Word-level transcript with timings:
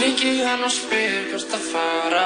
Hringi 0.00 0.38
hann 0.40 0.62
og 0.64 0.70
spyr 0.72 1.26
hvert 1.28 1.50
að 1.52 1.64
fara. 1.74 2.20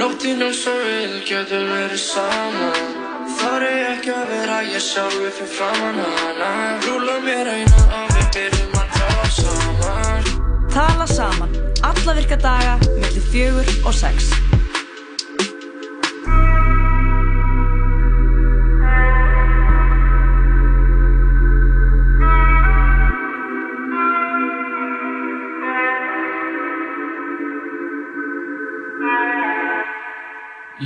Nóttinn 0.00 0.40
eins 0.40 0.62
og 0.70 0.78
við 0.86 1.18
getum 1.28 1.66
verið 1.68 2.00
saman 2.00 2.94
Þar 3.36 3.66
er 3.66 3.82
ekki 3.90 4.14
að 4.14 4.32
vera 4.32 4.62
ég 4.64 4.80
sjálfi 4.80 5.34
fyrir 5.36 5.52
framann 5.52 6.00
hana. 6.00 6.48
Rúla 6.86 7.18
mér 7.26 7.52
einan 7.58 7.94
og 7.98 8.16
við 8.16 8.32
byrjum 8.38 8.80
að 8.80 8.96
tala 8.96 9.28
saman. 9.36 10.32
Tala 10.72 11.10
saman, 11.12 11.56
alla 11.92 12.18
virka 12.22 12.40
daga, 12.48 12.78
millir 12.88 13.28
fjögur 13.34 13.72
og 13.84 14.00
sex. 14.00 14.32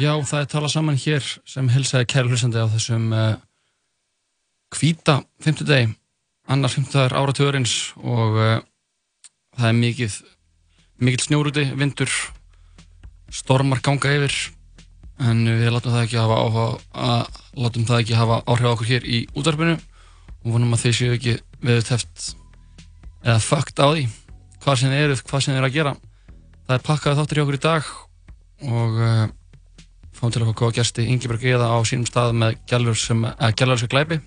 Já, 0.01 0.15
það 0.25 0.39
er 0.39 0.47
talað 0.49 0.71
saman 0.73 0.97
hér 0.97 1.27
sem 1.45 1.67
hilsaði 1.69 2.07
kæru 2.09 2.31
hlustandi 2.33 2.57
á 2.57 2.73
þessum 2.73 3.11
uh, 3.13 3.35
hvíta 4.73 5.19
fymtudegi, 5.45 5.91
annar 6.49 6.73
fymtudagur 6.73 7.17
áratugurins 7.19 7.75
og 8.01 8.39
uh, 8.39 8.63
það 9.59 9.67
er 9.69 9.75
mikið, 9.77 10.15
mikið 11.05 11.25
snjórúti, 11.27 11.65
vindur, 11.77 12.15
stormar 13.29 13.83
ganga 13.85 14.15
yfir 14.17 14.39
en 15.21 15.43
við 15.45 15.69
látum 15.75 15.93
það 15.93 16.07
ekki 16.07 16.21
hafa 16.23 16.39
áhuga, 16.47 16.65
að, 16.97 17.43
látum 17.61 17.85
það 17.91 18.01
ekki 18.05 18.17
hafa 18.17 18.39
áhrif 18.47 18.71
á 18.71 18.73
okkur 18.73 18.89
hér 18.95 19.05
í 19.05 19.19
útvarpinu 19.35 19.75
og 19.77 20.55
vonum 20.55 20.79
að 20.79 20.87
þeir 20.87 20.97
séu 20.97 21.19
ekki 21.19 21.35
við 21.61 21.83
teft 21.91 22.31
eða 23.21 23.43
fucked 23.45 23.85
á 23.85 23.89
því 23.91 24.07
hvað 24.65 24.81
sem 24.81 24.95
þið 24.95 25.05
eruð, 25.05 25.21
hvað 25.29 25.45
sem 25.45 25.53
þið 25.53 25.61
eru 25.61 25.69
að 25.69 25.77
gera. 25.77 25.93
Það 26.65 26.79
er 26.79 26.89
pakkað 26.89 27.21
þáttur 27.21 27.43
í 27.43 27.45
okkur 27.45 27.59
í 27.59 27.63
dag 27.67 27.93
og 28.71 28.99
fáum 30.21 30.33
til 30.35 30.43
að 30.45 30.51
fá 30.51 30.59
góða 30.61 30.77
gæsti 30.81 31.07
Ingeborg 31.09 31.45
Eða 31.49 31.71
á 31.73 31.79
sínum 31.89 32.07
stað 32.09 32.37
með 32.37 32.59
gælurska 32.69 33.89
glæpi. 33.91 34.21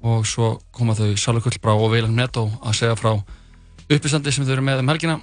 Og 0.00 0.24
svo 0.26 0.54
koma 0.72 0.96
þau 0.96 1.12
Sálu 1.20 1.42
Kullbrá 1.44 1.76
og 1.76 1.92
Veilan 1.92 2.16
Netto 2.16 2.46
að 2.64 2.78
segja 2.78 2.96
frá 2.96 3.12
uppistandi 3.90 4.32
sem 4.32 4.46
þau 4.48 4.54
eru 4.56 4.64
með 4.64 4.80
um 4.84 4.92
helgina. 4.94 5.18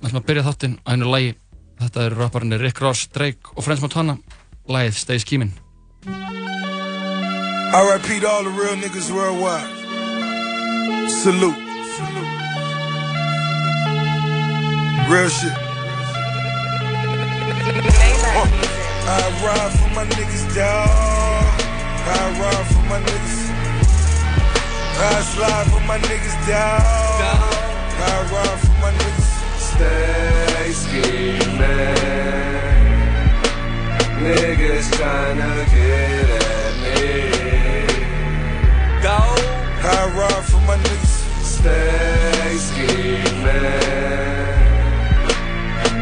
Það 0.00 0.10
sem 0.10 0.20
að 0.20 0.28
byrja 0.30 0.46
þáttinn 0.48 0.78
á 0.80 0.88
einu 0.92 1.10
lægi 1.12 1.34
Þetta 1.74 2.04
eru 2.06 2.18
rapparinni 2.20 2.58
Rick 2.60 2.80
Ross, 2.80 3.08
Drake 3.10 3.54
og 3.56 3.64
Frans 3.66 3.82
Montana. 3.82 4.16
Lægið 4.70 4.98
Stay 5.00 5.18
Skimin 5.18 5.52
R.I.P. 7.74 8.20
to 8.20 8.28
all 8.28 8.44
the 8.44 8.50
real 8.50 8.76
niggas 8.76 9.10
worldwide. 9.10 9.66
Salute. 11.10 11.58
Real 15.10 15.28
shit. 15.28 15.52
Uh. 18.36 18.73
I 19.06 19.20
ride 19.44 19.72
for 19.78 19.90
my 19.94 20.06
niggas, 20.16 20.54
dawg. 20.54 21.60
I 22.06 22.40
ride 22.40 22.66
for 22.72 22.84
my 22.88 22.98
niggas. 23.00 23.52
I 24.96 25.20
slide 25.20 25.66
for 25.70 25.80
my 25.80 25.98
niggas, 25.98 26.36
dawg. 26.48 27.20
I 28.00 28.16
ride 28.32 28.60
for 28.60 28.74
my 28.80 28.90
niggas. 28.92 29.28
Stay 29.60 30.72
scheming. 30.72 31.94
Niggas 34.24 34.88
tryna 34.96 35.52
get 35.74 36.28
at 36.40 36.72
me. 36.82 36.96
Go. 39.02 39.18
I 39.86 40.00
ride 40.16 40.44
for 40.44 40.60
my 40.62 40.76
niggas. 40.78 41.14
Stay 41.44 42.56
scheming. 42.56 43.34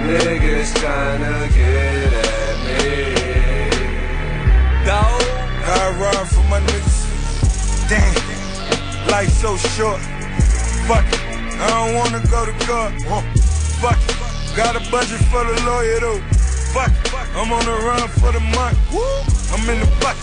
Niggas 0.06 0.70
tryna 0.78 1.34
get 1.52 2.12
at 2.12 2.14
me. 2.14 2.21
I 5.72 5.88
ride 5.96 6.28
for 6.28 6.44
my 6.52 6.60
niggas. 6.60 7.88
Damn, 7.88 9.08
life 9.08 9.32
so 9.40 9.56
short. 9.56 10.00
Fuck 10.84 11.06
it, 11.08 11.20
I 11.56 11.66
don't 11.72 11.94
wanna 11.96 12.20
go 12.28 12.44
to 12.44 12.52
court. 12.66 12.92
Fuck 13.80 13.96
it, 13.96 14.56
got 14.56 14.76
a 14.76 14.82
budget 14.90 15.20
for 15.32 15.44
the 15.44 15.56
lawyer 15.64 16.00
though. 16.00 16.20
Fuck 16.76 16.92
it, 16.92 17.14
I'm 17.36 17.52
on 17.52 17.64
the 17.64 17.72
run 17.88 18.08
for 18.20 18.32
the 18.32 18.40
month. 18.52 18.76
Woo! 18.92 19.00
I'm 19.52 19.64
in 19.68 19.80
the 19.80 19.88
bucket, 19.96 20.20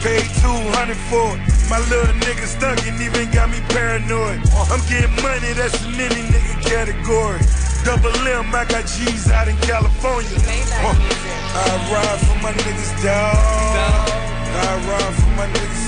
paid 0.00 0.24
200 0.40 0.96
for 1.12 1.28
it. 1.36 1.40
My 1.68 1.80
little 1.92 2.14
nigga 2.24 2.46
stuck 2.46 2.80
and 2.86 3.00
even 3.00 3.30
got 3.32 3.50
me 3.50 3.60
paranoid. 3.68 4.40
I'm 4.72 4.80
getting 4.88 5.12
money, 5.20 5.52
that's 5.52 5.84
in 5.84 6.00
any 6.00 6.24
nigga 6.24 6.56
category. 6.64 7.40
Double 7.84 8.16
M, 8.24 8.54
I 8.54 8.64
got 8.64 8.86
G's 8.86 9.30
out 9.30 9.48
in 9.48 9.56
California. 9.58 10.30
Uh, 10.80 10.96
I 11.54 11.92
ride 11.92 12.20
for 12.24 12.38
my 12.42 12.52
niggas, 12.52 13.02
dawg. 13.02 14.35
I 14.56 14.72
ride 14.88 15.14
for 15.20 15.32
my 15.36 15.46
niggas. 15.54 15.84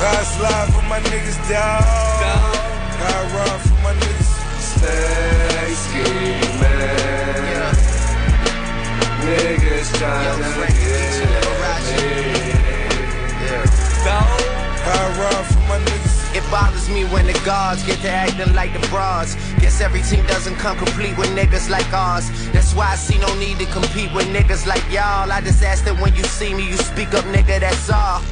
I 0.00 0.22
slide 0.34 0.68
for 0.72 0.82
my 0.88 1.00
niggas, 1.00 1.38
down. 1.48 1.82
I 1.82 3.18
ride 3.34 3.60
for 3.66 3.78
my 3.82 3.92
niggas. 4.00 4.30
Stay 4.72 5.74
scheming. 5.84 6.80
Niggas 9.26 9.88
tryna 9.98 10.66
get 10.78 11.30
at 11.36 11.82
me. 11.90 12.10
I 14.86 15.20
ride 15.20 15.46
for. 15.46 15.59
It 16.32 16.48
bothers 16.48 16.88
me 16.88 17.04
when 17.06 17.26
the 17.26 17.32
gods 17.44 17.82
get 17.82 17.98
to 18.02 18.08
acting 18.08 18.54
like 18.54 18.72
the 18.72 18.86
bras. 18.88 19.34
Guess 19.58 19.80
every 19.80 20.00
team 20.02 20.24
doesn't 20.26 20.54
come 20.56 20.76
complete 20.78 21.18
with 21.18 21.28
niggas 21.30 21.68
like 21.68 21.92
ours. 21.92 22.30
That's 22.52 22.72
why 22.72 22.92
I 22.92 22.94
see 22.94 23.18
no 23.18 23.34
need 23.34 23.58
to 23.58 23.66
compete 23.66 24.12
with 24.14 24.26
niggas 24.26 24.64
like 24.64 24.84
y'all. 24.92 25.30
I 25.30 25.40
just 25.40 25.62
ask 25.62 25.84
that 25.86 26.00
when 26.00 26.14
you 26.14 26.22
see 26.22 26.54
me, 26.54 26.68
you 26.68 26.76
speak 26.76 27.14
up, 27.14 27.24
nigga, 27.24 27.58
that's 27.58 27.90
all. 27.90 28.22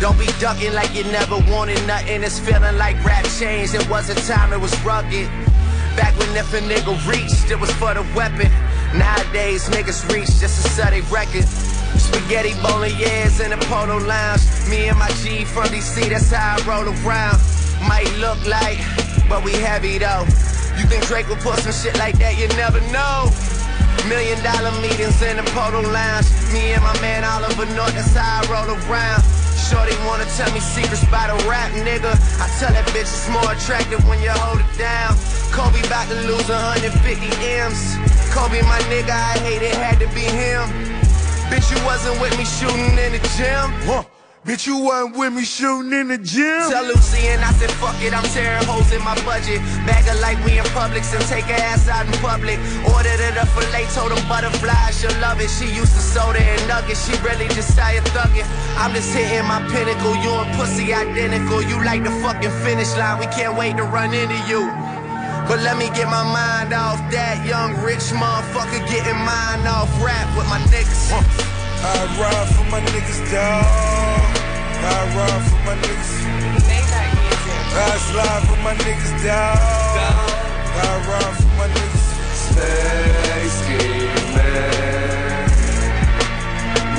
Don't 0.00 0.18
be 0.18 0.26
ducking 0.40 0.74
like 0.74 0.92
you 0.94 1.04
never 1.04 1.38
wanted 1.50 1.78
nothing. 1.86 2.24
It's 2.24 2.40
feeling 2.40 2.76
like 2.76 3.02
rap 3.04 3.24
changed. 3.38 3.74
It 3.74 3.88
was 3.88 4.10
a 4.10 4.16
time 4.26 4.52
it 4.52 4.60
was 4.60 4.74
rugged. 4.82 5.28
Back 5.94 6.18
when 6.18 6.34
if 6.36 6.52
a 6.54 6.58
nigga 6.58 6.94
reached, 7.06 7.50
it 7.52 7.58
was 7.58 7.70
for 7.72 7.94
the 7.94 8.02
weapon. 8.14 8.50
Nowadays, 8.98 9.68
niggas 9.68 10.02
reach 10.12 10.26
just 10.40 10.62
to 10.62 10.70
sell 10.70 10.90
their 10.90 11.02
record. 11.04 11.46
Spaghetti 11.96 12.52
bolognese 12.60 13.40
in 13.42 13.50
the 13.50 13.60
polo 13.70 13.98
lounge. 13.98 14.42
Me 14.68 14.88
and 14.88 14.98
my 14.98 15.08
G 15.24 15.44
from 15.44 15.64
DC, 15.72 16.08
that's 16.10 16.30
how 16.30 16.56
I 16.56 16.68
roll 16.68 16.88
around. 16.90 17.40
Might 17.88 18.10
look 18.18 18.36
like, 18.44 18.78
but 19.28 19.44
we 19.44 19.52
heavy 19.52 19.96
though. 19.98 20.26
You 20.76 20.84
think 20.86 21.06
Drake 21.06 21.28
will 21.28 21.40
put 21.40 21.58
some 21.64 21.72
shit 21.72 21.96
like 21.98 22.18
that? 22.18 22.38
You 22.38 22.48
never 22.60 22.80
know. 22.92 23.30
Million 24.06 24.38
dollar 24.44 24.70
meetings 24.80 25.20
in 25.22 25.36
the 25.36 25.46
polo 25.56 25.82
lounge. 25.82 26.28
Me 26.52 26.72
and 26.72 26.82
my 26.82 26.94
man 27.00 27.24
Oliver 27.24 27.66
North, 27.74 27.94
that's 27.94 28.14
how 28.14 28.40
I 28.40 28.46
roll 28.46 28.70
around. 28.76 29.22
Shorty 29.58 29.92
wanna 30.06 30.24
tell 30.38 30.50
me 30.54 30.60
secrets 30.60 31.04
by 31.10 31.26
the 31.26 31.36
rap, 31.50 31.70
nigga. 31.72 32.14
I 32.40 32.46
tell 32.56 32.72
that 32.72 32.86
bitch 32.94 33.10
it's 33.10 33.28
more 33.28 33.52
attractive 33.52 34.00
when 34.08 34.22
you 34.22 34.30
hold 34.30 34.60
it 34.60 34.72
down. 34.78 35.18
Kobe 35.50 35.82
about 35.84 36.08
to 36.08 36.14
lose 36.24 36.48
150 36.48 36.94
M's. 37.58 37.98
Kobe, 38.32 38.62
my 38.62 38.78
nigga, 38.86 39.10
I 39.10 39.38
hate 39.42 39.62
it, 39.62 39.74
had 39.74 39.98
to 39.98 40.08
be 40.14 40.22
him. 40.22 40.87
Bitch, 41.48 41.72
you 41.72 41.80
wasn't 41.84 42.20
with 42.20 42.36
me 42.36 42.44
shooting 42.44 42.98
in 43.00 43.12
the 43.12 43.22
gym. 43.36 43.72
Huh. 43.88 44.04
Bitch, 44.44 44.66
you 44.66 44.78
wasn't 44.78 45.16
with 45.16 45.32
me 45.32 45.44
shooting 45.44 45.92
in 45.92 46.08
the 46.08 46.16
gym. 46.16 46.68
Tell 46.70 46.84
Lucy 46.84 47.26
and 47.28 47.44
I 47.44 47.52
said, 47.56 47.70
fuck 47.80 47.96
it, 48.00 48.16
I'm 48.16 48.24
tearing 48.32 48.64
holes 48.64 48.92
in 48.92 49.02
my 49.04 49.16
budget. 49.24 49.60
Bag 49.84 50.04
her 50.08 50.16
like 50.20 50.36
we 50.44 50.56
in 50.56 50.64
Publix 50.76 51.12
and 51.12 51.24
take 51.28 51.44
her 51.48 51.60
ass 51.68 51.88
out 51.88 52.06
in 52.06 52.12
public. 52.24 52.56
Ordered 52.92 53.20
it 53.20 53.36
up 53.36 53.48
for 53.48 53.64
late, 53.72 53.88
told 53.92 54.12
them 54.12 54.20
butterflies, 54.28 55.00
she'll 55.00 55.12
love 55.20 55.40
it. 55.40 55.48
She 55.48 55.68
used 55.68 55.92
to 55.96 56.00
soda 56.04 56.40
and 56.40 56.60
nuggets, 56.68 57.04
she 57.04 57.12
really 57.20 57.48
just 57.52 57.76
tired 57.76 58.04
thugging. 58.16 58.48
I'm 58.80 58.94
just 58.94 59.12
hitting 59.12 59.44
my 59.48 59.60
pinnacle, 59.68 60.16
you 60.20 60.32
and 60.32 60.48
pussy 60.56 60.92
identical. 60.92 61.60
You 61.60 61.84
like 61.84 62.04
the 62.04 62.12
fucking 62.24 62.52
finish 62.64 62.92
line, 62.96 63.18
we 63.20 63.26
can't 63.32 63.56
wait 63.56 63.76
to 63.76 63.84
run 63.84 64.14
into 64.14 64.38
you. 64.48 64.68
But 65.48 65.60
let 65.60 65.78
me 65.78 65.88
get 65.96 66.08
my 66.08 66.22
mind 66.22 66.74
off 66.74 67.00
that 67.10 67.40
young 67.40 67.72
rich 67.80 68.12
motherfucker 68.12 68.84
getting 68.84 69.16
mine 69.16 69.64
off 69.64 69.88
rap 70.04 70.28
with 70.36 70.44
my 70.44 70.60
niggas. 70.68 71.08
I 71.08 72.04
ride 72.20 72.48
for 72.52 72.68
my 72.68 72.84
niggas, 72.84 73.24
dawg. 73.32 73.64
I 73.64 75.08
ride 75.16 75.44
for 75.48 75.56
my 75.64 75.72
niggas. 75.80 76.12
I 77.72 77.96
slide 78.12 78.44
for 78.44 78.60
my 78.60 78.74
niggas, 78.76 79.24
dawg. 79.24 79.56
I 79.56 81.00
ride 81.08 81.36
for 81.40 81.48
my 81.56 81.64
niggas. 81.72 82.06
Stay 82.44 83.48
scheming. 83.48 84.28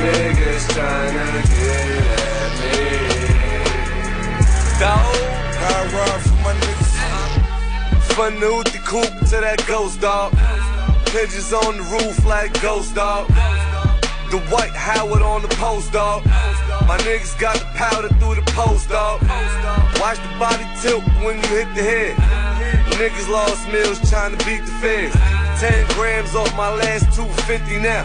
Niggas 0.02 0.66
tryna 0.74 1.46
get 1.54 2.02
at 2.18 2.52
me. 2.58 2.82
Dawg. 4.82 5.14
I 5.62 5.86
ride 5.94 6.22
for 6.26 6.38
my 6.42 6.54
niggas. 6.58 6.79
From 8.20 8.38
the 8.38 8.52
Uti 8.52 8.80
coupe 8.80 9.16
to 9.32 9.40
that 9.40 9.64
ghost 9.66 10.02
dog. 10.02 10.36
Pigeons 11.16 11.54
on 11.56 11.80
the 11.80 11.88
roof 11.88 12.26
like 12.26 12.52
ghost 12.60 12.94
dog. 12.94 13.32
The 14.28 14.44
white 14.52 14.76
Howard 14.76 15.24
on 15.24 15.42
the 15.42 15.48
post 15.56 15.94
dog. 15.94 16.26
My 16.84 17.00
niggas 17.08 17.40
got 17.40 17.56
the 17.56 17.66
powder 17.80 18.12
through 18.20 18.36
the 18.36 18.44
post 18.52 18.90
dog. 18.90 19.24
Watch 20.04 20.20
the 20.20 20.36
body 20.36 20.68
tilt 20.84 21.08
when 21.24 21.40
you 21.40 21.48
hit 21.48 21.72
the 21.80 21.84
head. 21.88 22.20
Niggas 23.00 23.32
lost 23.32 23.64
meals 23.72 24.04
trying 24.12 24.36
to 24.36 24.40
beat 24.44 24.68
the 24.68 24.76
feds. 24.84 25.16
10 25.64 25.88
grams 25.96 26.36
off 26.36 26.52
my 26.60 26.76
last 26.76 27.16
250 27.16 27.80
now. 27.80 28.04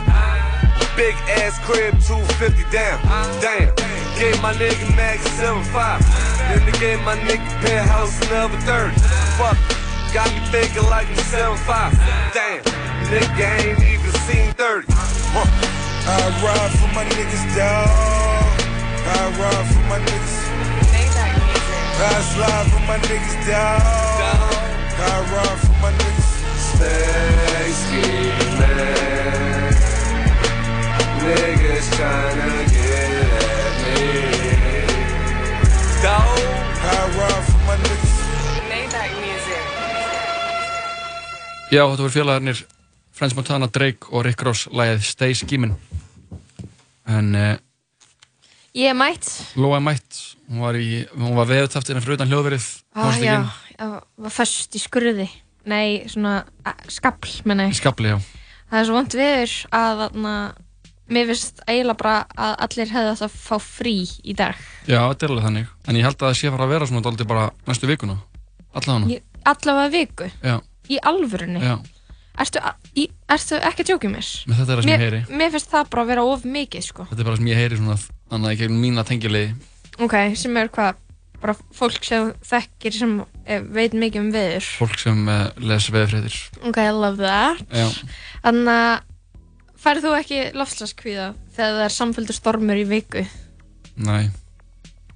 Big 0.95 1.19
ass 1.43 1.59
crib, 1.67 1.99
250 2.07 2.63
down. 2.71 3.03
Damn. 3.43 3.75
Gave 4.15 4.39
my 4.41 4.55
nigga 4.55 4.95
Max 4.95 5.27
75. 5.43 6.07
Then 6.39 6.63
they 6.71 6.79
gave 6.79 7.03
my 7.03 7.19
nigga 7.19 7.51
penthouse 7.67 8.15
another 8.31 8.63
30. 8.63 8.95
Fuck. 9.43 9.84
Got 10.15 10.31
me 10.31 10.39
thinking 10.55 10.85
like 10.85 11.09
I'm 11.09 11.17
75. 11.17 11.91
Damn. 12.33 12.63
Nigga 13.11 13.51
ain't 13.67 13.83
even 13.83 14.13
seen 14.31 14.53
30. 14.55 14.87
Huh. 15.35 15.43
I 16.07 16.23
ride 16.39 16.71
for 16.79 16.87
my 16.95 17.03
niggas, 17.03 17.43
dawg. 17.59 17.91
I 19.11 19.27
ride 19.35 19.67
for 19.75 19.83
my 19.91 19.99
niggas. 19.99 20.39
I 21.99 22.23
slide 22.31 22.67
for 22.71 22.79
my 22.87 22.99
niggas, 23.11 23.43
dawg. 23.43 23.83
I 25.03 25.19
ride 25.35 25.59
for 25.67 25.75
my 25.83 25.91
niggas. 25.91 26.31
Stay 26.63 27.75
scheming. 27.83 28.95
Niggas 31.27 31.91
tryna 31.99 32.74
Já, 41.75 41.83
þetta 41.91 42.05
voru 42.05 42.15
félagarnir 42.15 42.61
Frans 43.15 43.35
Montana, 43.37 43.69
Drake 43.71 44.11
og 44.15 44.25
Rick 44.27 44.43
Ross 44.47 44.67
lægið 44.75 45.05
Stay 45.07 45.35
Skimin 45.39 45.75
en 47.11 47.35
uh, 47.39 47.55
Ég 48.75 48.91
er 48.91 48.97
mætt. 48.99 49.29
Lóa 49.59 49.79
er 49.79 49.85
mætt 49.87 50.21
hún 50.51 50.61
var, 50.65 50.77
var 51.39 51.47
veðutaftina 51.51 52.03
fyrir 52.03 52.19
utan 52.19 52.31
hljóðverið 52.31 52.65
Ah, 52.95 53.15
já, 53.23 53.37
ég 53.79 53.95
var 54.23 54.35
föst 54.35 54.75
í 54.79 54.83
skurði. 54.83 55.29
Nei, 55.71 56.05
svona 56.11 56.43
skabl, 56.93 57.31
menna 57.49 57.69
ég. 57.71 57.79
skabli, 57.79 58.11
já 58.13 58.19
Það 58.71 58.79
er 58.81 58.87
svo 58.89 58.97
vond 58.99 59.15
viður 59.19 59.55
að 59.79 60.03
þarna, 60.03 60.35
mér 61.15 61.29
finnst 61.31 61.63
eiginlega 61.69 61.99
bara 62.03 62.15
að 62.35 62.55
allir 62.67 62.93
hefði 62.95 63.13
átt 63.15 63.25
að 63.29 63.35
fá 63.45 63.57
frí 63.63 63.95
í 64.25 64.35
dag. 64.37 64.59
Já, 64.91 64.99
þetta 65.11 65.27
er 65.27 65.33
alveg 65.35 65.47
þannig 65.49 65.73
en 65.89 65.99
ég 66.01 66.07
held 66.09 66.19
að 66.19 66.27
það 66.29 66.39
sé 66.41 66.53
fara 66.55 66.67
að 66.69 66.75
vera 66.75 66.89
svona 66.91 67.05
dálítið 67.07 67.31
bara 67.31 67.47
næstu 67.71 67.91
vikuna 67.91 68.19
allavega 68.75 69.21
allavega 69.55 69.93
viku, 69.95 70.31
Já, 70.43 70.57
í 70.91 70.99
alvörunni. 71.03 71.61
já, 71.65 71.77
Ertu, 72.35 72.59
í, 72.99 73.05
ertu 73.31 73.61
ekki 73.63 73.85
að 73.85 73.89
djókja 73.93 74.09
mér? 74.11 74.29
með 74.51 74.57
þetta 74.59 74.73
er 74.73 74.79
það 74.79 74.83
sem 74.83 74.91
ég 74.91 74.99
Mér, 74.99 75.05
heyri 75.21 75.39
mér 75.39 75.53
finnst 75.55 75.71
það 75.71 75.85
bara 75.93 76.03
að 76.03 76.09
vera 76.11 76.25
of 76.27 76.45
mikið, 76.45 76.83
sko. 76.89 77.05
Þetta 77.11 77.21
er 77.23 77.29
bara 77.29 77.37
það 77.37 77.43
sem 77.45 77.51
ég 77.53 77.61
heyri 77.63 77.77
svona 77.79 77.97
annað 78.35 78.55
í 78.57 78.59
gegnum 78.59 78.81
mína 78.83 79.05
tengiliði 79.07 79.55
Ok, 80.03 80.15
sem 80.35 80.57
er 80.59 80.71
hvað, 80.75 80.97
bara 81.45 81.55
fólk 81.79 82.03
sem 82.09 82.25
þú 82.33 82.49
þekkir 82.51 82.97
sem 82.99 83.13
eh, 83.47 83.61
veit 83.77 83.95
mikið 83.95 84.21
um 84.25 84.31
viður. 84.35 84.67
fólk 84.81 84.99
sem 84.99 85.21
uh, 85.31 85.45
les 85.63 85.87
veðfréttir 85.95 86.39
Ok, 86.67 86.79
I 86.83 86.91
love 86.91 87.23
that. 87.23 87.63
Já, 87.71 87.87
Þannig 88.43 88.73
að 88.75 89.05
færðu 89.85 90.03
þú 90.09 90.15
ekki 90.19 90.41
loftslaskvíða 90.59 91.29
þegar 91.55 91.77
það 91.79 91.85
er 91.87 91.95
samfélgur 92.01 92.35
stormur 92.41 92.81
í 92.83 92.87
viku? 92.91 93.23
næ, 93.95 94.25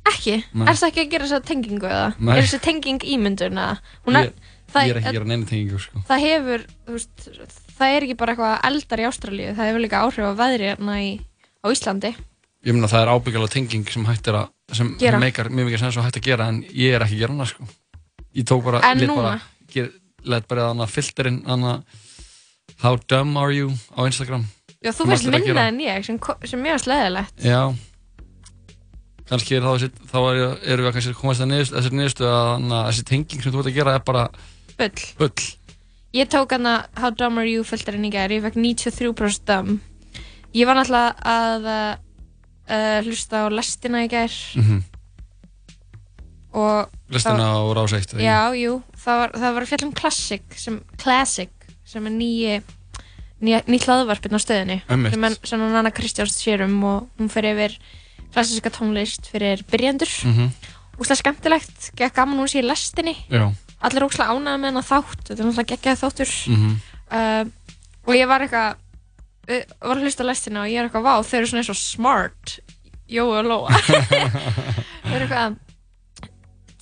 Ekki? 0.08 0.38
Nei. 0.54 0.68
Er 0.70 0.78
það 0.78 0.86
ekki 0.92 1.02
að 1.02 1.10
gera 1.12 1.26
þessa 1.26 1.42
tengingu 1.50 1.88
eða? 1.90 2.06
Nei. 2.22 2.36
Er 2.38 2.46
þessi 2.46 2.60
tenging 2.64 3.02
ímyndun 3.04 3.58
eða? 3.58 3.74
Hún 4.06 4.16
ég, 4.22 4.30
það, 4.72 4.86
ég 4.88 4.94
er 4.94 5.00
ekki 5.02 5.20
að 5.20 5.28
neina 5.30 5.48
tengingu 5.48 5.80
sko. 5.82 6.02
það 6.08 6.24
hefur, 6.26 6.64
þú 6.86 6.96
veist, 6.96 7.28
það 7.78 7.94
er 7.96 8.06
ekki 8.06 8.16
bara 8.20 8.34
eitthvað 8.34 8.66
eldar 8.70 9.02
í 9.02 9.06
Ástralíu, 9.08 9.54
það 9.56 9.70
hefur 9.70 9.84
líka 9.84 10.02
áhrif 10.04 10.28
á 10.28 10.32
veðri 10.42 10.68
hérna 10.72 10.98
í, 11.04 11.10
á 11.62 11.66
Íslandi. 11.72 12.14
Ég 12.66 12.74
meina 12.74 12.90
það 12.90 13.04
er 13.04 13.12
ábyggjala 13.14 13.50
tenging 13.52 13.88
sem 13.92 14.04
hægt 14.08 14.28
er 14.28 14.40
að 14.42 14.48
sem 14.76 14.90
Gera. 15.00 15.20
meikar 15.22 15.48
mjög 15.48 15.70
mikið 15.70 15.84
sens 15.84 15.96
og 15.96 16.04
hægt 16.04 16.18
að 16.20 16.26
gera 16.28 16.48
en 16.52 16.62
ég 16.74 16.94
er 16.96 17.04
ekki 17.06 17.16
að 17.16 17.22
gera 17.22 17.32
hana 17.36 17.46
sko. 17.48 17.68
Ég 18.36 18.44
tók 18.44 18.64
bara, 18.66 18.82
En 18.84 18.98
núna? 18.98 19.14
bara 19.16 19.40
ger, 19.72 19.90
let 20.24 20.48
bara 20.50 20.70
þannig 20.72 20.92
filterinn 20.92 21.42
þannig 21.46 21.82
How 22.82 22.96
dumb 23.08 23.36
are 23.40 23.54
you 23.54 23.72
á 23.96 24.04
Instagram 24.04 24.44
Já, 24.84 24.92
þú 24.94 25.08
veist 25.08 25.24
allir 25.26 25.34
að 25.34 25.46
minna 25.46 25.54
gera. 25.54 25.68
en 25.72 25.80
ég, 25.82 26.04
sem, 26.06 26.18
sem 26.46 26.60
mjög 26.62 26.82
sleðilegt. 26.84 27.40
Já 27.42 27.74
kannski 29.28 29.58
er 29.58 29.64
þessi, 29.66 29.88
þá 30.08 30.18
er, 30.20 30.38
erum 30.72 30.86
við 30.86 31.00
að 31.02 31.16
komast 31.18 31.42
að 31.44 31.50
þessi 31.74 32.22
að 32.24 33.08
tenging 33.10 33.42
sem 33.42 33.52
þú 33.52 33.60
ert 33.60 33.70
að 33.70 33.76
gera 33.76 33.96
er 33.98 34.04
bara 34.06 34.22
Bull. 34.78 35.06
bull. 35.18 35.46
Ég 36.16 36.28
tók 36.32 36.52
hana 36.54 36.86
How 36.96 37.10
Dumb 37.12 37.38
Are 37.42 37.48
You 37.50 37.64
filterinn 37.66 38.06
í 38.08 38.10
gær, 38.14 38.30
ég 38.32 38.42
fekk 38.46 38.56
93% 38.56 39.44
dumb. 39.48 39.80
Ég 40.56 40.64
var 40.66 40.78
náttúrulega 40.78 41.16
að 41.28 41.66
uh, 41.68 43.00
hlusta 43.04 43.44
á 43.44 43.46
lestina 43.52 44.04
í 44.06 44.08
gær. 44.12 44.32
Mm 44.56 44.84
og 46.58 46.88
Listina 47.12 47.44
á 47.54 47.60
rás 47.76 47.92
eitt 47.92 48.12
eða? 48.14 48.18
Ekki? 48.18 48.24
Já, 48.24 48.40
jú, 48.56 48.72
það 48.96 49.18
var, 49.20 49.32
það 49.36 49.52
var 49.54 49.64
að 49.64 49.68
fjalla 49.70 49.86
um 49.86 49.92
Classic 49.98 50.56
sem, 50.58 50.78
Classic, 50.98 51.50
sem 51.86 52.08
er 52.08 52.14
nýji 52.14 52.54
nýtt 53.68 53.84
hlaðvarpinn 53.86 54.34
á 54.34 54.40
stöðinni. 54.42 54.78
Sem, 54.88 55.26
er, 55.28 55.36
sem 55.46 55.62
er 55.62 55.74
Nanna 55.76 55.92
Kristjáns 55.94 56.34
sér 56.40 56.64
um 56.64 56.78
og 56.88 57.20
hún 57.20 57.28
fer 57.30 57.46
yfir 57.52 57.76
klassiska 58.34 58.72
tónlist 58.74 59.28
fyrir 59.30 59.62
byrjandur 59.70 60.10
Mhm. 60.26 60.48
úslega 60.98 61.20
skemmtilegt, 61.20 61.92
gekk 62.00 62.16
gaman 62.16 62.40
hún 62.40 62.48
sé 62.50 62.58
í 62.64 62.66
lestinni. 62.66 63.14
Já 63.30 63.52
allir 63.86 64.06
óslega 64.08 64.34
ánægða 64.34 64.58
með 64.58 64.68
hennar 64.72 64.88
þátt. 64.88 65.22
Þetta 65.28 65.38
er 65.38 65.46
náttúrulega 65.48 65.70
geggjaði 65.72 66.02
þáttur. 66.02 66.34
Mhm. 66.54 66.76
uh, 67.12 67.44
og 68.08 68.16
ég 68.16 68.28
var 68.30 68.44
eitthvað 68.44 68.76
uh, 69.48 69.62
var 69.84 69.96
að 70.00 70.04
hlusta 70.06 70.26
lestina 70.26 70.64
og 70.64 70.72
ég 70.72 70.80
er 70.80 70.88
eitthvað 70.88 71.06
vá, 71.06 71.14
þau 71.22 71.38
eru 71.38 71.50
svona 71.50 71.62
eins 71.64 71.72
og 71.72 71.80
smart. 71.80 72.58
Jói 73.08 73.24
og 73.38 73.46
Lóa. 73.48 73.72
Þau 75.08 75.14
eru 75.16 75.24
eitthvað 75.24 75.56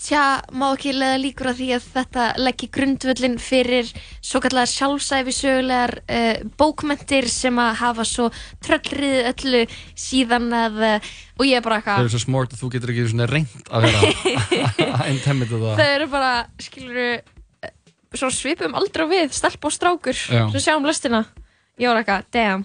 Tja, 0.06 0.22
má 0.54 0.68
ekki 0.68 0.92
leiða 0.94 1.18
líkur 1.18 1.48
að 1.50 1.60
því 1.60 1.68
að 1.74 1.86
þetta 1.96 2.24
leggji 2.38 2.66
grundvöllin 2.76 3.32
fyrir 3.42 3.88
svo 4.22 4.38
kallar 4.44 4.68
sjálfsæfi 4.70 5.32
sögulegar 5.34 5.96
uh, 6.04 6.44
bókmentir 6.60 7.26
sem 7.32 7.58
að 7.58 7.72
hafa 7.80 8.04
svo 8.06 8.28
tröllrið 8.62 9.30
öllu 9.32 9.62
síðan 9.98 10.46
að 10.54 10.78
uh, 10.86 11.08
og 11.40 11.48
ég 11.48 11.58
er 11.58 11.64
bara 11.66 11.80
eitthvað 11.80 12.06
er 12.06 12.14
svo 12.14 12.22
smart 12.22 12.54
að 12.54 12.62
þú 12.62 12.70
getur 12.76 12.92
ekki 12.94 13.08
svona 13.10 13.26
reynd 13.32 13.72
að 13.74 13.88
vera 13.88 15.00
einn 15.08 15.18
temmit 15.24 15.56
og 15.56 15.64
það. 15.64 15.82
Þau 15.82 15.90
eru 15.96 16.08
bara, 16.14 16.30
skilur 16.62 17.02
svo 18.16 18.30
svipum 18.30 18.78
aldrei 18.78 19.08
við, 19.10 19.34
stelp 19.34 19.66
og 19.66 19.74
strákur. 19.74 20.22
Sem 20.22 20.62
sjáum 20.62 20.86
listina 20.86 21.24
ég 21.82 21.90
var 21.90 22.00
eitthvað, 22.00 22.30
damn, 22.32 22.64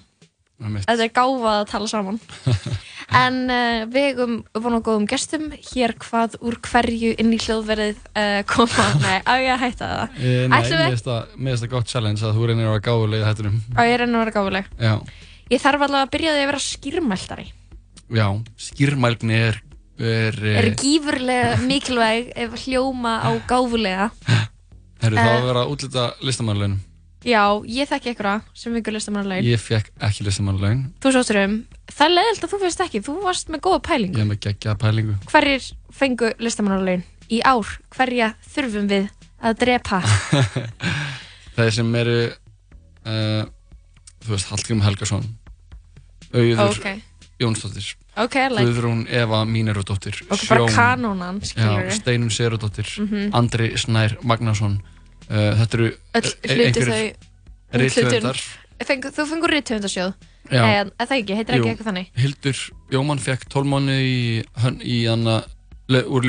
þetta 0.62 1.04
er 1.04 1.12
gáfað 1.18 1.58
að 1.58 1.68
tala 1.74 1.90
saman 1.90 2.22
en 3.12 3.38
uh, 3.52 3.86
við 3.92 4.06
eigum 4.12 4.36
von 4.64 4.76
og 4.78 4.84
góðum 4.88 5.08
gestum 5.10 5.50
hér 5.72 5.94
hvað 6.00 6.38
úr 6.42 6.56
hverju 6.64 7.12
inn 7.20 7.34
í 7.36 7.40
hljóðverðið 7.42 7.98
uh, 8.16 8.42
koma, 8.50 8.86
nei, 9.06 9.18
á 9.28 9.34
ég 9.42 9.52
að 9.56 9.64
hætta 9.66 9.90
það? 9.92 10.20
Eh, 10.22 10.46
Nei, 10.52 10.60
mér 10.62 10.94
finnst 10.94 11.10
það- 11.10 11.34
það 11.64 11.74
gott 11.74 11.92
challenge 11.92 12.24
að 12.28 12.38
þú 12.40 12.48
reynir 12.52 12.68
að 12.70 12.72
vera 12.76 12.86
gáfulega 12.88 13.24
í 13.26 13.28
hættunum 13.30 13.58
á 13.76 13.82
ég 13.88 13.98
reyna 14.02 14.16
að 14.18 14.24
vera 14.26 14.36
gáfuleg. 14.38 14.70
Já, 14.80 14.94
ég 15.52 15.64
þarf 15.66 15.86
allavega 15.88 16.06
að 16.08 16.14
byrja 16.16 16.36
því 16.38 16.44
að 16.46 16.50
vera 16.52 16.64
skýrmæltari 16.68 17.48
já, 18.12 18.28
skýrmælgni 18.70 19.42
er 19.50 19.60
er, 20.02 20.38
er 20.42 20.64
er 20.66 20.72
gífurlega 20.82 21.58
mikilvæg 21.68 22.32
ef 22.46 22.56
hljóma 22.66 23.18
á 23.22 23.30
gáfulega. 23.52 24.08
Herru, 25.02 25.18
þá 25.18 25.28
Eh. 25.28 25.36
að 25.36 25.46
vera 25.50 25.66
útlita 25.70 26.04
listamannlaun 26.26 26.80
já, 27.26 27.42
ég 27.70 27.90
þekki 27.90 28.12
eitthvað 28.14 28.42
sem 28.58 28.76
ykkur 28.80 28.96
listamannarlegin 28.98 29.50
Ég 29.52 29.62
fekk 29.62 29.92
ekki 30.08 30.26
listamannlaun 30.26 30.84
þú 31.04 31.12
sóttur 31.16 31.40
um, 31.44 31.56
það 31.92 32.06
er 32.08 32.14
leðilt 32.16 32.46
að 32.48 32.54
þú 32.54 32.60
finnst 32.64 32.84
ekki 32.86 33.02
þú 33.06 33.16
varst 33.26 33.52
með 33.54 33.62
góða 33.68 33.82
pælingu. 33.90 34.18
Ég 34.18 34.26
er 34.26 34.30
með 34.32 34.40
geggja 34.48 34.76
pælingu. 34.82 35.16
Hverjir 35.32 35.68
fengu 35.94 36.32
listamannarlegin 36.42 37.04
í 37.32 37.42
ár, 37.48 37.68
hverja 37.96 38.34
þurfum 38.54 38.90
við 38.92 39.10
að 39.42 39.60
drepa? 39.62 40.02
Þeir 41.58 41.72
sem 41.76 41.96
eru 42.02 42.18
uh, 42.30 43.44
Þú 44.22 44.36
veist, 44.36 44.50
Hallgrim 44.52 44.82
Helgason 44.86 45.24
Auður 46.32 46.62
ok, 46.70 46.86
Jónsdóttir 47.42 47.88
ok, 48.22 48.36
like. 48.54 48.64
Guðrún 48.68 49.02
Eva 49.10 49.42
Mínerudóttir 49.50 50.20
ok, 50.30 50.44
bara 50.50 50.68
kanónan, 50.72 51.42
skilur 51.44 51.88
Já, 51.90 51.96
Steinun 51.98 52.32
Sigurðardóttir 52.34 52.92
Mhm. 53.02 53.32
Andri 53.36 53.72
Snær 53.82 54.18
Magnason 54.24 54.78
uh, 54.78 54.91
Þetta 55.32 55.78
eru 55.80 55.90
hluti 56.52 56.86
þau 56.88 57.02
reythöfundar 57.82 58.42
Fengu, 58.82 59.12
þú 59.14 59.26
fengur 59.30 59.52
rithöfundarsjóð 59.54 60.14
Já. 60.52 60.62
Nei, 60.66 60.76
en 60.82 60.90
það 60.98 61.12
ekki, 61.20 61.36
heitir 61.38 61.56
ekki 61.58 61.70
eitthvað 61.72 61.88
þannig? 61.92 62.08
Hildur 62.18 62.62
Jómann 62.92 63.22
fekk 63.22 63.46
12 63.54 63.70
mánu 63.72 63.94
í, 64.02 64.16
hana, 64.60 65.36
úr 66.02 66.26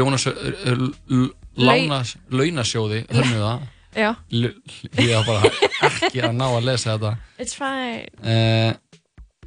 lána, 1.56 2.02
launasjóði 2.30 3.00
hönnuða 3.08 3.54
Já, 3.92 4.14
L- 4.32 4.54
ég 5.02 5.10
var 5.18 5.26
bara 5.26 5.50
ekki 5.88 6.22
að 6.24 6.36
ná 6.38 6.46
að 6.48 6.64
lesa 6.64 6.94
þetta. 6.94 7.10
It's 7.42 7.52
fine. 7.52 8.06
Uh, 8.24 8.72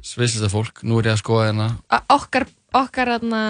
Sviðslista 0.06 0.50
fólk, 0.52 0.84
nú 0.86 1.00
er 1.00 1.08
ég 1.08 1.16
að 1.16 1.22
skoða 1.24 1.48
hérna. 1.48 1.66
Okkar, 2.14 2.46
okkar 2.78 3.10
aðna, 3.16 3.40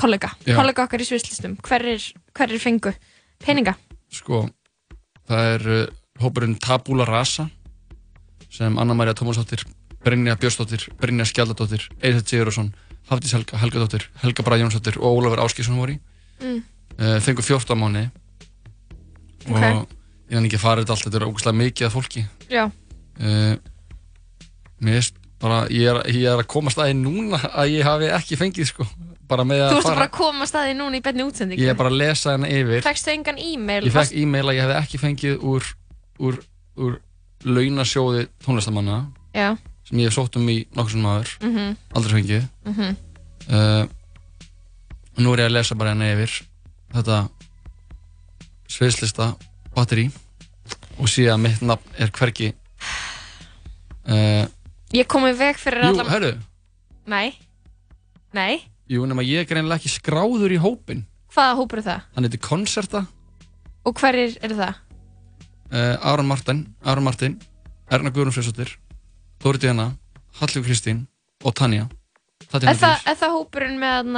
kollega. 0.00 0.30
Já. 0.48 0.54
kollega 0.56 0.86
okkar 0.86 1.04
í 1.04 1.08
svislistum 1.10 1.58
hverjir, 1.66 2.06
hverjir 2.32 2.62
fengu 2.62 2.94
peninga? 3.44 3.74
Sko, 4.16 4.46
það 5.30 5.48
er 5.54 5.66
uh, 5.70 5.82
hópurinn 6.20 6.58
Tabula 6.60 7.06
Rasa 7.08 7.48
sem 8.50 8.78
Anna-Maria 8.82 9.14
Tómasdóttir 9.14 9.62
Brynja 10.04 10.34
Björnsdóttir, 10.40 10.86
Brynja 11.00 11.26
Skjaldadóttir 11.28 11.84
Eithett 12.00 12.30
Sigurðarsson, 12.32 12.72
Hafdís 13.10 13.34
Helga, 13.36 13.60
Helgadóttir 13.60 14.06
Helga 14.22 14.44
Brað 14.46 14.64
Jónsdóttir 14.64 14.98
og 14.98 15.20
Ólafur 15.20 15.42
Áskísson 15.44 15.78
voru 15.78 15.96
í. 15.96 16.00
Mm. 16.40 16.62
uh, 16.98 17.16
fengu 17.20 17.44
14 17.44 17.76
mánu 17.78 18.06
Ok. 19.48 19.56
og 19.56 19.88
ég 20.30 20.36
hann 20.36 20.46
ekki 20.46 20.60
þetta 20.60 20.94
allt, 20.94 21.04
þetta 21.06 21.18
er 21.18 21.26
ógæslega 21.26 21.56
mikið 21.58 21.86
af 21.86 21.94
fólki. 21.96 22.24
Já, 22.52 22.64
uh, 22.68 23.54
mér 24.80 24.98
veist 24.98 25.16
bara, 25.40 25.62
ég 25.72 25.88
er, 25.88 26.00
ég 26.12 26.26
er 26.28 26.42
að 26.42 26.50
koma 26.52 26.72
staði 26.72 26.96
núna 26.98 27.40
að 27.48 27.72
ég 27.78 27.88
hafi 27.88 28.10
ekki 28.12 28.38
fengið 28.40 28.68
sko 28.68 28.86
bara 29.30 29.46
með 29.46 29.62
þú 29.62 29.78
að 29.78 29.84
fara 29.86 29.96
bara 29.96 30.06
að 30.08 30.14
koma 30.16 30.44
að 30.44 30.50
staði 30.50 30.74
núna 30.78 30.98
í 30.98 31.02
benni 31.04 31.26
útsendingu. 31.26 31.62
Ég 31.62 31.72
er 31.72 31.78
bara 31.78 31.92
að 31.92 31.98
lesa 32.00 32.34
henni 32.34 32.50
yfir. 32.58 32.82
Fækstu 32.84 33.12
engan 33.14 33.40
e-mail? 33.40 33.80
ég 33.86 33.94
fekk 33.94 34.16
e-mail 34.20 34.44
að 34.44 34.56
ég 34.56 34.66
hefði 34.66 34.78
ekki 34.80 35.00
fengið 35.00 35.44
úr, 35.50 35.68
úr, 36.26 36.38
úr 36.80 36.96
launasjóði 37.46 38.26
tónlistamanna 38.44 38.98
Já, 39.36 39.54
sem 39.88 40.02
ég 40.02 40.10
hef 40.10 40.18
sótt 40.18 40.36
um 40.40 40.48
í 40.50 40.58
nokkur 40.76 40.96
sem 40.96 41.04
maður 41.06 41.34
mhm, 41.46 41.76
aldrei 41.96 42.16
fengið. 42.18 42.48
Mhm. 42.68 42.96
Uh, 43.50 43.84
og 45.16 45.22
nú 45.24 45.34
er 45.34 45.44
ég 45.44 45.50
að 45.50 45.56
lesa 45.58 45.78
bara 45.78 45.94
henni 45.94 46.10
yfir. 46.14 46.40
Þetta 46.94 47.20
sviðslista 48.70 49.32
batteri 49.74 50.08
og 51.00 51.08
sé 51.10 51.26
að 51.30 51.44
mitt 51.46 51.62
nafn 51.64 52.00
er 52.02 52.10
hvergi. 52.14 52.52
Uh, 54.10 54.46
Ég 54.96 55.06
kom 55.06 55.22
í 55.28 55.34
veg 55.38 55.58
fyrir 55.60 55.84
jú, 55.84 55.92
allan 55.92 56.08
herru 56.10 56.30
Nei, 57.10 57.34
nei 58.34 58.62
jú, 58.90 59.04
nema 59.06 59.22
ég 59.26 59.44
er 59.44 59.48
greinilega 59.50 59.78
ekki 59.80 59.92
skráður 59.96 60.54
í 60.56 60.60
hópin 60.62 61.04
Hvaða 61.34 61.56
hópur 61.60 61.78
er 61.82 61.86
það? 61.86 62.00
hann 62.16 62.26
heitir 62.26 62.42
Koncerta 62.42 63.04
Og 63.86 63.94
hverjir 64.00 64.36
eru 64.44 64.56
það? 64.58 64.74
uh, 65.72 65.96
Aron 66.12 66.26
Martin, 66.28 66.64
Aron 66.84 67.06
Martin 67.06 67.38
Erna 67.90 68.10
Guðrún 68.10 68.34
Freyrsdóttir 68.34 68.74
Dóri 69.40 69.58
Díana, 69.62 69.92
Hallur 70.40 70.64
Kristín 70.66 71.06
og 71.44 71.54
Tanja 71.56 71.86
Er 72.50 72.74
það, 72.74 73.02
er 73.06 73.18
það 73.20 73.34
hópurinn 73.36 73.76
með, 73.78 74.08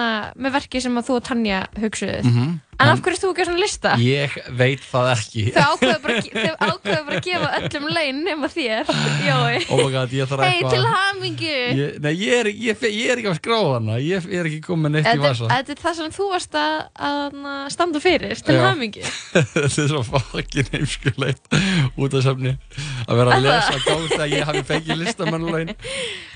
með 0.40 0.54
verki 0.56 0.80
sem 0.80 0.94
að 0.96 1.08
þú 1.10 1.16
og 1.18 1.24
Tanja 1.28 1.64
hugsuðuð? 1.82 2.28
mm 2.30 2.52
En 2.82 2.88
af 2.90 3.02
hverju 3.04 3.14
ert 3.14 3.22
þú 3.22 3.28
ekki 3.30 3.44
á 3.44 3.46
svona 3.46 3.60
lista? 3.62 3.90
Ég 4.02 4.32
veit 4.58 4.82
það 4.82 5.08
ekki 5.12 5.42
Þau 5.54 5.60
ákveðu 5.62 5.98
bara, 6.02 6.54
bara 6.58 7.18
að 7.18 7.26
gefa 7.26 7.50
öllum 7.58 7.84
laun 7.92 8.18
nema 8.26 8.48
þér, 8.50 8.90
Jói. 9.22 9.60
Oh 9.68 9.82
my 9.82 9.92
god, 9.92 10.16
ég 10.16 10.30
þarf 10.30 10.42
Hei, 10.42 10.56
eitthvað 10.56 10.74
til 10.74 10.88
hamingu! 10.94 11.52
ég, 11.78 12.00
Nei, 12.02 12.10
ég 12.18 12.34
er, 12.40 12.50
ég, 12.50 12.82
ég 12.88 13.12
er 13.12 13.22
ekki 13.22 13.30
að 13.30 13.38
skráða 13.38 13.76
hana 13.76 14.00
Ég 14.02 14.26
er 14.26 14.50
ekki 14.50 14.60
komið 14.66 14.96
neitt 14.96 15.10
í 15.12 15.22
vasa 15.22 15.50
þetta 15.52 15.76
er 15.76 15.82
það 15.84 15.96
sem 16.00 16.16
þú 16.16 16.28
varst 16.32 16.58
að, 16.58 16.76
að 17.10 17.38
standa 17.76 18.02
fyrir, 18.02 18.34
til 18.42 18.58
Já. 18.58 18.64
hamingu. 18.66 19.06
Þetta 19.52 19.68
er 19.68 19.92
svo 19.94 20.02
fokkin 20.08 20.74
heimskulegt 20.74 21.58
út 22.00 22.18
af 22.18 22.26
sefni 22.26 22.56
að 23.06 23.22
vera 23.22 23.38
að 23.38 23.46
lesa 23.46 23.80
gátt 23.86 24.18
að 24.18 24.38
ég 24.38 24.48
hafi 24.48 24.66
fengið 24.72 25.02
listamannlaun 25.04 25.76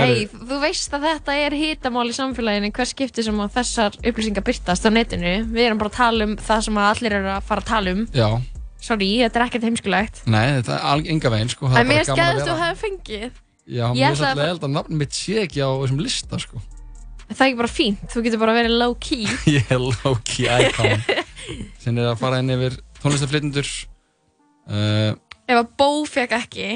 Ei, 0.00 0.24
þú 0.32 0.56
veist 0.62 0.94
að 0.96 1.02
þetta 1.04 1.34
er 1.46 1.52
hitamál 1.58 2.06
í 2.08 2.14
samfélaginu 2.16 2.70
hver 2.72 2.88
skipti 2.88 3.22
sem 3.26 3.40
að 3.44 3.50
þessar 3.58 3.98
upplýsingar 4.08 4.44
byrtast 4.46 4.86
á 4.88 4.90
netinu. 4.94 5.32
Við 5.52 5.66
erum 5.66 5.78
bara 5.82 5.90
að 5.92 5.98
tala 5.98 6.24
um 6.30 6.36
það 6.40 6.62
sem 6.68 6.78
að 6.80 6.88
allir 6.94 7.16
eru 7.18 7.30
að 7.34 7.42
fara 7.50 7.60
að 7.64 7.68
tala 7.74 7.92
um. 7.96 8.06
Já, 8.16 8.28
Sorry, 8.82 9.08
þetta 9.20 9.38
er 9.38 9.44
ekkert 9.46 9.62
heimskulegt. 9.68 10.22
nei, 10.26 10.46
þetta 10.58 10.72
er 10.74 10.86
al- 10.90 11.06
enga 11.12 11.30
veginn 11.30 11.50
sko, 11.52 11.68
það 11.70 11.78
er 11.78 11.84
mér 11.86 12.00
bara 12.00 12.00
er 12.02 12.08
gaman 12.08 12.22
að 12.22 12.32
skæðist 12.32 12.42
að 12.42 12.48
þú 12.48 12.54
vera 12.56 12.64
hefði 12.66 12.80
fengið. 12.82 13.36
Já, 13.62 13.84
Ég 13.94 14.02
er 14.02 14.10
ætlaði 14.10 14.10
að- 14.10 14.16
svolítið 14.22 14.48
held 14.50 14.64
að 14.66 14.72
nafnum 14.74 14.98
mitt 14.98 15.12
sé 15.14 15.34
ekki 15.44 15.60
á 15.62 15.70
þessum 15.78 16.00
lista 16.02 16.38
sko 16.42 16.62
Það 17.32 17.40
er 17.40 17.46
ekki 17.46 17.56
bara 17.62 17.70
fínt, 17.72 18.00
þú 18.12 18.22
getur 18.26 18.40
bara 18.42 18.52
verið 18.56 18.74
low 18.80 18.94
key. 18.98 19.26
Ég 19.56 19.70
er 19.70 19.78
low-key 19.78 20.48
icon 20.50 21.04
sem 21.84 21.98
er 22.02 22.08
að 22.10 22.18
fara 22.18 22.40
inn 22.42 22.50
yfir 22.56 22.74
tónlistaflytundur 23.04 23.70
uh, 24.68 25.14
Ef 25.46 25.56
að 25.62 25.70
Bó 25.78 25.88
fekk 26.08 26.34
ekki, 26.40 26.66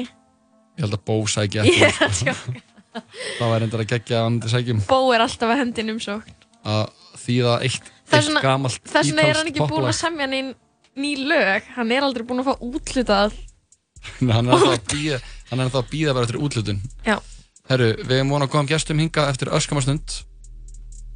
Ég 0.77 0.85
held 0.85 0.95
að 0.95 1.03
Bó 1.07 1.17
sækja 1.27 1.63
ég 1.67 1.75
ekki 1.75 1.85
er 1.91 2.07
að 2.07 2.17
tjóka. 2.23 2.63
Það 3.39 3.51
var 3.51 3.59
reyndar 3.63 3.83
að 3.83 3.89
gegja 3.93 4.19
að 4.19 4.23
hann 4.27 4.37
sækjum 4.53 4.81
Bó 4.89 4.99
er 5.15 5.23
alltaf 5.25 5.51
að 5.53 5.61
hendin 5.63 5.93
umsókn. 5.95 6.35
að 6.67 6.83
þýða 7.23 7.53
eitt, 7.67 7.91
eitt 8.13 8.41
gamalt 8.43 8.81
Þess 8.87 9.11
vegna 9.11 9.21
er 9.27 9.39
hann 9.39 9.47
ítalskt 9.47 9.51
ekki 9.51 9.59
búinn 9.59 9.71
að 9.71 9.91
poplag. 9.91 9.99
semja 10.01 10.27
neinn 10.31 10.53
ný 10.97 11.11
lög. 11.29 11.63
Hann 11.77 11.91
er 11.93 12.01
aldrei 12.07 12.25
búinn 12.25 12.41
að 12.43 12.49
fá 12.49 12.55
útlutað. 12.65 13.35
Hann 14.19 14.47
er 14.47 14.53
ennþá 14.53 14.73
að 14.77 14.89
býða 14.93 15.19
Hann 15.49 15.59
er 15.63 15.69
bara 15.73 16.25
eftir 16.27 16.39
útlutun 16.43 16.79
Já. 17.05 17.17
Herru, 17.67 17.87
við 17.99 18.17
erum 18.17 18.29
vonað 18.31 18.47
að 18.47 18.51
koma 18.55 18.69
gestum 18.71 18.99
hinga 19.03 19.25
eftir 19.31 19.49
öskamastund 19.51 20.17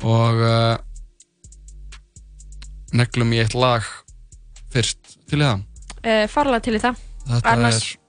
og 0.04 0.40
uh, 0.44 0.78
neglum 2.98 3.32
í 3.36 3.40
eitt 3.44 3.54
lag 3.56 3.86
fyrst 4.74 5.18
til 5.30 5.42
í 5.42 5.46
það 5.48 5.68
Uh, 6.02 6.24
farlega 6.34 6.64
til 6.66 6.74
í 6.74 6.80
það. 6.82 6.96
Þetta 7.30 7.52
Annars- 7.52 7.84
er, 7.94 8.00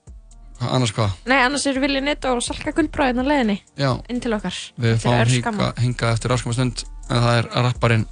annars 0.71 0.93
hvað? 0.97 1.11
Nei, 1.27 1.39
annars 1.45 1.67
eru 1.67 1.81
Vili 1.83 2.01
Nett 2.05 2.25
og 2.31 2.43
Salka 2.45 2.73
Gullbráðin 2.77 3.23
á 3.23 3.25
leiðinni 3.27 3.59
Já, 3.79 3.91
inn 4.09 4.21
til 4.21 4.33
okkar. 4.37 4.55
við 4.79 4.95
Eftir 4.95 5.09
fáum 5.11 5.21
örskamma. 5.27 5.73
hinga, 5.79 5.81
hinga 5.81 6.13
eftir 6.15 6.31
öskamastund 6.37 6.85
en 7.11 7.23
það 7.27 7.39
er 7.39 7.51
rapparinn 7.67 8.07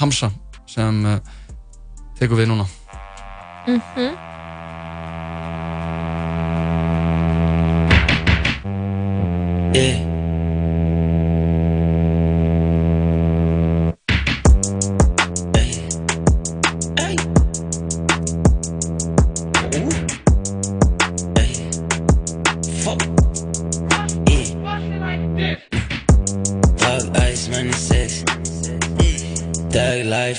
Hamza 0.00 0.30
sem 0.66 1.04
uh, 1.06 1.18
tekur 2.18 2.36
við 2.42 2.48
núna 2.52 2.66
Mhm. 3.66 4.14
Yeah. 9.74 10.15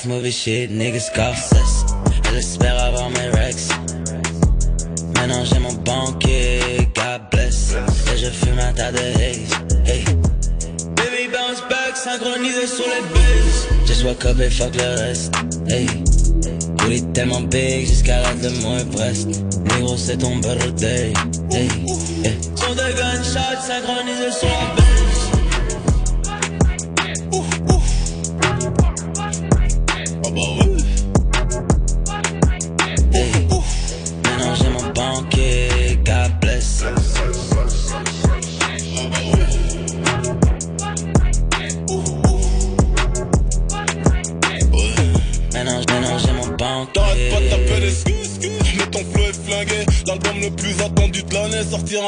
Movie 0.06 0.32
shit, 0.32 0.70
niggas 0.70 1.10
golf 1.16 1.38
cess. 1.38 1.86
Elle 2.30 2.38
espère 2.38 2.78
avoir 2.84 3.10
mes 3.10 3.30
rex. 3.30 3.70
Maintenant 5.16 5.44
j'ai 5.46 5.60
mon 5.60 5.74
banquier, 5.74 6.60
God 6.96 7.22
bless. 7.32 7.74
Et 8.14 8.18
je 8.18 8.30
fume 8.30 8.60
un 8.60 8.74
tas 8.74 8.92
de 8.92 9.00
haze. 9.00 9.54
Hey. 9.86 10.04
Baby 10.96 11.30
bounce 11.32 11.62
back, 11.70 11.96
synchronisé 11.96 12.68
sur 12.68 12.86
les 12.86 13.02
bases. 13.14 13.68
Just 13.88 14.04
woke 14.04 14.26
up 14.26 14.40
et 14.40 14.50
fuck 14.50 14.76
le 14.76 15.00
reste. 15.02 15.34
Hey. 15.68 15.88
Booty 16.78 17.04
tellement 17.14 17.42
big 17.42 17.88
jusqu'à 17.88 18.22
la 18.22 18.34
de 18.34 18.50
mon 18.62 18.84
breast. 18.86 19.28
Négro, 19.74 19.96
c'est 19.98 20.18
ton 20.18 20.36
birthday. 20.38 21.14
Hey. 21.52 21.70
Yeah. 22.24 22.32
Son 22.56 22.74
de 22.74 22.92
gunshot 22.98 23.62
synchronisé 23.66 24.32
sur 24.32 24.48
la 24.48 24.76
base. 24.76 24.97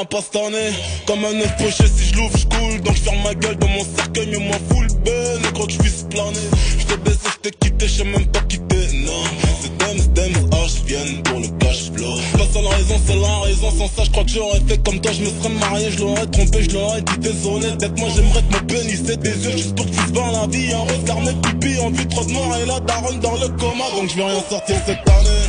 Pas 0.09 0.21
cette 0.21 0.41
année. 0.41 0.71
Comme 1.05 1.23
un 1.23 1.39
œuf 1.39 1.53
si 1.69 2.05
je 2.05 2.15
l'ouvre, 2.15 2.37
je 2.37 2.45
coule. 2.45 2.81
Donc 2.81 2.95
je 2.95 3.01
ferme 3.01 3.21
ma 3.23 3.33
gueule 3.35 3.55
dans 3.57 3.67
mon 3.67 3.85
cercueil, 3.95 4.27
mais 4.31 4.37
moi 4.39 4.57
full 4.69 4.87
ben. 5.05 5.39
Et 5.43 5.53
quand 5.57 5.69
je 5.69 5.77
puisse 5.77 6.05
planer, 6.09 6.39
je 6.79 6.85
t'ai 6.85 6.97
baissé, 6.97 7.29
je 7.31 7.49
t'ai 7.49 7.51
quitté, 7.51 7.87
je 7.87 7.93
sais 7.97 8.03
même 8.03 8.25
pas 8.27 8.41
quitter. 8.41 8.87
Non, 9.05 9.23
c'est 9.61 9.77
Dems, 9.77 10.13
Dems, 10.13 10.49
H 10.49 10.85
viennent 10.85 11.23
pour 11.23 11.39
le 11.39 11.47
cash 11.59 11.91
flow. 11.93 12.15
La 12.37 12.45
seule 12.51 12.67
raison, 12.67 12.95
c'est 13.05 13.15
la 13.15 13.39
raison. 13.39 13.71
Sans 13.77 13.87
ça, 13.87 14.03
je 14.03 14.09
crois 14.11 14.23
que 14.23 14.29
j'aurais 14.29 14.61
fait 14.67 14.83
comme 14.83 14.99
toi. 14.99 15.11
Je 15.11 15.21
me 15.21 15.29
serais 15.29 15.53
marié, 15.69 15.91
je 15.91 15.99
l'aurais 15.99 16.27
trompé, 16.27 16.63
je 16.63 16.71
l'aurais 16.71 17.01
dit 17.01 17.17
désolé. 17.19 17.71
D'être 17.77 17.97
moi, 17.97 18.09
j'aimerais 18.15 18.41
que 18.41 18.53
mon 18.53 18.65
pénis 18.65 19.01
ait 19.09 19.17
des 19.17 19.45
yeux 19.45 19.57
juste 19.57 19.75
pour 19.75 19.85
que 19.85 19.91
tu 19.91 20.13
la 20.13 20.47
vie. 20.47 20.73
Un 20.73 20.79
regard 20.79 21.21
net 21.21 21.35
pipi, 21.41 21.79
envie 21.79 22.07
trop 22.07 22.25
de 22.25 22.31
mort 22.31 22.55
et 22.57 22.65
la 22.65 22.79
daronne 22.79 23.19
dans 23.19 23.35
le 23.35 23.47
coma. 23.49 23.85
Donc 23.95 24.09
je 24.09 24.15
vais 24.15 24.25
rien 24.25 24.43
sortir 24.49 24.75
cette 24.85 25.07
année. 25.09 25.45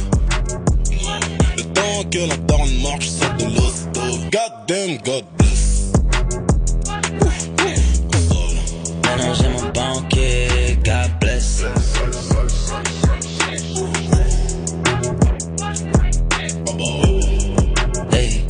Le 1.57 1.63
temps 1.63 2.05
que 2.11 2.19
la 2.19 2.37
daronne 2.37 2.83
marche, 2.83 3.09
l'hosto. 3.39 3.50
God 4.31 4.69
damn, 4.69 4.97
God 4.99 5.25
bless. 5.39 5.93
Maintenant 9.03 9.35
j'ai 9.35 9.49
mon 9.49 9.73
banquier, 9.73 10.79
God 10.85 11.11
bless. 11.21 11.65
Hey. 18.13 18.45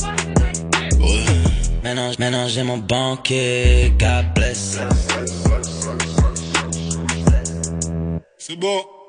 J'ai 2.47 2.63
mon 2.63 2.77
banquier, 2.77 3.93
God 3.97 4.25
bless. 4.35 4.77
C'est 8.37 8.55
bon. 8.55 9.00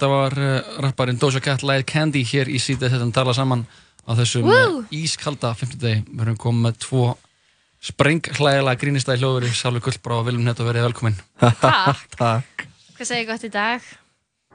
Þetta 0.00 0.08
var 0.08 0.32
uh, 0.40 0.52
rapparinn 0.80 1.18
Doja 1.20 1.40
Cat 1.44 1.60
Light 1.68 1.84
Candy 1.90 2.22
hér 2.24 2.48
í 2.48 2.56
sítið 2.62 2.94
þetta 2.94 3.08
tala 3.12 3.34
saman 3.36 3.66
á 4.08 4.16
þessum 4.16 4.46
Woo! 4.48 4.78
uh, 4.80 4.94
ískalda 4.96 5.50
50 5.52 5.76
degi. 5.82 6.04
Við 6.08 6.22
erum 6.24 6.38
komið 6.40 6.62
með 6.64 6.78
tvo 6.86 7.02
sprenghlægilega 7.84 8.80
grínistæði 8.80 9.20
hljóður 9.22 9.52
Sálu 9.56 9.80
Gullbrá 9.84 10.18
og 10.22 10.26
Viljum 10.30 10.44
Nett 10.48 10.60
og 10.60 10.68
verið 10.70 10.86
velkomin. 10.88 11.18
Takk. 11.40 12.00
Takk. 12.20 12.64
Hvað 12.96 13.08
segir 13.12 13.28
gott 13.28 13.44
í 13.44 13.50
dag? 13.52 13.84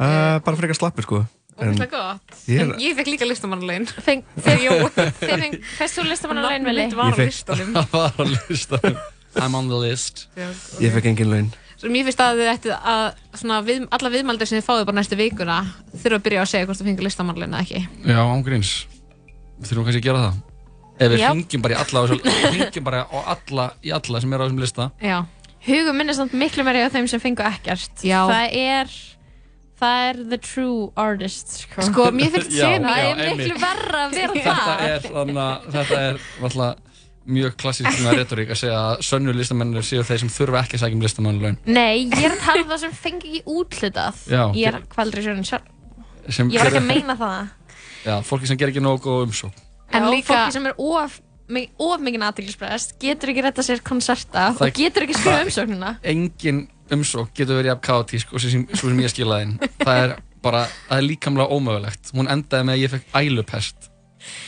Uh, 0.01 0.41
bara 0.45 0.57
frekar 0.59 0.77
slappur 0.81 1.05
sko. 1.07 1.21
En 1.55 1.71
Ógeðslega 1.71 1.93
gott. 1.93 2.37
Ég 2.51 2.61
er- 2.65 2.73
ég 2.83 2.97
fekk 2.97 3.11
líka 3.13 3.27
listamannalaun. 3.29 3.85
Feng, 4.03 4.25
Þegar 4.35 4.65
Jói. 4.65 4.89
Þið 5.21 5.43
feng, 5.45 5.59
fyrst 5.77 5.99
þú 6.01 6.07
listamannalaun, 6.09 6.65
Nafnið 6.65 6.73
Vili? 6.73 6.87
mitt 6.89 6.97
var 6.99 7.05
á 7.05 7.09
Ég 7.13 7.21
fekk- 7.21 7.31
listanum. 7.31 7.77
Var 7.93 8.17
á 8.17 8.23
listanum. 8.49 8.97
I'm 9.39 9.55
on 9.61 9.69
the 9.71 9.79
list. 9.85 10.25
Ég 10.83 10.91
fekk 10.97 11.07
engin 11.13 11.31
laun. 11.31 11.47
Mér 11.91 12.05
finnst 12.07 12.21
að 12.23 12.39
þið 12.41 12.49
ættu 12.53 12.73
að 12.75 13.05
svona, 13.39 13.59
við, 13.67 13.85
alla 13.97 14.09
viðmaldir 14.13 14.47
sem 14.49 14.59
þið 14.59 14.65
fáið 14.69 14.83
bara 14.89 14.97
næstu 14.99 15.17
vikuna 15.19 15.57
þurfa 16.01 16.17
að 16.19 16.25
byrja 16.27 16.41
að 16.43 16.49
segja 16.51 16.65
hvort 16.69 16.79
þið 16.81 16.89
fengið 16.89 17.07
listamannalaun 17.07 17.55
eða 17.55 17.63
ekki. 17.65 17.81
Já, 18.09 18.19
ángríns. 18.25 18.73
Við 19.59 19.69
þurfum 19.71 19.87
kannski 19.87 20.01
að 20.01 20.07
gera 20.09 20.21
það. 20.25 20.37
Ef 20.95 21.11
við 21.11 21.19
Já. 21.19 21.29
hringjum 21.33 21.63
bara 21.65 21.75
í 21.75 21.79
alla, 21.83 21.99
á 21.99 22.03
þessu- 22.07 22.35
hringjum 22.55 22.85
bara 22.87 23.01
á 23.05 23.17
alla, 23.35 23.65
í 23.83 23.91
alla 23.95 24.21
sem 24.23 24.33
er 24.33 24.39
á 24.39 24.45
þessum 24.45 24.61
lista. 24.63 24.87
Já. 25.03 25.17
Hugum 25.65 25.97
minnir 25.99 26.15
samt 26.15 26.33
miklu 26.37 26.63
meiri 26.67 26.85
á 26.85 26.89
þeim 26.93 27.07
sem 27.11 27.19
fengu 27.23 27.43
ekkert. 27.49 28.03
Já. 28.05 28.19
Það 28.29 28.55
er, 28.61 28.95
það 29.81 30.03
er 30.09 30.19
the 30.31 30.37
true 30.45 30.91
artist, 30.95 31.55
sko. 31.65 31.85
Sko, 31.89 32.07
mér 32.15 32.31
finnst 32.35 32.53
Já, 32.59 32.69
sena- 32.75 32.95
Það 32.95 33.23
er 33.25 33.35
miklu 33.41 33.59
verra 33.63 34.03
að 34.05 34.15
vera 34.19 34.35
Þetta 34.37 34.55
það. 34.61 34.83
er, 34.91 35.07
þannig 35.17 35.41
að 35.45 35.69
þetta 35.75 36.01
er 36.09 36.19
alltaf 36.49 36.94
mjög 37.25 37.55
klassísk 37.61 37.91
svona 37.97 38.13
retorík 38.19 38.51
að 38.53 38.59
segja 38.61 38.79
að 38.91 39.03
sönnu 39.07 39.33
listamennir 39.35 39.85
séu 39.85 40.03
þeir 40.05 40.21
sem 40.23 40.31
þurfa 40.33 40.61
ekki 40.63 40.77
að 40.77 40.83
sækja 40.83 40.97
um 40.97 41.05
listamannlaun. 41.05 41.57
Nei, 41.65 42.05
ég 42.09 42.25
er 42.27 42.35
að 42.35 42.43
tala 42.45 42.63
um 42.65 42.71
það 42.73 42.81
sem 42.85 42.95
fengi 43.05 43.31
ekki 43.31 43.55
úthlutað. 43.55 44.19
Já. 44.29 44.43
Ég 44.57 44.67
er 44.71 44.79
kvaldri 44.91 45.23
sjörin 45.25 45.47
sjálf. 45.47 45.71
Sem 46.29 46.49
Ég 46.53 46.61
var 46.61 46.71
ekki 46.71 46.81
að 46.81 46.89
meina 46.89 47.15
það. 47.19 47.49
Já, 48.05 48.15
fólki 48.25 48.49
sem 48.49 48.57
ger 48.61 48.71
ekki 48.73 48.83
nógu 48.83 49.01
góð 49.05 49.23
umsók. 49.29 49.63
En 49.93 50.05
Já, 50.05 50.09
líka... 50.13 50.33
Fólki 50.33 50.57
sem 50.57 50.69
er 50.69 50.77
of, 50.81 51.17
of 51.87 52.05
mikið 52.05 52.27
aðtilsprest 52.29 52.95
getur 53.01 53.33
ekki 53.33 53.43
retta 53.45 53.65
sér 53.65 53.81
konserta 53.85 54.47
Það- 54.55 54.69
og 54.69 54.79
getur 54.79 55.05
ekki 55.07 55.17
skrifa 55.17 55.43
umsóknina. 55.45 55.91
Engin 56.13 56.63
umsók 56.93 57.33
getur 57.37 57.59
verið 57.61 57.73
jafn 57.73 57.85
kaotísk 57.89 58.33
og 58.33 58.41
sem, 58.43 58.65
svo 58.73 58.89
sem 58.91 59.01
ég 59.05 59.13
skilaði 59.13 59.47
inn. 59.49 59.57
Það 59.81 60.01
er 60.03 60.15
bara, 60.45 60.65
það 60.89 60.99
er 61.01 61.07
líkamlega 61.09 61.57
ómögulegt. 61.57 62.13
Hún 62.13 62.29
endaði 62.29 62.67
með 62.69 62.77
að 62.77 62.83
ég 62.83 62.93
fekk 62.95 63.19
ælupest. 63.21 63.89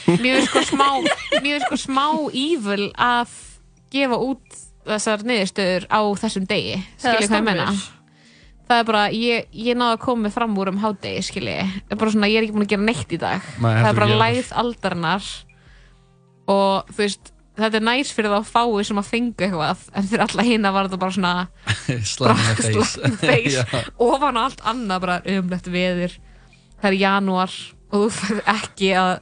Mér 0.08 0.38
finnst 0.38 0.50
sko 0.52 0.63
smá, 0.70 0.88
mér 1.42 1.58
finnst 1.58 1.68
sko 1.68 1.80
smá 1.84 2.06
evil 2.32 2.90
að 2.94 3.36
gefa 3.94 4.20
út 4.24 4.58
þessar 4.88 5.24
niðurstöður 5.28 5.88
á 5.92 6.00
þessum 6.24 6.48
degi. 6.48 6.82
Skiljið 6.98 7.30
hvað 7.30 7.40
ég 7.40 7.48
menna? 7.50 7.70
Það 8.68 8.82
er 8.82 8.88
bara, 8.88 9.02
ég, 9.16 9.48
ég 9.56 9.80
náði 9.80 9.96
að 9.96 10.04
koma 10.04 10.32
fram 10.32 10.56
úr 10.60 10.74
um 10.74 10.80
hádegi, 10.82 11.24
skiljið. 11.24 11.74
Það 11.88 11.96
er 11.96 12.00
bara 12.04 12.13
svona, 12.16 12.30
ég 12.32 12.40
er 12.40 12.48
ekki 12.48 12.56
búin 12.56 12.66
að 12.66 12.74
gera 12.74 12.88
neitt 12.88 13.16
í 13.16 13.20
dag. 13.22 13.50
Nei, 13.63 13.72
það 13.72 13.90
er 13.90 14.00
bara 14.02 14.20
lægð 14.24 14.54
aldarinnar 14.63 15.30
og 16.52 16.92
þú 16.92 17.04
veist, 17.04 17.32
þetta 17.58 17.80
er 17.80 17.86
næs 17.88 18.12
fyrir 18.16 18.34
þá 18.34 18.52
fáið 18.52 18.84
sem 18.90 19.00
að 19.02 19.10
fengu 19.12 19.46
eitthvað 19.48 19.86
en 19.98 20.10
fyrir 20.12 20.24
alla 20.28 20.46
hina 20.46 20.74
var 20.76 20.88
þetta 20.88 21.00
bara 21.02 21.16
svona 21.16 21.34
face 23.24 23.56
Já. 23.56 23.63
ofan 24.04 24.40
allt 24.42 24.62
annað 24.68 25.04
bara 25.06 25.18
umlegt 25.38 25.72
veður 25.74 26.13
það 26.78 26.90
er 26.92 27.00
janúar 27.02 27.58
og 27.88 28.04
þú 28.04 28.12
fyrir 28.20 28.52
ekki 28.54 28.92
að 29.00 29.13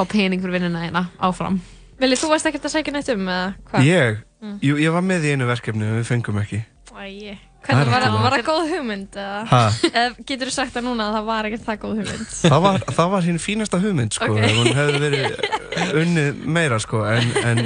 fá 0.00 0.08
pening 0.16 0.40
fyrir 0.42 0.56
vinnuna 0.58 0.86
þína 0.88 1.04
áfram 1.28 1.60
Vili, 2.00 2.16
þú 2.16 2.30
varst 2.32 2.46
ekkert 2.48 2.64
að 2.64 2.72
segja 2.72 2.92
neitt 2.96 3.08
um, 3.12 3.26
eða 3.28 3.54
hvað? 3.68 3.82
Ég? 3.84 4.20
Mm. 4.40 4.54
Jú, 4.64 4.76
ég 4.80 4.94
var 4.94 5.02
með 5.04 5.26
í 5.28 5.32
einu 5.36 5.44
verkefni 5.50 5.84
en 5.84 5.98
við 5.98 6.06
fengum 6.08 6.38
ekki. 6.40 6.62
Æ, 6.96 7.36
Það 7.60 7.74
hvernig 7.76 7.82
er 7.82 7.90
var, 7.92 8.04
í 8.08 8.22
var 8.24 8.34
það 8.38 8.44
góð 8.46 8.70
hugmynd? 8.72 9.18
eða? 9.20 9.40
Ha? 9.50 9.58
Eða 9.90 10.24
getur 10.30 10.48
þú 10.48 10.54
sagt 10.54 10.72
það 10.78 10.86
núna 10.86 11.08
að 11.10 11.16
það 11.18 11.26
var 11.28 11.48
ekkert 11.50 11.66
það 11.66 11.78
góð 11.82 11.98
hugmynd? 12.00 12.30
Það 12.40 12.62
var, 12.64 12.86
það 12.96 13.10
var 13.12 13.26
sín 13.26 13.40
fínasta 13.44 13.80
hugmynd 13.82 14.16
sko, 14.16 14.30
Ok. 14.32 14.40
ef 14.48 14.56
hún 14.62 14.78
hefði 14.80 15.02
verið 15.04 16.00
unnið 16.00 16.40
meira 16.56 16.78
sko, 16.80 17.02
en, 17.04 17.28
en 17.50 17.62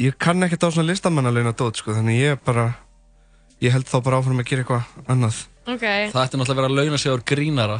ég 0.00 0.16
kann 0.24 0.48
ekkert 0.48 0.64
á 0.64 0.68
svona 0.72 0.88
listamannalauna 0.88 1.52
dót, 1.60 1.76
sko, 1.82 1.92
þannig 1.98 2.22
ég 2.22 2.40
bara, 2.48 2.70
ég 3.60 3.76
held 3.76 3.84
þá 3.90 3.98
bara 4.08 4.22
áfram 4.22 4.40
að 4.40 4.48
gera 4.48 4.64
eitthvað 4.64 5.12
annað. 5.12 5.44
Ok, 5.68 5.84
Það 5.84 6.22
ætti 6.24 6.40
náttúrulega 6.40 6.56
að 6.56 6.62
vera 6.62 6.76
launasjóður 6.80 7.24
grínara. 7.28 7.78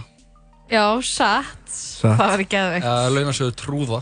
Já, 0.71 0.85
satt. 1.05 1.67
Satt. 1.69 2.15
Það 2.19 2.31
var 2.33 2.45
ekki 2.45 2.59
aðveikt. 2.61 2.87
Uh, 2.89 3.11
launasjóður 3.17 3.57
trúða. 3.59 4.01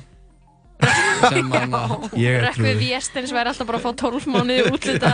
Sem 1.33 1.53
hann 1.55 1.77
að... 1.77 1.93
Ég 2.21 2.39
er 2.39 2.47
Rökkvi 2.49 2.63
trúður. 2.63 2.81
Viestins 2.83 3.33
væri 3.35 3.53
alltaf 3.53 3.69
bara 3.69 3.81
að 3.81 3.87
fá 3.87 3.93
12 4.05 4.27
mánuði 4.35 4.67
útlita. 4.73 5.13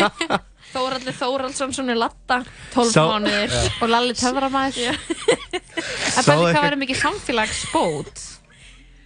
Þóralli 0.74 1.12
Þóraldsson 1.14 1.74
svona 1.74 1.94
latta, 1.98 2.40
12 2.74 2.92
Sá- 2.94 3.02
mánuðir. 3.06 3.58
Og 3.82 3.90
Lalli 3.92 4.14
töframæður. 4.18 4.96
Sáðu 6.18 6.24
bæði 6.30 6.54
hvað 6.54 6.62
verður 6.64 6.80
mikið 6.82 7.02
samfélagsbót? 7.02 8.24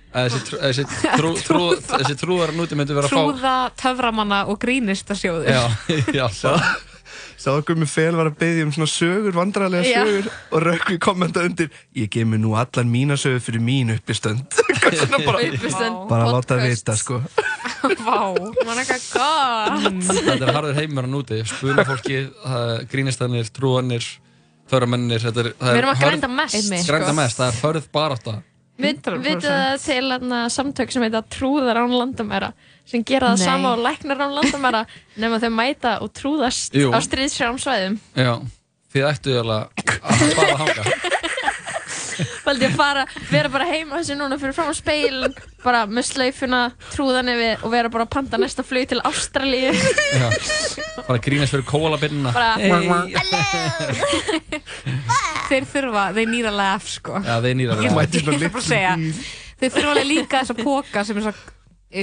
Þessi, 0.09 0.85
trú, 0.88 1.19
trú, 1.21 1.33
trú, 1.45 1.64
þessi 1.85 2.14
trúðar 2.17 2.55
núti 2.57 2.77
myndi 2.79 2.97
vera 2.97 3.11
að 3.11 3.12
fá... 3.12 3.19
Trúða, 3.19 3.57
töframanna 3.77 4.38
og 4.49 4.57
grínistasjóður. 4.62 5.51
Já, 5.53 5.67
já, 6.17 6.25
það. 6.33 6.64
Sáðu 7.38 7.62
Gummi 7.68 7.87
Fel 7.87 8.16
var 8.18 8.33
að 8.33 8.38
beðja 8.40 8.64
um 8.66 8.72
svona 8.74 8.90
sögur, 8.90 9.35
vandræðilega 9.37 9.87
Já. 9.87 10.01
sögur 10.03 10.31
og 10.57 10.64
rökkvi 10.66 10.96
kommenta 11.03 11.44
undir 11.46 11.68
Ég 11.94 12.11
gef 12.11 12.27
mér 12.27 12.40
nú 12.42 12.57
allan 12.59 12.90
mína 12.90 13.14
sögur 13.20 13.44
fyrir 13.44 13.62
mín 13.62 13.92
uppistönd 13.94 14.59
bara, 15.29 15.44
Uppistönd 15.46 16.01
bara 16.11 16.27
að 16.27 16.35
láta 16.35 16.59
podcast. 16.59 16.83
vita 16.83 16.96
sko 16.98 17.20
Vá. 18.03 18.35
Man 18.66 18.81
eitthvað 18.83 19.05
gott. 19.14 20.09
Þetta 20.09 20.48
er 20.48 20.51
harður 20.57 20.79
heimur 20.81 21.07
að 21.07 21.12
núti. 21.12 21.37
Spuna 21.46 21.85
fólki, 21.87 22.16
grínistanir, 22.90 23.46
trúanir, 23.55 24.03
förramennir. 24.70 25.22
Þetta 25.22 25.44
er, 25.44 25.51
það 25.61 25.68
Við 25.70 25.79
er 25.79 25.85
erum 25.85 25.92
að 25.92 26.03
grænda 26.03 26.31
mest, 26.33 26.59
sko. 26.59 26.81
Grænda 26.88 27.12
mest, 27.20 27.38
það 27.38 27.53
er 27.53 27.61
hörð 27.62 27.87
barátta. 27.94 28.35
Við 28.79 28.98
100%. 28.98 29.22
vitið 29.29 29.46
það 29.46 29.85
til 29.85 30.42
samtök 30.55 30.94
sem 30.96 31.07
heita 31.07 31.22
Trúðar 31.37 31.81
án 31.85 31.94
landamæra 31.94 32.51
sem 32.88 33.05
gera 33.05 33.33
það 33.35 33.42
Nei. 33.42 33.44
sama 33.48 33.74
og 33.77 33.83
læknar 33.85 34.22
án 34.24 34.37
landamæra 34.38 34.83
nema 35.22 35.40
þau 35.42 35.51
mæta 35.59 35.96
og 36.05 36.12
trúðast 36.16 36.77
Jú. 36.79 36.88
á 36.94 36.98
stríðsfjárm 37.05 37.61
svæðum 37.62 37.98
Já, 38.16 38.35
þið 38.94 39.09
ættu 39.12 39.37
eiginlega 39.37 39.68
að 40.01 40.37
fara 40.38 40.53
að 40.55 40.61
hanga. 40.64 40.83
Valdi 42.48 42.64
að 42.64 42.74
fara, 42.74 43.03
vera 43.29 43.51
bara 43.53 43.66
heima 43.68 43.98
þessi 44.01 44.14
núna 44.16 44.38
fyrir 44.40 44.55
fram 44.57 44.70
á 44.72 44.74
speilin 44.74 45.35
bara 45.62 45.83
með 45.87 46.07
slaufuna, 46.09 46.61
trúðan 46.94 47.29
yfir 47.31 47.61
og 47.66 47.70
vera 47.74 47.90
bara 47.92 48.07
að 48.09 48.14
panta 48.14 48.40
næsta 48.40 48.64
flug 48.66 48.88
til 48.90 49.03
Ástralíu 49.07 49.74
Já. 49.77 50.29
Bara 51.05 51.20
grínast 51.22 51.53
fyrir 51.55 51.66
kólabinnina. 51.68 52.33
bara 52.33 52.57
Þeir 55.48 55.68
þurfa, 55.68 56.07
þeir 56.16 56.33
nýra 56.33 56.51
laugh, 56.57 56.88
sko. 56.88 57.20
Já, 57.24 57.37
þeir 57.44 57.55
nýra 57.61 57.77
svona 57.79 58.09
ég 58.09 58.33
er 58.33 58.51
bara 58.57 58.64
að 58.64 58.66
segja. 58.66 58.96
Þeir 59.59 59.72
þurfa 59.77 59.92
alveg 59.94 60.09
líka 60.09 60.42
þessa 60.42 60.57
póka 60.59 61.05
sem 61.07 61.20
þess 61.20 61.31
að 61.33 61.38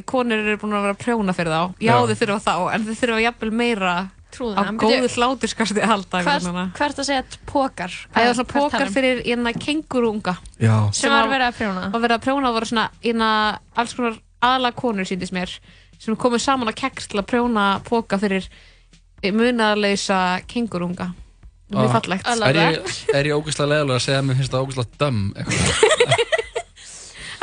konur 0.09 0.41
eru 0.41 0.57
búin 0.57 0.73
að 0.73 0.85
vera 0.87 0.95
að 0.95 1.01
prjóna 1.03 1.33
fyrir 1.37 1.51
þá. 1.53 1.63
Já, 1.79 1.93
Já. 1.93 2.05
þeir 2.09 2.19
þurfa 2.21 2.39
þá, 2.45 2.53
en 2.73 2.85
þeir 2.87 2.99
þurfa 3.01 3.21
jafnvel 3.25 3.51
meira 3.53 3.93
á 3.95 4.03
trúðan 4.35 4.77
góðu 4.81 5.09
hláturskasti 5.15 5.79
halda. 5.87 6.21
Hvert 6.75 6.97
að 6.99 7.05
segja 7.07 7.23
pókar 7.47 7.93
Það 8.11 8.25
er 8.25 8.33
svona 8.35 8.51
talar 8.71 8.87
um? 8.89 8.93
fyrir 8.97 9.21
hérna 9.23 9.53
kengurunga. 9.55 10.33
Já, 10.59 10.73
sem 10.91 11.13
var 11.13 11.29
verið 11.31 11.47
að 11.47 11.57
prjóna 11.61 11.83
Og 11.93 12.01
verið 12.03 12.15
að 12.17 12.23
prjóna 12.25 12.51
voru 12.57 12.67
svona 12.67 12.87
hérna 13.05 13.29
alls 13.79 13.93
konar 13.95 14.17
aðalega 14.43 14.75
konur 14.81 15.07
síndist 15.07 15.31
mér 15.37 15.53
sem 16.01 16.17
komið 16.19 16.43
saman 16.43 16.67
að 16.73 16.75
keks 16.81 17.07
til 17.13 17.21
að 17.21 17.29
prjóna 17.31 17.67
póka 17.87 18.19
fyrir 18.19 18.49
munaðarleysa 19.23 20.41
kengurunga. 20.51 21.13
Mjög 21.71 21.87
Ah. 21.87 21.93
fallegt. 21.99 22.27
Er 22.27 22.55
ég, 22.55 23.05
er 23.15 23.23
ég 23.25 23.33
ógæslega 23.39 23.69
leðilega 23.71 23.95
að 23.95 24.03
segja 24.05 24.19
að 24.19 24.25
mér 24.27 24.35
finnst 24.37 24.51
það 24.51 24.65
ógæslega 24.67 24.97
dömm 24.99 25.33
eitthvað? 25.33 25.91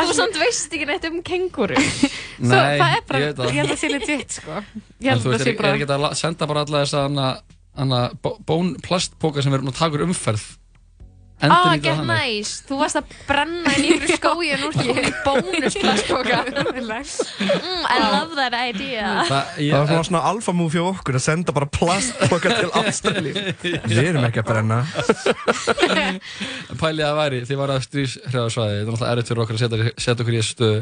Þú 0.09 0.15
samt 0.19 0.38
veist 0.41 0.73
ekki 0.77 0.87
neitt 0.88 1.05
um 1.09 1.19
kenguru 1.27 1.77
Nei, 2.53 2.79
það 2.81 2.97
er 2.97 3.03
bara, 3.09 3.21
ég 3.21 3.27
veit 3.29 3.37
það. 3.38 3.47
ég 3.47 3.59
held 3.61 3.75
að 3.75 3.81
sé 3.83 3.91
legit 3.93 4.37
sko. 4.38 4.57
Ég 5.03 5.07
En 5.07 5.12
held 5.12 5.23
þú 5.23 5.29
að 5.31 5.35
veist, 5.37 5.45
sé 5.45 5.51
er, 5.51 5.55
er 5.55 5.61
bara 5.62 5.75
ekki 5.77 5.88
að 5.91 6.03
la- 6.07 6.15
senda 6.19 6.49
bara 6.51 6.65
alla 6.67 6.83
þessa 6.85 7.05
hana, 7.07 7.29
hana 7.83 8.01
bó- 8.25 8.38
bón 8.49 8.73
plastpóka 8.83 9.43
sem 9.45 9.53
við 9.53 9.61
erum 9.61 9.71
að 9.73 9.79
taka 9.79 10.03
umferð? 10.09 10.45
Ó, 11.42 11.46
Endurnýta 11.48 11.83
get 11.83 11.96
þannig. 11.98 12.20
nice. 12.22 12.52
Þú 12.68 12.76
varst 12.78 12.98
að 13.00 13.14
brenna 13.26 13.72
í 13.74 13.88
ykkur 13.96 14.12
skóin 14.20 14.62
úr 14.68 14.76
því 14.76 14.92
í 14.94 15.12
bónusplastboka 15.24 16.38
mm, 16.52 17.83
I 17.83 17.96
love 17.98 18.37
that 18.38 18.55
idea. 18.55 19.09
Það, 19.26 19.59
ég, 19.59 19.72
það 19.72 19.81
var 19.81 19.88
svona, 19.90 20.05
svona 20.11 20.22
alfa 20.31 20.55
move 20.55 20.76
hjá 20.78 20.85
okkur 20.92 21.18
að 21.18 21.24
senda 21.26 21.55
bara 21.57 21.66
plastboka 21.66 22.55
til 22.61 22.70
Ástralíu. 22.83 23.35
Við 23.62 24.02
erum 24.05 24.28
ekki 24.28 24.42
að 24.44 24.50
brenna. 24.52 24.81
Pælið 26.83 27.07
að 27.09 27.16
væri, 27.18 27.40
þið 27.48 27.61
varu 27.62 27.76
að 27.76 27.87
stríðshrjáðsvæði, 27.88 28.76
þetta 28.78 28.87
er 28.87 28.92
náttúrulega 28.92 29.14
erfitt 29.16 29.33
fyrir 29.33 29.42
okkur 29.46 29.59
að 29.59 29.64
setja, 29.64 29.94
setja 30.07 30.24
okkur 30.24 30.37
í 30.38 30.42
stöðu, 30.46 30.78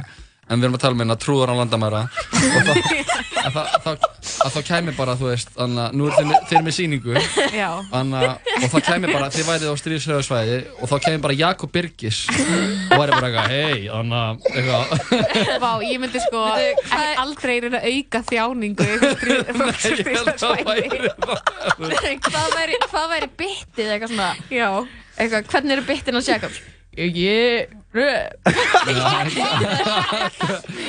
en 0.51 0.61
við 0.61 0.67
erum 0.69 0.77
að 0.79 0.85
tala 0.85 0.99
með 0.99 1.05
hérna 1.07 1.19
trúðar 1.25 1.53
á 1.53 1.61
landamæra. 1.61 2.03
Og 2.37 2.69
þá, 2.69 2.73
að 3.41 3.57
þá, 3.57 3.63
þá, 3.85 3.91
að 4.45 4.55
þá 4.57 4.61
kæmi 4.71 4.93
bara, 4.97 5.15
þú 5.21 5.27
veist, 5.31 5.51
þannig 5.57 5.83
að 5.85 5.97
nú 6.01 6.07
er 6.09 6.15
þið 6.49 6.57
er 6.59 6.65
með 6.67 6.75
sýningu, 6.77 7.15
Já, 7.55 7.69
Anna, 8.01 8.21
og 8.61 8.67
það 8.73 8.85
kæmi 8.89 9.11
bara, 9.13 9.29
þið 9.35 9.49
værið 9.51 9.69
á 9.71 9.75
stríðshrjáðsvæði 9.83 10.59
og 10.81 10.91
þá 10.91 10.95
kæmi 11.07 11.21
bara 11.27 11.37
Jakob 11.41 11.73
Birgis 11.75 12.21
og 12.31 12.95
væri 12.97 13.15
bara 13.17 13.31
eitthvað, 13.31 13.53
hei, 13.53 13.89
Anna, 14.01 14.23
eitthvað, 14.55 15.61
vá, 15.65 15.71
ég 15.85 16.01
myndi 16.03 16.23
sko 16.25 16.45
aldrei 17.25 17.57
reyna 17.67 17.81
að 17.83 17.89
auka 17.93 18.23
þjáningu 18.31 18.89
yfir 18.97 19.15
stríð- 19.21 19.53
fólks 19.61 19.85
sem 19.85 20.01
ég 20.01 20.11
held 20.17 20.33
að 20.33 20.41
það 20.41 20.57
stríðsvæði. 20.57 20.65
væri 20.71 20.99
það. 21.21 22.27
Hvað 22.31 22.59
væri, 22.59 22.81
væri 23.15 23.31
byttið 23.45 23.95
eitthvað 23.95 24.13
svona 24.15 24.31
Já, 24.53 24.69
eitthvað, 25.21 25.49
Hvernig 25.53 25.77
eru 25.77 25.87
byttin 25.91 26.17
hans 26.21 26.31
Jakobs? 26.31 26.61
Ég, 26.99 27.17
ég, 27.17 27.69
röp 27.95 28.49
Eða 28.51 29.05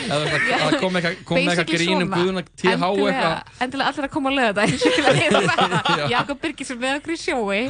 þú 0.10 0.26
veist, 0.26 0.48
að- 0.50 0.66
að 0.66 0.76
kom 0.82 0.96
eitthvað 0.98 1.68
grín 1.70 2.02
um. 2.02 2.10
Guðuna 2.10 2.42
TH 2.58 2.72
endilega, 2.74 3.12
eitthvað 3.12 3.62
endilega 3.66 3.88
allir 3.92 4.08
að 4.08 4.14
koma 4.16 4.32
að 4.32 4.38
löða 4.40 4.66
þetta 4.66 6.08
Jakob 6.16 6.42
Birgisson 6.42 6.80
með 6.82 6.98
okkur 7.02 7.14
í 7.14 7.20
sjói 7.22 7.62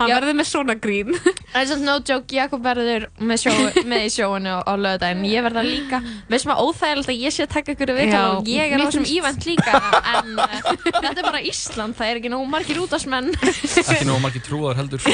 hann 0.00 0.10
Já. 0.10 0.16
verður 0.16 0.36
með 0.38 0.48
svona 0.48 0.76
grín 0.80 1.10
Það 1.20 1.60
er 1.60 1.66
svona 1.70 1.86
no 1.86 1.94
joke, 2.08 2.36
Jakob 2.36 2.62
verður 2.64 3.06
með, 3.20 3.42
sjó, 3.42 3.54
með 3.90 4.04
í 4.06 4.10
sjóinu 4.14 4.54
á, 4.56 4.58
á 4.64 4.72
lögudaginn 4.80 5.26
Ég 5.28 5.44
verða 5.44 5.64
líka, 5.66 6.00
veist 6.30 6.48
maður 6.48 6.70
óþægilegt 6.70 7.12
að 7.12 7.20
ég 7.20 7.34
sé 7.36 7.44
að 7.44 7.52
taka 7.54 7.74
ykkur 7.74 7.92
Já, 8.00 8.20
og 8.32 8.48
ég 8.50 8.74
er 8.74 8.80
á 8.80 8.86
þessum 8.86 9.08
ívent 9.12 9.48
líka 9.48 9.74
En 10.14 10.30
uh, 10.40 10.54
þetta 10.88 11.14
er 11.14 11.26
bara 11.26 11.42
Ísland, 11.50 11.96
það 11.98 12.12
er 12.12 12.20
ekki 12.20 12.32
nógu 12.32 12.48
margir 12.50 12.80
útásmenn 12.82 13.32
ekki 13.40 14.06
nógu 14.08 14.22
margir 14.24 14.44
trúðar 14.46 14.78
heldur 14.80 15.02
sko. 15.02 15.12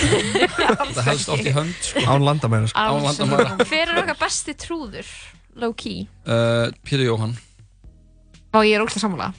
það 0.96 1.02
helst 1.10 1.32
oft 1.34 1.48
í 1.48 1.54
hönd 1.56 1.74
sko. 1.82 2.04
Án 2.06 2.26
landamæra 2.26 2.70
sko. 2.70 2.84
án 2.86 3.06
landamæra 3.06 3.56
Hver 3.66 3.92
er 3.92 4.02
okkar 4.04 4.20
besti 4.20 4.54
trúður? 4.60 5.10
Low 5.56 5.74
key 5.76 6.04
uh, 6.28 6.68
Pétur 6.86 7.06
Jóhann 7.08 7.36
og 8.56 8.64
ég 8.64 8.78
er 8.78 8.84
ógst 8.84 9.00
að 9.00 9.06
samla 9.06 9.32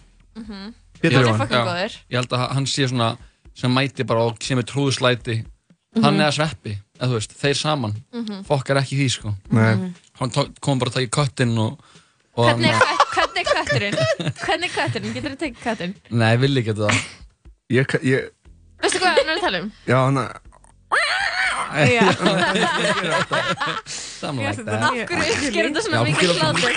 Pétur 0.99 1.21
Já. 1.21 1.25
Jóhann 1.25 1.41
Fucking 1.43 1.69
góður 1.71 1.97
ég 2.11 2.19
held 2.19 2.35
að 2.37 2.45
hann 2.57 2.69
sé 2.69 2.89
svona 2.89 3.13
sem 3.57 3.73
mæti 3.73 4.05
bara 4.07 4.25
og 4.29 4.37
sem 4.45 4.59
er 4.61 4.67
trúðslæti 4.69 5.39
hann 6.03 6.19
eða 6.21 6.33
sveppi 6.35 6.75
eða 6.99 7.07
þú 7.09 7.17
veist, 7.17 7.33
þeir 7.41 7.57
saman 7.57 7.95
fokkar 8.45 8.79
ekki 8.83 8.99
því 8.99 9.07
sko 9.15 9.31
Nei, 9.57 9.91
hann 10.19 10.33
tók- 10.35 10.57
kom 10.61 10.79
bara 10.81 10.91
að 10.93 10.99
taka 11.01 11.23
köttin 11.23 11.55
og, 11.61 11.79
og 12.37 12.51
Hvernig 12.51 12.69
er, 12.69 12.81
hann, 13.17 13.37
er 13.41 13.47
kötturinn? 13.49 13.97
Hvernig 14.43 14.69
er 14.69 14.75
kötturinn? 14.75 15.13
Getur 15.17 15.33
þið 15.33 15.39
tekið 15.45 15.63
kötturinn? 15.65 15.95
nei, 16.11 16.29
ég 16.35 16.41
vil 16.45 16.61
ekki 16.61 16.75
þetta 16.77 16.99
ég, 17.77 17.95
ég, 18.11 18.29
Veistu 18.83 19.01
hvað 19.01 19.17
hann 19.17 19.31
er 19.33 19.39
að 19.39 19.45
tala 19.47 19.63
um? 19.65 19.71
já, 19.89 19.97
hann 20.05 20.21
að 20.21 20.43
Ég- 21.67 22.07
like 23.07 23.57
Af 24.17 24.33
hverju 24.33 25.33
uppsker 25.35 25.67
þetta 25.67 25.81
svona 25.85 26.03
mikið 26.07 26.29
hlátur? 26.39 26.73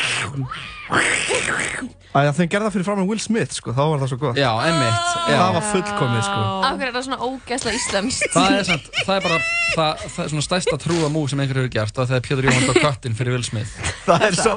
Æja, 2.11 2.33
þeim 2.35 2.49
gerða 2.51 2.71
fyrir 2.75 2.83
fram 2.89 2.99
með 2.99 3.07
Will 3.13 3.21
Smith, 3.23 3.53
sko, 3.55 3.71
þá 3.71 3.83
var 3.93 4.01
það 4.03 4.09
svo 4.11 4.17
gott. 4.19 4.39
já, 4.41 4.49
emmitt 4.67 5.11
Það 5.31 5.53
var 5.55 5.67
fullkomið, 5.71 6.23
sko. 6.27 6.41
Af 6.67 6.73
hverju 6.81 6.89
er 6.89 6.95
það 6.97 7.05
svona 7.07 7.21
ógeðslega 7.29 7.77
íslenskt? 7.79 8.33
það 8.35 8.57
er 8.57 8.65
sant, 8.67 8.89
það 9.07 9.13
er 9.15 9.23
bara 9.29 9.39
það, 9.77 10.03
það 10.17 10.25
er 10.25 10.33
svona 10.33 10.47
stærsta 10.49 10.79
trúa 10.83 11.11
múf 11.15 11.31
sem 11.31 11.43
einhver 11.45 11.61
hefur 11.61 11.71
gert 11.77 11.95
það 11.95 12.03
er 12.03 12.11
þegar 12.11 12.25
Pétur 12.27 12.49
Jóhann 12.49 12.67
tók 12.67 12.81
köttin 12.83 13.15
fyrir 13.21 13.37
Will 13.37 13.47
Smith 13.47 13.71
Það 14.09 14.27
er 14.27 14.35
svo 14.41 14.57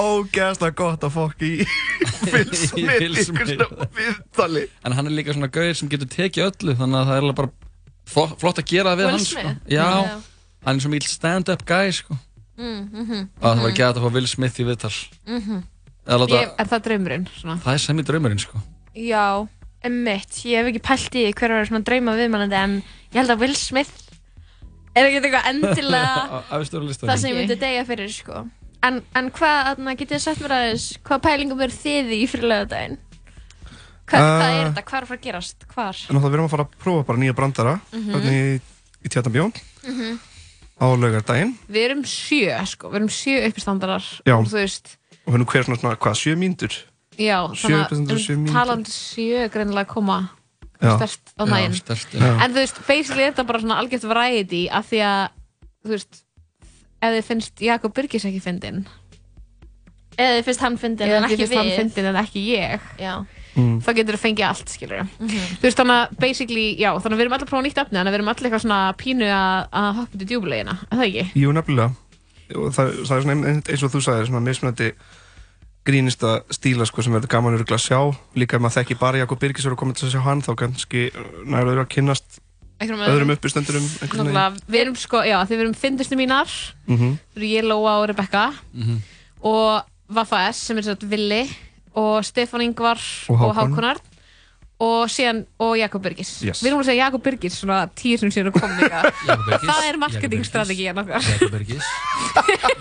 ógeðslega 0.00 0.78
gott 0.80 1.04
að 1.04 1.12
fokk 1.18 1.44
í 1.50 1.52
Will 2.32 2.56
Smith 2.56 3.20
Smith. 3.28 3.52
svona 3.52 3.90
viðtali. 4.00 4.64
en 4.88 4.96
hann 4.96 5.10
er 5.12 5.16
líka 5.20 5.36
svona 5.36 5.52
gauðir 5.52 5.76
sem 5.82 5.92
getur 5.92 6.08
tekið 6.16 6.48
öllu 6.48 6.78
þannig 6.80 7.02
að 7.02 7.12
það 7.12 7.20
er 7.20 7.38
bara 7.42 7.52
flott, 8.08 8.36
flott 8.40 8.60
að 8.62 8.68
gera 8.70 8.92
það 8.94 9.00
við 9.02 9.10
hann 9.10 9.24
sko. 9.24 9.52
Já, 9.72 9.88
hann 10.64 10.76
er 10.78 10.84
svo 10.84 10.92
mikil 10.92 11.10
stand-up 11.12 11.64
guy 11.68 11.92
sko. 11.92 12.16
Mm, 12.54 12.82
mhm. 12.92 13.22
og 13.40 13.48
það 13.48 13.62
var 13.64 13.72
ekki 13.72 13.82
að 13.88 14.02
fá 14.04 14.10
Will 14.14 14.28
Smith 14.30 14.60
í 14.62 14.66
viðtal 14.68 14.92
Mhm. 15.26 15.62
Eða 16.04 16.18
láta, 16.20 16.36
Ég- 16.36 16.50
er 16.60 16.66
það 16.68 16.82
draumurinn 16.84 17.26
svona? 17.32 17.56
það 17.64 17.74
er 17.74 17.78
sem 17.78 17.98
í 17.98 18.02
draumurinn 18.04 18.38
sko. 18.38 18.58
Já, 18.94 19.48
emmitt, 19.82 20.36
ég 20.44 20.60
hef 20.60 20.66
ekki 20.70 20.82
pælt 20.84 21.14
í 21.16 21.22
því 21.24 21.34
hver 21.34 21.54
var 21.56 21.64
svona 21.66 21.84
drauma 21.84 22.12
viðmælandi 22.14 22.58
en 22.60 22.74
ég 23.10 23.16
held 23.18 23.30
að 23.30 23.40
Will 23.40 23.54
Smith 23.56 23.90
er 24.94 25.08
ekki 25.08 25.22
eitthvað 25.22 25.48
endilega 25.50 26.42
það 26.50 27.18
sem 27.18 27.30
ég 27.32 27.36
myndi 27.40 27.56
degja 27.58 27.86
fyrir 27.88 28.12
sko. 28.12 28.44
En, 28.84 29.00
en 29.16 29.30
hvað, 29.32 29.80
getið 29.96 30.12
þið 30.12 30.20
sagt 30.20 30.42
mér 30.44 30.54
aðeins, 30.58 30.86
hvað 31.02 31.22
pælingum 31.24 31.62
er 31.64 31.72
þið 31.72 32.10
í 32.12 32.22
fyrir 32.28 32.50
lögadaginn? 32.52 32.98
Hva, 34.04 34.18
Uh, 34.20 34.36
hvað 34.36 34.50
er 34.52 34.66
þetta? 34.68 34.82
Hvað 34.84 34.96
er 34.98 35.04
að 35.04 35.08
fara 35.08 35.18
að 35.18 35.24
gerast? 35.24 35.64
Hvar? 35.74 35.94
Náttúrulega 35.96 36.28
við 36.28 36.34
erum 36.36 36.44
að 36.48 36.50
fara 36.54 36.64
að 36.64 36.74
prófa 36.84 37.06
bara 37.08 37.18
nýja 37.18 37.34
brandara 37.34 37.74
Mhm. 37.92 38.10
hérna 38.12 38.32
í, 38.34 38.60
í 39.04 39.08
Tjarnabjón 39.08 39.52
Mhm. 39.84 40.18
á 40.80 40.86
laugardaginn 40.92 41.54
Við 41.70 41.84
erum 41.88 42.02
sjö, 42.04 42.66
sko, 42.66 42.90
við 42.90 42.96
erum 43.00 43.08
sjö 43.08 43.46
uppistandarar 43.48 44.04
Já. 44.26 44.34
og 44.36 44.44
og 44.44 45.32
hérna 45.32 45.46
hver 45.48 45.64
svona, 45.64 45.78
svona 45.80 45.96
hvað, 45.96 46.14
sjö 46.20 46.36
mínútur 46.36 46.72
Já, 47.16 47.46
þannig 47.48 47.88
7% 47.88 48.10
og 48.12 48.18
7 48.18 48.34
að 48.34 48.36
um, 48.36 48.44
mínútur. 48.44 48.52
talandi 48.52 48.90
sjö 48.90 49.48
greinilega 49.48 49.84
að 49.86 49.94
koma 49.94 50.30
stert 50.80 51.32
á 51.38 51.44
Já, 51.46 51.48
nægin 51.48 51.74
sterkt, 51.80 52.10
já. 52.12 52.42
En 52.44 52.50
þú 52.50 52.54
veist, 52.60 52.86
basically 52.86 53.22
er 53.24 53.32
þetta 53.32 53.46
bara 53.46 53.58
svona 53.60 53.78
algjört 53.80 54.04
variety 54.04 54.68
af 54.68 54.90
því 54.90 54.98
að, 55.00 55.28
þú 55.86 55.88
veist 55.94 56.22
ef 57.00 57.08
þið 57.14 57.24
finnst 57.24 57.60
Jakob 57.60 57.94
Birgis 57.94 58.24
ekki 58.26 58.42
fyndin 58.42 58.84
Eða 60.18 60.38
þið 60.38 60.44
finnst 60.44 60.60
hann 60.60 60.76
fyndin 60.78 61.08
eða 61.08 61.16
en 61.16 61.22
þið 61.24 61.32
ekki 61.32 61.36
finnst 61.40 61.54
hann 61.56 61.66
við 61.66 61.78
fyndin 61.80 62.04
en 62.10 62.16
ekki 62.20 62.42
ég 62.52 62.80
Já 63.00 63.24
Mm. 63.56 63.80
þá 63.82 63.90
getur 63.94 64.16
þið 64.16 64.22
fengið 64.24 64.46
allt, 64.48 64.68
skilur 64.68 65.02
Mhm. 65.20 65.28
þú 65.28 65.62
veist, 65.62 65.78
þannig 65.78 65.98
að 66.08 66.18
basically, 66.18 66.76
já, 66.80 66.90
þannig 66.98 67.14
að 67.14 67.18
við 67.20 67.24
erum 67.24 67.32
allir 67.36 67.46
að 67.46 67.50
prófa 67.52 67.64
nýtt 67.66 67.78
efni 67.84 67.98
þannig 67.98 68.10
að 68.10 68.14
við 68.14 68.18
erum 68.18 68.28
allir 68.32 68.46
eitthvað 68.50 68.64
svona 68.64 68.80
pínu 68.98 69.26
að, 69.30 69.68
að 69.72 69.94
hoppa 69.94 70.18
til 70.18 70.26
djúbulegina, 70.26 70.78
er 70.90 70.96
það 70.98 71.06
ekki? 71.10 71.24
Jú, 71.38 71.52
nefnilega 71.52 71.90
og 72.54 72.72
það, 72.74 72.88
það 73.06 73.16
er 73.16 73.22
svona 73.22 73.34
ein- 73.46 73.62
eins 73.62 73.82
og 73.82 73.90
þú 73.94 74.00
sagðir 74.04 74.26
svona 74.28 74.42
mismunandi 74.48 74.88
grínista 75.84 76.40
stíla 76.50 76.86
sko, 76.88 77.02
sem 77.04 77.12
verður 77.12 77.28
gaman 77.28 77.54
örugglega 77.58 77.76
að 77.76 77.86
sjá 77.86 78.00
líka 78.40 78.56
ef 78.56 78.62
maður 78.64 78.78
þekki 78.80 78.98
bara 78.98 79.18
Jakob 79.20 79.38
Birgis 79.40 79.66
og 79.68 79.76
komið 79.78 79.98
til 80.00 80.08
að 80.08 80.12
sjá 80.16 80.22
hann 80.24 80.42
þá 80.42 80.52
kannski 80.56 81.02
nærður 81.44 81.82
að 81.84 81.88
kynnast 81.94 82.40
öðrum. 82.80 83.34
Nákvæmlega, 83.36 84.46
við 84.68 84.80
erum 84.80 84.96
sko, 84.98 85.20
já, 85.24 85.38
því 85.46 85.54
við 85.54 85.60
erum 85.64 85.74
fyndustu 85.78 86.16
mínar 86.18 86.48
Mhm. 86.88 87.18
þú 87.34 87.36
eru 87.36 87.46
ég, 87.46 87.64
Lóa 87.64 88.00
og 88.02 88.08
Rebecca 88.08 88.52
Mhm. 88.74 88.98
og 89.42 89.84
Vaffa 90.10 90.48
S 90.52 90.56
sem 90.66 90.78
er 90.78 90.82
svo 90.82 90.96
Vili 91.08 91.48
og 91.94 92.24
Stefán 92.26 92.64
Ingvar 92.66 92.98
Og 93.28 93.40
og 93.40 93.54
Hákon. 93.54 93.74
Hákonar 93.74 94.02
og 94.84 95.06
síðan 95.08 95.44
og 95.62 95.76
Jakob 95.78 96.02
Birgis. 96.02 96.30
Yes. 96.42 96.58
við 96.60 96.72
erum 96.72 96.80
að 96.82 96.88
segja 96.88 97.04
Jakob 97.06 97.22
Birgis 97.22 97.54
svona 97.60 97.76
tíu 97.94 98.18
sem 98.18 98.32
sér 98.34 98.48
að 98.50 98.56
koma 98.58 98.88
það 99.70 99.84
er 99.86 99.98
marketingstrategían 100.02 100.98
okkar. 100.98 101.22
Jakob 101.30 101.52
Birgis. 101.54 101.86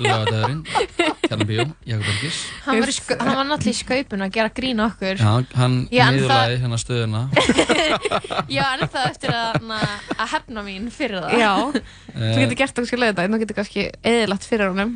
Lögadagurinn 0.02 0.64
Tjarnabíó 1.28 1.68
Jakob 1.86 2.08
Birgis. 2.10 2.40
Hann 2.66 2.82
var, 2.82 2.92
hann 3.22 3.38
var 3.38 3.48
náttúrulega 3.52 3.76
í 3.76 3.78
skaupinu 3.78 4.26
að 4.26 4.34
gera 4.40 4.54
grín 4.58 4.82
okkur. 4.84 5.22
Já, 5.22 5.32
hann 5.62 5.78
Já, 5.94 6.04
en 6.08 6.18
niðurlæði 6.18 6.58
hérna 6.64 6.82
stöðuna. 6.82 7.24
Já, 8.58 8.64
en 8.74 8.86
það 8.90 9.08
eftir 9.12 9.36
að, 9.38 9.62
na, 9.70 9.80
að 10.18 10.34
hefna 10.34 10.66
mín 10.66 10.90
fyrir 10.94 11.22
það. 11.22 11.38
Já, 11.46 11.54
Eh. 12.14 12.30
þú 12.36 12.42
getur 12.44 12.58
gert 12.60 12.74
það 12.76 12.84
kannski 12.84 12.98
lögða 13.02 13.24
þú 13.26 13.38
getur 13.42 13.58
kannski 13.58 13.84
eðilagt 14.06 14.44
fyrir 14.46 14.70
honum. 14.74 14.92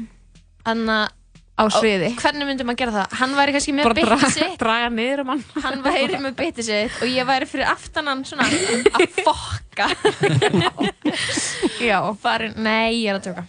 Þannig 0.68 1.16
á 1.58 1.64
sviði. 1.74 2.12
Hvernig 2.22 2.46
myndi 2.48 2.66
maður 2.68 2.80
gera 2.84 2.94
það? 2.96 3.16
Hann 3.20 3.36
væri 3.38 3.54
kannski 3.56 3.74
með 3.74 3.92
bitið 3.98 4.26
sitt 4.36 4.58
draga 4.62 4.90
niður 4.94 5.24
um 5.24 5.32
hann. 5.34 5.44
Hann 5.64 5.82
væri 5.86 6.20
með 6.22 6.36
bitið 6.38 6.68
sitt 6.70 7.00
og 7.02 7.10
ég 7.10 7.28
væri 7.30 7.50
fyrir 7.50 7.72
aftan 7.72 8.12
hann 8.12 8.22
svona 8.28 8.46
að 8.48 9.06
fokka. 9.28 9.88
Já. 11.82 12.00
Farin, 12.22 12.54
Nei, 12.62 13.04
ég 13.04 13.12
er 13.12 13.20
að 13.20 13.28
tjóka 13.30 13.46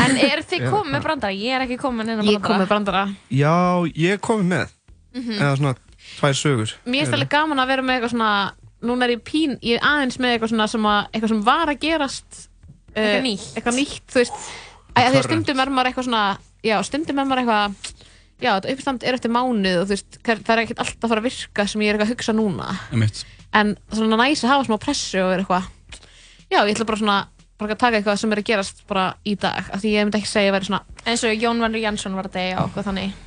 En 0.00 0.16
er 0.16 0.42
þið 0.46 0.66
komið 0.72 0.94
með 0.94 1.04
brandara? 1.04 1.36
Ég 1.36 1.56
er 1.58 1.64
ekki 1.66 1.78
komið 1.82 2.00
með 2.00 2.10
neina 2.10 2.32
ég 2.32 2.42
kom 2.44 2.56
með 2.62 2.70
brandara. 2.70 3.02
Já, 3.34 3.54
ég 3.92 4.16
er 4.16 4.22
komið 4.24 4.50
með. 4.54 4.76
Mhm. 5.10 5.36
eða 5.42 5.54
svona 5.58 5.74
tvær 6.20 6.36
sögur. 6.38 6.72
Mér 6.86 7.02
finnst 7.04 7.16
alveg 7.18 7.30
gaman 7.32 7.58
að 7.60 7.70
vera 7.74 7.82
með 7.86 7.98
eitthvað 7.98 8.14
svona 8.16 8.32
Núna 8.80 9.04
er 9.04 9.10
ég 9.12 9.20
pín, 9.26 9.58
ég 9.60 9.76
er 9.76 9.82
aðeins 9.84 10.16
með 10.16 10.30
eitthvað 10.38 10.52
svona 10.54 10.66
sem, 10.72 10.84
að, 10.88 11.00
eitthvað 11.12 11.32
sem 11.34 11.40
var 11.44 11.68
að 11.68 11.80
gerast 11.82 12.38
Eitthvað 12.94 13.26
nýtt. 13.26 13.48
Eitthvað 13.58 13.76
nýtt, 13.76 14.06
þú 14.08 14.16
veist. 14.22 14.38
Að, 14.96 15.08
Því 15.12 15.20
stundum 15.26 15.60
er 15.60 15.70
maður 15.74 15.90
eitthvað 15.90 16.06
svona 16.08 16.22
Já, 16.66 16.76
stundum 16.86 17.18
er 17.22 17.28
maður 17.28 17.42
eitthvað 17.44 17.96
Já, 18.40 18.54
þetta 18.56 18.72
uppstand 18.74 19.04
er 19.04 19.16
eftir 19.18 19.32
mánuð 19.34 19.82
og 19.82 19.88
þú 19.88 19.94
veist 19.94 20.20
Það 20.24 20.52
er 20.54 20.62
ekkert 20.64 20.82
alltaf 20.84 21.04
að 21.04 21.12
fara 21.12 21.20
að 21.22 21.28
virka 21.28 21.66
sem 21.68 21.82
ég 21.84 21.90
er 21.90 21.98
eitthvað 21.98 22.08
að 22.08 22.14
hugsa 22.14 22.34
núna 22.36 22.70
Einmitt. 22.90 23.20
En 23.56 23.74
svona 23.92 24.16
næs 24.20 24.44
að 24.44 24.52
hafa 24.54 24.66
smá 24.68 24.78
pressu 24.80 25.20
og 25.24 25.32
vera 25.34 25.44
eitthvað 25.44 25.68
Já, 26.50 26.60
ég 26.64 26.72
ætla 26.74 26.88
bara 26.88 27.00
svona 27.02 27.18
bara 27.60 27.74
að 27.76 27.80
taka 27.82 27.98
eitthvað 28.00 28.20
sem 28.22 28.32
er 28.32 28.40
að 28.40 28.48
gerast 28.48 28.78
bara 28.88 29.02
í 29.28 29.34
dag 29.36 29.66
af 29.68 29.82
því 29.82 29.90
ég 29.92 30.06
myndi 30.08 30.20
ekki 30.22 30.30
segja 30.30 30.48
að 30.48 30.54
vera 30.56 30.68
svona 30.70 31.04
eins 31.04 31.24
og 31.28 31.34
Jón 31.44 31.60
Valur 31.60 31.82
Jansson 31.82 32.16
var 32.16 32.30
að 32.30 32.38
deyja 32.38 32.62
og 32.62 32.70
okkur 32.70 32.86
þannig 32.88 33.18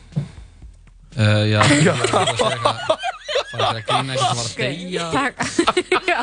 Uh, 1.14 1.44
já, 1.46 1.60
ég 1.78 1.86
var 2.10 2.24
að 2.26 2.32
segja 2.40 2.56
eitthvað 2.56 3.04
Það 3.54 3.64
er 3.64 3.78
að 3.78 3.84
grína 3.88 4.14
eitthvað 4.16 4.30
sem 4.30 4.40
var 4.40 4.48
að 4.48 4.56
deyja. 4.60 5.08
Takk, 5.14 5.36
já, 6.10 6.20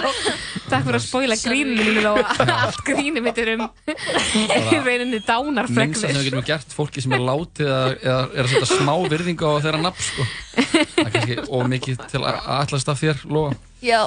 takk 0.71 0.87
fyrir 0.87 0.99
að 0.99 1.05
spóila 1.05 1.37
gríninu 1.45 2.03
og 2.11 2.33
allt 2.57 2.81
grínið 2.89 3.23
mitt 3.27 3.41
er 3.43 3.53
um 3.55 3.63
í 3.63 4.81
rauninni 4.83 5.21
Minnst 5.21 5.29
dánarfregnir 5.29 6.01
sem 6.01 6.19
við 6.19 6.29
getum 6.31 6.47
gert 6.49 6.75
fólki 6.75 7.05
sem 7.05 7.15
er 7.15 7.23
látið 7.23 7.71
eða, 7.71 8.19
er 8.35 8.43
að 8.43 8.51
setja 8.55 8.71
smá 8.73 8.93
virðingu 9.13 9.47
á 9.47 9.55
þeirra 9.63 9.83
nafn 9.85 10.07
sko. 10.09 10.27
Það 10.51 11.05
er 11.05 11.15
kannski 11.15 11.39
ómikið 11.61 12.03
til 12.11 12.23
að 12.25 12.41
allast 12.57 12.91
af 12.91 13.01
þér, 13.05 13.23
Lóa. 13.31 13.55
Já. 13.81 14.03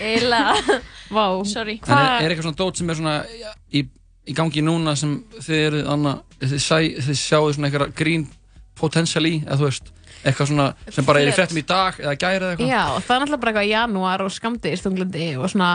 Eila. 0.00 0.42
Vá. 1.12 1.24
Sorry. 1.48 1.78
En 1.86 1.96
er, 1.96 2.12
er 2.22 2.34
eitthvað 2.34 2.46
svona 2.50 2.60
dót 2.60 2.78
sem 2.78 2.92
er 2.92 3.00
svona 3.00 3.16
í, 3.72 3.82
í 4.28 4.36
gangi 4.36 4.62
núna 4.64 4.94
sem 4.98 5.16
þið 5.40 5.64
eru 5.66 5.82
anna, 5.96 6.14
þið, 6.42 6.54
sæ, 6.62 6.78
þið 7.08 7.18
sjáu 7.18 7.50
svona 7.56 7.70
eitthvað 7.70 7.96
grín 7.98 8.28
potential 8.78 9.26
í, 9.28 9.40
eða 9.44 9.58
þú 9.60 9.68
veist 9.68 9.92
eitthvað 10.24 10.48
svona 10.52 10.66
sem 10.90 11.04
bara 11.08 11.20
er 11.22 11.28
í 11.28 11.34
fréttum 11.36 11.58
í 11.58 11.66
dag 11.66 11.98
eða 12.00 12.14
gæri 12.18 12.38
eða 12.44 12.50
eitthvað. 12.54 12.72
Já, 12.72 12.82
það 13.06 13.14
er 13.16 13.20
náttúrulega 13.22 13.40
bara 13.44 13.52
eitthvað 13.52 13.70
janúar 13.72 14.24
og 14.26 14.32
skamdegistunglindi 14.36 15.28
og 15.38 15.50
svona 15.52 15.70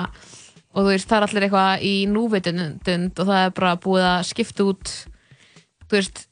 og 0.78 0.84
þú 0.84 0.88
veist, 0.92 1.08
það 1.10 1.18
er 1.18 1.28
allir 1.28 1.46
eitthvað 1.48 1.86
í 1.90 1.94
núvitundund 2.12 3.20
og 3.24 3.28
það 3.32 3.44
er 3.48 3.54
bara 3.60 3.76
búið 3.82 4.06
að 4.12 4.26
skipta 4.32 4.68
út 4.68 4.92
þú 5.88 5.96
veist, 5.98 6.24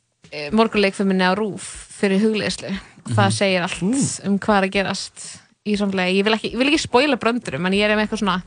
morgunleikfeminni 0.52 1.24
á 1.26 1.34
rúf 1.38 1.66
fyrir 2.00 2.20
hugleislu 2.24 2.72
það 3.06 3.28
Mhm. 3.30 3.36
segir 3.38 3.62
allt 3.62 3.82
um 4.26 4.40
hvað 4.40 4.58
er 4.58 4.66
að 4.68 4.72
gerast 4.74 5.26
í 5.66 5.76
samfélagi, 5.78 6.18
ég 6.20 6.24
vil 6.26 6.34
ekki, 6.34 6.52
ekki 6.54 6.80
spoila 6.82 7.18
bröndurum 7.18 7.66
en 7.66 7.74
ég 7.74 7.86
er 7.90 7.96
með 7.98 8.08
eitthvað 8.08 8.22
svona 8.22 8.42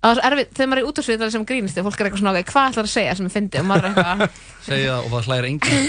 það 0.00 0.10
er 0.10 0.16
svo 0.16 0.24
erfitt, 0.30 0.52
þegar 0.56 0.70
maður 0.70 0.80
er 0.82 0.88
út 0.90 1.00
á 1.00 1.02
svið 1.04 1.24
sem 1.34 1.44
grínist 1.50 1.78
og 1.80 1.86
fólk 1.88 2.00
er 2.00 2.08
eitthvað 2.08 2.22
svona, 2.22 2.32
ok, 2.40 2.50
hvað 2.54 2.70
ætlar 2.70 2.86
að 2.88 2.92
segja 2.94 3.14
sem 3.18 3.26
ég 3.28 3.34
fyndi 3.36 3.60
og 3.60 3.66
maður 3.68 3.84
er 3.84 3.90
eitthvað, 3.90 4.18
segja 4.70 4.90
það 4.90 5.00
og 5.04 5.10
það 5.12 5.22
hlægir 5.28 5.46
enginn. 5.50 5.86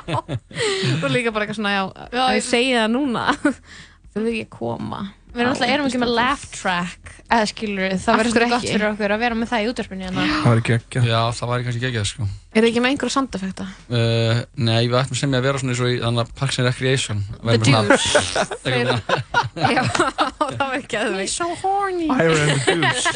Og 1.04 1.08
líka 1.12 1.32
bara 1.34 1.44
eitthvað 1.46 1.58
svona 1.60 1.72
já, 1.74 1.82
Já, 2.16 2.24
ég- 2.36 2.44
segi 2.46 2.72
það 2.76 2.92
núna. 2.96 3.24
Þau 4.10 4.20
vil 4.24 4.30
ekki 4.32 4.48
koma? 4.50 5.00
Við 5.30 5.44
erum 5.44 5.52
alltaf, 5.52 5.70
erum 5.70 5.86
ekki 5.86 6.00
með 6.02 6.12
laugh 6.16 6.44
track. 6.50 7.10
Eða 7.30 7.46
skilur 7.52 7.92
það 8.02 8.16
verður 8.18 8.32
svolítið 8.34 8.50
gott 8.50 8.64
ekki? 8.64 8.72
fyrir 8.74 8.86
okkur 8.88 9.12
að 9.14 9.20
vera 9.22 9.36
með 9.38 9.50
það 9.52 9.62
í 9.62 9.68
útvarpinu 9.70 10.06
hérna. 10.08 10.24
Það 10.32 10.48
væri 10.50 10.64
geggjað. 10.66 11.04
Já, 11.06 11.20
það 11.38 11.52
væri 11.52 11.66
kannski 11.68 11.82
geggjað 11.84 12.08
sko 12.10 12.26
er 12.50 12.64
það 12.64 12.68
ekki 12.70 12.82
með 12.82 12.92
einhverja 12.94 13.14
soundeffekta? 13.14 13.66
uh, 13.94 14.40
Nei, 14.58 14.88
við 14.88 14.96
ættum 14.98 15.18
sem 15.20 15.34
ég 15.34 15.38
að 15.38 15.46
vera 15.46 15.60
svona 15.62 15.74
eins 15.74 15.82
og 15.84 15.92
í 15.92 15.98
þannig 16.02 16.24
að 16.24 16.32
Parks 16.40 16.58
and 16.58 16.68
Recreation 16.70 17.22
The. 17.40 17.98
Þeir 18.64 18.90
já, 18.90 19.82
það 20.40 20.58
var 20.58 20.76
ekki 20.80 20.98
að 21.00 21.14
þau 21.14 21.28
so 21.30 21.48
horny. 21.62 22.08
Higher 22.10 22.42
and 22.42 22.64
the 22.66 22.74
douche 22.80 23.12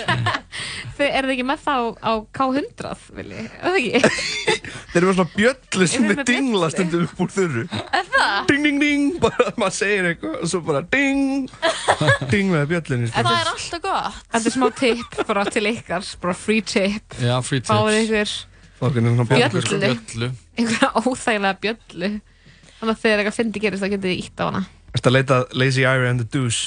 þau 0.95 1.07
eru 1.09 1.27
þið 1.27 1.33
ekki 1.35 1.47
með 1.49 1.65
það 1.65 1.83
á, 1.83 1.85
á 1.99 2.13
K100 2.39 3.05
vilji, 3.19 3.43
er 3.45 3.65
það 3.65 3.79
ekki? 3.81 4.01
Þeir 4.95 5.01
eru 5.01 5.09
með 5.11 5.19
svona 5.19 5.35
bjöllu 5.35 5.89
sem 5.91 6.09
er 6.13 6.23
dingla 6.29 6.71
stundum 6.71 7.05
upp 7.09 7.25
úr 7.25 7.35
þurru. 7.35 7.67
Er 7.99 8.09
það? 8.15 8.39
Ding, 8.51 8.67
ding, 8.69 8.81
ding 8.85 9.19
Bara 9.25 9.51
maður 9.59 9.77
segir 9.81 10.11
eitthvað 10.13 10.39
og 10.39 10.51
svo 10.53 10.63
bara 10.67 10.85
ding. 10.95 11.51
Ding 12.31 12.55
með 12.55 12.67
bjöllunni 12.71 13.11
sko. 13.11 13.27
Það 13.27 13.41
er 13.41 13.53
alltaf 13.55 13.85
gott. 13.85 14.25
Þetta 14.31 14.51
er 14.53 14.57
smá 14.59 14.67
tip 14.79 15.21
bara 15.27 15.47
til 15.51 15.67
ykkar, 15.75 16.11
bara 16.23 16.39
free 16.39 16.65
tip. 16.75 17.19
Já, 17.19 17.39
free 17.43 17.65
tips 17.65 18.45
Svona 18.91 19.25
bjöllu, 19.31 20.29
einhverja 20.59 20.89
óþægilega 21.01 21.61
bjöllu 21.65 22.11
Þannig 22.75 22.93
að 22.93 23.01
þegar 23.05 23.23
eitthvað 23.23 23.39
fyndi 23.39 23.63
gerist 23.63 23.85
þá 23.85 23.89
getið 23.95 24.11
þið 24.11 24.23
ítt 24.25 24.43
á 24.43 24.45
hana 24.49 24.63
Ertu 24.95 25.11
að 25.11 25.17
leita 25.17 25.37
Lazy 25.57 25.83
Ira 25.83 26.11
and 26.11 26.21
the 26.23 26.29
Douche 26.31 26.63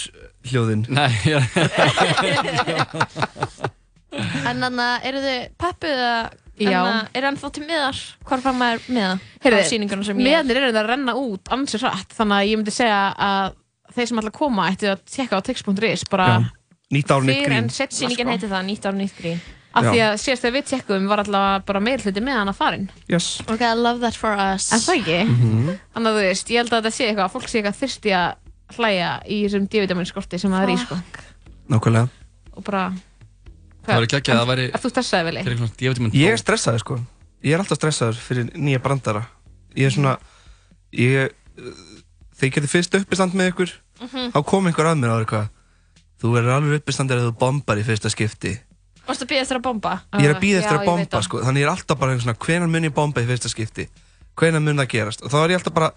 hljóðin? 0.48 0.84
Nei, 0.90 1.14
En 4.48 4.64
þannig 4.64 4.84
að 4.84 5.08
eru 5.12 5.24
þið 5.24 5.40
peppuð 5.62 6.04
að 6.08 6.36
Já. 6.58 6.80
Er 7.14 7.22
hann 7.28 7.36
þá 7.38 7.48
til 7.54 7.66
miðar? 7.68 7.98
Hvar 8.26 8.42
fann 8.42 8.58
maður 8.58 8.86
miða? 8.90 9.18
Ég 9.46 10.16
Meðanir 10.18 10.58
eru 10.58 10.72
að 10.72 10.88
renna 10.90 11.14
út 11.20 11.52
ansið 11.54 11.84
rætt 11.86 12.16
Þannig 12.18 12.38
að 12.40 12.48
ég 12.50 12.58
myndi 12.58 12.74
segja 12.74 13.02
að 13.14 13.52
þeir 13.94 14.10
sem 14.10 14.22
ætla 14.22 14.32
að 14.32 14.40
koma 14.40 14.70
ætti 14.72 14.90
að 14.90 15.04
tjekka 15.06 15.38
á 15.38 15.42
tix.is 15.46 16.08
bara 16.10 16.28
Já. 16.32 16.48
Nýtt 16.88 17.12
ár, 17.12 17.22
nýtt 17.28 17.36
fyrr 17.36 17.50
grín 17.52 17.58
en 17.60 17.70
setna 17.74 17.98
Sýningin 17.98 18.24
sko. 18.24 18.32
heiti 18.32 18.50
það, 18.50 18.62
nýtt 18.70 18.86
ár, 18.88 18.96
nýtt 18.96 19.16
grín 19.20 19.40
Af 19.78 19.88
því 19.92 20.02
að 20.08 20.13
síðast 20.24 20.44
þegar 20.46 20.56
við 20.58 20.66
tjekkum 20.72 21.08
var 21.12 21.22
allavega 21.24 21.63
bara 21.68 21.82
meir 21.84 22.04
hluti 22.04 22.24
með 22.24 22.38
hana 22.40 22.54
farin. 22.58 22.86
Yes. 23.12 23.28
Ok, 23.48 23.62
I 23.62 23.74
love 23.78 24.00
that 24.02 24.18
for 24.18 24.34
us. 24.34 24.72
En 24.74 24.80
það 24.84 25.00
ekki? 25.02 25.18
Mhm. 25.28 25.80
Þannig 25.96 26.12
að 26.12 26.18
þú 26.18 26.24
veist, 26.28 26.52
ég 26.54 26.58
held 26.63 26.72
að 26.74 26.80
þetta 26.82 26.94
sé 26.98 27.08
eitthvað 27.08 27.26
að 27.28 27.34
fólk 27.36 27.48
sé 27.52 27.60
eitthvað 27.62 27.80
þyrsti 27.82 28.13
að 28.18 28.78
hlæja 28.78 29.12
í 29.26 29.38
þessum 29.46 29.68
D-vitamin 29.72 30.10
skorti 30.10 30.40
sem 30.42 30.52
það 30.52 30.63
er 30.66 30.72
í 30.74 30.78
sko. 30.82 30.98
Nákvæmlega. 31.72 32.10
Og 32.58 32.63
bara 32.63 32.84
Það 33.88 34.02
væri 34.02 34.08
geggjað 34.12 34.36
að 34.36 34.42
það 34.42 34.50
væri 34.52 34.63
Er 34.68 34.82
þú 34.84 34.90
stressaði 34.92 35.24
vel 35.24 35.70
D-vitamin 35.80 36.16
Ég 36.18 36.34
er 36.34 36.42
stressaður 36.42 36.82
sko. 36.84 36.98
Ég 37.44 37.54
er 37.56 37.62
alltaf 37.63 37.78
stressaður 37.80 38.18
fyrir 38.20 38.50
nýja 38.58 38.82
brandara. 38.84 39.22
Ég 39.78 39.88
er 39.88 39.94
svona 39.96 40.18
ég, 40.92 41.32
uh, 41.58 41.72
Þegar 42.38 42.50
ég 42.50 42.56
geti 42.58 42.68
fyrst 42.70 42.98
uppistand 43.00 43.34
með 43.34 43.54
ykkur. 43.54 43.72
Mhm. 44.02 44.32
Þá 44.34 44.40
kom 44.46 44.68
einhver 44.68 44.86
að 44.92 45.00
mér 45.00 45.13
er 45.16 45.24
eitthvað. 45.26 45.48
Þú 46.22 46.34
verður 46.34 46.56
alveg 46.58 46.80
uppistandir 46.82 47.18
að 47.22 47.28
þú 47.30 47.34
bombar 47.40 47.78
í 47.78 47.86
fyrsta 47.86 48.10
skipti 48.10 48.58
Varstu 49.08 49.26
að 49.26 49.32
býða 49.32 49.41
eftir 49.46 49.58
að 49.60 49.65
bomba? 49.67 49.93
Ég 50.20 50.28
er 50.30 50.36
að 50.36 50.41
býða 50.43 50.60
eftir 50.62 50.76
Já, 50.76 50.80
að 50.82 50.86
bomba 50.91 51.10
það. 51.17 51.24
sko. 51.28 51.41
Þannig 51.48 51.62
ég 51.62 51.67
er 51.67 51.74
alltaf 51.74 52.00
bara 52.02 52.17
svona 52.20 52.38
Hvenær 52.46 52.70
mun 52.74 52.88
ég 52.89 52.93
bomba 52.98 53.22
í 53.24 53.28
fyrsta 53.30 53.50
skipti? 53.54 53.88
Hvenær 54.38 54.62
mun 54.63 54.78
það 54.84 54.89
gerast? 54.93 55.24
Og 55.24 55.32
þá 55.32 55.38
er 55.43 55.50
ég 55.56 55.60
alltaf 55.62 55.74
bara 55.78 55.89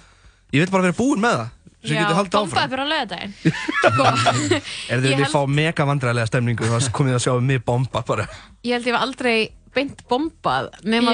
Ég 0.50 0.58
vil 0.64 0.70
bara 0.74 0.82
vera 0.88 0.96
búinn 0.98 1.20
með 1.22 1.34
það 1.40 1.48
Svo 1.80 1.94
ég 1.94 2.00
geti 2.02 2.16
haldið 2.18 2.34
áfram. 2.36 2.44
bombaði 2.50 2.70
bara 2.70 2.84
á 2.84 2.88
lögadaginn 2.92 3.32
Er 4.90 5.00
þið 5.00 5.08
Ég 5.10 5.16
vil 5.16 5.24
held- 5.24 5.32
fá 5.32 5.40
mega 5.48 5.86
vandræðilega 5.88 6.28
stemningu 6.28 6.68
þá 6.68 6.90
komið 6.92 7.14
að 7.16 7.22
sjá 7.24 7.32
mig 7.40 7.62
bomba 7.64 8.02
bara. 8.04 8.26
Ég 8.66 8.72
held 8.76 8.86
ég 8.90 8.94
var 8.96 9.04
aldrei 9.06 9.38
beint 9.70 10.00
bombað 10.10 10.66
nema, 10.82 11.12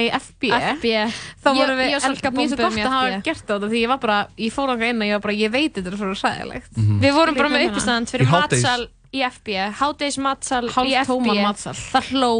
í 0.00 0.08
FB 0.16 0.48
FB. 0.56 0.84
þá 1.44 1.48
vorum 1.52 1.76
við 1.78 1.90
ég 1.92 1.96
og 1.98 2.02
Salka 2.02 2.28
en 2.30 2.34
mér 2.34 2.40
finnst 2.40 2.56
svo 2.56 2.64
gott 2.64 2.78
í 2.80 2.80
að 2.80 2.94
hafa 2.94 3.10
FB. 3.12 3.22
gert 3.28 3.44
þetta 3.44 3.68
því 3.70 3.78
ég 3.84 3.90
var 3.92 4.00
bara, 4.00 4.18
ég 4.40 4.52
fór 4.56 4.68
Í 9.10 9.22
FB 9.26 9.54
Hádegis 9.80 10.18
matsal 10.22 10.66
í 10.86 10.96
FB 11.02 11.32
matsal. 11.42 11.74
Það 11.74 12.10
hló 12.14 12.32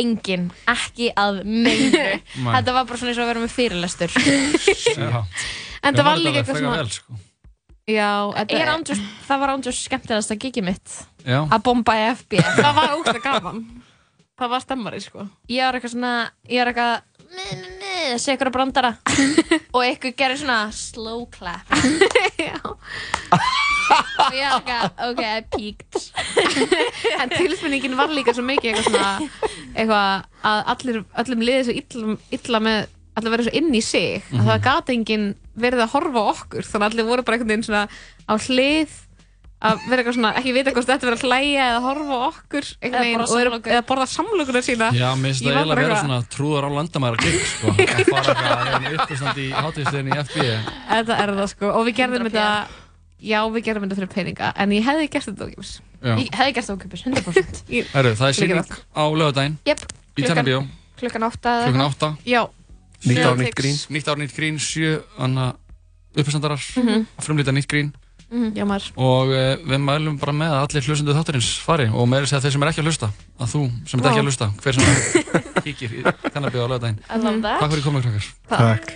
enginn, 0.00 0.46
ekki 0.70 1.10
að 1.18 1.42
meinu. 1.44 2.04
Þetta 2.54 2.76
var 2.76 2.86
bara 2.86 3.00
svona 3.00 3.10
eins 3.12 3.18
og 3.18 3.24
að 3.24 3.32
vera 3.32 3.42
með 3.44 3.56
fyrirlestur. 3.56 4.14
En 5.80 5.96
það 5.96 6.04
var 6.04 6.18
líka 6.20 6.40
eitthvað 6.42 6.58
svona 6.60 6.76
vel, 6.76 6.90
sko. 6.92 7.18
Já, 7.88 8.08
þetta 8.36 8.58
Er 8.60 8.70
ándjós, 8.74 8.98
Það 9.26 9.38
var 9.42 9.52
ándjós 9.54 9.78
skemmtilegast 9.86 10.34
að 10.34 10.42
gigi 10.44 10.62
mitt 10.64 10.96
Já. 11.24 11.38
Að 11.46 11.62
bomba 11.64 11.94
í 11.96 12.02
FB 12.12 12.42
Það 12.44 12.74
var 12.76 12.92
ógst 12.98 13.20
gaman 13.24 13.62
Það 14.40 14.52
var 14.52 14.64
stemmari, 14.64 15.00
sko 15.00 15.24
Ég 15.50 15.64
var 15.64 15.78
eitthvað 15.78 15.94
svona, 15.96 16.12
ég 16.52 16.60
var 16.60 16.70
eitthvað 16.74 17.79
segja 18.20 18.36
ykkur 18.36 18.50
að 18.50 18.56
brandara. 18.56 18.92
Og 19.76 19.82
ykkur 19.86 20.14
gerir 20.18 20.38
svona 20.40 20.60
slow 20.74 21.26
clap. 21.32 21.66
Og 24.20 24.34
ég 24.36 24.46
var 24.46 24.60
eitthvað, 24.60 24.84
ok, 25.10 25.20
I 25.24 25.42
peaked. 25.54 25.92
En 27.16 27.32
tilfinningin 27.32 27.98
var 27.98 28.12
líka 28.14 28.34
svo 28.36 28.44
mikið 28.46 28.70
eitthvað 28.70 28.88
svona 28.88 29.10
eitthvað 29.74 30.08
að 30.50 30.72
allir, 30.74 31.02
öllum 31.24 31.44
liðið 31.48 31.68
svo 31.68 31.76
illa, 31.82 32.16
illa 32.38 32.62
með 32.66 32.80
allir 33.18 33.34
verið 33.34 33.48
svo 33.48 33.54
inn 33.58 33.74
í 33.74 33.82
sig 33.84 34.28
að 34.30 34.46
það 34.46 34.64
gati 34.68 34.96
enginn 34.96 35.28
verið 35.60 35.84
að 35.84 35.94
horfa 35.96 36.26
okkur. 36.34 36.66
Þannig 36.66 36.86
að 36.86 36.90
allir 36.90 37.08
voru 37.10 37.26
bara 37.26 37.38
einhvern 37.38 37.52
veginn 37.52 37.66
svona 37.66 37.84
á 38.30 38.34
hlið 38.46 38.98
að 39.60 39.80
vera 39.90 40.00
eitthvað 40.02 40.14
svona, 40.16 40.30
ekki 40.40 40.52
vita 40.56 40.72
hvort 40.72 40.88
þetta 40.88 41.06
verið 41.08 41.20
að 41.20 41.24
hlæja 41.28 41.64
eða 41.70 41.80
horfa 41.84 42.18
okkur 42.30 42.68
Eða 42.80 43.00
veginn 43.04 43.18
borða 43.20 43.28
samlokur. 43.34 43.72
eða 43.74 43.82
borða 43.90 44.06
samlokunar 44.08 44.64
sína 44.64 44.86
Já, 44.96 45.08
mér 45.20 45.34
finnst 45.34 45.42
það 45.44 45.50
eiginlega 45.50 45.74
bara 45.74 45.84
vera 45.84 45.98
svona 46.00 46.20
trúðar 46.32 46.64
á 46.64 46.70
landamæra 46.78 47.16
gig, 47.20 47.36
sko. 47.50 47.74
Að 47.74 48.04
fara 48.08 48.32
eitthvað 48.32 48.54
að 48.54 48.70
reyna 48.70 48.92
uppistand 49.04 49.40
í 49.42 49.48
hátíðsliðin 49.52 50.08
í 50.08 50.18
FB. 50.24 50.46
Þetta 50.90 51.18
er 51.24 51.32
það 51.40 51.50
sko 51.52 51.72
og 51.76 51.84
við 51.90 51.94
gerðum 52.00 52.26
þetta 52.30 52.46
já, 53.20 53.40
við 53.52 53.64
gerðum 53.68 53.84
þetta 53.88 53.98
fyrir 54.00 54.12
peninga 54.16 54.52
en 54.56 54.72
ég 54.78 54.86
hefði 54.88 55.08
gert 55.12 55.28
þetta 55.28 55.50
Já. 56.00 56.14
Ég 56.16 56.30
hefði 56.32 56.52
gert 56.56 56.64
það 56.70 56.76
okkupis, 56.78 57.02
100% 57.04 57.58
Herru, 57.92 58.14
það 58.16 58.30
er 58.30 58.32
Líka 58.32 58.40
sýning 58.40 58.78
á 58.96 59.04
lögadaginn 59.20 59.58
Jep, 59.68 59.82
í 60.16 60.22
Tjarnabíó, 60.24 60.62
klukkan 60.96 61.26
8 61.28 61.52
eða 61.52 61.66
klukkan 61.68 61.84
eitthvað. 61.84 62.16
8. 62.16 62.30
Já 62.32 62.42
Nýtt 63.00 63.24
ár, 63.24 63.36
nýtt 63.40 63.54
grín. 63.56 63.76
Nýtt 63.92 64.08
ár, 64.12 64.18
nýtt 64.20 64.34
grín, 64.36 64.56
sjö, 64.60 64.98
anna 65.20 65.54
uppistandarar, 66.16 66.60
Mhm. 66.76 67.06
frumlýta 67.24 67.52
nýtt 67.52 67.68
grín. 67.68 67.92
Mhm. 68.30 68.52
Já 68.54 68.64
maður 68.64 68.90
Og 68.96 69.28
uh, 69.34 69.56
við 69.66 69.80
mælum 69.82 70.18
bara 70.22 70.32
með 70.32 70.52
að 70.54 70.62
allir 70.68 70.86
hlustendu 70.86 71.14
þáttarins 71.16 71.48
fari 71.66 71.88
og 71.90 72.06
meira 72.08 72.26
segja 72.30 72.40
þeir 72.44 72.52
sem 72.54 72.62
er 72.62 72.70
ekki 72.70 72.82
að 72.84 72.88
hlusta, 72.90 73.08
að 73.42 73.48
þú 73.54 73.62
sem 73.90 74.00
er 74.00 74.06
ekki 74.06 74.14
Vá. 74.14 74.22
að 74.22 74.28
hlusta, 74.30 74.46
hver 74.62 74.74
sem 74.78 74.84
kíkir 75.66 75.90
í 75.98 76.02
Tjarnabíó 76.30 76.64
á 76.64 76.68
love 76.70 76.80
that. 76.86 76.96
Takk 77.60 77.70
fyrir 77.74 77.84
komið, 77.84 78.06
krakkar. 78.06 78.26
Takk. 78.54 78.92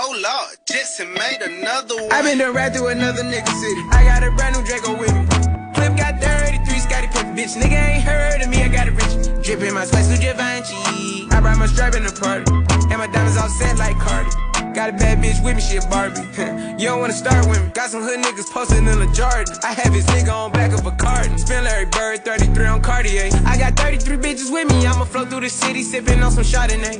Oh 0.00 0.14
Lord, 0.14 0.56
Jetson 0.70 1.12
made 1.12 1.42
another 1.42 1.96
one. 1.98 2.12
i 2.14 2.22
been 2.22 2.38
to 2.38 2.52
ride 2.52 2.72
through 2.72 2.88
another 2.88 3.22
nigga 3.22 3.52
city. 3.60 3.82
I 3.92 4.04
got 4.06 4.22
a 4.22 4.30
brand 4.32 4.56
new 4.56 4.64
Draco 4.64 4.94
with 4.96 5.12
me. 5.12 5.26
Clip 5.74 5.92
got 5.98 6.16
33, 6.22 6.78
Scotty 6.86 7.08
Pippen, 7.12 7.34
bitch. 7.36 7.52
Nigga 7.58 7.76
ain't 7.76 8.04
heard 8.04 8.40
of 8.40 8.48
me, 8.48 8.62
I 8.62 8.68
got 8.68 8.86
it 8.88 8.94
rich. 8.96 9.44
Drip 9.44 9.60
in 9.60 9.74
my 9.74 9.84
space 9.84 10.08
with 10.08 10.20
Givenchy. 10.22 11.28
I 11.34 11.40
brought 11.42 11.58
my 11.58 11.66
strap 11.66 11.94
in 11.94 12.04
the 12.06 12.14
party. 12.14 12.46
And 12.90 12.98
my 13.02 13.06
diamonds 13.12 13.36
all 13.36 13.48
set 13.50 13.76
like 13.76 13.98
Cardi. 13.98 14.30
Got 14.78 14.90
a 14.90 14.92
bad 14.92 15.18
bitch 15.18 15.42
with 15.42 15.56
me, 15.56 15.60
she 15.60 15.76
a 15.78 15.82
Barbie. 15.90 16.20
you 16.78 16.86
don't 16.86 17.00
wanna 17.00 17.12
start 17.12 17.48
with 17.48 17.60
me. 17.60 17.68
Got 17.74 17.90
some 17.90 18.00
hood 18.00 18.20
niggas 18.20 18.48
posted 18.48 18.78
in 18.78 18.84
the 18.84 19.10
Jordan. 19.12 19.52
I 19.64 19.72
have 19.72 19.92
his 19.92 20.06
nigga 20.06 20.32
on 20.32 20.52
back 20.52 20.70
of 20.70 20.86
a 20.86 20.92
carton. 20.92 21.36
Spin 21.36 21.64
Larry 21.64 21.86
Bird, 21.86 22.24
33 22.24 22.66
on 22.66 22.80
Cartier. 22.80 23.28
I 23.44 23.58
got 23.58 23.76
33 23.76 24.18
bitches 24.18 24.52
with 24.52 24.68
me. 24.68 24.86
I'ma 24.86 25.04
flow 25.04 25.24
through 25.24 25.40
the 25.40 25.50
city, 25.50 25.82
sipping 25.82 26.22
on 26.22 26.30
some 26.30 26.44
Chardonnay. 26.44 26.94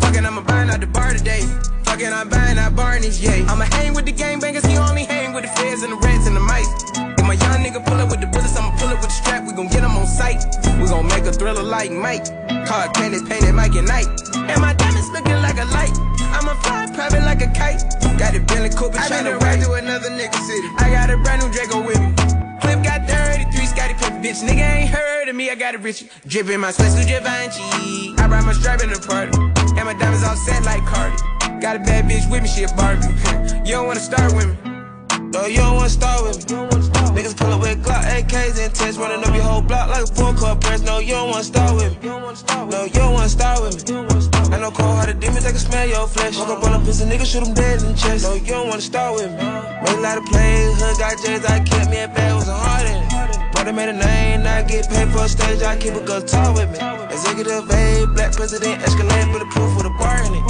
Fucking, 0.00 0.24
I'ma 0.24 0.42
buying 0.42 0.70
out 0.70 0.78
the 0.78 0.86
bar 0.86 1.12
today. 1.12 1.42
Fucking, 1.82 2.12
I'm 2.12 2.28
buying 2.28 2.56
out 2.56 2.76
Barney's, 2.76 3.20
yeah. 3.20 3.44
I'ma 3.50 3.64
hang 3.64 3.94
with 3.94 4.04
the 4.04 4.12
gangbangers, 4.12 4.64
he 4.64 4.78
only 4.78 5.02
hang 5.02 5.34
with 5.34 5.42
the 5.42 5.50
feds 5.50 5.82
and 5.82 5.90
the 5.90 5.96
rats 5.96 6.28
and 6.28 6.36
the 6.36 6.40
mice. 6.40 6.70
My 7.34 7.50
young 7.50 7.66
nigga 7.66 7.84
pull 7.84 7.98
up 7.98 8.10
with 8.10 8.20
the 8.20 8.28
bullets, 8.28 8.54
I'ma 8.54 8.70
pull 8.78 8.94
up 8.94 9.02
with 9.02 9.10
the 9.10 9.18
strap, 9.18 9.42
we 9.42 9.52
gon' 9.54 9.66
get 9.66 9.82
him 9.82 9.98
on 9.98 10.06
sight. 10.06 10.38
We 10.78 10.86
gon' 10.86 11.08
make 11.08 11.26
a 11.26 11.32
thriller 11.32 11.64
like 11.64 11.90
Mike. 11.90 12.30
Card 12.62 12.94
painted, 12.94 13.26
painted 13.26 13.52
Mike 13.58 13.74
at 13.74 13.90
night. 13.90 14.06
And 14.38 14.62
my 14.62 14.72
diamonds 14.72 15.10
looking 15.10 15.42
like 15.42 15.58
a 15.58 15.66
light. 15.74 15.90
I'ma 16.30 16.54
fly 16.62 16.86
private 16.94 17.26
like 17.26 17.42
a 17.42 17.50
kite. 17.50 17.82
Got 18.22 18.38
a 18.38 18.40
Bentley 18.46 18.70
Cooper 18.70 19.02
trying 19.10 19.24
to 19.24 19.34
ride 19.42 19.58
to 19.66 19.72
another 19.72 20.10
nigga 20.14 20.38
city. 20.46 20.68
I 20.78 20.94
got 20.94 21.10
a 21.10 21.18
brand 21.18 21.42
new 21.42 21.50
Draco 21.50 21.82
with 21.82 21.98
me. 21.98 22.14
Clip 22.62 22.78
got 22.86 23.02
33, 23.02 23.66
Scotty 23.66 23.94
Pippen, 23.98 24.22
bitch. 24.22 24.38
Nigga 24.46 24.62
ain't 24.62 24.90
heard 24.94 25.26
of 25.26 25.34
me, 25.34 25.50
I 25.50 25.56
got 25.56 25.74
a 25.74 25.78
rich. 25.78 26.06
Drip 26.28 26.46
in 26.50 26.60
my 26.60 26.70
with 26.70 27.08
Givenchy. 27.08 28.14
I 28.14 28.28
brought 28.30 28.46
my 28.46 28.54
strap 28.54 28.80
in 28.80 28.94
the 28.94 29.02
party. 29.02 29.34
And 29.74 29.84
my 29.90 29.94
diamonds 29.98 30.22
all 30.22 30.36
set 30.36 30.62
like 30.62 30.86
Cardi. 30.86 31.18
Got 31.58 31.74
a 31.74 31.80
bad 31.80 32.06
bitch 32.06 32.30
with 32.30 32.44
me, 32.44 32.48
she 32.48 32.62
a 32.62 32.70
Barbie. 32.78 33.10
you 33.66 33.74
don't 33.74 33.88
wanna 33.88 33.98
start 33.98 34.32
with 34.38 34.46
me. 34.46 34.70
No, 35.34 35.46
you 35.46 35.56
don't 35.56 35.74
wanna 35.74 35.90
start 35.90 36.22
with 36.22 36.48
me. 36.48 37.03
Niggas 37.14 37.36
pull 37.36 37.52
up 37.52 37.60
with 37.60 37.84
Glock 37.84 38.02
AKs 38.02 38.58
and 38.58 38.74
tents, 38.74 38.98
running 38.98 39.22
up 39.24 39.32
your 39.32 39.44
whole 39.44 39.62
block 39.62 39.88
like 39.88 40.02
a 40.02 40.06
full 40.06 40.34
court 40.34 40.60
press. 40.60 40.80
No, 40.82 40.98
you 40.98 41.12
don't 41.12 41.30
wanna 41.30 41.44
start 41.44 41.74
with 41.76 42.02
me. 42.02 42.08
No, 42.08 42.84
you 42.84 42.90
don't 42.90 43.12
wanna 43.12 43.28
start 43.28 43.62
with 43.62 43.88
me. 43.88 43.94
I 44.52 44.58
know 44.58 44.72
cold 44.72 44.96
hearted 44.96 45.20
demons, 45.20 45.44
they 45.44 45.50
can 45.50 45.60
smell 45.60 45.88
your 45.88 46.08
flesh. 46.08 46.36
Walk 46.36 46.48
up 46.48 46.64
on 46.64 46.72
a 46.74 46.84
pussy 46.84 47.04
nigga, 47.04 47.24
shoot 47.24 47.46
him 47.46 47.54
dead 47.54 47.82
in 47.82 47.92
the 47.92 47.94
chest. 47.94 48.24
No, 48.24 48.34
you 48.34 48.46
don't 48.46 48.68
wanna 48.68 48.82
start 48.82 49.14
with 49.14 49.30
me. 49.30 49.36
Made 49.38 49.98
a 49.98 50.00
lot 50.00 50.18
of 50.18 50.24
plays, 50.24 50.82
hood 50.82 50.98
got 50.98 51.16
J's, 51.22 51.44
I 51.44 51.60
kept 51.60 51.88
me 51.88 52.00
a 52.00 52.08
bag, 52.08 52.34
was 52.34 52.48
a 52.48 52.54
heart 52.54 52.86
in 52.86 52.96
it. 52.96 53.13
Brother 53.64 53.80
made 53.80 53.88
a 53.88 53.96
name, 53.96 54.44
I 54.44 54.60
get 54.60 54.84
paid 54.92 55.08
for 55.08 55.24
a 55.24 55.28
stage, 55.28 55.62
I 55.64 55.72
keep 55.80 55.96
a 55.96 56.04
talk 56.04 56.52
with 56.52 56.68
me. 56.68 56.76
Executive 57.08 57.64
A, 57.64 58.04
black 58.12 58.36
president, 58.36 58.76
escalate, 58.84 59.32
put 59.32 59.40
a 59.40 59.48
proof 59.56 59.72
with 59.80 59.88
a 59.88 59.94
bar 59.96 60.20
in 60.20 60.36
it. 60.36 60.44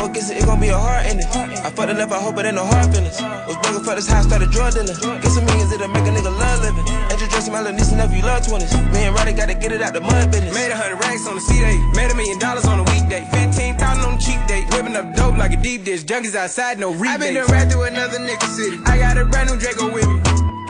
Against 0.00 0.32
it, 0.32 0.48
gon' 0.48 0.60
be 0.64 0.72
a 0.72 0.78
heart 0.78 1.04
in 1.04 1.20
it. 1.20 1.28
I 1.60 1.68
fucked 1.68 1.92
it 1.92 2.00
up, 2.00 2.08
I 2.08 2.16
hope 2.16 2.40
it 2.40 2.48
ain't 2.48 2.56
no 2.56 2.64
hard 2.64 2.88
feelings. 2.88 3.20
Was 3.20 3.60
broken 3.60 3.84
for 3.84 3.92
this 3.92 4.08
house, 4.08 4.24
started 4.24 4.48
drug 4.48 4.72
dealing. 4.72 4.96
Get 4.96 5.28
some 5.36 5.44
millions, 5.44 5.76
it'll 5.76 5.92
make 5.92 6.08
a 6.08 6.12
nigga 6.16 6.32
love 6.32 6.64
living. 6.64 6.88
Introducing 7.12 7.52
my 7.52 7.60
little 7.60 7.76
niece 7.76 7.92
and 7.92 8.00
nephew, 8.00 8.24
love 8.24 8.40
20s. 8.48 8.72
Me 8.96 9.00
and 9.04 9.12
Roddy 9.12 9.36
gotta 9.36 9.52
get 9.52 9.68
it 9.68 9.84
out 9.84 9.92
the 9.92 10.00
mud 10.00 10.32
business. 10.32 10.56
Made 10.56 10.72
a 10.72 10.76
hundred 10.80 11.04
racks 11.04 11.28
on 11.28 11.36
the 11.36 11.44
C-Day. 11.44 11.76
Made 11.92 12.12
a 12.12 12.16
million 12.16 12.40
dollars 12.40 12.64
on 12.64 12.80
a 12.80 12.86
weekday. 12.88 13.28
15,000 13.28 13.76
on 13.76 14.16
the 14.16 14.20
cheap 14.24 14.40
day. 14.48 14.64
Whipping 14.72 14.96
up 14.96 15.12
dope 15.12 15.36
like 15.36 15.52
a 15.52 15.60
deep 15.60 15.84
dish. 15.84 16.00
Junkies 16.08 16.32
outside, 16.34 16.80
no 16.80 16.96
rebates. 16.96 17.12
I 17.12 17.16
been 17.20 17.34
to 17.34 17.44
ride 17.52 17.68
through 17.68 17.92
another 17.92 18.24
nigga 18.24 18.48
city. 18.48 18.80
I 18.88 18.96
got 18.96 19.20
a 19.20 19.28
brand 19.28 19.52
new 19.52 19.60
Draco 19.60 19.92
with 19.92 20.08
me. 20.08 20.16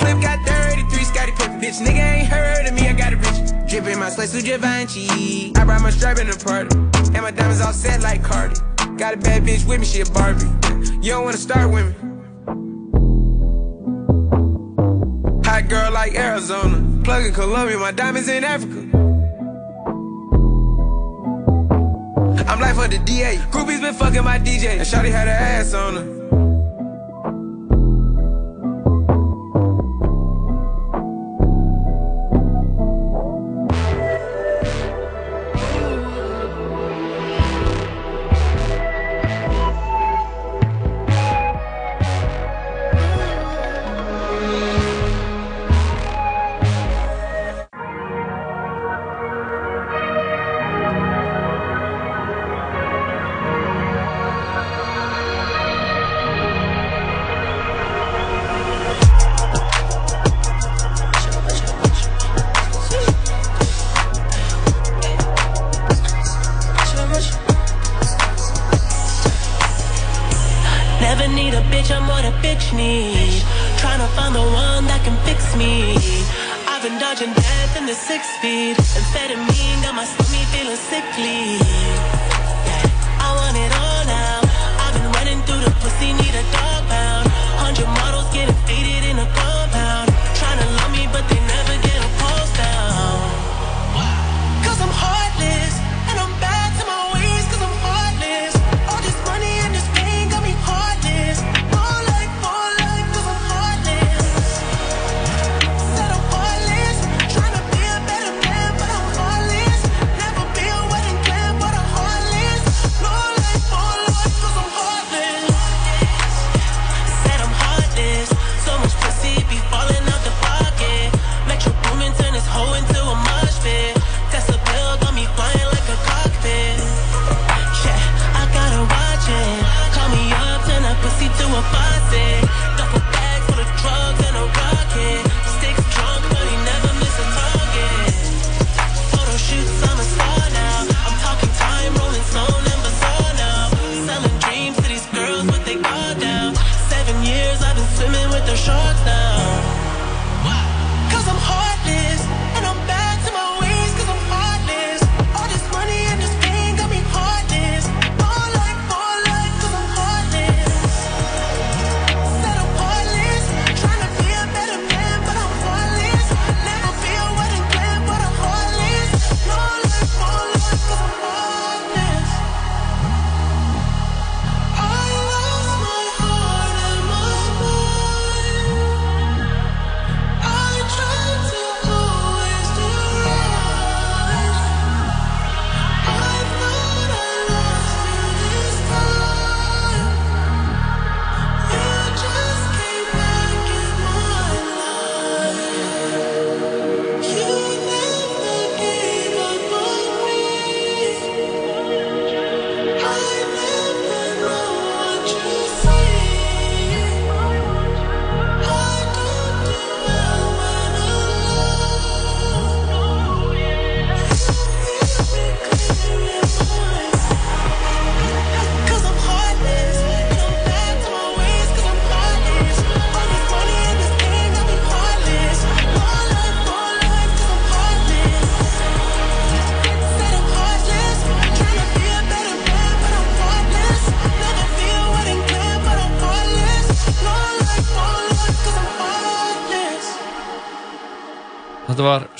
Clip 0.02 0.18
got 0.18 0.42
33, 1.14 1.32
Scotty 1.32 1.32
Pippen, 1.32 1.60
bitch. 1.60 1.80
Nigga 1.80 2.18
ain't 2.18 2.28
heard 2.28 2.66
of 2.66 2.74
me, 2.74 2.88
I 2.88 2.92
got 2.92 3.12
it 3.12 3.16
rich. 3.16 3.68
Drip 3.68 3.86
in 3.86 3.98
my 3.98 4.10
space 4.10 4.34
with 4.34 4.44
Givenchy. 4.44 5.52
I 5.56 5.64
brought 5.64 5.82
my 5.82 5.90
strap 5.90 6.18
in 6.18 6.26
the 6.26 6.36
party. 6.36 6.76
And 7.14 7.22
my 7.22 7.30
diamonds 7.30 7.60
all 7.60 7.72
set 7.72 8.02
like 8.02 8.22
Cardi. 8.22 8.56
Got 8.96 9.14
a 9.14 9.16
bad 9.16 9.44
bitch 9.44 9.66
with 9.66 9.80
me, 9.80 9.86
she 9.86 10.00
a 10.00 10.06
Barbie. 10.06 10.44
You 11.02 11.12
don't 11.12 11.24
wanna 11.24 11.36
start 11.36 11.70
with 11.72 11.86
me. 11.86 11.94
Hot 15.44 15.68
girl 15.68 15.92
like 15.92 16.14
Arizona. 16.14 17.02
Plug 17.04 17.26
in 17.26 17.32
Colombia, 17.32 17.78
my 17.78 17.92
diamonds 17.92 18.28
in 18.28 18.44
Africa. 18.44 18.80
I'm 22.46 22.60
like 22.60 22.74
for 22.74 22.88
the 22.88 22.98
DA. 23.04 23.36
Groupies 23.50 23.80
been 23.80 23.94
fucking 23.94 24.24
my 24.24 24.38
DJ. 24.38 24.78
And 24.78 24.82
Shawty 24.82 25.10
had 25.10 25.28
her 25.28 25.34
ass 25.34 25.74
on 25.74 25.94
her. 25.96 26.23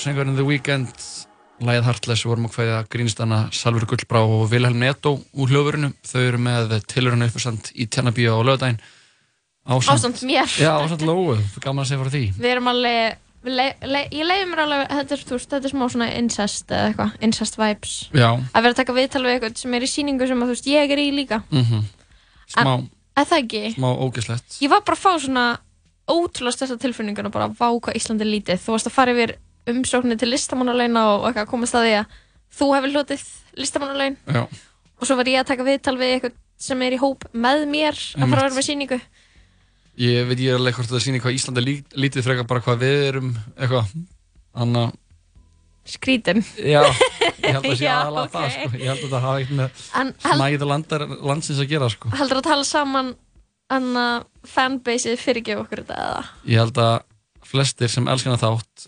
Söngurinn 0.05 0.37
The 0.37 0.45
Weeknd, 0.45 1.05
lægið 1.65 1.87
Heartless, 1.87 2.23
við 2.25 2.31
vorum 2.33 2.47
að 2.49 2.55
hvaðja 2.59 2.77
grínstana 2.93 3.39
Salfur 3.55 3.87
Gullbrá 3.89 4.21
og 4.23 4.45
Vilhelm 4.51 4.79
Netto 4.81 5.15
úr 5.33 5.51
hljóðvörinu. 5.51 5.91
Þau 6.05 6.21
eru 6.21 6.39
með 6.45 6.73
tilhörinu 6.91 7.27
uppestand 7.29 7.71
í 7.75 7.87
Tjarnabíu 7.91 8.33
á 8.35 8.39
lögadaginn. 8.45 8.79
Ásamt 9.65 10.21
mér. 10.27 10.49
Já, 10.61 10.73
ásamt 10.83 11.05
Lóu, 11.07 11.37
gaman 11.63 11.85
að 11.85 11.89
segja 11.89 12.03
frá 12.03 12.11
því. 12.13 12.23
Við 12.37 12.51
erum 12.51 12.67
alveg, 12.69 13.15
le, 13.49 13.65
le, 13.89 14.01
ég 14.13 14.27
leiði 14.29 14.49
mér 14.51 14.61
alveg, 14.65 14.83
þetta 14.93 15.15
er, 15.17 15.23
veist, 15.31 15.49
þetta 15.55 15.69
er 15.69 15.73
smá 15.73 15.85
svona 15.95 16.09
incest 16.19 16.69
eða 16.75 16.91
eitthvað, 16.91 17.15
incest 17.25 17.57
vibes. 17.61 17.95
Já. 18.13 18.27
Að 18.35 18.67
vera 18.67 18.75
að 18.75 18.81
taka 18.83 18.97
viðtal 18.99 19.23
við 19.25 19.33
eitthvað 19.37 19.57
sem 19.63 19.77
er 19.79 19.87
í 19.87 19.89
síningu 19.89 20.27
sem 20.29 20.43
að 20.45 20.51
þú 20.51 20.57
veist, 20.57 20.69
ég 20.75 20.93
er 20.97 21.01
í 21.01 21.07
líka. 21.15 21.41
Mm 21.51 21.85
Smá, 22.45 22.75
Er 23.17 23.25
það 23.25 23.39
ekki? 23.41 23.61
smá 23.73 23.87
ógislegt. 24.05 24.59
Ég 24.61 24.69
var 24.69 24.83
bara 24.85 24.93
að 24.93 25.01
fá 25.01 25.11
svona 25.23 25.45
ótrúlega 26.05 26.53
stærsta 26.53 26.77
tilfinninguna 26.77 27.31
bara 27.33 27.47
vá 27.49 27.71
hvað 27.73 27.95
Ísland 27.97 28.21
er 28.21 28.29
lítið. 28.29 28.59
Þú 28.61 28.75
varst 28.75 28.89
að 28.91 28.93
fara 28.93 29.15
yfir 29.15 29.31
umsóknir 29.71 30.19
til 30.21 30.29
listamannulegna 30.33 31.03
og 31.15 31.27
eitthvað 31.29 31.45
að 31.47 31.51
komast 31.51 31.75
að 31.77 31.85
því 31.87 31.93
að 31.99 32.15
þú 32.59 32.67
hefur 32.75 32.93
hlotið 32.95 33.23
listamannulegin 33.61 34.17
Já. 34.35 34.41
og 34.45 35.07
svo 35.09 35.17
var 35.19 35.29
ég 35.31 35.41
að 35.41 35.49
taka 35.51 35.65
viðtal 35.67 35.95
við 35.99 36.13
eitthvað 36.17 36.35
sem 36.65 36.81
er 36.85 36.95
í 36.95 36.99
hóp 37.01 37.25
með 37.35 37.65
mér 37.67 37.97
að 37.97 38.29
fara 38.29 38.41
að 38.41 38.45
vera 38.45 38.55
með 38.59 38.67
síningu. 38.69 38.99
Ég 39.99 40.27
veit 40.29 40.39
ég 40.43 40.51
er 40.53 40.59
alveg 40.59 40.75
hvort 40.77 40.91
það 40.91 41.03
sýnir 41.05 41.21
hvað 41.23 41.35
Ísland 41.39 41.59
lí, 41.63 41.73
lítið 41.95 42.25
frekar 42.27 42.47
bara 42.47 42.61
hvað 42.63 42.79
við 42.83 43.03
erum 43.09 43.33
eitthvað. 43.55 43.91
Anna, 44.55 44.85
Skrítin. 45.85 46.39
já, 46.57 46.81
ég 46.81 47.51
held 47.53 47.59
að 47.59 47.67
það 47.69 47.77
sé 47.81 47.89
aðalega 47.91 48.31
það, 48.33 48.45
ok. 48.45 48.55
sko. 48.55 48.79
Ég 48.79 48.87
held 48.89 49.03
að 49.05 49.11
það 49.13 49.25
hafa 49.25 49.39
eitthvað 49.41 49.59
með 49.59 49.83
En 50.01 50.13
held- 50.25 51.21
landsins 51.29 51.59
að 51.61 51.69
gera, 51.75 51.89
sko. 51.93 52.11
Heldur 52.15 52.39
að 52.41 52.47
tala 52.47 52.65
saman 52.67 53.11
anna 53.75 54.05
fanbaseið 54.47 55.19
fyrirgefa 55.21 55.63
okkur 55.65 55.83
þetta 55.83 55.99
eða? 56.07 56.23
Ég 56.49 56.61
held 56.63 56.79
að 56.81 56.95
flestir 57.45 57.91
sem 57.93 58.07
elskana 58.09 58.39
þátt 58.41 58.87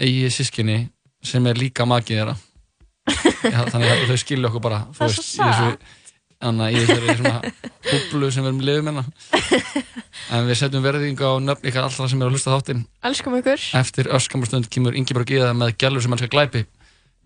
eigi 0.00 0.30
sískinni 0.32 0.78
sem 1.22 1.46
er 1.50 1.58
líka 1.60 1.84
makið 1.88 2.20
þeirra. 2.20 2.36
Held- 3.56 3.72
Þannig 3.74 3.90
að 3.94 4.04
þau 4.10 4.20
skilja 4.22 4.48
okkur 4.50 4.62
bara, 4.64 4.78
Það 4.96 5.06
er 5.06 5.14
veist, 5.14 5.26
svo 5.34 5.46
í 5.46 5.54
þessu, 5.56 5.96
anna, 6.50 6.68
í 6.72 6.78
þessari 6.84 7.16
svona 7.18 7.52
búblu 7.90 8.30
sem 8.32 8.44
við 8.46 8.50
erum 8.50 8.62
lifum 8.68 8.90
hérna. 8.90 9.04
En 10.30 10.44
við 10.46 10.58
setjum 10.60 10.82
verðingu 10.84 11.26
á 11.26 11.32
nöfn 11.42 11.66
ykkar 11.66 11.86
allra 11.88 12.06
sem 12.10 12.20
eru 12.20 12.28
að 12.30 12.34
hlusta 12.36 12.52
þáttinn. 12.54 12.82
Elskum 13.08 13.34
ykkur. 13.40 13.62
Eftir 13.80 14.08
öskamastund 14.14 14.68
kemur 14.70 14.94
Ingeborg 14.98 15.26
Gíða 15.30 15.48
með 15.58 15.72
gælur 15.80 16.04
sem 16.04 16.14
elskar 16.14 16.30
glæpi. 16.30 16.60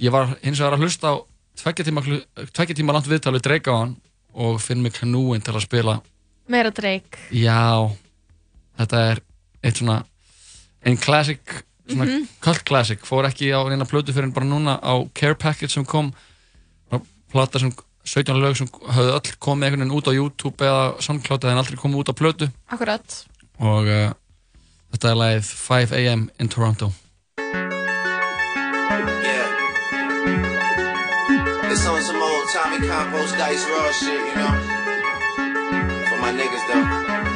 Ég 0.00 0.12
var 0.14 0.30
hins 0.44 0.60
vegar 0.62 0.76
að 0.78 0.84
hlusta 0.86 1.10
á 1.12 1.14
tveggja 1.60 1.84
tíma, 1.90 2.00
tveggja 2.56 2.76
tíma 2.78 2.94
langt 2.96 3.10
viðtal 3.10 3.34
við 3.36 3.44
Drake 3.44 3.68
á 3.72 3.76
hann 3.82 3.92
og 4.32 4.56
finn 4.64 4.80
mig 4.82 4.96
knúinn 4.96 5.44
til 5.44 5.52
að 5.54 5.66
spila 5.66 5.98
Meira 6.50 6.72
dreik. 6.74 7.18
Já, 7.32 7.92
þetta 8.80 9.02
er 9.12 9.20
eitt 9.64 9.78
svona 9.82 9.98
einn 10.84 10.98
classic, 11.00 11.44
svona 11.88 12.04
Mhm. 12.04 12.28
cult 12.40 12.64
classic 12.64 13.00
fór 13.04 13.24
ekki 13.28 13.50
á 13.52 13.60
neina 13.68 13.84
plötu 13.84 14.12
fyrir 14.12 14.24
en 14.24 14.32
bara 14.32 14.46
núna 14.46 14.78
á 14.80 14.94
Care 15.14 15.34
Package 15.34 15.68
sem 15.72 15.84
kom 15.84 16.12
plata 17.32 17.58
sem 17.58 17.72
17 18.04 18.36
lög 18.40 18.56
sem 18.56 18.66
höfðu 18.68 19.12
öll 19.16 19.32
komið 19.40 19.64
einhvern 19.64 19.80
veginn 19.84 19.96
út 19.96 20.06
á 20.08 20.12
YouTube 20.14 20.56
eða 20.64 21.00
SoundCloud 21.00 21.44
en 21.44 21.58
aldrei 21.58 21.76
komið 21.76 22.00
út 22.04 22.12
á 22.12 22.14
plötu 22.14 22.50
Akkurat. 22.70 23.24
og 23.60 23.86
uh, 23.88 24.12
þetta 24.92 25.10
er 25.10 25.16
lagið 25.16 25.44
5am 25.68 26.28
in 26.38 26.48
Toronto 26.48 26.92
It's 31.74 31.86
on 31.86 32.00
some 32.02 32.22
old 32.22 32.46
Tommy 32.54 32.78
Compost 32.86 33.34
Dice 33.36 33.64
Raw 33.68 33.90
shit, 33.92 34.20
you 34.28 34.34
know? 34.38 34.52
For 36.08 36.18
my 36.22 36.30
niggas 36.30 36.64
though. 36.68 37.33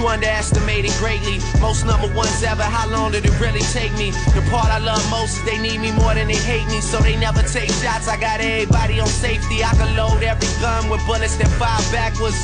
You 0.00 0.08
underestimated 0.08 0.92
greatly. 0.92 1.40
Most 1.60 1.84
number 1.84 2.08
ones 2.14 2.42
ever. 2.42 2.62
How 2.62 2.88
long 2.88 3.12
did 3.12 3.26
it 3.26 3.38
really 3.38 3.60
take 3.60 3.92
me? 3.98 4.12
The 4.32 4.40
part 4.50 4.72
I 4.72 4.78
love 4.78 5.04
most 5.10 5.36
is 5.36 5.44
they 5.44 5.58
need 5.58 5.78
me 5.78 5.92
more 5.92 6.14
than 6.14 6.26
they 6.26 6.40
hate 6.40 6.66
me, 6.68 6.80
so 6.80 7.00
they 7.00 7.16
never 7.16 7.42
take 7.42 7.68
shots. 7.68 8.08
I 8.08 8.18
got 8.18 8.40
everybody 8.40 8.98
on 8.98 9.08
safety. 9.08 9.62
I 9.62 9.74
can 9.76 9.94
load 9.94 10.22
every 10.22 10.48
gun 10.58 10.88
with 10.88 11.04
bullets 11.04 11.36
that 11.36 11.48
fire 11.60 11.84
backwards. 11.92 12.40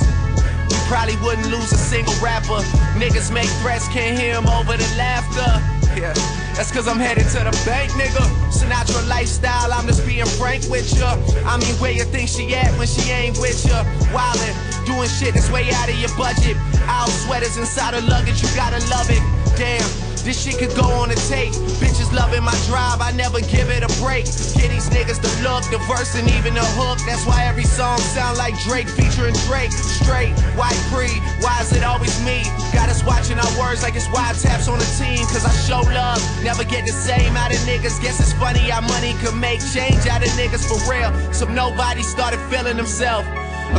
Probably 0.89 1.16
wouldn't 1.24 1.49
lose 1.49 1.72
a 1.72 1.78
single 1.78 2.14
rapper. 2.22 2.61
Niggas 3.01 3.32
make 3.32 3.51
threats, 3.61 3.89
can't 3.89 4.18
hear 4.18 4.26
hear 4.26 4.37
'em 4.37 4.47
over 4.49 4.76
the 4.76 4.89
laughter. 4.97 5.51
Yeah, 5.95 6.12
that's 6.55 6.70
cause 6.72 6.89
I'm 6.89 6.99
headed 6.99 7.26
to 7.34 7.41
the 7.47 7.55
bank, 7.64 7.91
nigga. 7.93 8.24
Sinatra 8.51 9.07
lifestyle, 9.09 9.72
I'm 9.72 9.87
just 9.87 10.05
being 10.05 10.26
frank 10.39 10.64
with 10.68 10.87
ya. 10.99 11.16
I 11.47 11.57
mean, 11.59 11.74
where 11.80 11.93
you 11.93 12.05
think 12.05 12.28
she 12.28 12.55
at 12.55 12.70
when 12.78 12.89
she 12.89 13.11
ain't 13.11 13.39
with 13.39 13.64
ya? 13.66 13.84
Wildin', 14.12 14.55
doing 14.84 15.09
shit 15.09 15.34
that's 15.34 15.51
way 15.51 15.70
out 15.78 15.89
of 15.89 15.99
your 15.99 16.14
budget. 16.16 16.57
Out 16.89 17.09
sweaters 17.09 17.57
inside 17.57 17.95
her 17.95 18.03
luggage, 18.03 18.43
you 18.43 18.49
gotta 18.55 18.80
love 18.91 19.09
it. 19.11 19.22
Damn. 19.57 19.87
This 20.27 20.43
shit 20.43 20.59
could 20.59 20.74
go 20.74 20.83
on 20.83 21.12
a 21.12 21.14
tape. 21.31 21.55
Bitches 21.79 22.11
loving 22.11 22.43
my 22.43 22.59
drive, 22.66 22.99
I 22.99 23.12
never 23.14 23.39
give 23.47 23.70
it 23.70 23.87
a 23.87 23.91
break. 24.03 24.27
Get 24.59 24.74
these 24.74 24.91
niggas 24.91 25.22
the 25.22 25.31
look, 25.47 25.62
the 25.70 25.79
verse, 25.87 26.18
and 26.18 26.27
even 26.35 26.59
the 26.59 26.66
hook. 26.74 26.99
That's 27.07 27.22
why 27.24 27.47
every 27.47 27.62
song 27.62 27.99
sound 27.99 28.37
like 28.37 28.59
Drake 28.66 28.89
featuring 28.91 29.39
Drake. 29.47 29.70
Straight, 29.70 30.35
white 30.59 30.74
free, 30.91 31.22
why 31.39 31.62
is 31.62 31.70
it 31.70 31.85
always 31.87 32.11
me? 32.27 32.43
Got 32.74 32.91
us 32.91 33.07
watching 33.07 33.39
our 33.39 33.53
words 33.55 33.87
like 33.87 33.95
it's 33.95 34.11
wide 34.11 34.35
taps 34.35 34.66
on 34.66 34.83
a 34.83 34.91
team. 34.99 35.22
Cause 35.31 35.47
I 35.47 35.55
show 35.62 35.87
love, 35.95 36.18
never 36.43 36.64
get 36.64 36.91
the 36.91 36.97
same 37.07 37.37
out 37.39 37.55
of 37.55 37.62
niggas. 37.62 38.03
Guess 38.03 38.18
it's 38.18 38.33
funny 38.35 38.66
how 38.66 38.81
money 38.83 39.14
can 39.22 39.39
make 39.39 39.62
change 39.62 40.11
out 40.11 40.27
of 40.27 40.31
niggas 40.35 40.66
for 40.66 40.74
real. 40.91 41.14
So 41.33 41.47
nobody 41.47 42.03
started 42.03 42.43
feeling 42.51 42.77
themselves. 42.77 43.29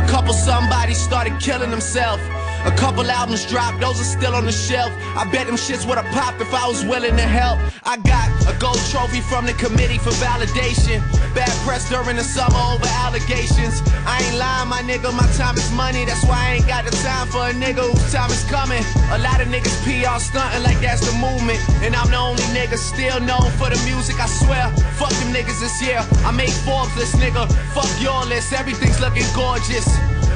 A 0.00 0.04
couple 0.08 0.32
somebody 0.32 0.94
started 0.94 1.36
killing 1.44 1.68
themselves. 1.68 2.24
A 2.66 2.72
couple 2.72 3.08
albums 3.10 3.46
dropped, 3.46 3.80
those 3.80 4.00
are 4.00 4.10
still 4.18 4.34
on 4.34 4.44
the 4.44 4.52
shelf. 4.52 4.90
I 5.16 5.28
bet 5.30 5.46
them 5.46 5.56
shits 5.56 5.86
would've 5.86 6.04
popped 6.06 6.40
if 6.40 6.52
I 6.52 6.66
was 6.66 6.84
willing 6.84 7.16
to 7.16 7.22
help. 7.22 7.58
I 7.84 7.96
got 7.98 8.26
a 8.50 8.58
gold 8.58 8.80
trophy 8.90 9.20
from 9.20 9.46
the 9.46 9.52
committee 9.54 9.98
for 9.98 10.10
validation. 10.18 10.98
Bad 11.34 11.54
press 11.62 11.88
during 11.88 12.16
the 12.16 12.24
summer 12.24 12.58
over 12.74 12.86
allegations. 13.06 13.82
I 14.06 14.18
ain't 14.24 14.38
lying, 14.38 14.68
my 14.68 14.82
nigga, 14.82 15.14
my 15.14 15.26
time 15.38 15.56
is 15.56 15.70
money. 15.72 16.04
That's 16.04 16.24
why 16.24 16.38
I 16.38 16.48
ain't 16.58 16.66
got 16.66 16.84
the 16.84 16.94
time 17.02 17.28
for 17.28 17.46
a 17.46 17.52
nigga 17.52 17.86
whose 17.86 18.12
time 18.12 18.30
is 18.30 18.42
coming. 18.50 18.82
A 19.12 19.18
lot 19.18 19.40
of 19.40 19.48
niggas 19.48 19.76
PR 19.86 20.18
stunting 20.18 20.62
like 20.62 20.80
that's 20.80 21.04
the 21.06 21.14
movement. 21.18 21.60
And 21.84 21.94
I'm 21.94 22.10
the 22.10 22.18
only 22.18 22.42
nigga 22.56 22.76
still 22.76 23.20
known 23.20 23.50
for 23.60 23.70
the 23.70 23.78
music, 23.86 24.18
I 24.18 24.26
swear. 24.26 24.66
Fuck 24.98 25.14
them 25.20 25.32
niggas 25.32 25.60
this 25.60 25.80
year. 25.80 26.00
I 26.26 26.32
make 26.32 26.50
Forbes 26.66 26.96
list, 26.96 27.16
nigga. 27.16 27.46
Fuck 27.70 27.90
your 28.02 28.24
list, 28.26 28.52
everything's 28.52 29.00
looking 29.00 29.26
gorgeous. 29.34 29.86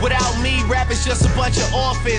Without 0.02 0.34
me 0.42 0.60
rap 0.66 0.90
is 0.90 1.04
just 1.04 1.24
a 1.24 1.30
bunch 1.38 1.56
of 1.58 1.72
orphans. 1.72 2.11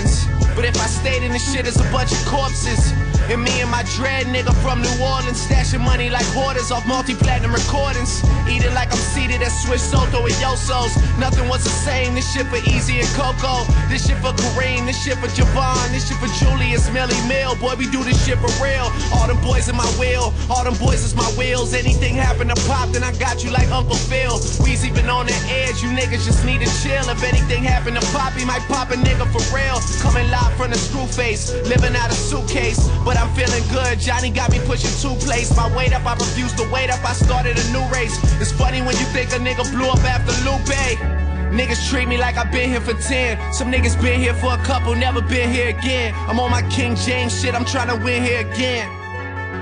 But 0.54 0.64
if 0.64 0.76
I 0.76 0.86
stayed 0.86 1.22
in 1.22 1.32
the 1.32 1.38
shit, 1.38 1.66
it's 1.66 1.78
a 1.78 1.90
bunch 1.90 2.10
of 2.12 2.18
corpses. 2.26 2.92
And 3.30 3.42
me 3.42 3.60
and 3.62 3.70
my 3.70 3.82
dread 3.96 4.26
nigga 4.26 4.52
from 4.60 4.82
New 4.82 4.96
Orleans, 5.00 5.40
stashing 5.40 5.80
money 5.80 6.10
like 6.10 6.26
hoarders 6.36 6.70
off 6.70 6.86
multi-platinum 6.86 7.52
recordings. 7.52 8.22
Eating 8.46 8.74
like 8.74 8.92
I'm 8.92 9.00
seated 9.00 9.40
at 9.40 9.48
Swiss 9.48 9.82
Soto 9.82 10.26
and 10.26 10.34
Yosos. 10.36 10.92
Nothing 11.18 11.48
was 11.48 11.64
the 11.64 11.70
same. 11.70 12.14
This 12.14 12.30
shit 12.30 12.46
for 12.46 12.60
Easy 12.68 13.00
and 13.00 13.08
Coco. 13.16 13.64
This 13.88 14.06
shit 14.06 14.18
for 14.18 14.36
Kareem. 14.36 14.84
This 14.84 15.02
shit 15.02 15.16
for 15.18 15.28
Javon. 15.32 15.88
This 15.90 16.06
shit 16.06 16.18
for 16.18 16.28
Julius 16.36 16.90
Millie 16.92 17.16
Mill. 17.26 17.56
Boy, 17.56 17.74
we 17.78 17.88
do 17.90 18.04
this 18.04 18.18
shit 18.26 18.38
for 18.38 18.52
real. 18.62 18.92
All 19.14 19.26
them 19.26 19.40
boys 19.40 19.68
in 19.68 19.76
my 19.76 19.88
wheel. 19.96 20.34
All 20.50 20.62
them 20.62 20.76
boys 20.76 21.02
is 21.02 21.16
my 21.16 21.26
wheels. 21.38 21.72
Anything 21.72 22.14
happen 22.14 22.48
to 22.48 22.58
pop, 22.68 22.90
then 22.90 23.02
I 23.02 23.12
got 23.16 23.42
you 23.42 23.50
like 23.50 23.70
Uncle 23.72 23.96
Phil. 23.96 24.36
Weezy 24.60 24.92
been 24.94 25.08
on 25.08 25.26
the 25.26 25.38
edge. 25.48 25.82
You 25.82 25.88
niggas 25.96 26.28
just 26.28 26.44
need 26.44 26.60
to 26.60 26.70
chill. 26.84 27.08
If 27.08 27.24
anything 27.24 27.64
happen 27.64 27.94
to 27.94 28.04
pop, 28.12 28.34
he 28.34 28.44
might 28.44 28.62
pop 28.68 28.90
a 28.90 29.00
nigga 29.00 29.24
for 29.32 29.40
real. 29.48 29.80
Coming 30.00 30.30
live 30.30 30.54
from 30.54 30.70
the 30.70 30.78
screw 30.78 31.06
face. 31.06 31.52
Living 31.68 31.94
out 31.96 32.10
a 32.10 32.14
suitcase. 32.14 32.88
But 33.04 33.16
I'm 33.16 33.32
feeling 33.34 33.62
good. 33.72 33.98
Johnny 33.98 34.30
got 34.30 34.50
me 34.50 34.60
pushing 34.66 34.92
two 35.00 35.14
plates. 35.24 35.54
My 35.56 35.68
weight 35.76 35.92
up, 35.92 36.04
I 36.06 36.14
refuse 36.14 36.52
to 36.54 36.68
wait 36.70 36.90
up. 36.90 37.04
I 37.04 37.12
started 37.12 37.58
a 37.58 37.66
new 37.72 37.84
race. 37.92 38.16
It's 38.40 38.52
funny 38.52 38.80
when 38.80 38.96
you 38.96 39.06
think 39.16 39.30
a 39.32 39.38
nigga 39.38 39.64
blew 39.72 39.88
up 39.88 40.04
after 40.04 40.32
Lupe. 40.44 41.24
Niggas 41.54 41.88
treat 41.88 42.08
me 42.08 42.18
like 42.18 42.36
I've 42.36 42.50
been 42.50 42.68
here 42.68 42.80
for 42.80 42.94
10. 42.94 43.52
Some 43.52 43.70
niggas 43.70 44.00
been 44.02 44.18
here 44.18 44.34
for 44.34 44.54
a 44.54 44.58
couple, 44.64 44.92
never 44.96 45.20
been 45.20 45.48
here 45.52 45.68
again. 45.68 46.12
I'm 46.26 46.40
on 46.40 46.50
my 46.50 46.62
King 46.68 46.96
James 46.96 47.40
shit, 47.40 47.54
I'm 47.54 47.64
trying 47.64 47.96
to 47.96 48.04
win 48.04 48.24
here 48.24 48.40
again. 48.40 48.88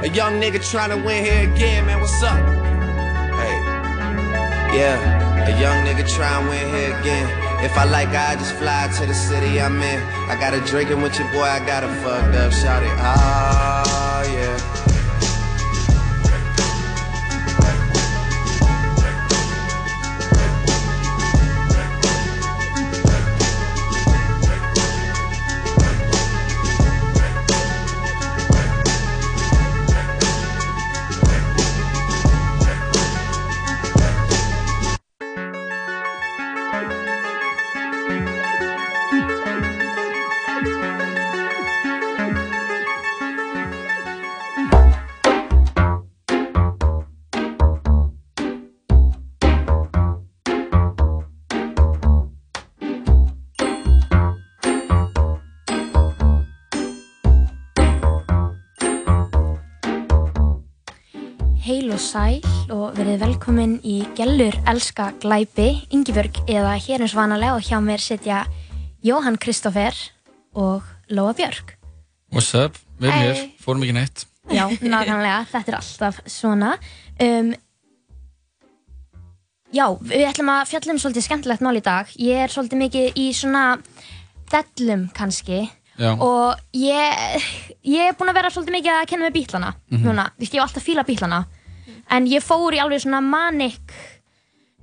A 0.02 0.08
young 0.08 0.40
nigga 0.40 0.58
trying 0.70 0.88
to 0.88 0.96
win 0.96 1.22
here 1.22 1.52
again, 1.52 1.84
man, 1.84 2.00
what's 2.00 2.22
up? 2.22 2.38
Hey, 3.36 3.54
yeah, 4.74 5.46
a 5.46 5.60
young 5.60 5.84
nigga 5.84 6.08
trying 6.08 6.44
to 6.44 6.50
win 6.50 6.74
here 6.74 6.98
again. 6.98 7.51
If 7.62 7.78
I 7.78 7.84
like 7.84 8.08
I 8.08 8.34
just 8.34 8.56
fly 8.56 8.88
to 8.98 9.06
the 9.06 9.14
city 9.14 9.60
I'm 9.60 9.80
in. 9.80 10.02
I 10.28 10.34
got 10.34 10.52
a 10.52 10.60
drinking 10.60 11.00
with 11.00 11.16
your 11.16 11.30
boy, 11.30 11.42
I 11.42 11.64
got 11.64 11.84
a 11.84 11.88
fucked 12.02 12.34
up, 12.34 12.52
shout 12.52 12.82
it. 12.82 12.90
Ah, 12.98 14.24
yeah. 14.24 14.81
Sæl 62.12 62.42
og 62.72 62.96
verið 62.98 63.20
velkomin 63.22 63.76
í 63.88 64.02
Gellur 64.18 64.54
elska 64.68 65.10
glæpi, 65.22 65.68
Ingibjörg 65.94 66.42
eða 66.50 66.74
hér 66.82 67.04
eins 67.04 67.14
vanalega 67.16 67.54
og 67.56 67.64
hjá 67.64 67.78
mér 67.82 68.02
sitja 68.02 68.42
Jóhann 69.04 69.38
Kristoffer 69.40 69.96
og 70.54 70.82
Lóa 71.10 71.32
Björg. 71.38 71.72
What's 72.32 72.52
up? 72.58 72.76
Við 73.00 73.08
erum 73.08 73.18
Hey. 73.22 73.32
hér, 73.32 73.50
fórum 73.64 73.82
ekki 73.86 73.96
neitt 73.96 74.26
Já, 74.52 74.66
nákvæmlega, 74.82 75.46
þetta 75.52 75.72
er 75.72 75.76
alltaf 75.78 76.18
svona. 76.26 76.72
Um, 77.22 77.52
já, 79.72 79.86
við 80.02 80.26
ætlum 80.28 80.50
að 80.52 80.66
fjalla 80.72 80.92
um 80.96 80.98
svolítið 81.00 81.26
skemmtilegt 81.28 81.62
mál 81.64 81.78
í 81.78 81.82
dag. 81.86 82.10
Ég 82.18 82.42
er 82.44 82.52
svolítið 82.52 82.82
mikið 82.82 83.16
í 83.22 83.28
svona 83.38 83.78
dellum 84.52 85.06
kannski 85.16 85.62
Já. 85.96 86.12
og 86.18 86.58
ég, 86.74 87.48
ég 87.86 88.10
er 88.10 88.18
búin 88.18 88.28
að 88.32 88.40
vera 88.42 88.50
svolítið 88.52 88.76
mikið 88.80 88.98
að 88.98 89.06
kenna 89.08 89.28
með 89.30 89.36
bílana 89.38 89.72
Mhm. 89.90 90.04
núna. 90.04 90.28
Þú 90.36 90.40
veist, 90.42 90.52
ég 90.54 90.60
hef 90.60 90.68
alltaf 90.68 90.84
fílað 90.90 91.06
bílana 91.12 91.44
en 92.10 92.26
ég 92.30 92.44
fór 92.44 92.76
í 92.76 92.80
alveg 92.82 93.02
svona 93.04 93.20
manik 93.24 93.92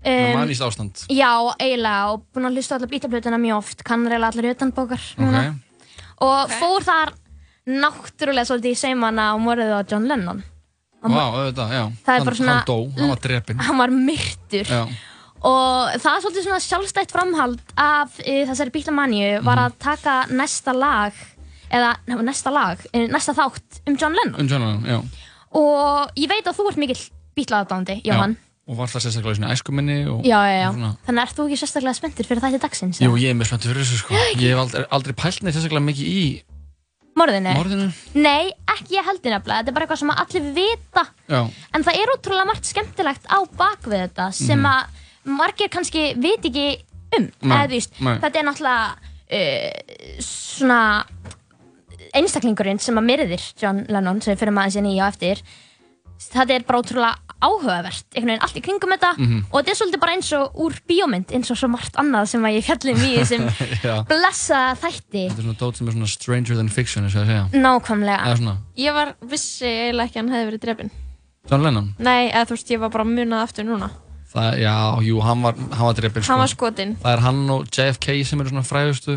um, 0.05 0.37
Manist 0.39 0.61
ástand. 0.65 1.03
Já, 1.11 1.31
eiginlega 1.59 2.13
og 2.13 2.23
búin 2.33 2.49
að 2.49 2.59
hlusta 2.59 2.75
á 2.75 2.77
allar 2.79 2.91
bílablutuna 2.93 3.39
mjög 3.41 3.57
oft. 3.63 3.83
Kannar 3.87 4.15
eiginlega 4.15 4.31
allar 4.35 4.53
utanbókar 4.55 5.09
núna. 5.19 5.43
Og 6.19 6.55
fór 6.59 6.85
þar 6.87 7.13
náttúrulega 7.69 8.47
svolítið 8.49 8.73
í 8.75 8.79
seimana 8.79 9.33
og 9.35 9.43
morðið 9.45 9.75
á 9.75 9.81
John 9.91 10.07
Lennon. 10.09 10.41
Vá, 10.99 11.21
auðvitað, 11.31 11.69
já. 11.71 11.83
Það 12.03 12.17
er 12.17 12.25
bara 12.27 12.35
svona- 12.35 12.55
Hann 12.57 12.65
dó, 12.67 12.79
hann 12.97 13.09
var 13.09 13.19
drepinn. 13.23 13.59
hann 13.59 13.77
var 13.77 13.89
myrtur. 13.89 14.65
Já, 14.67 14.87
og 15.41 15.93
það 15.95 16.15
er 16.15 16.21
svolítið 16.25 16.43
svona 16.43 16.59
sjálfstætt 16.59 17.11
framhald 17.11 17.61
af 17.77 18.19
e, 18.19 18.45
þessari 18.49 18.73
bílamanju 18.75 19.41
var 19.45 19.57
að 19.57 19.77
taka 19.79 20.25
næsta 20.27 20.73
lag 20.75 21.13
eða 21.71 21.95
nei, 22.07 22.17
næsta 22.27 22.51
lag, 22.51 22.83
e, 22.91 23.07
næsta 23.07 23.33
þátt 23.37 23.79
um 23.87 23.95
John 23.95 24.13
Lennon. 24.17 24.41
Um 24.41 24.47
John 24.47 24.83
já 24.83 24.99
og 25.55 26.11
ég 26.19 26.29
veit 26.29 26.45
að 26.47 26.57
þú 26.59 26.67
ert 26.69 26.77
mikill 26.81 27.01
bílaðadándi, 27.39 28.01
Jóhann. 28.05 28.37
Og 28.69 28.77
var 28.77 28.87
það 28.91 29.01
sérstaklega 29.07 29.33
í 29.33 29.37
svona 29.39 29.53
æskuminni 29.55 29.95
og 30.11 30.19
já, 30.27 30.37
já, 30.45 30.57
já, 30.61 30.67
svona. 30.75 30.89
þannig 31.07 31.23
ert 31.23 31.35
þú 31.39 31.45
ekki 31.47 31.57
sérstaklega 31.57 31.97
spenntur 31.97 32.27
fyrir 32.29 32.43
þætti 32.43 32.59
dagsins 32.61 32.99
Jú, 33.01 33.15
ég 33.17 33.31
er 33.31 33.37
með 33.39 33.47
spenntur 33.49 33.71
fyrir 33.73 33.81
þessu 33.87 33.97
sko. 34.03 34.13
Ég 34.37 34.51
hef 34.53 34.59
aldrei, 34.61 34.83
aldrei 34.93 35.15
pælt 35.17 35.41
neitt 35.41 35.55
sérstaklega 35.57 35.85
mikið 35.87 36.11
í 36.13 36.43
morðinu? 37.17 37.53
morðinu. 37.57 37.87
Nei, 38.13 38.51
ekki 38.75 38.99
ég 38.99 39.07
heldur 39.09 39.33
nefnilega, 39.33 39.63
þetta 39.63 39.71
er 39.73 39.75
bara 39.79 39.87
eitthvað 39.87 40.01
sem 40.03 40.13
allir 40.13 40.45
vita. 40.59 41.03
Já, 41.33 41.41
En 41.73 41.83
það 41.87 41.97
er 42.03 42.13
útrúlega 42.13 42.45
margt 42.51 42.69
skemmtilegt 42.69 43.25
á 43.25 43.37
bakvið 43.57 44.03
þetta 44.05 44.27
sem 44.37 44.59
Mhm. 44.59 44.69
að 44.69 45.33
margir 45.39 45.69
kannski 45.73 46.03
veit 46.21 46.45
ekki 46.45 46.67
um. 47.17 47.25
Eða, 47.41 47.65
þú 47.65 47.73
veist, 47.73 47.93
þetta 47.97 48.39
er 48.39 48.45
náttúrulega 48.45 48.85
uh, 49.33 50.21
svona 50.21 50.79
einstaklingurinn 52.13 52.79
sem 52.81 52.95
að 52.99 53.07
myrðir 53.09 53.43
John 53.61 53.85
Lennon 53.89 54.21
sem 54.21 54.33
við 54.35 54.39
fyrir 54.43 54.55
maður 54.55 54.77
sinni 54.77 54.95
í 54.97 55.01
á 55.01 55.07
eftir. 55.09 55.41
Það 56.19 56.49
er 56.51 56.63
bara 56.67 56.79
útrúlega 56.81 57.15
áhugavert, 57.39 58.03
einhvern 58.11 58.33
veginn 58.33 58.41
allt 58.43 58.57
í 58.59 58.61
kringum 58.65 58.91
þetta 58.91 59.11
Mhm. 59.15 59.43
og 59.53 59.61
þetta 59.61 59.71
er 59.71 59.77
svolítið 59.79 59.99
bara 60.01 60.11
eins 60.17 60.31
og 60.35 60.55
úr 60.59 60.73
bíómynd 60.89 61.31
eins 61.31 61.51
og 61.51 61.57
svo 61.57 61.69
margt 61.71 61.95
annað 61.95 62.27
sem 62.27 62.43
að 62.43 62.57
ég 62.57 62.65
fjallum 62.67 62.99
í 62.99 63.11
já 63.87 64.03
blessa 64.05 64.75
þætti. 64.75 65.29
Þetta 65.29 65.39
er 65.39 65.45
svona 65.45 65.59
dót 65.61 65.77
sem 65.77 65.87
er 65.87 65.93
svona 65.93 66.07
stranger 66.11 66.55
than 66.55 66.67
fiction, 66.69 67.03
Nákvæmlega. 67.07 68.57
Ég 68.75 68.93
var 68.93 69.15
vissi 69.21 69.63
eiginlega 69.65 70.09
ekki 70.09 70.19
að 70.19 70.23
hann 70.25 70.33
hefði 70.35 70.49
verið 70.51 70.59
drefin. 70.65 70.91
John 71.49 71.63
Lennon 71.63 71.95
Nei, 71.97 72.29
eða 72.29 72.45
þú 72.45 72.57
veist, 72.57 72.69
ég 72.69 72.79
var 72.79 72.89
bara 72.89 73.03
munað 73.07 73.41
aftur 73.47 73.63
núna. 73.65 73.89
Það, 74.29 74.59
já, 74.61 74.75
jú, 75.01 75.21
hann 75.25 75.41
var, 75.41 75.55
hann 75.55 75.85
var 75.87 75.93
drepinn 75.97 76.21
sko 76.23 76.33
Hann 76.33 76.39
var 76.43 76.51
skotinn. 76.51 76.95
Það 77.01 77.13
er 77.15 77.19
hann 77.23 77.39
og 77.49 77.63
JFK 77.71 78.19
sem 78.27 78.41
eru 78.43 78.49
svona 78.51 78.67
frægustu 78.67 79.15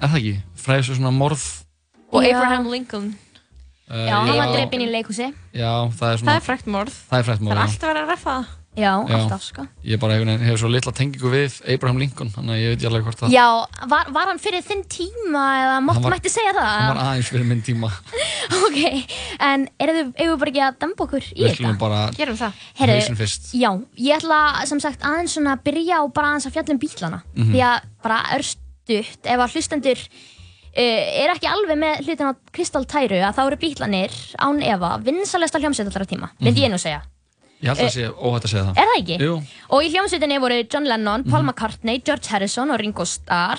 Er 0.00 0.08
það 0.08 0.16
ekki? 0.18 0.32
Frægustu 0.56 0.96
svona 0.96 1.12
morð 1.14 1.44
Og 2.14 2.22
Já. 2.22 2.36
Abraham 2.36 2.68
Lincoln. 2.70 3.08
uh, 3.90 4.06
Já, 4.08 4.16
hann 4.24 4.36
var 4.38 4.52
drepinn 4.54 4.84
í 4.86 4.90
leikhúsi. 4.90 5.32
Já, 5.52 5.72
það 5.92 6.12
er 6.12 6.18
svona 6.20 6.30
Það 6.30 6.36
er 6.36 6.44
frækt 6.48 6.66
morð. 6.70 6.92
Það 7.10 7.18
er 7.18 7.24
frægt 7.30 7.40
morð, 7.42 7.56
Það 7.56 7.58
er 7.58 7.64
já. 7.64 7.72
alltaf 7.72 7.88
verið 7.90 8.04
að 8.04 8.12
reffa 8.14 8.34
það. 8.38 8.52
Já, 8.74 8.90
Já. 9.06 9.14
alltaf 9.20 9.42
sko. 9.46 9.62
Ég 9.86 10.00
bara 10.02 10.14
hefur 10.18 10.58
svo 10.58 10.68
litla 10.68 10.90
tengingu 10.92 11.30
við 11.30 11.60
Abraham 11.70 11.98
Lincoln 12.02 12.30
Þannig 12.34 12.54
að 12.56 12.58
ég 12.58 12.68
veit 12.72 12.78
ekki 12.80 12.88
alveg 12.88 13.04
hvort 13.06 13.20
það 13.20 13.30
Já, 13.30 13.44
var, 13.86 14.08
var 14.10 14.26
hann 14.32 14.40
fyrir 14.42 14.64
þinn 14.66 14.82
tíma 14.90 15.42
eða 15.60 15.76
var- 15.86 16.10
mætti 16.10 16.32
segja 16.34 16.54
það? 16.56 16.66
Hann 16.74 16.90
var 16.96 17.02
aðeins 17.04 17.28
fyrir 17.30 17.46
minn 17.46 17.62
tíma 17.62 17.90
Ok, 18.66 18.80
en 19.46 19.68
eru 19.78 19.94
þið, 19.94 20.10
eigum 20.18 20.34
við 20.34 20.40
bara 20.42 20.50
ekki 20.50 20.64
að 20.66 20.78
demba 20.82 21.06
okkur 21.06 21.22
í 21.22 21.38
Við 21.38 21.46
þetta? 21.46 21.54
skulum 21.60 21.78
bara 21.84 22.00
Gerum 22.18 22.36
það 22.42 22.52
Heyrðu, 22.80 22.98
hausinn 22.98 23.20
fyrst. 23.22 23.46
Já, 23.54 23.70
ég 24.08 24.18
ætla 24.18 24.40
sem 24.66 24.82
sagt 24.82 25.06
aðeins 25.06 25.36
svona 25.38 25.54
að 25.54 25.62
byrja 25.70 26.02
á 26.02 26.04
bara 26.10 26.32
aðeins 26.34 26.48
að 26.50 26.56
fjalla 26.58 26.74
um 26.74 26.82
bílana 26.82 27.22
Mhm. 27.38 27.52
Því 27.54 27.62
að 27.70 27.80
bara 28.02 28.18
örstutt, 28.40 29.22
ef 29.22 29.38
að 29.46 29.54
hlustendur 29.54 30.02
er 30.82 31.30
ekki 31.34 31.46
alveg 31.50 31.78
með 31.78 32.00
hlutin 32.06 32.30
á 32.30 32.32
kristaltæru 32.52 33.20
að 33.22 33.34
þá 33.36 33.42
eru 33.46 33.56
bílanir 33.62 34.14
án 34.42 34.62
efa 34.62 34.98
vinsalesta 35.06 35.58
hljómsveit 35.62 35.90
allra 35.92 36.04
tíma, 36.06 36.30
myndi 36.40 36.64
ég 36.64 36.70
nú 36.72 36.78
segja. 36.82 37.02
Ég 37.62 37.68
held 37.70 37.78
að 37.78 37.84
Eh, 37.84 37.88
það 37.88 37.94
sé 37.94 38.08
óhætt 38.10 38.44
að 38.44 38.50
segja 38.52 38.64
það. 38.64 38.76
Er 38.78 38.88
það 38.90 38.98
ekki? 39.02 39.18
Jú. 39.24 39.42
Og 39.70 39.82
í 39.84 39.90
hljómsveitinni 39.94 40.40
voru 40.40 40.58
John 40.72 40.84
Lennon, 40.84 41.24
Paul 41.24 41.42
Mhm. 41.42 41.46
McCartney, 41.50 42.02
George 42.04 42.26
Harrison 42.28 42.70
og 42.70 42.78
Ringo 42.80 43.04
Starr. 43.04 43.58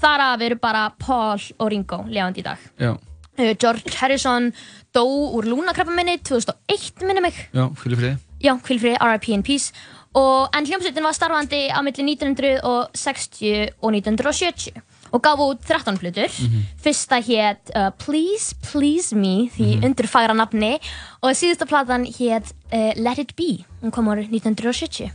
Þar 0.00 0.20
af 0.20 0.40
eru 0.42 0.54
bara 0.56 0.90
Paul 0.98 1.38
og 1.58 1.70
Ringo 1.70 2.04
lefandi 2.08 2.38
í 2.40 2.42
dag. 2.44 2.58
Já, 2.78 2.96
Uh, 3.38 3.54
George 3.54 3.94
Harrison 4.00 4.52
dó 4.92 5.04
úr 5.06 5.44
lúnakrabba 5.46 5.94
minni 5.94 6.18
2001 6.18 7.02
minni 7.06 7.20
mig. 7.20 7.34
Já, 7.54 7.68
hvíli 7.70 7.94
friði. 7.96 8.18
Já, 8.42 8.54
hvilfrið, 8.58 8.96
R.I.P. 9.00 9.28
in 9.32 9.42
Peace. 9.44 9.70
Og, 10.14 10.48
En 10.52 10.64
hljómsveitin 10.66 11.02
var 11.04 11.12
starfandi 11.12 11.70
á 11.70 11.78
milli 11.80 12.02
1960 12.16 13.68
og 13.80 13.92
1970 13.92 14.82
og 15.12 15.22
gaf 15.22 15.38
út 15.38 15.60
13 15.66 15.96
flutur 15.98 16.28
Mhm. 16.28 16.64
Fyrsta 16.84 17.20
hétt 17.22 17.70
uh, 17.74 17.90
Please 17.98 18.54
Please 18.70 19.14
Me 19.16 19.48
því 19.48 19.76
Mhm. 19.78 19.84
undir 19.84 20.06
fagra 20.08 20.34
nafni 20.34 20.78
og 21.22 21.30
síðusta 21.32 21.66
platan 21.66 22.04
hétt 22.06 22.52
uh, 22.72 22.92
Let 22.96 23.18
It 23.18 23.36
Be 23.36 23.64
hún 23.82 23.90
kom 23.92 24.06
árið 24.08 24.30
1970 24.30 25.10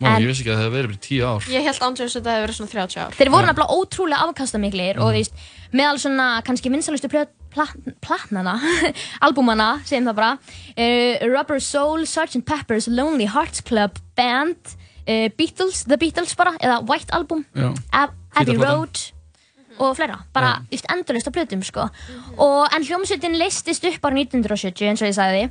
Má, 0.00 0.14
En- 0.16 0.22
ég 0.22 0.28
vissi 0.30 0.42
ekki 0.44 0.50
að 0.54 0.58
það 0.58 0.64
hefði 0.64 0.76
verið 0.78 0.88
bara 0.88 0.98
í 0.98 1.06
tíu 1.08 1.22
ár. 1.26 1.42
Ég 1.50 1.62
held 1.66 1.80
ándjóðs 1.82 2.14
að 2.16 2.22
það 2.22 2.34
hefur 2.34 2.44
verið 2.46 2.56
svona 2.58 2.70
30 2.70 3.00
ár. 3.02 3.14
Þeir 3.18 3.30
voru 3.34 3.46
nefnilega 3.46 3.74
ótrúlega 3.78 4.22
afkastamiklir 4.28 4.98
og 4.98 5.06
þú 5.08 5.14
veist, 5.18 5.32
meðal 5.72 5.98
svona 5.98 6.26
kannski 6.46 6.70
plat, 7.50 7.74
platnana, 8.00 8.60
albúmana, 9.26 9.80
segjum 9.84 10.06
það 10.10 10.14
bara, 10.14 10.32
uh, 10.78 11.26
Rubber 11.32 11.58
Soul, 11.60 12.04
Sgt. 12.06 12.44
Pepper's 12.44 12.86
Lonely 12.88 13.26
Hearts 13.26 13.60
Club 13.60 13.98
Band, 14.14 14.56
uh, 15.08 15.28
Beatles, 15.36 15.84
The 15.84 15.96
Beatles 15.98 16.34
bara, 16.36 16.52
eða 16.60 16.82
White 16.88 17.10
Album, 17.12 17.44
Abbey. 17.92 18.56
Road 18.56 18.98
og 19.78 19.94
fleira, 19.96 20.18
bara 20.34 20.52
just 20.72 20.86
endurlist 20.92 21.28
af 21.30 21.34
plötum 21.36 21.62
sko. 21.64 21.88
og 22.38 22.74
en 22.74 22.84
hljómsveitin 22.84 23.38
leistist 23.38 23.84
upp 23.84 24.02
árið 24.08 24.28
1970 24.28 24.88
eins 24.90 25.02
og 25.02 25.08
ég 25.10 25.16
sagði 25.18 25.42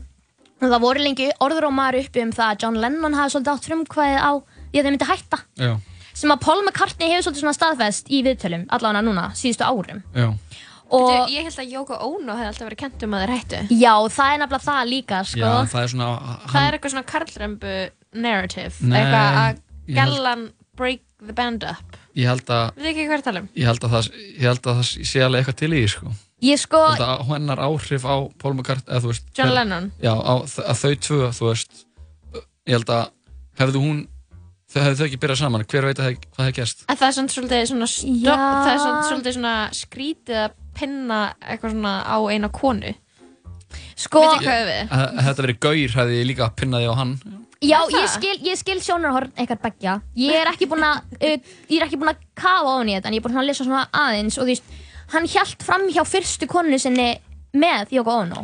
og 0.61 0.71
það 0.71 0.81
voru 0.81 1.03
lengi 1.05 1.27
orðrómar 1.43 1.97
uppi 1.99 2.21
um 2.25 2.31
það 2.33 2.47
að 2.55 2.63
John 2.63 2.79
Lennon 2.81 3.13
hafði 3.13 3.35
svolítið 3.35 3.53
átt 3.53 3.67
frumkvæðið 3.69 4.21
á 4.25 4.31
því 4.71 4.79
að 4.79 4.83
þeir 4.87 4.91
myndi 4.95 5.09
hætta 5.11 5.39
Já, 5.61 5.73
sem 6.17 6.31
að 6.33 6.39
Paul 6.47 6.61
McCartney 6.65 7.11
hefur 7.11 7.27
svolítið 7.27 7.43
svona 7.45 7.57
staðfest 7.59 8.09
í 8.09 8.23
viðtölum 8.25 8.63
allavega 8.73 9.03
núna, 9.05 9.27
síðustu 9.37 9.67
árum 9.67 10.01
já. 10.17 10.27
og 10.89 11.05
Bíddu, 11.11 11.35
Ég 11.35 11.45
held 11.45 11.59
að 11.61 11.71
Yoko 11.75 11.99
Ono 12.07 12.33
hefði 12.39 12.49
alltaf 12.49 12.67
verið 12.69 12.81
kent 12.81 13.03
um 13.05 13.13
að 13.13 13.23
þeir 13.25 13.33
hættu. 13.35 13.61
já, 13.77 13.93
það 14.17 14.33
er 14.33 14.41
nefnilega 14.41 14.65
það 14.65 14.89
líka 14.91 15.21
sko. 15.29 15.39
Já, 15.39 15.53
það 15.73 15.81
er 15.83 15.93
svona... 15.93 16.09
Það 16.47 16.67
er 16.67 16.77
eitthvað 16.77 16.93
svona 16.95 17.07
karlrembu 17.13 17.73
narrative. 18.17 18.73
Nei, 18.81 18.97
eitthvað 19.01 19.39
að 19.43 19.61
ég 19.91 19.99
held- 20.01 20.15
gellan 20.17 20.45
break 20.77 21.01
the 21.25 21.33
band 21.33 21.63
up. 21.67 21.97
Ég 22.17 22.25
held 22.31 22.49
að... 22.49 22.71
Við 22.79 22.89
ekki 22.91 23.03
hvað 23.07 23.15
er 23.17 23.21
að 23.21 23.27
tala 23.27 23.41
um? 23.43 23.47
Ég 23.61 23.67
held 23.69 23.83
að 23.87 23.91
það, 23.93 24.07
ég 24.33 24.47
held 24.49 24.67
að 24.71 24.79
það 24.79 24.91
sé 25.11 25.23
alveg 25.25 25.41
eitthvað 25.43 25.57
til 25.61 25.71
í 25.77 25.81
sko. 25.93 26.13
ég 26.47 26.61
sko, 26.61 26.79
Ég 26.87 26.97
held 26.97 27.05
að 27.07 27.25
hennar 27.31 27.61
áhrif 27.67 28.05
á 28.09 28.15
Paul 28.41 28.53
McCartney, 28.57 28.89
eða 28.93 29.03
þú 29.05 29.11
veist... 29.13 29.27
John 29.37 29.51
hver- 29.51 29.57
Lennon? 29.59 29.89
Já, 30.01 30.13
á, 30.17 30.33
að 30.65 30.81
þau 30.81 30.93
tvö, 31.07 31.19
þú 31.37 31.49
veist, 31.51 31.81
ég 32.67 32.73
held 32.77 32.93
að 32.97 33.03
hefðu 33.61 33.81
hún, 33.85 33.99
þau 34.73 34.79
hefðu 34.83 34.97
þau 35.01 35.07
ekki 35.07 35.19
byrjað 35.23 35.41
saman, 35.43 35.65
hver 35.71 35.87
veit 35.91 36.01
að 36.01 36.09
hvað 36.17 36.43
það 36.47 36.53
gerst? 36.59 36.85
En 36.89 36.97
það 36.99 37.07
er 37.11 37.15
svona 37.17 37.33
svolítið 37.37 37.65
svona, 37.71 37.89
stopp, 37.93 38.21
Já. 38.25 38.37
það 38.37 38.71
er 38.73 38.81
svona, 38.83 39.03
svolítið 39.11 39.37
svona 39.37 39.55
skrítið 39.81 40.39
að 40.43 40.57
pinna 40.77 41.19
eitthvað 41.41 41.73
svona 41.77 41.93
á 42.05 42.17
eina 42.33 42.49
konu. 42.53 42.93
sko 43.97 44.21
Veit 44.23 44.41
ég 44.41 44.45
hvað 44.47 44.61
er 44.61 44.67
við? 44.71 44.91
Að 44.93 45.05
að 45.07 45.23
þetta 45.27 45.45
verið 45.47 45.59
gaur 45.65 45.95
hefði 46.01 46.17
ég 46.21 46.27
líka 46.29 46.49
pinnaði 46.57 46.89
á 46.89 46.93
hann. 46.97 47.15
já, 47.25 47.37
Það? 47.61 47.93
ég 48.01 48.09
skil, 48.13 48.35
ég 48.45 48.57
skil 48.59 48.79
sjónarhorn 48.85 49.31
eitthvað 49.35 49.61
begja 49.63 49.93
ég 50.15 50.35
er 50.41 50.51
ekki 50.51 50.67
búin 50.69 50.83
að 50.85 50.97
uh, 51.17 51.37
ég 51.69 51.79
er 51.81 51.85
ekki 51.87 51.97
búin 52.01 52.11
að 52.13 52.19
kafa 52.37 52.75
ofan 52.75 52.89
í 52.91 52.97
þetta 52.97 53.07
en 53.09 53.13
ég 53.17 53.23
er 53.23 53.25
búin 53.29 53.39
að 53.41 53.47
lesa 53.49 53.65
svona 53.65 53.87
aðeins 53.91 54.37
og 54.37 54.43
þú 54.45 54.51
veist, 54.51 54.75
hann 55.13 55.25
hjælt 55.31 55.63
fram 55.65 55.87
hjá 55.89 56.03
fyrstu 56.05 56.47
konu 56.51 56.77
sinni 56.79 57.07
með 57.57 57.95
Yoko 57.97 58.17
Ono 58.25 58.43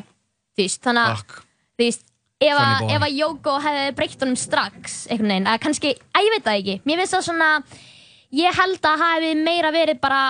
þú 0.58 0.64
veist, 0.64 0.82
þannig 0.86 1.04
að 1.12 1.24
þú 1.38 1.84
veist, 1.84 2.06
ef 2.44 2.58
að, 2.58 2.88
ef 2.96 3.06
að 3.08 3.18
Yoko 3.20 3.58
hefði 3.64 3.92
breytt 4.00 4.24
honum 4.26 4.36
strax 4.40 4.98
einhvern 5.10 5.30
veginn, 5.36 5.48
að 5.54 5.60
kannski, 5.68 5.94
að 6.14 6.26
ég 6.28 6.34
veit 6.38 6.48
það 6.48 6.58
ekki 6.64 6.76
mér 6.90 7.02
finnst 7.04 7.14
það 7.18 7.28
svona, 7.30 7.52
ég 8.34 8.58
held 8.60 8.90
að 8.90 9.04
hafi 9.06 9.34
meira 9.44 9.72
verið 9.76 10.00
bara 10.02 10.22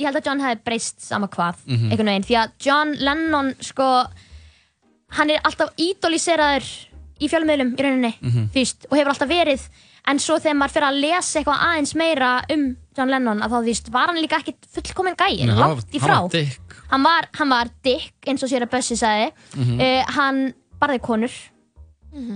ég 0.00 0.08
held 0.08 0.16
að 0.22 0.26
John 0.30 0.40
hefði 0.40 0.64
breyst 0.64 1.04
sama 1.04 1.28
hvað 1.28 1.60
Mhm. 1.66 1.90
einhvern 1.92 2.10
veginn, 2.14 2.24
því 2.30 2.38
að 2.40 2.52
John 2.64 2.94
Lennon 2.98 3.52
sko, 3.60 3.90
hann 5.18 5.30
er 5.30 5.40
alltaf 5.44 5.74
ídolíseraður 5.76 6.64
í 7.22 7.28
fjölmiðlum 7.30 7.72
í 7.76 7.82
rauninni, 7.86 8.12
Mhm. 8.20 8.48
þú 8.52 8.58
veist, 8.60 8.86
og 8.90 8.98
hefur 8.98 9.12
alltaf 9.14 9.28
verið 9.28 9.68
en 10.06 10.18
svo 10.18 10.38
þegar 10.38 10.56
maður 10.58 10.72
fyrir 10.74 10.88
að 10.90 11.00
lesa 11.00 11.38
eitthvað 11.40 11.62
aðeins 11.68 11.94
meira 11.94 12.30
um 12.50 12.76
John 12.98 13.08
Lennon 13.08 13.40
að 13.40 13.50
þá 13.50 13.56
þú 13.62 13.64
veist, 13.70 13.90
var 13.92 14.06
hann 14.08 14.16
líka 14.22 14.40
ekkit 14.42 14.66
fullkominn 14.74 15.16
gæi, 15.16 15.46
langt 15.46 15.86
í 15.94 15.98
hann 16.00 16.08
frá 16.10 16.20
var 16.22 16.28
dick. 16.30 16.60
hann 16.90 17.02
var, 17.02 17.28
hann 17.38 17.48
var 17.48 17.68
dick 17.82 18.12
eins 18.26 18.42
og 18.42 18.48
sér 18.50 18.62
að 18.66 18.70
Bussi 18.70 18.96
sagði 18.96 19.32
Mhm. 19.56 19.80
uh, 19.80 20.04
hann 20.12 20.54
barði 20.80 21.00
konur 21.00 21.30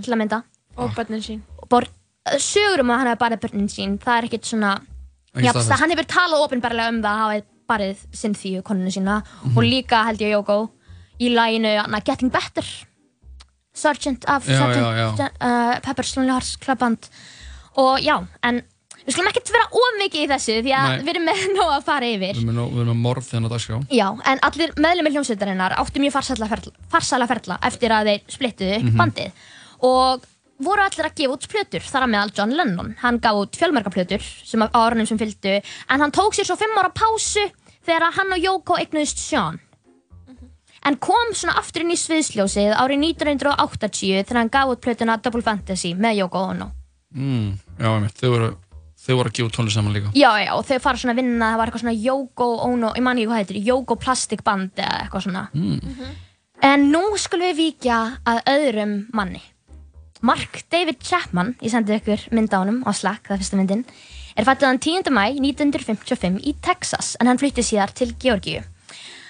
til 0.03 0.12
að 0.14 0.18
mynda 0.18 0.43
Og 0.78 0.91
börnin 0.95 1.22
sín. 1.24 1.41
Bor, 1.70 1.84
sögur 2.39 2.80
um 2.80 2.91
að 2.91 2.99
hann 2.99 3.07
hefði 3.09 3.18
barðið 3.24 3.41
börnin 3.41 3.68
sín 3.68 3.99
það 3.99 4.18
er 4.18 4.28
ekkit 4.28 4.45
svona 4.45 4.80
Ekki 5.34 5.45
ja, 5.45 5.53
staðfest. 5.53 5.78
hann 5.80 5.91
hefur 5.91 6.07
talað 6.07 6.45
ofinbarlega 6.49 6.89
um 6.89 7.03
það 7.03 7.12
að 7.12 7.22
hafa 7.24 7.43
barðið 7.68 7.97
Cynthia 8.12 8.62
konunu 8.62 8.93
sína 8.93 9.22
Mhm. 9.45 9.57
og 9.57 9.64
líka 9.64 10.05
held 10.05 10.18
ég 10.20 10.32
Jóko 10.37 10.70
í 11.20 11.30
læginu 11.34 11.80
hana, 11.82 12.01
Getting 12.01 12.30
Better 12.30 12.62
Sergeant 13.77 14.24
af 14.33 14.47
Já, 14.49 14.57
Sergeant 14.62 15.20
já. 15.20 15.29
Uh, 15.41 15.74
Pepper's 15.85 16.14
Lonely 16.16 16.33
Hearts 16.33 16.57
Club 16.62 16.79
Band 16.81 17.09
og 17.77 17.99
já, 18.01 18.16
en 18.49 18.62
við 19.07 19.12
skulum 19.14 19.29
ekkert 19.31 19.51
vera 19.55 19.66
of 19.79 19.99
mikið 20.01 20.22
í 20.24 20.29
þessu 20.33 20.55
því 20.64 20.72
að 20.74 20.87
Nei. 20.91 21.03
við 21.07 21.11
erum 21.12 21.27
með 21.29 21.43
nóg 21.59 21.72
að 21.77 21.85
fara 21.91 22.07
yfir 22.11 22.39
Við 22.39 22.41
erum 22.43 22.55
með- 22.57 22.70
við 22.72 22.81
erum 22.83 22.89
með 22.95 23.03
morð 23.07 23.27
þennan 23.29 23.53
dagskrá. 23.53 23.81
Já, 23.95 24.07
en 24.33 24.41
allir 24.49 24.72
meðlumir 24.83 25.12
hljómsveitarinnar 25.14 25.77
áttu 25.83 26.01
mjög 26.03 26.14
farsæla 26.16 26.49
ferla, 26.55 26.72
farsæla 26.95 27.29
ferla 27.31 27.59
eftir 27.68 27.95
að 27.99 28.11
þeir 28.11 28.24
splittuðu 28.39 28.79
upp 28.81 28.89
Mhm. 28.89 28.97
bandið 29.03 29.45
og 29.91 30.24
voru 30.59 30.81
allir 30.87 31.05
að 31.11 31.14
gefa 31.20 31.35
út 31.37 31.47
plötur 31.53 31.85
þar 31.85 32.07
að 32.07 32.11
meðal 32.14 32.33
John 32.39 32.57
Lennon 32.57 32.95
hann 33.03 33.18
gaf 33.20 33.37
út 33.45 33.59
fjölmarga 33.61 33.93
plötur 33.93 34.22
sem 34.24 34.62
á 34.64 34.66
árunum 34.72 35.07
sem 35.07 35.18
fylgdu 35.20 35.61
en 35.61 36.01
hann 36.01 36.11
tók 36.16 36.33
sér 36.33 36.49
svo 36.49 36.57
fimm 36.57 36.72
ára 36.81 36.89
pásu 36.97 37.45
þegar 37.85 38.11
hann 38.16 38.33
og 38.33 38.41
Jóko 38.41 38.79
eignuðist 38.81 39.20
Sean 39.20 39.61
en 40.87 40.97
kom 41.03 41.32
svona 41.34 41.57
aftur 41.61 41.82
inn 41.84 41.95
í 41.95 41.99
sviðsljósið 42.01 42.74
árið 42.78 43.03
1980 43.11 44.22
þegar 44.24 44.41
hann 44.43 44.53
gaf 44.55 44.72
út 44.74 44.82
plötuna 44.84 45.18
Double 45.22 45.43
Fantasy 45.43 45.95
með 45.95 46.22
Jóko 46.22 46.47
Ono 46.53 46.72
Mm, 47.16 47.53
já, 47.78 47.87
einmitt, 47.95 48.16
þau 48.18 48.30
voru, 48.34 48.49
þau 49.01 49.14
voru 49.16 49.30
að 49.30 49.37
gefa 49.39 49.53
tónlist 49.55 49.78
saman 49.78 49.95
líka. 49.95 50.11
Já, 50.18 50.28
já, 50.43 50.51
og 50.53 50.64
þau 50.68 50.80
fara 50.84 50.99
svona 51.01 51.14
að 51.14 51.20
vinna, 51.22 51.47
það 51.53 51.61
var 51.61 51.70
eitthvað 51.70 51.82
svona 51.84 52.03
Jóko 52.03 52.49
Ono, 52.66 52.91
ég 52.99 53.05
man 53.07 53.16
ekki 53.20 53.28
hvað 53.30 53.41
heitir, 53.41 53.59
Jóko 53.64 53.97
Plastic 54.03 54.43
Band 54.45 54.82
eða 54.82 54.99
eitthvað 55.05 55.24
svona 55.24 55.45
Mm. 55.55 56.11
En 56.66 56.87
nú 56.93 57.03
skulum 57.20 57.47
við 57.53 57.57
víkja 57.61 57.97
að 58.26 58.39
öðrum 58.53 58.95
manni. 59.14 59.43
Mark 60.22 60.62
David 60.72 61.01
Chapman, 61.05 61.55
ég 61.62 61.70
sendi 61.70 61.93
ykkur 61.97 62.28
mynd 62.32 62.53
á 62.53 62.59
honum 62.59 62.82
á 62.84 62.91
Slack, 62.97 63.28
það 63.28 63.37
er 63.37 63.43
fyrsta 63.45 63.57
myndin, 63.61 63.84
er 64.37 64.45
fættuðan 64.45 64.80
10. 64.80 65.11
mæ 65.12 65.24
1955 65.41 66.41
í 66.45 66.55
Texas 66.61 67.16
en 67.20 67.28
hann 67.30 67.39
flytti 67.39 67.64
síðar 67.64 67.93
til 67.95 68.12
Georgíu. 68.20 68.64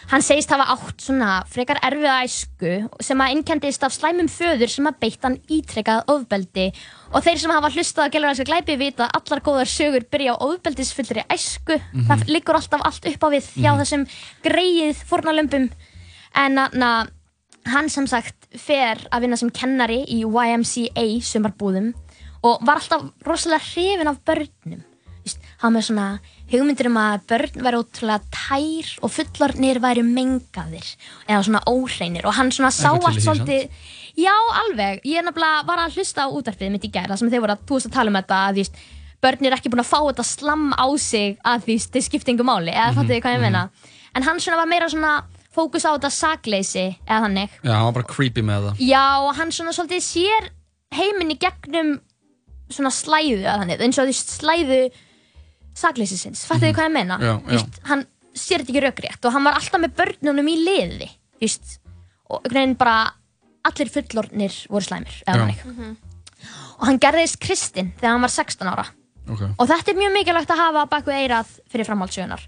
Hann 0.06 0.22
segist 0.22 0.52
hafa 0.54 0.68
átt 0.70 1.02
svona 1.02 1.30
frekar 1.50 1.80
erfiða 1.82 2.20
æsku 2.22 2.72
sem 3.02 3.22
að 3.24 3.32
innkendist 3.34 3.82
af 3.82 3.90
slæmum 3.94 4.28
föður 4.30 4.70
sem 4.70 4.86
að 4.86 5.00
beitt 5.02 5.24
hann 5.26 5.34
ítrekkað 5.50 6.04
ofbeldi 6.12 6.66
og 7.10 7.24
þeir 7.26 7.40
sem 7.42 7.50
hafa 7.50 7.72
hlustað 7.74 8.04
að 8.04 8.12
gælur 8.14 8.30
þessu 8.30 8.46
glæpi 8.46 8.76
vita 8.78 9.08
að 9.08 9.18
allar 9.18 9.42
góðar 9.48 9.72
sögur 9.72 10.06
byrja 10.06 10.36
á 10.38 10.42
ofbeldisfullri 10.46 11.24
æsku. 11.26 11.80
Mhm. 11.80 12.06
Það 12.06 12.24
liggur 12.30 12.54
alltaf 12.60 12.86
allt 12.86 13.10
upp 13.10 13.26
á 13.26 13.28
við 13.34 13.50
hjá 13.58 13.72
Mhm. 13.74 13.80
þessum 13.82 14.06
greið 14.46 14.96
fórnalömpum 15.10 15.70
en 16.36 16.54
na, 16.54 17.06
hann 17.66 17.88
sem 17.88 18.06
sagt 18.06 18.46
fer 18.56 19.08
að 19.10 19.20
vinna 19.22 19.36
sem 19.36 19.50
kennari 19.50 20.04
í 20.06 20.22
YMCA 20.22 21.18
sumarbúðum 21.20 21.94
og 22.44 22.62
var 22.62 22.76
alltaf 22.76 23.10
rosalega 23.26 23.58
hrifin 23.74 24.06
af 24.06 24.22
börnum 24.24 24.84
hann 25.58 25.72
með 25.74 25.82
svona 25.90 26.20
hugmyndir 26.50 26.88
um 26.90 26.98
að 27.00 27.24
börn 27.30 27.62
væri 27.64 27.80
ótrúlega 27.80 28.20
tær 28.34 28.90
og 29.02 29.12
fullornir 29.12 29.80
væri 29.82 30.04
mengaðir 30.06 30.90
eða 31.26 31.40
svona 31.46 31.62
óhreinir. 31.66 32.26
Og 32.28 32.36
hann 32.36 32.52
svona 32.54 32.70
sá 32.74 32.92
allt 32.92 33.18
því, 33.18 33.24
svolítið 33.24 33.88
já 34.22 34.34
alveg, 34.62 35.02
ég 35.04 35.26
nefnilega 35.26 35.64
var 35.66 35.82
að 35.82 35.98
hlusta 35.98 36.26
á 36.26 36.28
útarpið 36.30 36.72
mitt 36.74 36.86
í 36.86 36.92
þar 36.94 37.18
sem 37.18 37.32
þeir 37.32 37.42
voru 37.44 37.56
að, 37.56 37.64
þú 37.66 37.78
veist 37.78 37.90
að 37.90 37.96
tala 37.98 38.12
um 38.12 38.18
þetta 38.20 38.40
að 38.46 38.60
veist, 38.60 38.82
börn 39.26 39.48
er 39.48 39.56
ekki 39.56 39.72
búin 39.72 39.82
að 39.82 39.90
fá 39.90 39.98
þetta 40.00 40.26
slam 40.28 40.66
á 40.76 40.86
sig 41.02 41.38
að 41.42 41.66
því 41.66 41.78
þið 41.96 42.06
skipti 42.06 42.34
yngur 42.34 42.48
máli 42.48 42.74
eða 42.74 42.92
Mhm, 42.92 42.98
fattu 43.00 43.14
þið 43.14 43.22
hvað 43.24 43.36
ég 43.36 43.40
mhm. 43.40 43.46
meina? 43.48 43.68
En 44.16 44.22
hann 44.22 44.40
svona 44.40 44.60
var 44.60 44.70
meira 44.70 44.88
svona 44.88 45.14
fókus 45.56 45.84
á 45.88 45.90
þetta 45.96 46.12
sakleysi 46.12 46.86
eða 47.08 47.22
þannig. 47.26 47.56
Já, 47.64 47.72
hann 47.72 47.88
var 47.88 47.96
bara 47.98 48.12
creepy 48.12 48.44
með 48.44 48.68
það. 48.68 48.84
Já, 48.86 49.06
og 49.24 49.32
hann 49.36 49.52
svona 49.52 49.72
svolítið 49.72 50.04
sér 50.04 50.50
heiminn 50.94 51.32
í 51.32 51.38
gegnum 51.40 51.96
svona 52.70 52.92
slæðu 52.92 53.44
að 53.46 53.62
þannig, 53.62 53.82
eins 53.86 53.98
og 54.02 54.08
veist 54.10 54.32
slæðu 54.36 54.80
sakleysisins, 55.76 56.44
fattu 56.48 56.66
þið 56.66 56.74
hvað 56.78 56.88
ég 56.88 56.94
meina? 56.96 57.18
Já, 57.20 57.34
Þú 57.44 57.54
veist, 57.54 57.80
hann 57.90 58.04
sér 58.36 58.62
þetta 58.64 58.72
ekki 58.74 58.84
raugrétt 58.86 59.28
og 59.28 59.36
hann 59.36 59.46
var 59.48 59.58
alltaf 59.60 59.82
með 59.82 59.94
börnunum 60.00 60.50
í 60.52 60.56
liði, 60.64 61.08
þú 61.36 61.46
veist, 61.46 61.78
og 62.30 62.40
einhvern 62.40 62.58
veginn 62.60 62.76
bara 62.80 62.98
allir 63.66 63.90
fullornir 63.92 64.58
voru 64.72 64.86
slæmir, 64.86 65.16
eða 65.26 65.48
Já. 65.48 65.62
þannig. 65.64 65.96
Og 66.76 66.84
hann 66.90 67.00
gerðist 67.00 67.40
kristinn 67.40 67.92
þegar 67.96 68.14
hann 68.16 68.24
var 68.26 68.32
16 68.34 68.68
ára. 68.70 68.84
Ok. 69.26 69.42
Og 69.56 69.64
þetta 69.70 69.90
er 69.92 69.98
mjög 69.98 70.12
mikilvægt 70.14 70.52
að 70.54 70.60
hafa 70.60 70.84
baku 70.90 71.10
eirað 71.14 71.54
fyrir 71.72 71.88
framhaldssögunar. 71.88 72.44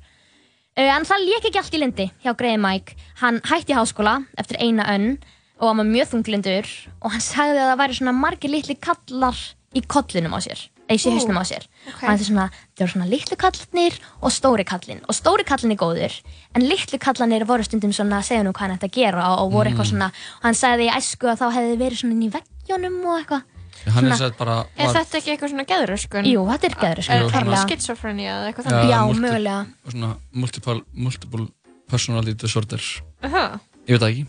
Uh, 0.79 0.91
en 0.95 1.07
það 1.09 1.25
lék 1.27 1.49
ekki 1.49 1.59
allt 1.59 1.75
í 1.75 1.81
lindi 1.83 2.07
hjá 2.23 2.35
Grey 2.39 2.59
Mike. 2.61 2.95
Hann 3.23 3.41
hætti 3.49 3.75
í 3.75 3.79
háskóla 3.79 4.21
eftir 4.39 4.61
eina 4.63 4.87
önn 4.93 5.17
og 5.59 5.73
hann 5.73 5.81
var 5.81 5.89
mjög 5.89 6.13
þunglindur 6.13 6.69
og 7.03 7.15
hann 7.17 7.25
sagði 7.25 7.59
að 7.65 7.71
það 7.73 7.81
væri 7.81 7.97
svona 7.99 8.15
margir 8.15 8.53
litli 8.53 8.77
kallar 8.79 9.41
í 9.75 9.83
kollinum 9.91 10.37
á 10.37 10.41
sér, 10.45 10.61
eða 10.89 10.97
í 10.99 11.13
hausnum 11.15 11.39
á 11.39 11.45
sér. 11.45 11.67
ok. 11.89 12.03
Og 12.03 12.09
hann 12.09 12.19
er 12.19 12.25
svona, 12.25 12.47
það 12.75 12.85
eru 12.87 12.93
svona 12.95 13.09
litlu 13.13 13.37
kallarnir 13.37 13.99
og 14.23 14.31
stóri 14.33 14.65
kallin. 14.65 15.01
Og 15.09 15.15
stóri 15.15 15.45
kallin 15.45 15.73
er 15.73 15.81
góður, 15.81 16.15
en 16.57 16.63
litlu 16.69 16.99
kallanir 16.99 17.45
voru 17.45 17.63
stundum 17.65 17.93
svona 17.93 18.19
að 18.23 18.29
segja 18.33 18.43
nú 18.47 18.53
hvað 18.57 18.67
hann 18.67 18.77
ætti 18.79 18.89
að 18.89 18.97
gera 18.99 19.29
og, 19.35 19.45
og 19.47 19.53
voru 19.53 19.71
eitthvað 19.71 19.87
Mm. 19.87 19.93
svona, 19.93 20.09
og 20.41 20.43
hann 20.49 20.55
sagði 20.55 20.89
í 20.89 20.93
æsku 20.97 21.29
að 21.29 21.39
þá 21.43 21.47
hefði 21.59 21.77
verið 21.85 21.99
svona 22.03 22.13
inn 22.17 22.27
í 22.27 22.31
veggjónum 22.33 22.99
og 23.07 23.19
eitthvað. 23.21 23.43
Er 23.87 23.93
Svona- 23.95 24.33
bara... 24.37 24.55
Er 24.77 24.89
þetta 24.91 25.17
ekki 25.21 25.31
eitthvað 25.37 25.51
svona 25.53 25.65
geðröskun? 25.65 26.27
Jú, 26.27 26.41
þetta 26.51 26.67
er 26.67 26.99
Er 26.99 27.29
klárlega. 27.31 27.61
schizophrenia 27.69 28.33
eða 28.35 28.49
eitthvað 28.51 28.67
þannig? 28.67 28.91
Já, 28.91 29.01
mögulega. 29.23 29.67
Svona 29.89 30.17
multiple, 30.33 30.81
multiple 30.93 31.47
personality 31.89 32.35
disorder. 32.35 32.81
Aha. 33.23 33.61
Ég 33.87 33.95
veit 33.97 34.03
það 34.03 34.11
ekki. 34.13 34.27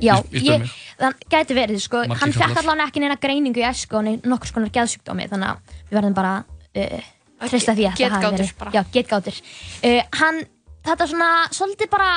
Já, 0.00 0.14
Ég- 0.32 0.66
það 1.00 1.14
gæti 1.32 1.54
verið, 1.56 1.80
sko, 1.80 2.02
Margir 2.04 2.20
hann 2.22 2.32
fekk 2.36 2.58
allavega 2.62 2.86
ekki 2.90 3.00
neina 3.00 3.16
greiningu 3.20 3.62
í 3.62 3.64
æsku 3.68 3.96
og 3.96 4.04
nei- 4.04 4.20
nokkurs 4.24 4.52
konar 4.52 4.68
geðsjúkdómi, 4.74 5.28
þannig 5.30 5.48
að 5.48 5.78
við 5.90 5.96
verðum 6.00 6.14
bara 6.18 6.34
uh, 6.76 7.00
treysta 7.48 7.74
því 7.76 7.86
að 7.88 7.96
það 7.96 8.12
hafi 8.16 8.36
verið. 8.36 8.52
Já, 8.76 8.82
getgátur. 8.92 9.40
Uh, 9.84 10.02
hann, 10.20 10.42
þetta 10.84 11.08
svona, 11.08 11.30
svolítið 11.56 11.90
bara 11.96 12.10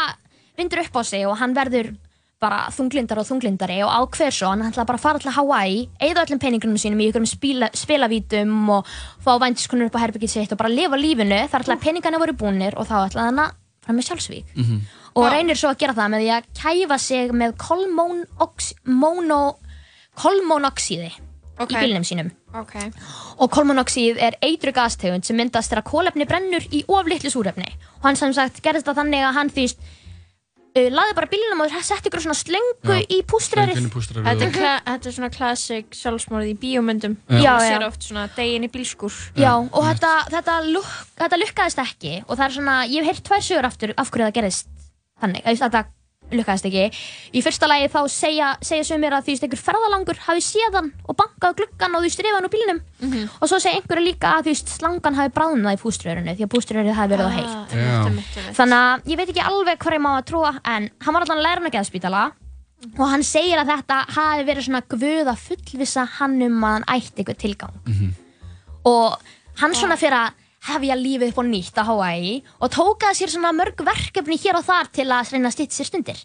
vindur 0.60 0.84
upp 0.84 1.00
á 1.00 1.02
sig 1.08 1.26
og 1.28 1.38
hann 1.40 1.56
verður 1.56 1.94
bara 2.40 2.60
þunglindar 2.72 3.20
og 3.20 3.28
þunglindari 3.28 3.82
og 3.84 3.92
ákveður 3.92 4.32
svo, 4.36 4.50
hann 4.54 4.62
ætla 4.64 4.86
bara 4.88 4.96
að 5.00 5.04
fara 5.04 5.20
til 5.20 5.32
Hawaii, 5.36 5.80
eigða 6.00 6.24
öllum 6.24 6.40
peningunum 6.40 6.78
sínum 6.80 7.02
í 7.04 7.10
ykkurum 7.12 7.28
spila, 7.28 7.68
spilavítum 7.76 8.70
og 8.78 8.88
fá 9.24 9.34
væntiskonur 9.44 9.90
upp 9.90 9.98
á 10.00 10.04
herbyggið 10.06 10.32
sitt 10.32 10.52
og 10.56 10.60
bara 10.62 10.72
lifa 10.72 10.96
lífinu. 11.00 11.42
Þar 11.52 11.66
ætla 11.66 11.76
að 11.76 11.84
peningarnir 11.84 12.24
voru 12.24 12.36
búnir 12.40 12.78
og 12.80 12.88
þá 12.88 12.96
ætla 13.10 13.26
hann 13.28 13.42
að 13.44 13.58
með 13.98 14.08
sjálfsvík 14.10 14.46
Mhm. 14.56 14.82
og 15.16 15.32
reynir 15.32 15.56
svo 15.56 15.70
að 15.72 15.78
gera 15.80 15.94
það 15.94 16.10
með 16.14 16.20
því 16.24 16.30
að 16.38 16.44
kæfa 16.62 16.98
sig 17.00 17.32
með 17.32 17.52
kolmónoxíði 20.16 21.12
Ok. 21.60 21.72
í 21.74 21.76
bílnum 21.76 22.06
sínum 22.08 22.30
Ok. 22.56 22.76
og 23.38 23.52
kolmónoxíð 23.52 24.18
er 24.18 24.38
eitru 24.42 24.72
gastegund 24.72 25.26
sem 25.26 25.36
myndast 25.36 25.72
þegar 25.74 25.84
kólefni 25.84 26.26
brennur 26.28 26.64
í 26.72 26.84
of 26.88 27.06
litlu 27.06 27.30
súrefni 27.30 27.68
og 28.00 28.04
hann 28.08 28.16
sem 28.16 28.34
sagt 28.34 28.62
gerðist 28.64 28.86
það 28.88 28.96
þannig 29.04 29.26
að 29.28 29.34
hann 29.34 29.50
þýst 29.50 29.76
laði 30.76 31.16
bara 31.18 31.30
bílnum 31.32 31.64
og 31.64 31.76
setti 31.86 32.10
ykkur 32.12 32.24
svona 32.24 32.38
slöngu 32.38 32.96
Já, 32.96 33.06
í 33.10 33.20
pústrarið 33.28 33.80
Þetta 33.90 34.48
er, 34.48 34.82
þetta 34.86 35.10
er 35.10 35.16
svona 35.16 35.32
classic 35.34 35.96
sjálfsmorð 35.98 36.52
í 36.52 36.56
bíómyndum. 36.62 37.18
Já. 37.30 37.40
Já, 37.40 37.50
Það 37.50 37.68
sér 37.68 37.86
oft 37.88 38.08
svona 38.08 38.26
degin 38.36 38.68
í 38.68 38.72
bílskur. 38.74 39.16
Já, 39.40 39.54
og 39.58 39.88
þetta, 39.90 40.12
þetta, 40.36 40.58
luk, 40.70 40.90
þetta 41.20 41.42
lukkaðist 41.44 41.84
ekki 41.86 42.14
og 42.26 42.36
það 42.36 42.46
er 42.48 42.58
svona, 42.58 42.76
ég 42.90 43.06
hef 43.06 43.14
heyrt 43.14 43.26
tvær 43.30 43.48
sögur 43.50 43.70
aftur 43.70 43.96
af 43.98 44.12
hverju 44.14 44.28
það 44.28 44.36
gerðist 44.40 44.70
þannig, 45.20 45.46
að 45.46 45.64
þetta 45.66 45.84
lukkaðist 46.32 46.66
ekki. 46.70 46.84
Í 47.34 47.42
fyrsta 47.46 47.68
lagi 47.70 47.88
þá 47.94 48.00
segja, 48.14 48.50
segja 48.62 48.84
sumir 48.90 49.14
að 49.18 49.26
því 49.28 49.36
að 49.38 49.44
einhver 49.48 49.62
ferðalangur 49.68 50.20
hafi 50.28 50.44
séð 50.46 50.76
hann 50.80 50.92
og 51.10 51.16
bankað 51.20 51.50
á 51.50 51.58
gluggan 51.60 51.96
og 51.96 52.04
því 52.06 52.12
strifað 52.16 52.36
hann 52.40 52.48
úr 52.50 52.54
bílnum 52.56 52.82
Mhm. 53.00 53.30
og 53.42 53.48
svo 53.50 53.60
segja 53.60 53.80
einhverju 53.80 54.04
líka 54.06 54.34
að 54.38 54.44
því 54.50 54.52
að 54.56 54.74
slangan 54.76 55.16
hafi 55.16 55.34
bráðnað 55.38 55.78
í 55.78 55.82
púströrinu 55.84 56.36
því 56.36 56.44
að 56.46 56.52
púströrinu 56.54 56.94
hafi 56.94 57.14
verið 57.16 57.26
á. 57.26 57.32
Ah, 57.32 57.66
einmitt, 57.74 58.38
einmitt. 58.38 58.56
Þannig 58.60 58.80
að 58.80 59.10
ég 59.14 59.18
veit 59.18 59.30
ekki 59.30 59.46
alveg 59.48 59.78
hvað 59.80 59.94
ég 59.98 60.02
má 60.06 60.12
að 60.20 60.26
trúa 60.30 60.52
en 60.66 60.90
hann 61.02 61.14
var 61.14 61.22
allan 61.26 61.44
lærun 61.44 61.68
að 61.70 61.76
geðspítala 61.78 62.32
og 62.98 63.08
hann 63.10 63.24
segir 63.24 63.60
að 63.60 63.72
þetta 63.74 63.98
hafi 64.16 64.44
verið 64.48 64.64
svona 64.70 64.82
guð 64.88 65.28
að 65.28 65.42
fullvisa 65.48 66.06
hann 66.20 66.42
um 66.42 66.64
að 66.64 66.72
hann 66.78 66.86
ætti 66.96 67.24
eitthvað 67.24 67.42
tilgang 67.44 68.14
og 68.86 69.18
hann 69.60 69.74
svona 69.76 69.98
fyrir 70.00 70.16
að 70.16 70.34
hefja 70.68 70.96
lífið 71.00 71.32
upp 71.32 71.40
á 71.40 71.44
nýtt 71.48 71.78
á 71.80 71.84
Hawaii 71.88 72.34
og 72.60 72.72
tókaði 72.76 73.16
sér 73.22 73.32
svona 73.34 73.54
mörg 73.56 73.80
verkefni 73.88 74.36
hér 74.42 74.58
og 74.60 74.66
þar 74.68 74.90
til 74.92 75.08
að 75.08 75.32
reyna 75.34 75.48
að 75.52 75.56
stýtt 75.56 75.76
sér 75.78 75.88
stundir 75.88 76.24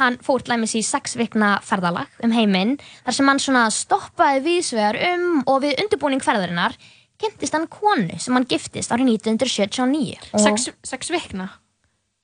hann 0.00 0.16
fór 0.24 0.42
til 0.42 0.54
dæmis 0.54 0.72
í 0.74 0.82
sex 0.82 1.14
vikna 1.20 1.58
ferðalag 1.62 2.08
um 2.24 2.32
heiminn 2.34 2.76
þar 3.04 3.14
sem 3.18 3.28
hann 3.30 3.38
svona 3.44 3.66
stoppaði 3.70 4.40
viðsvegar 4.48 4.98
um 5.12 5.42
og 5.46 5.60
við 5.66 5.76
undirbúning 5.84 6.24
ferðarinnar 6.24 6.74
kynntist 7.20 7.54
hann 7.54 7.68
konu 7.70 8.16
sem 8.18 8.34
hann 8.34 8.48
giftist 8.50 8.90
árið 8.90 9.12
1979 9.20 10.32
og 10.34 10.40
Sex, 10.42 10.70
sex 10.82 11.12
vikna? 11.14 11.50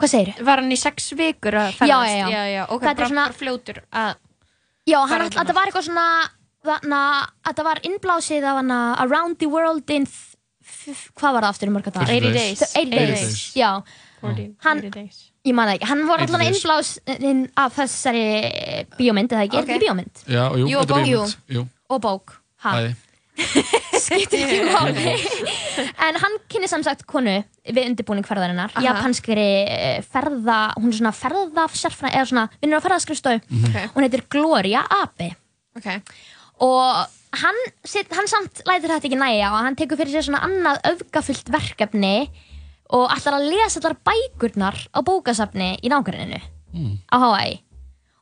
Hvað 0.01 0.11
segir 0.15 0.41
Var 0.49 0.63
hann 0.65 0.73
í 0.73 0.79
sex 0.81 1.13
vikur 1.13 1.55
að 1.61 1.69
Já, 1.71 1.79
ferðast? 1.79 2.11
já, 2.11 2.25
já. 2.25 2.29
já, 2.33 2.43
já. 2.57 2.63
Ok, 2.73 2.81
Þetta 2.83 2.91
er 2.91 2.97
bara, 2.97 3.09
svona- 3.13 3.39
fljótur 3.39 3.79
að... 3.93 4.15
Já, 4.89 4.99
hann, 5.07 5.23
ætla- 5.29 5.43
þetta 5.45 5.55
var 5.61 5.69
eitthvað 5.71 5.87
svona 5.91 6.07
þarna, 6.65 7.01
þetta 7.47 7.65
var 7.69 7.81
innblásið 7.89 8.47
af 8.51 8.57
hana 8.63 8.79
Around 9.05 9.39
the 9.39 9.47
World 9.53 9.91
in 9.95 10.03
f- 10.09 10.17
f- 10.25 10.30
hvað 11.15 11.33
var 11.37 11.43
það 11.43 11.51
aftur 11.53 11.69
í 11.69 11.75
mörg 11.75 11.91
dagar? 11.91 12.09
80 12.15 12.33
days. 12.37 12.63
80 12.63 12.81
80 12.81 12.91
days, 13.07 13.53
já 13.57 13.71
40, 14.21 14.55
Hann- 14.65 14.81
40 14.83 14.91
days. 14.91 15.21
Ég 15.45 15.55
man 15.57 15.69
það 15.69 15.75
ekki, 15.79 15.87
hann 15.89 16.07
var 16.07 16.19
80 16.21 16.29
allan 16.29 16.41
days. 16.45 16.57
innblásinn 16.61 17.51
af 17.57 17.77
þessari 17.77 18.25
bíómynd, 18.99 19.31
eða 19.33 19.45
ekki, 19.47 19.57
er 19.57 19.63
þetta 19.65 19.77
ekki 19.77 19.85
bíómynd? 19.87 20.25
Já, 20.29 20.43
jú, 20.59 20.67
Jú, 20.69 20.77
og 20.79 20.83
þetta 20.85 20.97
er 20.97 21.05
bók. 21.05 21.07
bíómynd. 21.09 21.37
Jú, 21.57 21.69
Og 21.91 22.01
bók, 22.05 22.35
ha, 22.65 22.73
bæði. 22.77 22.97
skiptir 24.05 24.43
ekki 24.45 24.59
máli 24.75 25.15
En 26.05 26.19
hann 26.21 26.35
kynni 26.51 26.69
samsagt 26.69 27.07
konu 27.09 27.39
við 27.65 27.87
undirbúning 27.89 28.27
ferðarinnar 28.29 28.73
Aha. 28.75 28.83
japanskri 28.85 29.47
eh, 29.65 30.03
ferða, 30.05 30.75
hún 30.77 30.91
er 30.93 30.99
svona 30.99 31.13
ferðafsérfræð, 31.17 32.13
eða 32.19 32.27
svona, 32.29 32.45
vinnur 32.61 32.83
á 32.83 32.85
ferðaskrifstofu 32.85 33.41
Mhm. 33.49 33.65
Ok. 33.71 33.95
hún 33.97 34.05
heitir 34.05 34.25
Gloria 34.29 34.85
Abe 34.91 35.31
Ok. 35.77 35.89
og 36.61 37.07
hann, 37.37 37.59
sit, 37.87 38.11
hann 38.17 38.29
samt 38.31 38.63
lætur 38.67 38.91
þetta 38.95 39.07
ekki 39.09 39.19
næja 39.21 39.51
og 39.53 39.61
hann 39.65 39.79
tekur 39.79 40.01
fyrir 40.01 40.17
sér 40.17 40.27
svona 40.27 40.43
annað 40.47 40.81
öfgafullt 40.95 41.51
verkefni 41.55 42.15
og 42.91 43.11
ætlar 43.15 43.39
að 43.39 43.49
lesa 43.53 43.81
allar 43.81 43.97
bækurnar 44.07 44.79
á 44.91 44.99
bókasafni 45.07 45.77
í 45.83 45.91
nákvæminu 45.93 46.41
á 47.07 47.17
Hawaii 47.17 47.61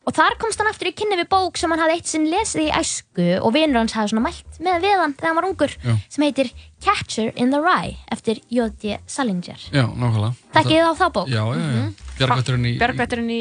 og 0.09 0.14
þar 0.16 0.38
komst 0.40 0.61
hann 0.61 0.70
aftur 0.70 0.88
í 0.88 0.94
kynni 0.96 1.18
við 1.20 1.28
bók 1.28 1.59
sem 1.61 1.72
hann 1.72 1.80
hafði 1.82 1.98
eitt 1.98 2.09
sinn 2.09 2.28
lesið 2.32 2.62
í 2.64 2.68
æsku 2.72 3.26
og 3.44 3.50
vinur 3.52 3.82
hans 3.82 3.92
hafði 3.96 4.14
svona 4.14 4.24
mælt 4.28 4.61
með 4.64 4.86
við 4.86 5.02
hann 5.02 5.14
þegar 5.16 5.28
hann 5.28 5.38
var 5.40 5.48
ungur 5.50 5.74
Já. 5.84 5.94
sem 6.09 6.24
heitir 6.24 6.52
Catcher 6.84 7.32
in 7.36 7.52
the 7.52 7.61
Rye 7.61 7.96
eftir 8.12 8.40
J.D. 8.48 8.98
Salinger 9.04 9.61
Já, 9.68 9.84
nákvæmlega. 9.84 10.32
Þekkið 10.56 10.72
þið 10.78 10.88
á 10.88 10.92
þá 10.96 11.06
bók? 11.12 11.28
Já, 11.28 11.42
já, 11.44 11.61
já. 11.61 11.82
Mhm. 11.82 11.92
Bjargvætturinn 12.18 12.64
í... 12.64 12.72
Bjargvætturinn 12.80 13.34
í 13.36 13.40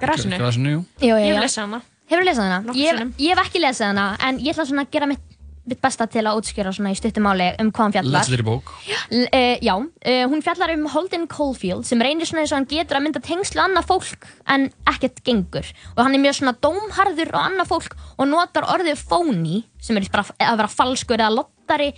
grasinu? 0.00 0.40
Grasinu, 0.42 0.72
jú. 0.74 0.80
Jú, 1.06 1.14
jú, 1.14 1.28
Ég 1.28 1.38
lesið 1.42 1.62
hana. 1.66 1.80
Hefur 2.08 2.22
þú 2.22 2.28
lesið 2.28 2.44
hana? 2.46 2.76
Ég, 2.76 3.00
ég 3.20 3.34
hef 3.34 3.42
ekki 3.46 3.60
lesið 3.62 3.90
hana 3.90 4.12
en 4.24 4.38
ég 4.40 4.54
ætla 4.54 4.64
svona 4.68 4.84
að 4.86 4.94
gera 4.96 5.08
mitt, 5.10 5.24
mitt 5.68 5.80
besta 5.84 6.06
til 6.08 6.24
að 6.24 6.38
útskýra 6.40 6.72
svona 6.72 6.92
í 6.94 6.96
stuttumáli 6.96 7.48
um 7.60 7.68
hvað 7.68 7.84
hann 7.84 7.96
fjallar. 7.98 8.22
Legendary 8.22 8.46
bók. 8.46 8.72
L 9.12 9.26
uh, 9.26 9.56
já, 9.60 9.74
uh, 9.76 10.22
hún 10.32 10.44
fjallar 10.46 10.72
um 10.72 10.86
Holden 10.94 11.26
Caulfield 11.28 11.84
sem 11.88 12.00
reynir 12.00 12.28
svona 12.28 12.46
eins 12.46 12.54
og 12.54 12.60
hann 12.62 12.68
getur 12.70 12.98
að 12.98 13.04
mynda 13.04 13.22
tengslu 13.24 13.60
annað 13.64 13.90
fólk 13.90 14.24
en 14.48 14.70
ekkert 14.88 15.20
gengur. 15.26 15.68
Og 15.96 16.02
hann 16.06 16.16
er 16.16 16.24
mjög 16.24 16.40
svona 16.40 16.56
dómharður 16.64 17.34
á 17.36 17.40
annað 17.44 17.70
fólk 17.74 17.98
og 18.16 18.32
notar 18.32 18.70
orðið 18.72 19.04
phony 19.10 19.62
sem 19.84 20.00
er 20.00 20.08
bara 20.12 20.24
að 20.32 20.62
vera 20.62 20.72
falskur 20.78 21.20
eða 21.20 21.34
lottari 21.42 21.92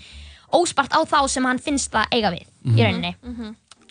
óspart 0.50 0.90
á 0.90 1.06
þá 1.06 1.20
sem 1.30 1.46
hann 1.46 1.62
finnst 1.62 1.92
það 1.94 2.10
eiga 2.18 2.34
við 2.34 2.46
í 2.74 2.82
rauninni 2.82 3.14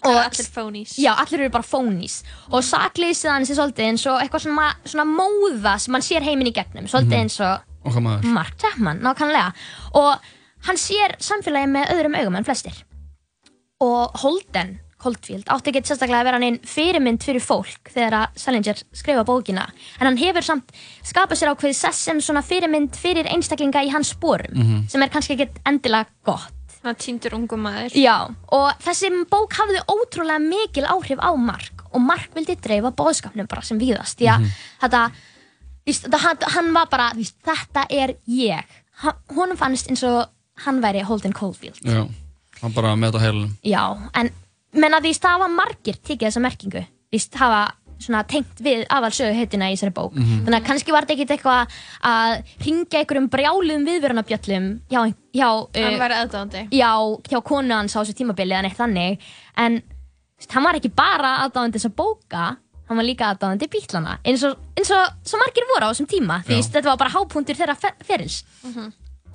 Og 0.06 0.16
allir 0.16 0.48
phonies. 0.54 0.94
Já, 0.98 1.14
allir 1.20 1.42
eru 1.42 1.50
bara 1.50 1.64
phonies 1.64 2.24
og 2.52 2.64
sakleysið 2.64 3.32
hans 3.32 3.50
er 3.50 3.56
svolítið 3.60 3.88
eins 3.90 4.06
og 4.08 4.20
eitthvað 4.22 4.46
svona, 4.48 4.68
svona 4.86 5.06
móða 5.06 5.78
sem 5.80 5.94
hann 5.94 6.02
sér 6.06 6.24
heiminn 6.24 6.48
í 6.48 6.54
gegnum 6.56 6.88
svolítið 6.88 7.16
Mhm. 7.18 7.22
eins 7.24 7.40
og 7.40 8.02
maður. 8.04 8.24
Mark 8.24 8.58
Chapman, 8.60 9.00
nákvæmlega 9.02 9.54
og 9.94 10.20
hann 10.68 10.76
sér 10.78 11.18
samfélagi 11.20 11.68
með 11.72 11.90
öðrum 11.96 12.16
augum 12.20 12.36
en 12.36 12.44
flestir 12.44 12.74
og 13.82 14.12
Holden 14.20 14.80
Caulfield 15.00 15.48
átti 15.48 15.72
ekki 15.72 15.82
sérstaklega 15.88 16.20
að 16.20 16.26
vera 16.28 16.36
hann 16.40 16.44
einn 16.44 16.58
fyrirmynd 16.68 17.24
fyrir 17.24 17.40
fólk 17.40 17.88
þegar 17.94 18.16
að 18.18 18.40
Salinger 18.44 18.82
skrifa 18.92 19.24
bókina 19.24 19.64
en 20.00 20.08
hann 20.10 20.18
hefur 20.20 20.44
samt 20.44 20.74
skapað 21.08 21.40
sér 21.40 21.54
ákveðið 21.54 21.76
sess 21.80 22.02
sem 22.10 22.20
svona 22.20 22.42
fyrirmynd 22.44 22.98
fyrir 23.00 23.30
einstaklinga 23.32 23.86
í 23.88 23.92
hans 23.94 24.10
sporum 24.12 24.52
Mhm. 24.58 24.90
sem 24.90 25.02
er 25.04 25.08
kannski 25.08 25.38
ekki 25.38 25.50
endilega 25.66 26.06
gott 26.26 26.52
Svona 26.80 26.96
týndur 26.96 27.34
ungum 27.36 27.60
maður. 27.66 27.92
Já, 28.00 28.16
og 28.56 28.70
þessi 28.84 29.10
bók 29.30 29.52
hafði 29.60 29.82
ótrúlega 29.92 30.40
mikil 30.40 30.86
áhrif 30.88 31.20
á 31.20 31.32
Mark 31.36 31.84
og 31.92 32.02
Mark 32.06 32.30
vildi 32.36 32.56
dreifa 32.56 32.92
bóðskapnum 32.96 33.48
bara 33.50 33.62
sem 33.66 33.80
víðast 33.80 34.16
því 34.22 34.28
að 34.32 34.40
Mhm. 34.40 34.52
þetta, 34.82 35.02
víst, 35.86 36.04
þetta 36.08 36.20
hann, 36.24 36.38
hann 36.56 36.74
var 36.74 36.86
bara, 36.88 37.10
víst, 37.16 37.36
þetta 37.44 37.86
er 37.90 38.16
ég 38.28 38.64
honum 39.36 39.58
fannst 39.58 39.90
eins 39.90 40.04
og 40.04 40.30
hann 40.66 40.82
væri 40.82 41.02
Holden 41.04 41.34
Caulfield 41.34 41.80
Já, 41.84 42.08
hann 42.62 42.72
bara 42.74 42.96
með 42.96 43.12
þetta 43.12 43.22
heilunum. 43.26 43.52
Já, 43.64 44.10
en 44.16 44.30
menna 44.74 45.00
því 45.02 45.14
það 45.20 45.36
hafa 45.40 45.48
margir 45.50 45.96
tekið 46.04 46.28
þessa 46.30 46.42
merkingu 46.42 46.86
víst, 47.12 47.34
hafa 47.36 47.74
svona 48.00 48.24
tengt 48.28 48.62
við 48.64 48.86
aðal 48.90 49.12
sögu 49.12 49.36
heitina 49.36 49.68
í 49.70 49.76
þessari 49.76 49.94
bók. 49.94 50.14
Mhm. 50.16 50.46
þannig 50.46 50.60
að 50.62 50.68
kannski 50.70 50.92
var 50.96 51.06
þetta 51.06 51.16
ekkit 51.18 51.34
eitthvað 51.36 51.78
að 52.04 52.44
ringja 52.66 53.00
einhverjum 53.04 53.30
brjálum 53.34 53.86
viðvörunabjöllum 53.90 54.70
hjá, 54.90 55.02
hjá 55.36 55.50
Hann 55.76 55.94
uh, 55.94 56.00
væri 56.00 56.18
aðdáðandi. 56.22 56.62
já, 56.72 56.92
hjá 57.30 57.40
konu 57.44 57.74
hans 57.76 57.96
á 57.96 58.00
þessu 58.02 58.16
tímabili 58.18 58.56
eða 58.56 58.64
neitt 58.68 58.78
þannig. 58.80 59.20
En 59.58 59.82
hann 60.54 60.64
var 60.64 60.80
ekki 60.80 60.92
bara 60.96 61.36
aðdáðandi 61.46 61.78
þess 61.80 61.90
að 61.92 61.96
bóka 62.00 62.46
hann 62.90 62.98
var 62.98 63.06
líka 63.06 63.28
aðdáðandi 63.34 63.68
bítlana 63.70 64.16
eins 64.26 64.42
og, 64.48 64.56
eins 64.80 64.90
og 64.96 65.12
svo 65.28 65.38
margir 65.38 65.68
voru 65.70 65.86
á 65.86 65.92
þessum 65.92 66.08
tíma 66.10 66.40
því 66.48 66.58
þetta 66.64 66.90
var 66.90 66.98
bara 66.98 67.14
hápuntur 67.14 67.60
þeirra 67.60 67.76
fer 67.78 67.94
ferils. 68.08 68.40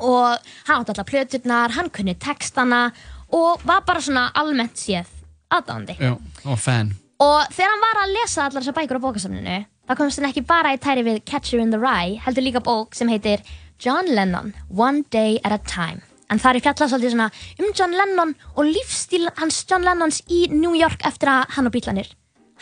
Og 0.00 0.38
hann 0.66 0.80
átti 0.80 0.90
allar 0.90 1.06
plöturnar 1.06 1.70
hann 1.76 1.90
kunni 1.94 2.16
textana 2.18 2.88
og 3.30 3.62
var 3.68 3.84
bara 3.86 4.00
svona 4.02 4.30
almennt 4.34 4.74
séð 4.80 5.06
aðdáðandi 5.54 5.94
Já, 6.00 6.16
var 6.42 6.56
fan. 6.58 6.90
Og 7.24 7.52
þegar 7.54 7.70
hann 7.72 7.84
var 7.84 8.00
að 8.02 8.14
lesa 8.18 8.46
allar 8.46 8.64
þessar 8.64 8.76
bækur 8.78 9.00
á 9.00 9.04
bókasafninu 9.04 9.58
þá 9.88 9.92
komst 9.98 10.20
hann 10.20 10.30
ekki 10.30 10.44
bara 10.48 10.74
í 10.74 10.80
tæri 10.82 11.04
við 11.06 11.22
Catcher 11.28 11.62
in 11.62 11.72
the 11.74 11.80
Rye 11.80 12.18
heldur 12.24 12.44
líka 12.46 12.62
bók 12.64 12.96
sem 12.98 13.10
heitir 13.12 13.44
John 13.82 14.10
Lennon, 14.16 14.52
One 14.70 15.02
Day 15.10 15.40
at 15.44 15.52
a 15.52 15.58
Time. 15.58 16.04
En 16.30 16.40
það 16.40 16.56
er 16.56 16.64
fjallað 16.64 16.92
svolítið 16.92 17.14
svona 17.14 17.30
um 17.60 17.72
John 17.76 17.96
Lennon 17.98 18.34
og 18.54 18.68
lífstíl 18.70 19.26
hans 19.38 19.64
John 19.68 19.84
Lennons 19.84 20.22
í 20.30 20.44
New 20.52 20.72
York 20.78 21.04
eftir 21.04 21.30
að 21.32 21.56
hann 21.56 21.68
og 21.68 21.74
bílanir 21.74 22.12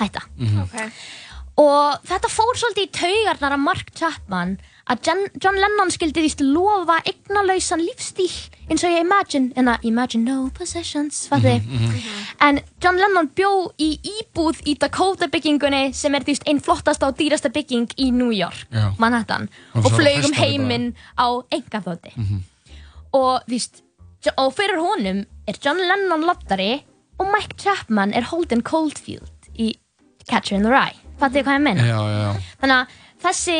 hætta. 0.00 0.24
Ok. 0.64 0.76
og 1.62 2.04
þetta 2.08 2.30
fór 2.32 2.58
svolítið 2.58 2.88
í 2.88 2.92
taugarnar 2.96 3.56
af 3.58 3.60
Mark 3.60 3.92
Chapman 3.98 4.56
að 4.90 5.06
Jen, 5.06 5.20
John 5.42 5.58
Lennon 5.62 5.92
skildi 5.94 6.24
því 6.24 6.46
lofa 6.50 6.98
eignalausan 7.06 7.82
lífstíl 7.84 8.30
eins 8.66 8.82
og 8.82 8.90
ég 8.90 9.04
Imagine 9.04 9.52
en 9.58 9.70
að 9.70 9.84
Imagine 9.86 10.24
no 10.26 10.48
possessions 10.56 11.26
fattu 11.30 11.52
en 12.42 12.60
John 12.82 12.98
Lennon 12.98 13.30
bjó 13.36 13.52
í 13.82 13.92
íbúð 14.14 14.62
í 14.66 14.74
Dakota 14.80 15.28
byggingunni 15.30 15.92
sem 15.94 16.14
er 16.18 16.26
því 16.26 16.38
einn 16.50 16.62
flottasta 16.64 17.10
og 17.10 17.18
dýrasta 17.20 17.52
bygging 17.54 17.94
í 18.02 18.10
New 18.14 18.32
York, 18.34 18.66
Já. 18.72 18.90
Manhattan 18.98 19.48
Og 19.74 19.86
og 19.86 19.98
flög 20.00 20.26
um 20.26 20.36
heiminn 20.38 20.92
á 21.18 21.28
engaþóti 21.54 22.14
og 23.12 23.46
því 23.46 23.62
og 24.38 24.52
fyrir 24.54 24.78
honum 24.78 25.24
er 25.50 25.58
John 25.62 25.80
Lennon 25.82 26.26
loftari 26.26 26.72
og 27.18 27.30
Mike 27.30 27.58
Chapman 27.58 28.14
er 28.14 28.26
Holden 28.30 28.62
Caulfield 28.62 29.30
í 29.58 29.72
Catcher 30.28 30.56
in 30.56 30.62
the 30.66 30.70
Rye. 30.70 30.94
Fattu 31.18 31.38
þið 31.40 31.46
hvað 31.46 31.56
ég 31.58 31.64
meina? 31.66 31.86
Já, 31.86 31.98
já, 31.98 32.18
já. 32.22 32.56
þannig 32.62 32.76
að 32.76 33.00
þessi 33.26 33.56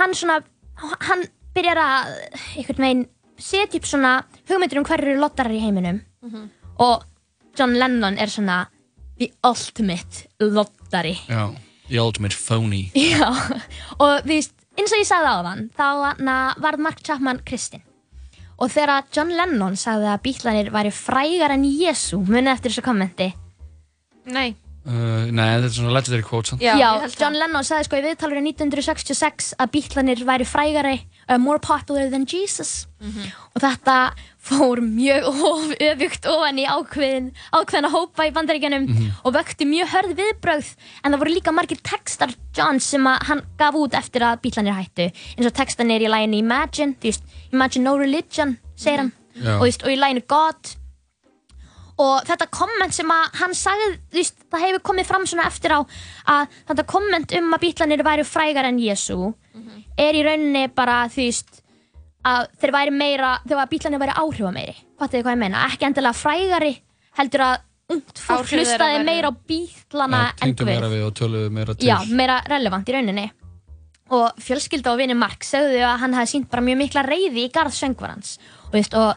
hann 0.00 0.14
svona 0.16 0.38
hann 0.76 1.26
byrjar 1.56 1.80
að 1.80 2.14
einhvern 2.56 2.84
veginn 2.84 3.04
setja 3.38 3.80
upp 3.80 3.86
svona 3.88 4.12
hugmyndir 4.48 4.80
um 4.80 4.84
hverju 4.88 5.16
lottarar 5.20 5.52
í 5.52 5.60
heiminum 5.62 6.02
og 6.78 7.04
John 7.56 7.76
Lennon 7.80 8.18
er 8.20 8.28
svona 8.28 8.66
the 9.18 9.30
ultimate 9.44 10.26
lottari 10.40 11.16
Já, 11.28 11.54
the 11.88 11.98
ultimate 12.00 12.34
phony. 12.36 12.90
Já, 12.94 13.28
og 13.98 14.24
þú 14.24 14.28
veist, 14.28 14.52
eins 14.76 14.92
og 14.92 15.00
ég 15.00 15.08
sagði 15.08 15.32
á 15.32 15.38
þann, 15.46 15.64
þá 15.76 15.86
na, 16.20 16.36
varð 16.60 16.82
Mark 16.84 17.00
Chapman 17.06 17.40
kristinn. 17.46 17.82
Og 18.58 18.70
þegar 18.72 19.04
John 19.12 19.32
Lennon 19.36 19.76
sagði 19.76 20.08
að 20.12 20.22
bítlanir 20.24 20.70
væri 20.72 20.92
frægar 20.92 21.52
en 21.54 21.64
Jésu, 21.64 22.18
munið 22.24 22.52
eftir 22.54 22.72
þessu 22.72 22.84
kommenti. 22.84 23.30
Nei. 24.32 24.56
Uh, 24.86 25.26
nei, 25.34 25.48
þetta 25.58 25.66
er 25.66 25.72
svona 25.74 25.92
legendary 25.96 26.22
quote 26.22 26.46
samt. 26.52 26.60
Já, 26.62 26.76
John 27.18 27.34
Lennon 27.34 27.64
sagði 27.66 27.88
sko 27.88 27.96
í 27.98 28.02
viðtalur 28.04 28.38
í 28.38 28.42
1966 28.52 29.48
að 29.58 29.72
bítlanir 29.74 30.20
væri 30.28 30.46
frægari, 30.46 31.00
uh, 31.28 31.38
more 31.42 31.58
popular 31.58 32.06
than 32.12 32.22
Jesus. 32.30 32.86
Og 33.02 33.58
þetta 33.64 33.96
fór 34.46 34.78
mjög 34.80 35.26
of, 35.50 35.72
öfugt 35.82 36.28
ofan 36.30 36.60
í 36.62 36.68
ákveðin, 36.70 37.32
ákveðina 37.58 37.90
hópa 37.92 38.28
í 38.28 38.32
bandaríkjanum 38.36 38.86
Mhm. 38.86 39.10
og 39.26 39.34
vökti 39.34 39.66
mjög 39.66 39.90
hörð 39.96 40.14
viðbrögð 40.22 40.70
en 41.02 41.12
það 41.12 41.18
voru 41.24 41.34
líka 41.34 41.52
margir 41.52 41.82
textar 41.82 42.30
John 42.56 42.78
sem 42.80 43.02
að 43.10 43.26
hann 43.26 43.42
gaf 43.58 43.74
út 43.74 43.92
eftir 43.98 44.22
að 44.22 44.38
bítlanir 44.46 44.78
hættu 44.78 45.10
eins 45.10 45.46
og 45.50 45.52
textanir 45.58 46.00
í 46.06 46.08
læginu 46.08 46.38
Imagine 46.44 46.94
þú 47.02 47.10
veist, 47.10 47.26
Imagine 47.52 47.84
no 47.90 47.96
religion, 47.98 48.56
segir 48.78 49.02
hann 49.02 49.12
Já. 49.34 49.56
og, 49.58 49.64
þú 49.64 49.66
veist, 49.66 49.82
og 49.82 49.90
í 49.90 49.98
læginu 49.98 50.22
God 50.30 50.76
og 51.98 52.26
þetta 52.28 52.46
komment 52.52 52.92
sem 52.92 53.10
að 53.10 53.38
hann 53.40 53.54
sagði, 53.56 53.86
þú 54.12 54.18
veist, 54.20 54.40
það 54.52 54.64
hefur 54.66 54.82
komið 54.90 55.06
fram 55.08 55.26
svona 55.26 55.46
eftir 55.48 55.72
á 55.72 55.80
að 55.80 56.56
þetta 56.68 56.84
komment 56.92 57.36
um 57.38 57.54
að 57.56 57.62
bítlanir 57.66 58.04
væri 58.04 58.26
frægar 58.28 58.68
en 58.68 58.80
Jésu 58.82 59.20
er 59.96 60.14
í 60.18 60.24
rauninni 60.26 60.66
bara, 60.76 61.06
þú 61.08 61.24
veist 61.24 61.62
að 62.26 62.50
þeir 62.60 62.72
væri 62.74 62.92
meira, 62.92 63.30
þegar 63.46 63.62
að 63.64 63.72
bítlanir 63.72 64.02
væri 64.02 64.16
áhrifa 64.18 64.52
meiri 64.52 64.76
fattu 64.98 65.16
þið 65.16 65.24
hvað 65.24 65.36
ég 65.36 65.40
meina, 65.44 65.64
ekki 65.70 65.88
endilega 65.88 66.20
frægari 66.20 66.74
heldur 67.16 67.44
að 67.46 67.56
ungt 67.94 68.18
fólk 68.18 68.50
hlustaði 68.50 69.02
meira 69.06 69.30
á 69.30 69.34
bítlana 69.46 70.22
en 70.34 70.40
Tengdu 70.42 70.66
meira 70.66 70.88
við 70.90 71.04
og 71.06 71.12
töluðu 71.16 71.50
meira 71.54 71.74
til. 71.74 71.86
já, 71.88 71.96
meira 72.10 72.40
relevant 72.50 72.88
í 72.88 72.96
rauninni. 72.96 73.26
Og 74.10 74.38
fjölskylda 74.42 74.92
og 74.92 75.00
vinni 75.00 75.16
Mark 75.18 75.42
sögðu 75.46 75.80
að 75.82 75.96
hann 76.02 76.14
hafi 76.14 76.32
sínt 76.36 76.50
bara 76.50 76.62
mjög 76.62 76.78
mikla 76.82 77.02
reyði 77.06 77.46
í 77.46 77.52
garð 77.54 77.74
söngvarans. 77.74 78.36
Og, 78.66 78.72
veist, 78.74 78.94
og 78.94 79.14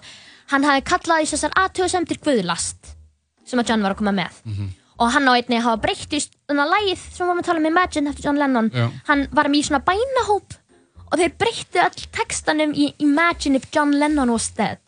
hann 0.52 0.66
hafi 0.68 0.84
kallað 0.90 1.24
í 1.24 1.30
þessar 1.32 1.56
aðtöðsendir 1.64 2.20
Guðlast 2.26 2.94
sem 3.50 3.60
að 3.62 3.72
John 3.72 3.86
var 3.86 3.96
að 3.96 4.02
koma 4.02 4.14
með. 4.14 4.42
Og 5.00 5.12
hann 5.16 5.30
á 5.30 5.34
einni 5.34 5.62
hafa 5.64 5.80
breytt 5.82 6.12
í 6.14 6.20
svona 6.22 6.66
lægið 6.70 7.00
sem 7.00 7.24
við 7.24 7.30
varum 7.30 7.40
að 7.42 7.48
tala 7.48 7.62
um 7.62 7.70
Imagine 7.70 8.12
eftir 8.12 8.26
John 8.28 8.40
Lennon. 8.42 8.68
Já. 8.74 8.88
hann 9.08 9.28
var 9.32 9.48
með 9.50 9.62
í 9.62 9.68
svona 9.70 9.84
bænahóp 9.88 10.58
og 11.10 11.16
þeir 11.18 11.34
breyttu 11.42 11.82
all 11.82 12.04
textanum 12.20 12.74
í 12.76 12.92
Imagine 13.00 13.58
if 13.58 13.70
John 13.74 13.96
Lennon 13.98 14.30
was 14.30 14.50
dead. 14.58 14.82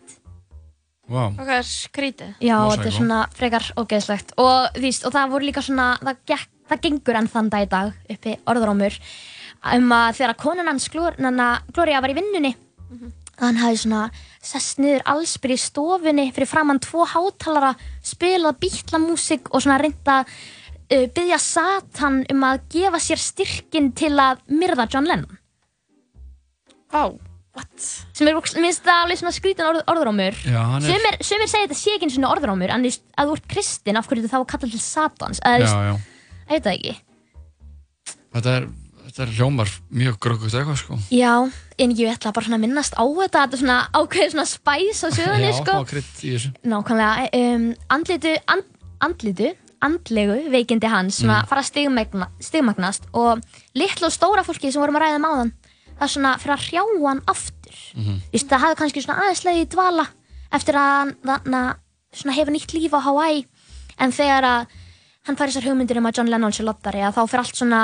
Og 1.12 1.40
hvað 1.42 1.58
er 1.58 1.68
skrítið? 1.68 2.34
Já, 2.40 2.56
þetta 2.72 2.88
er 2.88 2.96
svona 2.96 3.22
frekar 3.36 3.66
ógeðslegt. 3.76 4.36
Og, 4.40 4.78
veist, 4.80 5.04
og 5.08 5.12
það 5.16 5.34
voru 5.34 5.48
líka 5.50 5.64
svona 5.66 5.88
það, 6.00 6.20
gekk, 6.32 6.52
það 6.72 6.84
gengur 6.86 7.20
enn 7.20 7.32
þann 7.34 7.50
dag 7.52 7.66
í 7.66 7.72
dag 7.72 8.14
uppi 8.16 8.36
orðrómur 8.52 9.00
um 9.76 9.92
að 9.94 10.16
þegar 10.22 10.38
konan 10.40 10.70
hans 10.72 10.88
Gloria 10.92 12.02
var 12.02 12.14
í 12.14 12.18
vinnunni 12.18 12.54
að 12.56 13.21
hann 13.50 13.58
hafi 13.62 13.80
svona 13.84 14.02
sest 14.42 14.80
niður 14.82 15.04
allsbyr 15.14 15.54
í 15.56 15.60
stofunni 15.62 16.28
fyrir 16.36 16.50
framann 16.50 16.80
tvo 16.84 17.06
hátalara 17.10 17.74
spilað 18.06 18.60
bítlamúsík 18.62 19.50
og 19.52 19.64
svona 19.64 19.80
reynda 19.82 20.22
uh, 20.26 21.06
byggja 21.16 21.40
Satan 21.42 22.22
um 22.34 22.46
að 22.48 22.64
gefa 22.76 23.02
sér 23.02 23.22
styrkin 23.22 23.92
til 23.98 24.14
að 24.22 24.42
myrða 24.52 24.88
John 24.94 25.10
Lennon 25.10 25.38
Vá, 26.92 27.06
what? 27.56 27.86
sem 28.14 28.28
er, 28.28 28.36
minnst 28.60 28.84
það 28.84 29.04
alveg 29.06 29.20
svona 29.22 29.32
skrítin 29.36 29.68
orð, 29.70 29.82
orðrómur 29.94 30.36
Já, 30.44 30.60
hann 30.74 30.84
er- 30.84 30.92
sumir, 30.98 31.18
sumir 31.24 31.48
segja 31.52 31.68
þetta 31.70 31.80
sé 31.80 31.94
ekki 31.96 32.08
einu 32.10 32.16
svona 32.18 32.32
orðrómur 32.36 32.74
en 32.76 32.84
þú 32.84 32.90
veist, 32.92 33.06
að 33.16 33.30
þú 33.32 33.38
ert 33.40 33.48
kristinn, 33.54 34.00
af 34.02 34.10
hverju 34.10 34.26
ertu 34.26 34.34
þá 34.34 34.40
að 34.42 34.50
kalla 34.54 34.72
til 34.74 34.84
Satans 34.84 35.40
eða 35.42 35.56
þú 35.56 35.64
Já, 35.64 35.72
veist, 35.72 35.80
já. 35.88 35.96
ég 36.42 36.52
veit 36.52 36.68
það 36.68 36.76
ekki 36.76 36.96
Þetta 38.32 38.52
er, 38.60 38.68
þetta 39.12 39.24
er 39.28 39.34
hljómar 39.36 39.72
mjög 39.92 40.18
gröggugt 40.24 40.56
eitthvað, 40.56 40.78
sko. 40.80 40.98
já, 41.12 41.34
en 41.84 41.96
ég 42.00 42.14
ætla 42.16 42.32
bara 42.34 42.48
að 42.56 42.62
minnast 42.64 42.96
á 42.96 43.04
þetta 43.04 43.42
þetta 43.46 43.58
er 43.58 43.62
svona 43.64 43.80
ákveðið 43.94 44.32
svona 44.36 44.48
spæs 44.50 45.02
á 45.04 45.10
sögunni 45.12 45.50
Já, 45.52 45.58
sko. 45.60 45.72
smá 45.76 45.90
krydd 45.92 46.22
í 46.24 46.32
þessu. 46.36 46.52
nákvæmlega 46.64 47.28
um, 47.42 47.66
andlitu, 47.98 48.36
and, 48.48 48.64
andlitu 49.04 49.52
andlegu 49.82 50.38
veikindi 50.54 50.88
hans 50.88 51.18
sem 51.22 51.30
að 51.34 51.48
fara 51.50 51.64
að 51.64 51.70
stigmagna, 51.72 52.28
stigmagnast 52.40 53.08
og 53.18 53.42
litla 53.76 54.08
og 54.08 54.14
stóra 54.14 54.44
fólki 54.46 54.72
sem 54.72 54.82
vorum 54.82 54.96
að 55.00 55.08
ræða 55.08 55.20
um 55.20 55.26
áðan 55.30 55.54
það 55.98 56.06
er 56.08 56.12
svona 56.16 56.34
fyrir 56.42 56.56
að 56.56 56.66
hrjá 56.70 56.84
hann 57.08 57.24
aftur 57.28 57.60
Mhm. 57.96 58.22
Vist, 58.32 58.48
það 58.48 58.62
hafði 58.64 58.78
kannski 58.80 59.02
svona 59.04 59.24
aðeins 59.26 59.44
leiði 59.46 59.62
í 59.64 59.70
dvala 59.72 60.06
eftir 60.52 60.76
að 60.76 61.14
hann 61.32 62.34
hefur 62.36 62.52
nýtt 62.52 62.74
líf 62.76 62.94
á 62.96 63.00
Hawaii 63.04 63.46
en 64.00 64.12
þegar 64.12 64.44
að 64.48 64.66
hann 65.28 65.36
fær 65.40 65.48
þessar 65.52 65.68
hugmyndir 65.70 65.98
um 66.00 66.08
að 66.10 66.18
John 66.18 66.32
Lennon 66.32 66.52
sé 66.56 66.64
lottari 66.64 67.00
að 67.04 67.16
þá 67.16 67.22
fyrir 67.32 67.44
allt 67.44 67.56
svona 67.60 67.82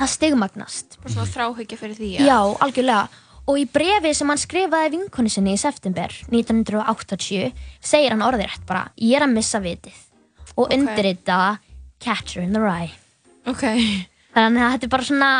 að 0.00 0.10
stigmagnast 0.14 0.98
Bara 1.02 1.12
svona 1.14 1.30
þráhyggja 1.34 1.78
fyrir 1.80 1.96
því 1.98 2.10
Já, 2.26 2.38
algjörlega. 2.64 3.08
Og 3.50 3.58
í 3.58 3.64
brefi 3.72 4.12
sem 4.14 4.28
hann 4.30 4.38
skrifaði 4.38 4.92
vinkonu 4.94 5.30
sinni 5.32 5.54
í 5.56 5.58
september 5.60 6.12
1980 6.30 7.52
segir 7.80 8.12
hann 8.14 8.22
orðirætt 8.26 8.64
bara 8.68 8.86
ég 9.00 9.16
er 9.18 9.26
að 9.26 9.34
missa 9.34 9.60
vitið 9.64 9.96
og 10.56 10.66
Ok. 10.66 10.74
undirrita 10.76 11.58
Catcher 12.00 12.42
in 12.42 12.52
the 12.56 12.60
Rye. 12.62 12.90
Ok. 13.46 13.64
Þannig 14.34 14.62
að 14.64 14.72
þetta 14.74 14.86
er 14.86 14.92
bara 14.94 15.06
svona 15.08 15.30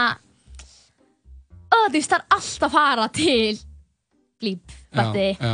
ó, 1.70 1.76
þú 1.88 1.92
veist, 1.94 2.10
það 2.10 2.18
er 2.18 2.24
allt 2.36 2.64
að 2.66 2.72
fara 2.74 3.08
til 3.14 3.58
glýp, 4.40 4.72
fætti. 4.96 5.26
Já, 5.38 5.52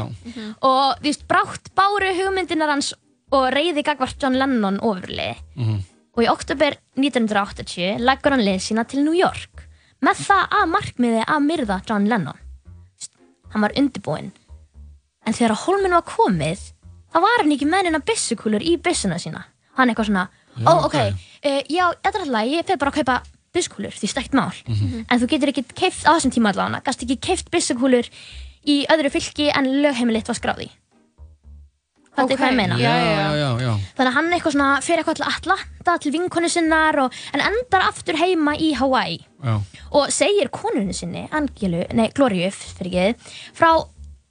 Og 0.63 0.97
þú 1.01 1.09
veist, 1.09 1.27
brátt 1.29 1.71
báru 1.77 2.13
hugmyndinar 2.17 2.71
hans 2.73 2.93
og 3.35 3.49
reyði 3.53 3.83
gagvart 3.85 4.17
John 4.23 4.39
Lennon 4.39 4.79
ofurlið. 4.81 5.37
Mhm. 5.57 5.81
Og 6.17 6.25
í 6.25 6.31
oktober 6.33 6.79
1980 6.97 8.01
leggur 8.01 8.33
hann 8.33 8.45
leið 8.45 8.63
sína 8.65 8.87
til 8.89 9.03
New 9.05 9.17
York 9.17 9.67
með 10.05 10.23
það 10.27 10.57
að 10.59 10.71
markmiði 10.73 11.23
að 11.27 11.45
myrða 11.45 11.77
John 11.89 12.09
Lennon. 12.09 12.41
Hann 13.53 13.65
var 13.65 13.75
undirbúinn. 13.77 14.33
En 15.27 15.37
þegar 15.37 15.57
hólminn 15.65 15.97
var 15.97 16.05
komið, 16.09 16.63
þá 17.13 17.19
var 17.25 17.43
hann 17.43 17.53
ekki 17.55 17.69
með 17.69 17.89
neina 17.89 18.01
byssukúlur 18.07 18.65
í 18.65 18.77
byssuna 18.81 19.19
sína. 19.21 19.45
Hann 19.77 19.93
eitthvað 19.93 20.11
svona, 20.11 20.27
ó, 20.65 20.73
ok, 20.87 20.87
ok. 20.87 20.97
uh, 21.45 21.63
já, 21.73 21.85
þetta 22.01 22.13
er 22.21 22.25
alltaf, 22.25 22.51
ég 22.53 22.69
fer 22.69 22.81
bara 22.81 22.93
að 22.93 22.99
kaupa 23.01 23.17
byssukúlur, 23.57 23.97
því 23.97 24.11
stækt 24.13 24.37
mál. 24.37 24.53
Mhm. 24.69 25.05
En 25.11 25.21
þú 25.21 25.29
getur 25.33 25.53
ekki 25.53 25.65
keift 25.75 26.05
á 26.09 26.17
þessum 26.17 26.33
tíma 26.37 26.53
allavega, 26.53 26.83
gast 26.85 27.05
ekki 27.05 27.19
keift 27.29 27.51
byssukúlur 27.53 28.09
í 28.67 28.85
öðru 28.93 29.13
fylki 29.13 29.51
en 29.53 29.69
lögheimilitt 29.83 30.29
var 30.29 30.39
skráði. 30.39 30.71
Þetta 32.17 32.33
er 32.33 32.39
hvað 32.41 32.51
ég 32.51 32.57
meina. 32.57 32.77
Já, 32.81 32.93
já, 33.37 33.49
já. 33.61 33.73
Þannig 33.97 34.11
að 34.11 34.15
hann 34.17 34.31
eitthvað 34.33 34.55
svona 34.57 34.69
fyrir 34.83 35.03
eitthvað 35.03 35.19
til 35.21 35.27
Atlanta 35.29 35.97
til 36.03 36.13
vinkonu 36.15 36.49
sinnar 36.51 36.99
og, 37.03 37.19
en 37.37 37.43
endar 37.45 37.85
aftur 37.91 38.17
heima 38.21 38.55
í 38.57 38.71
Hawaii 38.79 39.19
Já. 39.45 39.57
og 39.93 40.09
segir 40.15 40.49
konunni 40.51 40.95
sinni, 40.97 41.27
Angelu, 41.37 41.83
nei, 41.95 42.09
Gloriu, 42.17 42.49
fyrir 42.51 42.97
ekki, 43.13 43.35
frá 43.57 43.71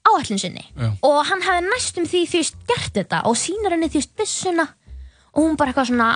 áætlun 0.05 0.41
sinni 0.41 0.65
Já. 0.77 0.89
og 1.05 1.19
hann 1.29 1.41
hefði 1.45 1.69
næstum 1.69 2.05
því 2.09 2.23
því 2.33 2.41
gert 2.69 2.91
þetta 2.97 3.21
og 3.29 3.37
sínar 3.39 3.73
henni 3.77 3.87
því 3.93 4.01
byssuna 4.17 4.65
og 5.35 5.39
hún 5.43 5.55
bara 5.57 5.71
eitthvað 5.73 5.89
svona 5.93 6.09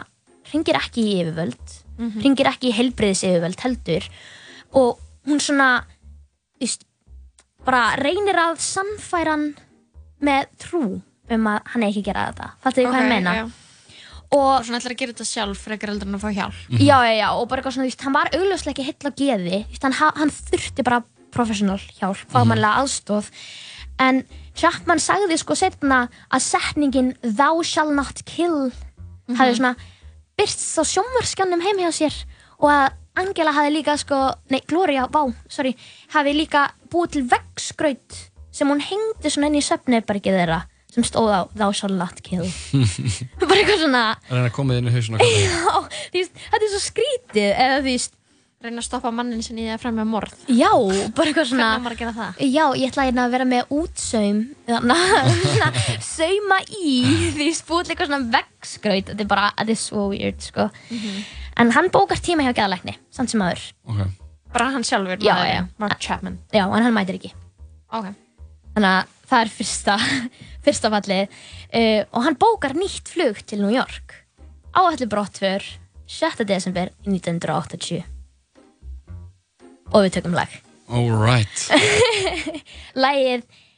ringir 0.54 0.78
ekki 0.82 1.06
í 1.06 1.16
yfirvöld 1.24 1.78
Mhm. 2.00 2.22
ringir 2.24 2.48
ekki 2.48 2.70
í 2.70 2.76
heilbriðis 2.78 3.24
yfirvöld 3.28 3.60
heldur 3.60 4.06
og 4.74 5.00
hún 5.28 5.42
svona 5.44 5.84
þú 6.60 6.62
veist, 6.64 6.86
bara 7.66 7.96
reynir 8.00 8.38
að 8.40 8.58
sannfæra 8.64 9.34
hann 9.36 9.50
með 10.24 10.46
trú 10.64 10.84
um 11.36 11.48
að 11.48 11.60
hann 11.74 11.84
er 11.84 11.90
ekki 11.90 12.02
að 12.04 12.08
gera 12.10 12.26
þetta 12.32 12.50
fattu 12.64 12.82
þið 12.82 12.90
hvað 12.90 13.04
ég 13.04 13.10
meina 13.14 13.34
já. 13.40 13.44
og 13.46 13.58
Og 14.30 14.66
svona 14.66 14.78
ætlar 14.78 14.94
að 14.94 15.00
gera 15.02 15.14
þetta 15.14 15.26
sjálf 15.26 15.58
frekar 15.66 15.90
heldur 15.90 16.08
en 16.08 16.16
að 16.20 16.22
fá 16.22 16.30
hjálp. 16.38 16.58
já, 16.70 16.98
já, 17.02 17.14
já, 17.18 17.28
og 17.34 17.48
bara 17.50 17.62
eitthvað 17.62 17.74
svona, 17.74 17.86
þú 17.88 17.90
veist, 17.90 18.04
hann 18.06 18.14
var 18.14 18.30
augljóslega 18.34 18.74
ekki 18.76 18.86
hill 18.86 19.10
á 19.10 19.12
geði, 19.18 19.66
hann, 19.84 19.94
ha- 20.00 20.14
hann 20.16 20.30
þurfti 20.30 20.84
bara 20.86 21.00
professional 21.32 21.80
hjálp, 21.98 22.22
fagmannlega 22.30 22.84
aðstóð 22.84 23.30
en 24.00 24.24
Chapman 24.56 25.00
sagði 25.00 25.38
sko 25.40 25.56
setna 25.56 26.10
að 26.32 26.42
setningin 26.46 27.14
thou 27.24 27.64
shall 27.64 27.92
not 27.94 28.22
kill 28.26 28.70
Mhm. 29.30 29.38
hefði 29.38 29.56
svona 29.58 29.76
byrst 30.38 30.78
á 30.78 30.84
sjónvarskjannum 30.94 31.62
heim 31.66 31.78
hjá 31.78 31.92
sér 31.92 32.14
og 32.60 32.70
að 32.70 32.92
Angela 33.20 33.52
hafi 33.52 33.74
líka 33.74 33.98
sko, 33.98 34.36
nei 34.50 34.62
Gloria, 34.68 35.08
vá, 35.08 35.34
sorry, 35.50 35.76
hafi 36.14 36.34
líka 36.34 36.70
búið 36.90 37.12
til 37.12 37.24
veggskraut 37.28 38.30
sem 38.52 38.68
hún 38.70 38.80
hengdi 38.80 39.30
svona 39.30 39.48
inn 39.48 39.56
í 39.60 39.66
söfnibergið 39.66 40.38
þeirra 40.38 40.62
sem 40.94 41.06
stóð 41.06 41.30
á 41.32 41.42
Thou 41.56 41.72
shall 41.76 41.94
not 41.96 42.22
kill. 42.26 42.46
Bara 43.42 43.58
eitthvað 43.60 43.84
svona, 43.84 44.04
reyna 44.30 44.48
að 44.50 44.56
koma 44.56 44.78
þinn 44.78 44.90
í 44.90 44.94
kalla 44.94 45.28
já, 45.50 45.76
þú 46.14 46.22
veist, 46.22 46.40
þetta 46.48 46.64
er 46.66 46.72
svo 46.76 46.82
skrítið, 46.86 47.52
eða 47.54 47.76
þú 47.82 47.86
veist, 47.92 48.16
Reyna 48.60 48.82
að 48.82 48.90
stoppa 48.90 49.08
mannin 49.16 49.40
sinni 49.40 49.64
í 49.64 49.70
að 49.72 49.78
fremja 49.86 50.04
morð. 50.04 50.34
já, 50.52 50.68
bara 51.16 51.30
eitthvað 51.32 51.46
svona, 51.48 51.68
Hvernig 51.70 51.80
á 51.80 51.84
maður 51.86 51.94
að 51.94 52.00
gera 52.02 52.16
það? 52.18 52.40
já, 52.44 52.64
ég 52.76 52.90
ætla 52.90 53.06
hérna 53.08 53.24
að 53.24 53.36
vera 53.38 53.46
með 53.48 53.70
útsaum, 53.72 54.42
þannig 54.68 55.04
að 55.20 55.30
svona 55.46 55.70
sauma 56.10 56.58
í 56.76 56.96
því 57.38 57.48
spúið 57.56 57.94
eitthvað 57.94 58.10
svona 58.12 58.28
veggskraut, 58.34 59.14
þetta 59.14 59.24
er 59.24 59.30
bara, 59.32 59.46
þetta 59.62 59.76
er 59.78 59.80
svo 59.80 60.04
weird, 60.12 60.44
sko. 60.44 60.66
En 61.64 61.72
hann 61.78 61.88
bókar 61.96 62.20
tíma 62.20 62.44
hjá 62.50 62.52
geðalækni, 62.60 62.98
samt 63.16 63.32
sem 63.32 63.46
aður. 63.48 63.64
okay. 63.94 64.12
Bara 64.52 64.68
hann 64.76 64.84
sjálfur, 64.84 65.24
Já, 65.24 65.38
maðurinn, 65.38 65.56
já. 65.56 65.80
Mark 65.86 66.04
Chapman. 66.04 66.36
Já, 66.52 66.66
en 66.68 66.84
hann 66.90 66.96
mætir 67.00 67.16
ekki. 67.22 67.32
Ok. 67.96 68.12
Þannig 68.76 68.92
að 68.92 69.16
það 69.30 69.44
er 69.44 69.52
fyrsta, 69.54 69.98
fyrsta 70.66 70.94
fallið. 70.94 71.38
Uh, 71.70 72.02
og 72.14 72.26
hann 72.26 72.40
bókar 72.40 72.76
nýtt 72.78 73.12
flug 73.14 73.44
til 73.46 73.64
New 73.64 73.74
York. 73.74 74.18
Áallu 74.78 75.10
brottför 75.10 75.66
6. 76.10 76.44
desember 76.50 76.92
1980. 77.06 78.04
Og 79.90 80.06
við 80.06 80.20
tökum 80.20 80.38
lag. 80.38 80.50
Alright 80.90 81.68
Lagið 83.04 83.44
I 83.46 83.69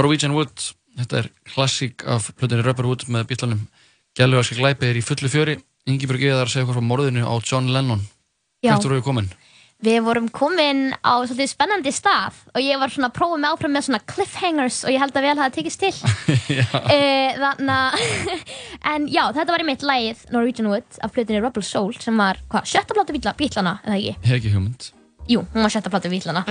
Norwegian 0.00 0.32
Wood, 0.32 0.62
þetta 0.96 1.18
er 1.20 1.26
klassík 1.44 2.06
af 2.08 2.30
plötunni 2.38 2.64
Rubber 2.64 2.86
Wood 2.88 3.04
með 3.12 3.26
bílanum 3.34 3.66
Gæluvarski 4.16 4.56
glæpi 4.56 4.88
er 4.88 4.96
í 4.96 5.02
fullu 5.04 5.28
fjöri 5.28 5.58
Ingeborg 5.90 6.22
Eðar 6.24 6.48
segja 6.48 6.64
hvað 6.64 6.78
frá 6.78 6.86
morðinu 6.88 7.26
á 7.28 7.34
John 7.44 7.68
Lennon. 7.74 8.00
Hvert 8.64 8.86
voru 8.86 8.96
við 8.96 9.04
komin? 9.04 9.28
Við 9.84 9.98
vorum 10.04 10.26
komin 10.32 10.80
á 11.04 11.20
svolítið 11.24 11.50
spennandi 11.52 11.92
stað 11.92 12.38
og 12.52 12.64
ég 12.64 12.80
var 12.80 12.92
svona 12.92 13.10
að 13.10 13.16
prófa 13.16 13.38
mig 13.40 13.52
áfram 13.52 13.76
með 13.76 13.86
svona 13.86 14.00
cliffhangers 14.12 14.78
og 14.84 14.92
ég 14.92 15.00
held 15.04 15.16
að 15.16 15.26
vel 15.28 15.34
hafa 15.40 15.54
tekist 15.56 15.84
til. 15.84 15.92
uh, 15.96 17.42
Þannig 17.44 17.74
að, 17.76 18.46
en 18.92 19.08
já, 19.08 19.22
þetta 19.36 19.50
var 19.52 19.64
í 19.64 19.68
mitt 19.68 19.84
lagið 19.88 20.24
Norwegian 20.32 20.72
Wood 20.72 21.00
af 21.00 21.12
flutinni 21.16 21.44
Rebel 21.44 21.64
Soul 21.64 21.92
sem 22.00 22.24
var, 22.24 22.40
hvað, 22.52 22.72
sjötta 22.72 23.04
bíla, 23.12 23.36
bílana, 23.36 23.76
eða 23.84 24.00
ekki? 24.00 24.16
Ekki 24.36 24.54
hugmynd 24.56 24.90
Jú, 25.28 25.44
hún 25.52 25.62
var 25.62 25.70
sjötta 25.70 25.90
platu 25.92 26.10
bílana. 26.10 26.44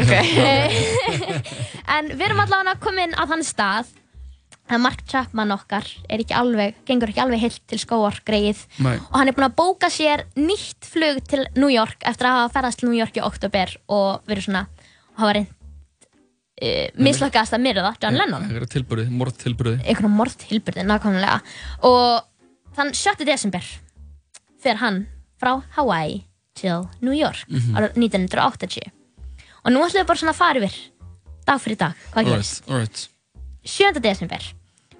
en 1.95 2.11
við 2.13 2.25
erum 2.29 2.43
allavega 2.43 2.77
komin 2.83 3.15
á 3.17 3.23
þann 3.29 3.43
stað 3.43 3.89
að 4.69 4.83
Mark 4.83 5.01
Chapman 5.09 5.51
okkar 5.55 5.87
er 6.05 6.21
ekki 6.21 6.35
alveg, 6.37 6.77
gengur 6.85 7.09
ekki 7.09 7.23
alveg 7.23 7.41
heilt 7.41 7.61
til 7.69 7.79
skóar 7.81 8.19
greið 8.27 8.61
Nei. 8.85 8.97
og 8.99 9.15
hann 9.17 9.31
er 9.31 9.35
búinn 9.37 9.49
að 9.49 9.57
bóka 9.57 9.89
sér 9.93 10.27
nýtt 10.37 10.85
flug 10.85 11.23
til 11.29 11.47
New 11.57 11.71
York 11.73 12.05
eftir 12.05 12.29
að 12.29 12.37
hafa 12.37 12.53
ferðast 12.59 12.83
til 12.83 12.91
New 12.91 12.99
York 12.99 13.17
í 13.17 13.23
oktober 13.25 13.73
og 13.89 14.29
verið 14.29 14.49
svona 14.49 14.67
og 14.69 15.23
hafa 15.23 15.35
reynd 15.39 15.55
uh, 16.61 16.87
mislökkast 17.01 17.57
að 17.57 17.65
myrða 17.65 17.93
John 17.97 18.19
Lennon 18.19 18.47
Það 18.47 18.61
er 18.61 18.71
tilbúrið, 18.77 19.11
morð 19.21 19.37
tilbúrið 19.41 19.85
einhvern 19.85 20.17
morð 20.19 20.37
tilbyrði 20.45 20.85
nákvæmlega. 20.85 21.39
Og 21.89 22.75
þann 22.77 22.93
7. 22.93 23.25
desember 23.27 23.65
fer 24.61 24.81
hann 24.83 25.05
frá 25.39 25.57
Hawaii 25.77 26.21
til 26.59 26.85
New 27.01 27.15
York 27.15 27.45
Mhm. 27.49 27.75
árið 27.79 27.97
1980 27.97 28.91
og 29.65 29.71
nú 29.73 29.81
ætlum 29.85 30.01
við 30.03 30.07
bara 30.07 30.19
svona 30.21 30.33
að 30.35 30.41
fara 30.43 30.59
yfir 30.59 30.77
dag 31.47 31.59
fyrir 31.61 31.77
dag, 31.77 31.93
hvað 32.13 32.25
gerist 32.29 32.63
Alright, 32.69 32.69
alright 32.69 33.09
7. 33.65 33.99
desember 34.01 34.39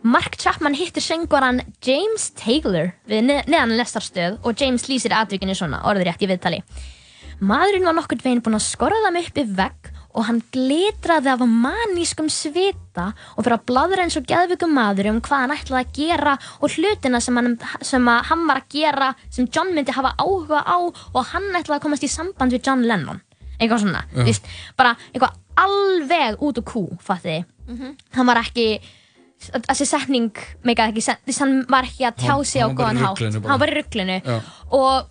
Mark 0.02 0.38
Chapman 0.40 0.76
hittir 0.80 1.04
söngvaran 1.04 1.60
James 1.84 2.30
Taylor 2.40 2.94
við 3.08 3.24
ne 3.28 3.42
neðan 3.48 3.76
lestarstöð 3.78 4.38
og 4.44 4.56
James 4.62 4.88
lýsir 4.88 5.12
atvikinu 5.12 5.56
svona 5.56 5.82
orður 5.84 6.08
rétt 6.08 6.24
í 6.24 6.30
viðtali 6.32 6.62
Maðurinn 7.40 7.86
var 7.88 7.96
nokkurn 7.96 8.20
veginn 8.24 8.42
búinn 8.44 8.58
að 8.60 8.66
skorða 8.68 9.12
mig 9.16 9.28
upp 9.30 9.38
í 9.40 9.46
vegg 9.56 9.92
og 10.20 10.26
hann 10.28 10.42
glitraði 10.52 11.32
af 11.32 11.44
manískum 11.48 12.28
svita 12.34 13.06
og 13.38 13.46
fyrir 13.46 13.56
að 13.56 13.66
bladra 13.72 14.04
eins 14.04 14.18
og 14.20 14.26
geðvikum 14.28 14.74
maður 14.76 15.10
um 15.14 15.22
hvað 15.24 15.44
hann 15.46 15.56
ætlaði 15.56 15.86
að 15.86 15.94
gera 15.96 16.34
og 16.60 16.76
hlutina 16.76 17.22
sem 17.24 17.40
hann, 17.40 17.54
sem 17.82 18.10
að 18.12 18.26
hann 18.34 18.44
var 18.50 18.60
að 18.62 18.70
gera 18.76 19.10
sem 19.32 19.48
John 19.56 19.72
myndi 19.78 19.96
hafa 19.96 20.12
áhuga 20.20 20.60
á 20.68 20.78
og 20.84 21.22
hann 21.32 21.48
ætlaði 21.56 21.78
að 21.80 21.84
komast 21.88 22.04
í 22.04 22.12
samband 22.12 22.52
við 22.52 22.68
John 22.68 22.84
Lennon. 22.90 23.22
Eitthvað 23.60 23.82
svona, 23.86 24.04
Já. 24.16 24.24
víst, 24.28 24.46
bara 24.80 24.94
eitthvað 25.14 25.36
alveg 25.60 26.40
út 26.48 26.60
úr 26.62 26.68
kú, 26.68 26.84
fattiði. 27.04 27.46
Hann 28.16 28.26
var 28.28 28.40
ekki 28.44 28.68
þessi 29.40 29.86
setning 29.88 30.32
meikaði 30.68 30.92
ekki 30.94 31.04
sen- 31.06 31.20
þess 31.28 31.40
að 31.40 31.46
hann 31.46 31.66
var 31.72 31.88
ekki 31.88 32.06
að 32.08 32.18
tjá 32.24 32.36
sig 32.46 32.62
á 32.64 32.68
góðan 32.76 33.00
hátt. 33.00 33.22
hann 33.48 33.60
var 33.60 33.72
í 33.72 33.76
rugglinu 33.78 34.18
og 34.72 35.08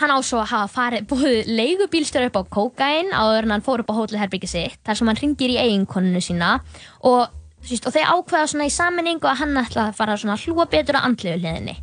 hann 0.00 0.10
á 0.10 0.18
svo 0.26 0.40
að 0.42 0.50
hafa 0.50 0.72
farið 0.74 1.06
búið 1.10 1.50
leigubílstjóri 1.54 2.30
upp 2.30 2.38
á 2.40 2.42
kókain 2.56 3.12
áður 3.14 3.46
en 3.46 3.54
hann 3.54 3.64
fór 3.66 3.82
upp 3.84 3.92
á 3.94 3.98
hótelherbyggi 4.00 4.50
sitt 4.50 4.80
þar 4.86 4.98
sem 4.98 5.10
hann 5.10 5.20
ringir 5.20 5.52
í 5.54 5.58
eiginkonunu 5.62 6.22
sína. 6.24 6.56
Og, 7.06 7.28
veist, 7.62 7.86
og 7.86 7.94
þeir 7.94 8.10
ákveða 8.10 8.48
svona 8.50 8.66
í 8.66 8.74
sammenningu 8.74 9.30
að 9.30 9.40
hann 9.44 9.60
ætla 9.62 9.88
að 9.88 9.98
fara 10.00 10.16
svona 10.18 10.38
hlúa 10.42 10.66
betur 10.70 10.98
á 10.98 11.06
andlegu 11.06 11.38
hliðinni. 11.38 11.76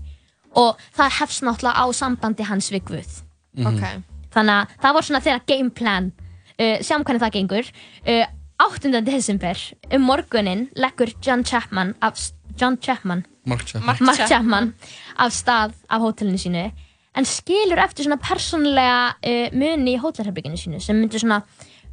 Og 0.59 0.75
það 0.97 1.15
hefst 1.21 1.45
náttúrulega 1.47 1.79
á 1.79 1.85
sambandi 1.95 2.43
hans 2.49 2.71
við 2.73 2.83
Guð. 2.89 3.21
Mhm. 3.57 3.67
Ok. 3.67 4.03
þannig 4.31 4.55
að 4.55 4.75
það 4.81 4.93
var 4.95 5.03
svona 5.03 5.19
þeirra 5.23 5.45
game 5.47 5.69
plan. 5.69 6.11
Uh, 6.59 6.77
sjáum 6.83 7.03
hvernig 7.03 7.19
það 7.23 7.33
gengur. 7.35 7.71
Uh, 8.07 8.25
8. 8.61 9.01
desember 9.03 9.57
um 9.91 10.01
morgunin 10.05 10.67
leggur 10.75 11.11
John 11.25 11.43
Chapman 11.43 11.95
af, 12.01 12.19
John 12.55 12.77
Chapman. 12.77 13.25
Mark 13.45 13.65
Chapman. 13.65 13.97
Mark, 14.05 14.27
Chapman 14.29 14.73
af 15.17 15.31
stað 15.33 15.73
af 15.89 16.01
hótelinu 16.01 16.37
sínu 16.37 16.71
en 17.15 17.25
skilur 17.27 17.79
eftir 17.83 18.05
svona 18.07 18.19
persónlega 18.23 18.99
uh, 19.19 19.47
muni 19.57 19.95
í 19.97 19.99
hótelherbygginu 20.01 20.57
sínu 20.59 20.79
sem 20.83 20.95
myndir 21.01 21.19
svona 21.23 21.41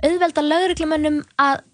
auðvelda 0.04 0.44
lögreglumönnum 0.46 1.22
að 1.42 1.64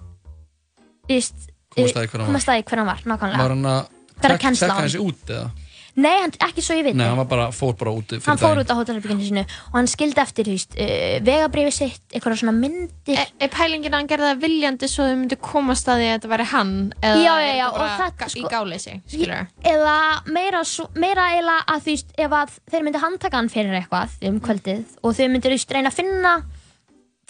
Komast 1.74 2.48
að 2.48 2.60
því 2.60 2.64
hver 2.70 2.80
hann 2.80 2.86
var. 2.88 3.00
nákvæmlega 3.04 3.42
Var 3.42 3.52
hann 3.54 3.66
að 3.66 3.80
Fyrir 4.14 4.30
að 4.30 4.36
tek- 4.38 4.42
kennsla 4.44 4.68
tekka 4.68 4.76
hann. 4.78 4.88
þessi 4.88 5.00
út 5.02 5.32
eða? 5.34 5.50
Nei, 5.94 6.10
hann, 6.24 6.32
ekki 6.42 6.62
svo 6.64 6.74
ég 6.74 6.82
veit 6.88 6.96
Nei, 6.98 7.04
hann 7.06 7.18
var 7.20 7.26
bara, 7.30 7.44
fór 7.54 7.76
bara 7.78 7.92
út 7.94 8.08
fyrir 8.10 8.24
hann 8.26 8.38
fór 8.40 8.56
daginn. 8.56 8.64
út 8.64 8.70
á 8.74 8.78
hótelherbygginu 8.80 9.26
sínu 9.28 9.42
og 9.46 9.76
hann 9.78 9.86
skildi 9.86 10.18
eftir 10.18 10.48
þú 10.48 10.54
veist, 10.56 10.72
uh, 10.74 11.20
vegabrifi 11.22 11.70
sitt, 11.76 12.00
eitthvað 12.10 12.40
svona 12.40 12.54
myndir. 12.56 13.14
Er, 13.22 13.30
er 13.46 13.52
pælingin 13.54 13.92
að 13.94 14.00
hann 14.00 14.08
gerði 14.10 14.26
það 14.32 14.40
viljandi 14.42 14.88
svo 14.90 15.06
þau 15.06 15.14
myndu 15.20 15.38
komast 15.38 15.86
að 15.92 16.02
því 16.02 16.08
að 16.08 16.16
þetta 16.16 16.32
væri 16.34 16.46
hann 16.50 16.74
eða 16.98 17.22
Já, 17.22 17.34
já, 17.44 17.52
já, 17.60 17.66
og 17.70 17.78
þetta, 17.84 18.10
ga- 18.24 18.30
í 18.34 18.44
gáleysi, 18.56 18.96
skilur 19.14 19.46
eða 19.70 19.96
meira, 20.34 20.64
svo- 20.66 20.90
meira 20.98 21.28
eila 21.36 21.56
að 21.62 21.86
þú 21.86 21.94
veist 21.94 22.12
ef 22.26 22.36
að 22.42 22.58
þeir 22.74 22.86
myndi 22.88 23.04
handtaka 23.06 23.38
hann 23.38 23.52
fyrir 23.54 23.78
eitthvað 23.78 24.18
um 24.32 24.40
kvöldið 24.42 24.84
og 25.02 25.14
þau 25.14 25.26
myndir 25.30 25.54
þú 25.54 25.58
veist 25.60 25.74
reyna 25.78 25.94
að 25.94 25.98
finna 26.02 26.34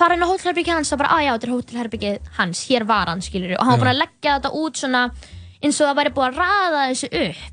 fara 0.01 0.17
inn 0.17 0.25
á 0.25 0.33
hótelherbyggið 0.33 0.75
hans 0.81 0.93
og 0.97 0.99
bara 1.05 1.13
að 1.21 1.27
já, 1.29 1.33
þetta 1.37 1.47
er 1.47 1.53
hótelherbyggið 1.55 2.33
hans, 2.41 2.65
hér 2.71 2.89
var 2.89 3.13
hann 3.13 3.21
skilur 3.23 3.59
og 3.59 3.67
hann 3.69 3.77
var 3.77 3.85
búin 3.85 3.93
að 3.93 4.01
leggja 4.07 4.39
þetta 4.41 4.55
út 4.65 4.81
svona 4.81 5.03
eins 5.61 5.81
og 5.85 5.87
það 5.93 5.99
væri 6.01 6.15
búin 6.17 6.33
að 6.33 6.41
raða 6.41 6.87
þessu 6.91 7.11
upp 7.29 7.51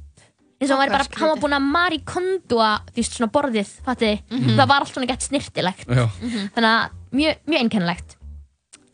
eins 0.61 0.69
og 0.71 0.77
hann, 0.77 0.81
væri 0.85 0.93
bara, 0.93 1.05
hann 1.17 1.31
var 1.31 1.39
búin 1.41 1.55
að 1.57 1.67
marikondua 1.73 2.69
veist 2.95 3.15
svona 3.17 3.31
borðið, 3.33 3.69
fattiði? 3.85 4.21
Mhm. 4.29 4.55
það 4.59 4.67
var 4.69 4.83
allt 4.85 4.93
svona 4.93 5.07
gett 5.09 5.25
snirtilegt 5.25 5.87
Já. 5.89 6.05
þannig 6.55 6.69
að 6.71 6.91
mjög, 7.17 7.39
mjög 7.49 7.61
einkennilegt. 7.65 8.17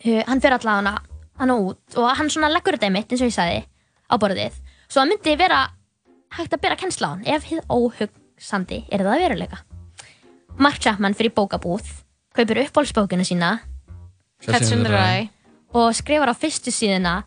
Uh, 0.06 0.22
hann 0.28 0.40
fyrir 0.42 0.56
allavega 0.58 0.78
hana, 0.78 0.94
hana 1.42 1.58
út 1.60 1.98
og 1.98 2.12
hann 2.18 2.30
svona 2.30 2.50
leggur 2.54 2.78
þetta 2.78 2.88
í 2.88 2.94
mitt 2.96 3.12
eins 3.12 3.22
og 3.26 3.28
ég 3.32 3.36
sagði 3.36 3.64
á 4.08 4.14
borðið. 4.22 4.60
Svo 4.88 5.02
það 5.02 5.10
myndi 5.12 5.38
vera 5.38 5.62
hægt 6.38 6.54
að 6.54 6.62
bera 6.62 6.76
kennsla 6.80 7.08
á 7.08 7.12
hann 7.16 7.26
ef 7.28 7.44
hið 7.50 7.64
óhugsandi 7.68 8.84
er 8.92 9.04
það 9.04 9.24
veruleika. 9.26 9.60
Mark 10.58 10.80
Chapman 10.80 11.14
fyrir 11.18 11.34
bókabúð 11.36 11.84
kaupir 12.38 12.64
uppbólsbókina 12.64 13.26
sína 13.26 13.60
Catch 14.46 14.72
in 14.72 14.84
the 14.86 14.92
Rye. 14.94 15.30
og 15.74 15.94
skrifar 15.98 16.30
á 16.30 16.36
fyrstu 16.38 16.72
síðuna 16.72 17.24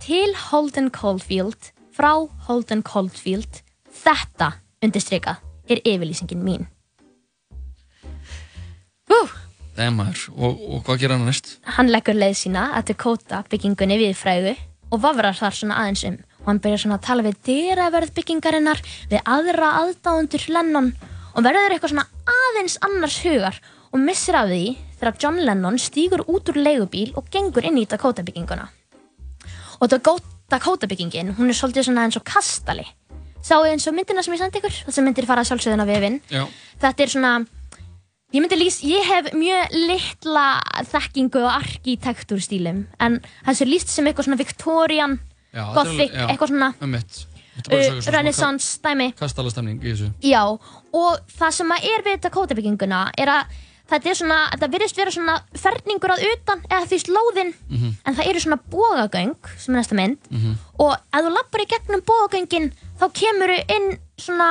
til 0.00 0.34
Holden 0.50 0.90
Caulfield 0.92 1.72
frá 1.96 2.28
Holden 2.46 2.82
Caulfield 2.82 3.61
þetta 4.02 4.52
undirstrykað 4.82 5.42
er 5.70 5.82
yfirlýsingin 5.86 6.42
mín. 6.42 6.66
Nei, 9.72 9.88
maður. 9.88 10.26
Og, 10.36 10.60
og 10.68 10.82
hvað 10.86 11.00
gerir 11.00 11.16
hann 11.16 11.28
næst? 11.28 11.54
hann 11.76 11.88
leggur 11.92 12.16
leið 12.16 12.36
sína 12.42 12.66
að 12.76 12.90
Dakota 12.92 13.40
byggingunni 13.48 13.96
við 14.00 14.12
frægu 14.20 14.52
og 14.92 15.00
vafrar 15.00 15.36
þar 15.36 15.56
svona 15.56 15.78
aðeins 15.80 16.04
um. 16.10 16.18
Og 16.42 16.50
hann 16.50 16.60
byrjar 16.64 16.82
svona 16.82 16.98
að 16.98 17.06
tala 17.06 17.24
við 17.24 17.38
dyraverð 17.48 18.12
byggingarinnar 18.18 18.82
við 19.10 19.22
aðra 19.24 19.70
aðdáðundur 19.80 20.46
Lennon. 20.56 20.92
Og 21.32 21.46
verður 21.46 21.76
eitthvað 21.76 21.94
svona 21.94 22.08
aðeins 22.36 22.76
annars 22.84 23.18
hugar 23.24 23.60
og 23.92 24.00
missir 24.00 24.36
af 24.36 24.50
því 24.50 24.62
þegar 24.98 25.18
John 25.24 25.40
Lennon 25.46 25.80
stígur 25.80 26.24
út 26.28 26.52
úr 26.52 26.60
leigubíl 26.60 27.12
og 27.16 27.28
gengur 27.32 27.64
inn 27.66 27.80
í 27.80 27.88
Dakota 27.88 28.24
bygginguna 28.26 28.68
og 29.82 29.90
Dakota 30.52 30.86
byggingin 30.86 31.34
hún 31.38 31.50
er 31.50 31.56
svolítið 31.58 31.88
svona 31.88 32.06
eins 32.06 32.18
og 32.18 32.24
kastali 32.28 32.84
sáu 33.42 33.66
eins 33.68 33.86
og 33.90 33.96
myndina 33.96 34.22
sem 34.22 34.34
ég 34.34 34.42
sendi 34.42 34.62
ykkur 34.62 34.78
þessar 34.86 35.06
myndir 35.06 35.26
fara 35.28 35.44
sjálfsögðun 35.46 35.84
á 35.84 35.86
vefinn 35.88 36.22
þetta 36.82 37.04
er 37.04 37.12
svona 37.16 37.34
Ég 38.32 38.40
myndi 38.40 38.56
lýs, 38.56 38.78
ég 38.88 39.04
hef 39.04 39.26
mjög 39.36 39.74
litla 39.76 40.44
þekkingu 40.88 41.42
á 41.44 41.58
arkitektúrstílum 41.58 42.86
en 43.04 43.18
þessu 43.44 43.66
er 43.66 43.68
lýst 43.68 43.92
sem 43.92 44.08
eitthvað 44.08 44.24
svona 44.30 44.38
Victorian, 44.40 45.18
Já, 45.52 45.66
þetta 45.66 45.82
er 45.82 45.90
Gothic, 45.90 46.14
já, 46.16 46.24
eitthvað 46.32 46.52
svona. 46.54 46.68
Þetta 47.52 47.76
er 47.76 47.98
uh, 47.98 48.06
Renaissance 48.14 48.80
dæmi. 48.80 49.10
Kastalastemning 49.18 49.82
í 49.84 49.90
þessu. 49.90 50.08
Já, 50.24 50.40
og 50.48 51.34
það 51.36 51.56
sem 51.58 51.74
er 51.76 52.06
við 52.06 52.22
Dakota 52.24 52.56
bygginguna 52.56 53.02
er 53.20 53.34
að 53.34 53.58
þetta 53.92 54.10
er 54.10 54.18
svona, 54.18 54.38
þetta 54.54 54.68
virðist 54.74 54.96
vera 55.00 55.10
svona 55.14 55.36
ferningur 55.64 56.14
að 56.16 56.24
utan 56.32 56.62
eða 56.68 56.88
því 56.90 56.98
slóðin 57.04 57.52
Mhm. 57.70 57.90
en 58.06 58.14
það 58.16 58.28
eru 58.32 58.40
svona 58.44 58.60
bógagöng 58.72 59.36
sem 59.58 59.74
er 59.74 59.80
næsta 59.80 59.94
mynd 59.98 60.18
Mhm. 60.30 60.54
og 60.80 60.92
ef 61.12 61.20
þú 61.24 61.30
lappar 61.36 61.60
í 61.64 61.68
gegnum 61.72 62.02
bógagöngin 62.08 62.72
þá 63.00 63.04
kemur 63.12 63.50
þú 63.52 63.64
inn 63.76 63.98
svona 64.18 64.48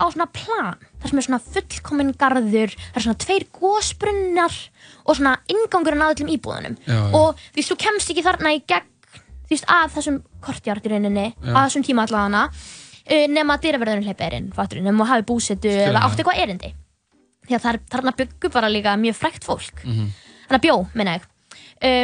á 0.00 0.04
svona 0.10 0.26
plan 0.32 0.76
þar 1.00 1.08
sem 1.10 1.18
er 1.18 1.22
svona 1.22 1.40
fullkominn 1.52 2.12
garður 2.16 2.70
það 2.76 2.96
er 2.96 3.02
svona 3.04 3.18
tveir 3.24 3.44
gósbrunnar 3.52 4.54
og 5.06 5.16
svona 5.16 5.36
ingangurinn 5.48 6.02
að 6.04 6.14
öllum 6.14 6.30
íbúðunum 6.36 6.76
Já, 6.86 6.94
já. 6.94 7.14
og 7.14 7.36
veist, 7.56 7.70
þú 7.72 7.76
kemst 7.76 8.10
ekki 8.10 8.22
þarna 8.24 8.54
í 8.56 8.62
gegn 8.66 8.86
veist, 9.50 9.64
að 9.66 9.90
þessum 9.96 10.22
Já. 11.44 11.52
að 11.52 11.64
þessum 11.68 11.84
tíma 11.84 12.06
allavega 12.06 12.44
uh, 13.10 13.26
nema 13.28 13.56
að 13.56 13.62
dyraverðurinn 13.64 14.04
hleypa 14.06 14.26
er 14.28 14.34
inn 14.38 14.52
fattur, 14.52 14.80
nema 14.80 15.04
að 15.04 15.08
hafi 15.12 15.26
búsetu 15.26 15.68
Skilja. 15.68 15.88
eða 15.90 16.02
átti 16.06 16.22
eitthvað 16.22 16.42
erindi 16.44 16.74
því 17.50 17.58
að 17.58 17.80
þarna 17.90 18.14
byggu 18.16 18.50
bara 18.54 18.68
líka 18.72 18.96
mjög 19.00 19.16
frækt 19.18 19.44
fólk 19.44 19.84
Mhm. 19.84 20.10
þannig 20.48 20.58
að 20.58 20.64
bjó, 20.66 20.76
minna 20.94 21.18
ég 21.18 21.26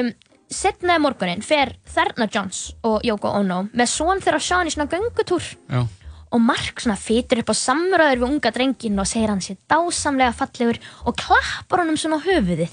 um, 0.06 0.12
setna 0.50 0.98
morgunin 1.02 1.42
fer 1.42 1.72
Þerna 1.90 2.28
Johns 2.30 2.72
og 2.86 3.00
Yoko 3.04 3.28
Ono 3.40 3.64
með 3.74 3.88
son 3.90 4.20
þeirra 4.22 4.40
Sean 4.40 4.66
í 4.66 4.70
svona 4.70 4.86
göngutúr 4.90 5.42
Já. 5.68 5.86
og 6.32 6.40
Mark 6.40 6.80
svona 6.80 6.96
fytur 6.96 7.40
upp 7.42 7.50
á 7.50 7.54
samröður 7.58 8.20
við 8.20 8.28
unga 8.28 8.50
drengin 8.54 8.98
og 9.02 9.06
segir 9.10 9.28
hann 9.28 9.40
sér 9.42 9.56
dásamlega 9.68 10.32
fallegur 10.34 10.78
og 11.04 11.16
klappar 11.16 11.82
honum 11.82 11.96
svona 11.96 12.20
höfuðið 12.22 12.70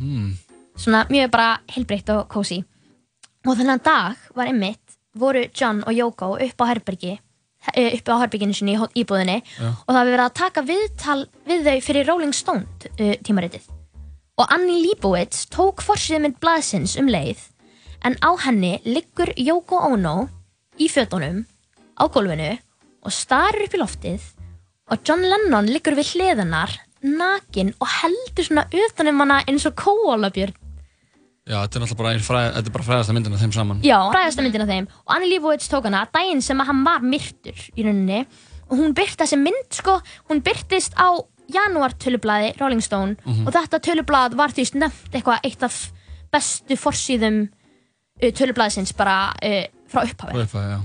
Mm. 0.00 0.34
svona 0.76 1.06
mjög 1.08 1.30
bara 1.30 1.60
heilbreytt 1.74 2.08
og 2.14 2.28
kósi 2.28 2.64
og 3.46 3.56
þennan 3.56 3.82
dag 3.82 4.16
var 4.34 4.46
einmitt 4.46 4.96
voru 5.16 5.48
John 5.54 5.82
og 5.86 5.92
Yoko 5.96 6.36
upp 6.38 6.60
á 6.60 6.64
herbergi 6.70 7.18
upp 7.72 8.08
á 8.12 8.14
herberginu 8.22 8.54
sinni 8.56 8.74
í 8.76 8.78
hó- 8.80 8.90
íbúðinni 8.96 9.38
Já. 9.44 9.68
og 9.72 9.90
það 9.92 9.98
hefur 10.00 10.12
verið 10.14 10.24
að 10.26 10.36
taka 10.40 10.64
viðtal 10.68 11.18
við 11.50 11.66
þau 11.68 11.76
fyrir 11.88 12.08
Rolling 12.08 12.34
Stone 12.36 12.64
uh, 13.00 13.14
tímaritið 13.26 13.68
og 14.38 14.52
Annie 14.54 14.82
Leibovitz 14.86 15.46
tók 15.50 15.82
forsýðmynd 15.82 16.38
blaðsins 16.42 16.96
um 17.00 17.08
leið 17.10 17.40
en 18.06 18.14
á 18.22 18.30
henni 18.46 18.76
liggur 18.86 19.32
Yoko 19.36 19.80
Ono 19.92 20.28
í 20.78 20.86
fötunum 20.92 21.44
á 21.98 22.04
gólfinu 22.06 22.52
og 23.02 23.12
starir 23.14 23.66
upp 23.66 23.74
í 23.74 23.80
loftið 23.82 24.28
og 24.92 25.02
John 25.04 25.24
Lennon 25.26 25.66
liggur 25.68 25.96
við 25.98 26.14
hliðanar 26.14 26.76
nakin 27.02 27.74
og 27.82 27.90
heldur 28.00 28.46
svona 28.46 28.64
utanum 28.74 29.20
hana 29.22 29.40
eins 29.50 29.66
og 29.68 29.74
kóalabjörn 29.78 30.54
Já, 31.48 31.56
þetta 31.64 31.78
er 31.78 31.82
náttúrulega 31.82 31.98
bara, 32.02 32.10
ein 32.12 32.20
fræ, 32.24 32.40
þetta 32.58 32.68
er 32.68 32.74
bara 32.76 32.84
fræðasta 32.84 33.14
myndin 33.16 33.32
af 33.36 33.40
þeim 33.40 33.52
saman. 33.56 33.78
Já, 33.86 33.96
fræðasta 34.12 34.42
myndin 34.44 34.64
af 34.66 34.68
þeim 34.68 34.86
og 35.06 35.14
Annie 35.14 35.30
Leibovitz 35.32 35.68
tók 35.72 35.86
hana 35.88 36.02
daginn 36.12 36.42
sem 36.44 36.60
að 36.60 36.68
hann 36.72 36.82
var 36.84 37.00
myrtur 37.00 37.62
í 37.72 37.86
rauninni 37.86 38.18
og 38.68 38.74
hún 38.76 38.92
byrti 38.98 39.22
þessi 39.22 39.38
mynd 39.40 39.70
sko, 39.72 39.94
hún 40.28 40.42
byrtist 40.44 40.92
á 41.00 41.08
janúar 41.48 41.94
tölublaði 41.96 42.50
Rolling 42.60 42.82
Stone 42.84 43.16
Mhm. 43.24 43.46
og 43.48 43.54
þetta 43.56 43.80
tölublað 43.80 44.36
var 44.36 44.52
því 44.52 44.66
nefnt 44.82 45.14
eitthvað 45.16 45.40
eitt 45.48 45.62
af 45.64 45.78
bestu 46.30 46.76
forsýðum 46.76 47.38
uh, 47.48 48.28
tölublaðsins 48.36 48.92
bara 48.96 49.32
uh, 49.40 49.64
frá 49.88 50.04
upphafi 50.04 50.36
Frá 50.36 50.42
upphafi, 50.44 50.68
já. 50.76 50.80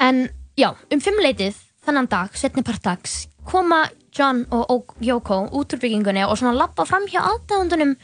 En 0.00 0.28
já, 0.60 0.74
um 0.92 1.00
fimmleitið 1.00 1.56
þannan 1.86 2.08
dag, 2.12 2.36
setni 2.36 2.62
part 2.62 2.82
dags 2.84 3.26
koma 3.48 3.86
John 4.12 4.44
og 4.52 4.92
Yoko 5.00 5.46
út 5.56 5.72
úr 5.72 5.80
byggingunni 5.80 6.26
og 6.28 6.36
svona 6.36 6.52
lappa 6.56 6.84
fram 6.84 7.06
hjá 7.08 7.22
aðdæðundunum 7.24 7.96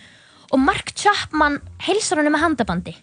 og 0.52 0.58
Mark 0.60 0.92
Chapman 0.96 1.60
heilsar 1.86 2.18
honum 2.20 2.32
með 2.36 2.44
handabandi 2.44 2.94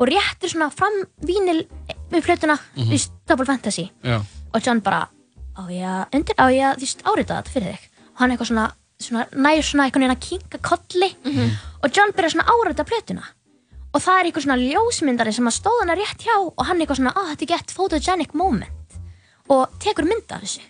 og 0.00 0.08
réttir 0.08 0.48
svona 0.52 0.70
fram 0.72 0.94
vínil 1.26 1.66
við 2.10 2.22
plötuna 2.24 2.56
Mhm. 2.76 2.84
mm 2.84 2.90
-hmm. 2.92 3.10
Double 3.28 3.44
Fantasy. 3.46 3.90
Já. 4.04 4.22
og 4.54 4.60
John 4.66 4.80
bara 4.80 5.08
á 5.56 5.62
ég 5.68 5.84
að 5.84 6.06
undir, 6.14 6.34
á 6.38 6.46
ég 6.50 6.64
að 6.74 6.78
veist 6.80 7.02
árita 7.04 7.34
þetta 7.42 7.50
fyrir 7.50 7.72
þig? 7.72 7.88
Og 8.14 8.18
hann 8.18 8.30
eitthvað 8.30 8.46
svona, 8.46 8.72
svona 8.98 9.24
næður 9.32 9.62
svona 9.62 9.84
einhvern 9.84 10.02
veginn 10.02 10.16
að 10.16 10.28
kinka 10.28 10.58
kolli. 10.58 11.16
Og 11.82 11.90
John 11.96 12.12
byrjar 12.12 12.30
svona 12.30 12.48
árita 12.48 12.84
plötuna. 12.84 13.22
Og 13.94 14.00
það 14.02 14.20
er 14.20 14.24
eitthvað 14.24 14.42
svona 14.42 14.56
ljósmyndari 14.56 15.32
sem 15.32 15.46
að 15.46 15.58
stóða 15.60 15.80
hana 15.80 15.94
rétt 15.94 16.22
hjá 16.24 16.36
og 16.56 16.66
hann 16.66 16.80
eitthvað 16.80 16.96
svona, 16.96 17.12
að 17.12 17.28
þetta 17.30 17.42
er 17.42 17.46
gett 17.58 17.70
photogenic 17.70 18.34
moment. 18.34 18.70
Og 19.48 19.68
tekur 19.78 20.04
mynd 20.04 20.30
af 20.32 20.40
þessu. 20.42 20.60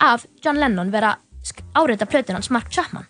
Af 0.00 0.26
John 0.44 0.56
Lennon 0.58 0.90
vera 0.92 1.16
árita 1.74 2.06
plötuna 2.06 2.34
hans 2.36 2.50
Mark 2.50 2.70
Chapman 2.70 3.06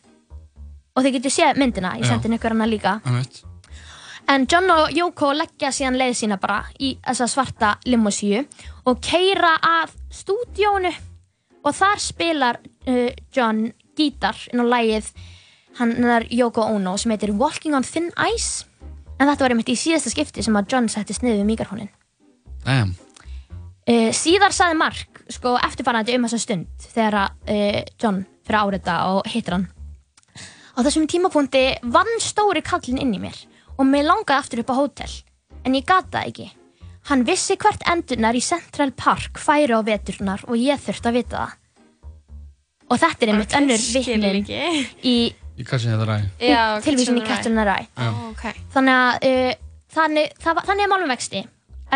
og 0.97 1.05
þið 1.05 1.19
getur 1.19 1.35
séð 1.35 1.61
myndina, 1.61 1.93
ég 2.01 2.09
sendi 2.09 2.33
ykkur 2.33 2.57
hana 2.57 2.69
líka. 2.71 2.97
Einmitt. 3.05 3.43
En 4.27 4.47
John 4.51 4.71
og 4.75 4.91
Yoko 4.91 5.31
leggja 5.39 5.71
síðan 5.71 5.99
leið 6.01 6.17
sína 6.19 6.39
bara 6.43 6.65
í 6.83 6.97
þessa 6.99 7.29
svarta 7.31 7.77
limosíu 7.87 8.43
og 8.91 8.99
keira 9.05 9.53
að 9.63 9.93
stúdíónu 10.11 10.91
og 11.63 11.75
þar 11.75 12.03
spilar 12.03 12.59
uh, 12.59 13.11
John 13.35 13.69
gítar 13.97 14.39
inn 14.51 14.63
á 14.63 14.67
lægið 14.67 15.13
hann 15.79 15.93
er 16.11 16.27
Yoko 16.33 16.65
Ono 16.75 16.97
sem 16.99 17.15
heitir 17.15 17.35
Walking 17.39 17.77
on 17.77 17.87
Thin 17.87 18.11
Ice. 18.33 18.67
En 19.21 19.29
þetta 19.29 19.47
var 19.47 19.55
einmitt 19.55 19.71
í 19.71 19.79
síðasta 19.79 20.11
skipti 20.11 20.43
sem 20.43 20.59
að 20.59 20.75
John 20.75 20.91
settist 20.93 21.23
niður 21.23 21.45
við 21.45 21.51
mikrofónin 21.53 21.93
Damn. 22.67 22.97
uh, 23.87 24.11
síðar 24.11 24.53
saði 24.57 24.81
Mark 24.83 25.23
sko 25.31 25.55
eftirfarandi 25.63 26.19
um 26.19 26.27
þessa 26.27 26.43
stund 26.43 26.91
þegar 26.91 27.21
að 27.23 27.55
uh, 27.55 27.81
John 28.03 28.25
fyrir 28.43 28.59
árita 28.59 28.99
og 29.15 29.31
hittir 29.31 29.55
hann 29.55 29.71
á 30.77 30.79
þessum 30.85 31.09
tímapunkti 31.09 31.65
vann 31.93 32.13
stóri 32.21 32.63
kallin 32.65 33.01
inn 33.01 33.15
í 33.17 33.23
mér 33.23 33.39
og 33.77 33.89
mér 33.89 34.07
langaði 34.11 34.39
aftur 34.39 34.63
upp 34.63 34.73
á 34.73 34.79
hótel. 34.79 35.13
En 35.65 35.75
ég 35.75 35.87
gata 35.89 36.23
ekki. 36.29 36.51
Hann 37.09 37.25
vissi 37.27 37.57
hvert 37.57 37.83
endurnar 37.89 38.37
í 38.37 38.43
Central 38.45 38.93
Park 38.97 39.41
færi 39.41 39.75
á 39.75 39.81
veturnar 39.87 40.45
og 40.47 40.59
ég 40.59 40.81
þurfti 40.83 41.11
að 41.11 41.19
vita 41.21 41.41
það. 41.41 41.57
Og 42.87 43.03
þetta 43.03 43.27
er 43.27 43.33
einmitt 43.33 43.57
önnur 43.59 43.83
ekki. 44.31 44.61
í 45.03 45.17
Í 45.57 45.65
tilvísin 46.85 47.17
í 47.17 47.25
Catch 47.25 47.49
in 47.49 47.57
the 47.57 47.65
Rye 47.65 47.87
Já. 47.89 48.11
Ok. 48.29 48.45
þannig 48.75 48.97
að 48.97 49.29
uh, 49.29 49.53
þannig, 49.97 50.35
það, 50.43 50.61
þannig 50.69 50.85
er 50.85 50.91
málum 50.93 51.13
vexti 51.15 51.43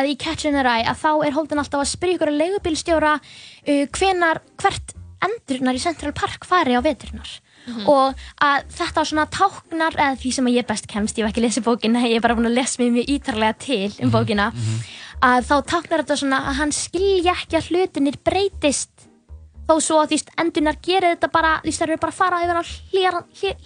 að 0.01 0.09
í 0.09 0.17
Catch 0.23 0.49
in 0.49 0.57
the 0.57 0.65
Rye 0.65 0.87
að 0.89 1.03
þá 1.03 1.11
er 1.27 1.37
Holden 1.37 1.61
alltaf 1.63 1.83
að 1.83 1.91
spyrja 1.93 2.17
ykkur 2.17 2.33
að 2.33 2.41
leigubílstjóra 2.41 3.13
uh, 3.21 3.85
hvenar, 3.99 4.41
hvert 4.63 4.95
endurnar 5.27 5.77
í 5.77 5.83
Central 5.83 6.15
Park 6.17 6.49
fari 6.49 6.79
á 6.79 6.81
veturnar 6.85 7.35
Mhm. 7.67 7.87
og 7.89 8.15
að 8.43 8.65
þetta 8.79 9.05
svona 9.05 9.27
táknar 9.31 9.93
eða 9.95 10.17
því 10.19 10.33
sem 10.33 10.47
ég 10.47 10.67
best 10.67 10.87
kemst, 10.87 11.19
ég 11.19 11.25
hef 11.27 11.33
ekki 11.35 11.45
lesið 11.45 11.65
bókina 11.65 12.01
ég 12.09 12.17
er 12.17 12.21
bara 12.25 12.35
búin 12.35 12.47
að 12.49 12.55
lesa 12.57 12.81
mér 12.83 12.93
mjög 12.97 13.09
ítarlega 13.15 13.59
til 13.59 13.93
um 14.03 14.11
bókina 14.11 14.53
að 15.23 15.45
þá 15.45 15.57
táknar 15.69 16.03
þetta 16.03 16.17
svona 16.17 16.39
að 16.49 16.55
hann 16.61 16.73
skilja 16.73 17.33
ekki 17.37 17.57
að 17.59 17.69
hlutinir 17.71 18.17
breytist. 18.25 18.91
Þó 19.69 19.77
svo 19.81 20.01
að 20.03 20.09
því 20.11 20.19
endurnar 20.39 20.77
gerir 20.83 21.15
þetta 21.17 21.29
bara 21.31 21.61
því 21.63 21.83
eru 21.83 21.97
bara 22.01 22.11
að 22.13 22.17
fara 22.17 22.41
yfir 22.43 22.57
á 22.59 22.65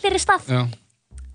hlýri 0.03 0.19
stað. 0.19 0.43
Já. 0.49 0.69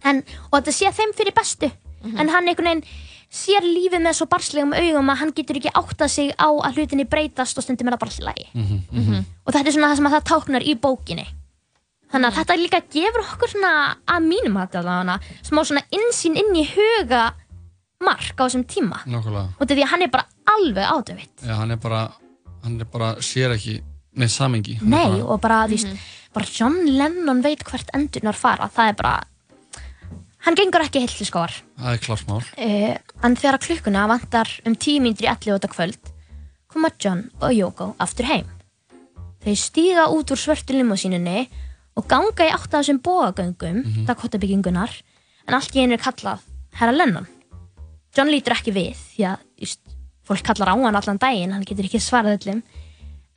en, 0.03 0.23
og 0.51 0.59
þetta 0.61 0.71
sé 0.71 0.91
þeim 0.95 1.13
fyrir 1.15 1.33
bestu. 1.35 1.71
En 2.17 2.29
hann 2.29 2.47
einhvern 2.47 2.69
veginn 2.69 2.83
sér 3.29 3.61
lífið 3.61 4.01
með 4.01 4.13
svo 4.15 4.25
barslegum 4.31 4.71
augum 4.73 5.09
að 5.11 5.17
hann 5.21 5.33
getur 5.37 5.57
ekki 5.59 5.71
áttað 5.75 6.09
sig 6.09 6.31
á 6.39 6.47
að 6.49 6.77
hlutinni 6.79 7.05
breytast 7.05 7.57
og 7.57 7.63
stundum 7.63 7.87
er 7.87 7.93
það 7.93 7.99
bara 7.99 8.11
alltaf 8.11 8.27
lægi 8.29 8.47
Mhm. 8.55 9.25
og 9.45 9.53
þetta 9.53 9.67
er 9.67 9.71
svona 9.75 9.89
það 9.91 9.95
sem 9.95 10.07
að 10.07 10.15
það 10.15 10.29
táknar 10.31 10.63
í 10.63 10.73
bókinni 10.79 11.27
þannig 12.09 12.29
að 12.29 12.37
þetta 12.39 12.57
líka 12.59 12.81
gefur 12.95 13.25
okkur 13.25 13.53
svona 13.53 13.73
að 14.09 14.25
mínum 14.25 14.57
að 14.57 14.73
þetta 14.77 15.19
smá 15.45 15.61
svona 15.61 15.85
insýn 15.95 16.37
inn 16.39 16.57
í 16.57 16.65
huga 16.71 17.29
mark 18.03 18.35
á 18.39 18.43
þessum 18.47 18.65
tíma. 18.69 19.01
Nákvæmlega. 19.05 19.47
og 19.57 19.63
þetta 19.63 19.75
því 19.75 19.85
að 19.85 19.91
hann 19.93 20.05
er 20.05 20.11
bara 20.13 20.27
alveg 20.49 20.91
ádöfitt 20.93 21.43
Já, 21.43 21.53
hann 21.59 21.71
er 21.75 21.81
bara, 21.83 22.03
hann 22.63 22.79
er 22.79 22.87
bara, 22.89 23.09
sér 23.21 23.55
ekki 23.55 23.79
neitt 24.19 24.33
samengi. 24.33 24.77
Nei, 24.81 25.19
og 25.21 25.39
bara, 25.43 25.65
þú 25.67 25.75
veist, 25.77 26.07
bara 26.33 26.53
John 26.55 26.79
Lennon 26.87 27.43
veit 27.45 27.63
hvert 27.67 27.91
endurnar 27.93 28.37
fara, 28.39 28.69
það 28.73 28.93
er 28.93 28.95
bara 29.01 29.17
hann 30.47 30.55
gengur 30.55 30.85
ekki 30.85 31.03
heilt 31.03 31.17
til 31.19 31.27
skóar. 31.27 31.53
Það 31.77 31.97
er 31.97 32.05
klart 32.05 32.29
mál. 32.29 32.39
uh, 32.39 32.95
en 33.27 33.35
þegar 33.35 33.59
klukkuna 33.65 34.07
vantar 34.09 34.49
um 34.65 34.75
tíu 34.79 35.03
mínútur 35.03 35.27
í 35.27 35.33
11 35.33 35.59
þetta 35.59 35.73
kvöld 35.75 36.13
koma 36.69 36.91
John 37.01 37.25
og 37.41 37.53
Yoko 37.53 37.93
aftur 37.99 38.29
heim. 38.29 38.47
Þau 39.43 39.55
stíga 39.57 40.07
út 40.13 40.31
úr 40.31 40.39
svörtu 40.39 40.75
limosínunni 40.75 41.47
og 41.99 42.07
ganga 42.07 42.47
í 42.47 42.53
átt 42.55 42.71
af 42.71 42.79
þessum 42.79 43.01
bóagöngum 43.03 43.83
mm 43.83 44.07
-hmm. 44.07 44.39
byggingunar 44.39 44.91
en 45.47 45.53
allt 45.53 45.75
í 45.75 45.83
einu 45.83 45.93
er 45.93 46.05
kallað 46.07 46.39
Herra 46.73 46.95
Lennon 46.95 47.27
John 48.15 48.31
lítur 48.31 48.55
ekki 48.55 48.71
við 48.71 48.95
því 48.95 49.23
að 49.31 49.37
just, 49.57 49.81
fólk 50.23 50.43
kallar 50.43 50.71
á 50.71 50.75
hann 50.75 50.95
allan 50.95 51.17
daginn 51.17 51.51
hann 51.51 51.67
getur 51.67 51.85
ekki 51.85 51.99
svarað 51.99 52.39
öllum 52.39 52.63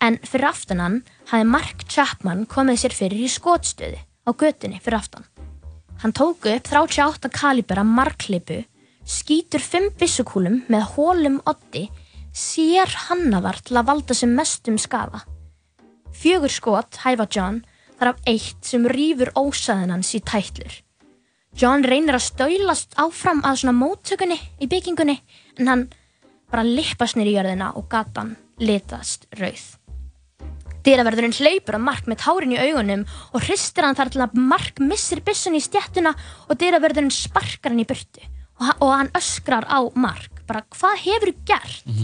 en 0.01 0.19
fyrir 0.23 0.49
aftan 0.49 0.81
hann 0.81 1.03
hafði 1.27 1.45
Mark 1.45 1.85
Chapman 1.89 2.47
komið 2.47 2.77
sér 2.79 2.95
fyrir 2.95 3.19
í 3.19 3.29
skotstöðu 3.29 3.99
á 3.99 4.31
götunni 4.33 4.81
fyrir 4.81 4.99
aftan 4.99 5.25
Hann 6.03 6.13
tók 6.13 6.45
upp 6.45 6.67
38 6.67 7.29
kalibera 7.31 7.85
marklipu, 7.87 8.65
skýtur 9.07 9.63
5 9.63 9.93
byssukúlum 10.01 10.65
með 10.67 10.89
hólum 10.97 11.37
oddi, 11.47 11.85
sér 12.35 12.91
hannaðar 13.07 13.61
til 13.63 13.77
að 13.79 13.87
valda 13.87 14.17
sem 14.19 14.33
mestum 14.35 14.81
skafa. 14.83 15.21
Fjögur 16.11 16.51
skot 16.51 16.99
hæfa 17.05 17.29
John 17.31 17.61
þar 18.03 18.17
af 18.17 18.25
eitt 18.27 18.67
sem 18.67 18.87
rýfur 18.91 19.31
ósaðin 19.39 19.93
hans 19.95 20.11
í 20.17 20.21
tætlur. 20.27 20.81
John 21.59 21.85
reynir 21.85 22.17
að 22.17 22.27
stöylast 22.27 22.97
áfram 22.99 23.43
að 23.47 23.61
svona 23.61 23.77
móttökunni 23.77 24.39
í 24.65 24.69
byggingunni 24.71 25.19
en 25.61 25.69
hann 25.69 25.85
bara 26.51 26.65
lippast 26.67 27.19
nýr 27.19 27.31
í 27.31 27.37
jörðina 27.37 27.71
og 27.79 27.87
gatan 27.93 28.35
litast 28.63 29.29
rauð. 29.39 29.77
Dyraverðurinn 30.83 31.37
hleypur 31.37 31.77
að 31.79 31.85
Mark 31.85 32.09
með 32.11 32.23
tárin 32.25 32.57
í 32.57 32.59
augunum 32.59 33.05
og 33.31 33.45
hristir 33.45 33.87
hann 33.87 33.99
þar 33.99 34.11
til 34.11 34.25
að 34.25 34.41
Mark 34.51 34.83
missir 34.83 35.23
byssun 35.23 35.55
í 35.55 35.63
stjættuna 35.63 36.11
og 36.49 36.59
dyraverðurinn 36.59 37.15
sparkar 37.15 37.71
hann 37.71 37.85
í 37.85 37.87
burtu 37.87 38.25
og, 38.25 38.73
og 38.83 38.91
hann 38.97 39.13
öskrar 39.15 39.69
á 39.71 39.79
Mark 39.95 40.43
bara 40.49 40.65
hvað 40.75 40.99
hefur 41.05 41.31
þú 41.31 41.47
gert? 41.53 41.95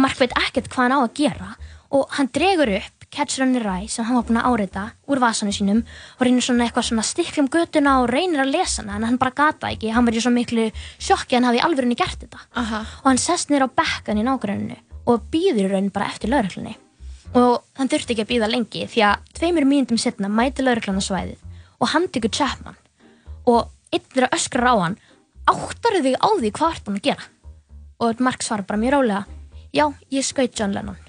Mark 0.00 0.16
veit 0.22 0.32
ekkert 0.40 0.72
hvað 0.72 0.86
hann 0.86 0.96
á 0.96 1.00
að 1.02 1.14
gera 1.20 1.52
og 1.92 2.16
hann 2.16 2.32
dregur 2.32 2.72
upp 2.78 3.01
Catcher 3.12 3.44
on 3.44 3.52
the 3.52 3.60
Rye 3.60 3.88
sem 3.92 4.06
hann 4.08 4.16
var 4.16 4.24
búinn 4.28 4.40
að 4.40 4.46
áreita 4.48 4.84
úr 5.12 5.20
vasanum 5.20 5.52
sínum 5.52 5.82
og 5.84 6.22
reynir 6.24 6.44
svona 6.44 6.64
eitthvað 6.64 6.86
svona 6.88 7.04
stiklum 7.04 7.50
götuna 7.52 7.98
og 8.00 8.08
reynir 8.08 8.40
að 8.40 8.54
lesa 8.54 8.80
hana 8.80 8.96
en 8.96 9.04
hann 9.10 9.18
bara 9.20 9.34
gata 9.36 9.68
ekki, 9.68 9.90
hann 9.92 10.06
var 10.08 10.16
í 10.16 10.22
svo 10.24 10.32
miklu 10.32 10.70
sjokki 10.96 11.36
að 11.36 11.42
hann 11.42 11.48
hafi 11.50 11.60
alveg 11.66 11.92
gert 12.00 12.24
þetta. 12.24 12.40
Aha. 12.56 12.80
og 13.02 13.10
hann 13.10 13.20
sest 13.20 13.50
niður 13.50 13.68
á 13.68 13.76
bekkan 13.82 14.22
í 14.22 14.24
nágruninu 14.24 14.78
og 15.04 15.28
býður 15.32 15.66
í 15.66 15.70
raun 15.74 15.92
bara 15.92 16.08
eftir 16.08 16.32
lauruglunni 16.32 16.76
og 17.36 17.62
hann 17.78 17.88
þurfti 17.92 18.14
ekki 18.14 18.24
að 18.26 18.32
býða 18.32 18.50
lengi 18.52 18.86
því 18.88 19.04
að 19.08 19.28
tveimur 19.38 19.68
mínútum 19.68 20.00
setna 20.00 20.28
mæti 20.32 20.64
lauruglan 20.64 21.00
á 21.00 21.04
svæðið 21.04 21.40
og 21.80 21.92
hann 21.92 22.08
tekur 22.12 22.32
Chapman. 22.32 22.76
Og 23.48 23.68
einn 23.92 24.04
þeirra 24.12 24.32
öskrar 24.36 24.68
á 24.70 24.74
hann 24.84 24.98
áttar 25.50 25.98
þig 26.04 26.16
á 26.20 26.28
því 26.38 26.52
hvað 26.54 26.76
ert 26.76 26.84
búin 26.86 27.00
að 27.00 27.08
gera? 27.08 27.28
Og 28.02 28.20
Mark 28.22 28.44
svarar 28.44 28.68
bara 28.68 28.80
mjög 28.80 28.94
rálega 28.96 29.24
já, 29.72 29.84
ég 30.12 30.24
skaut 30.26 30.58
John 30.58 30.76
Lennon. 30.76 31.00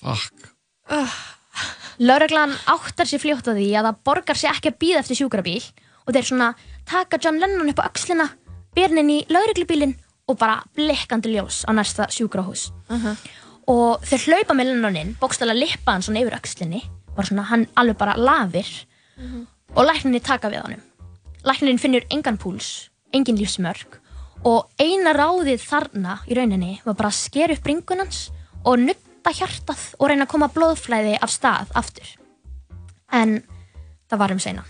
Fuck. 0.00 0.49
Lauruglan 2.00 2.52
áttar 2.66 3.06
sér 3.06 3.20
fljótt 3.22 3.48
á 3.50 3.52
því 3.52 3.66
að 3.76 3.86
það 3.88 3.98
borgar 4.08 4.38
sér 4.38 4.54
ekki 4.54 4.70
að 4.72 4.78
býða 4.80 5.00
eftir 5.02 5.18
sjúkrabíl 5.20 5.62
og 6.06 6.14
þeir 6.14 6.26
svona 6.26 6.52
taka 6.88 7.18
John 7.22 7.38
Lennon 7.38 7.68
upp 7.70 7.82
á 7.84 7.88
öxlina 7.90 8.26
byrnin 8.74 9.10
í 9.12 9.18
lauruglubílinn 9.28 9.96
og 10.30 10.38
bara 10.38 10.62
blikkandi 10.74 11.34
ljós 11.34 11.64
á 11.68 11.70
næsta 11.76 12.08
sjúkrahús. 12.10 12.70
Og 13.68 14.02
þeir 14.06 14.24
hlaupa 14.26 14.54
með 14.56 14.72
Lennonin 14.72 15.16
bókstala 15.20 15.54
lippa 15.54 15.92
hann 15.92 16.02
svona 16.02 16.22
yfir 16.24 16.38
öxlinni 16.38 16.82
bara 17.14 17.26
svona 17.26 17.46
hann 17.50 17.66
alveg 17.76 17.98
bara 17.98 18.16
lafir 18.16 18.70
og 19.76 19.84
lækninni 19.86 20.20
taka 20.20 20.48
við 20.48 20.64
honum. 20.64 20.82
Læknirinn 21.44 21.78
finnur 21.78 22.06
engan 22.10 22.38
púls 22.38 22.90
engin 23.12 23.38
lífsmörk 23.38 24.00
og 24.44 24.70
eina 24.80 25.12
ráðið 25.12 25.60
þarna 25.60 26.20
í 26.26 26.34
rauninni 26.34 26.80
var 26.84 26.94
bara 26.94 27.12
að 27.12 27.20
skera 27.20 27.52
upp 27.52 27.62
bringun 27.62 28.00
hans 28.00 28.30
og 28.64 28.78
nutta 29.20 29.36
hjartað 29.36 29.80
og 30.00 30.08
reyna 30.08 30.24
að 30.24 30.32
koma 30.32 30.48
blóðflæði 30.48 31.18
af 31.20 31.30
stað 31.30 31.72
aftur 31.76 32.08
en 33.12 33.42
það 34.08 34.20
var 34.22 34.32
um 34.32 34.40
seina 34.40 34.64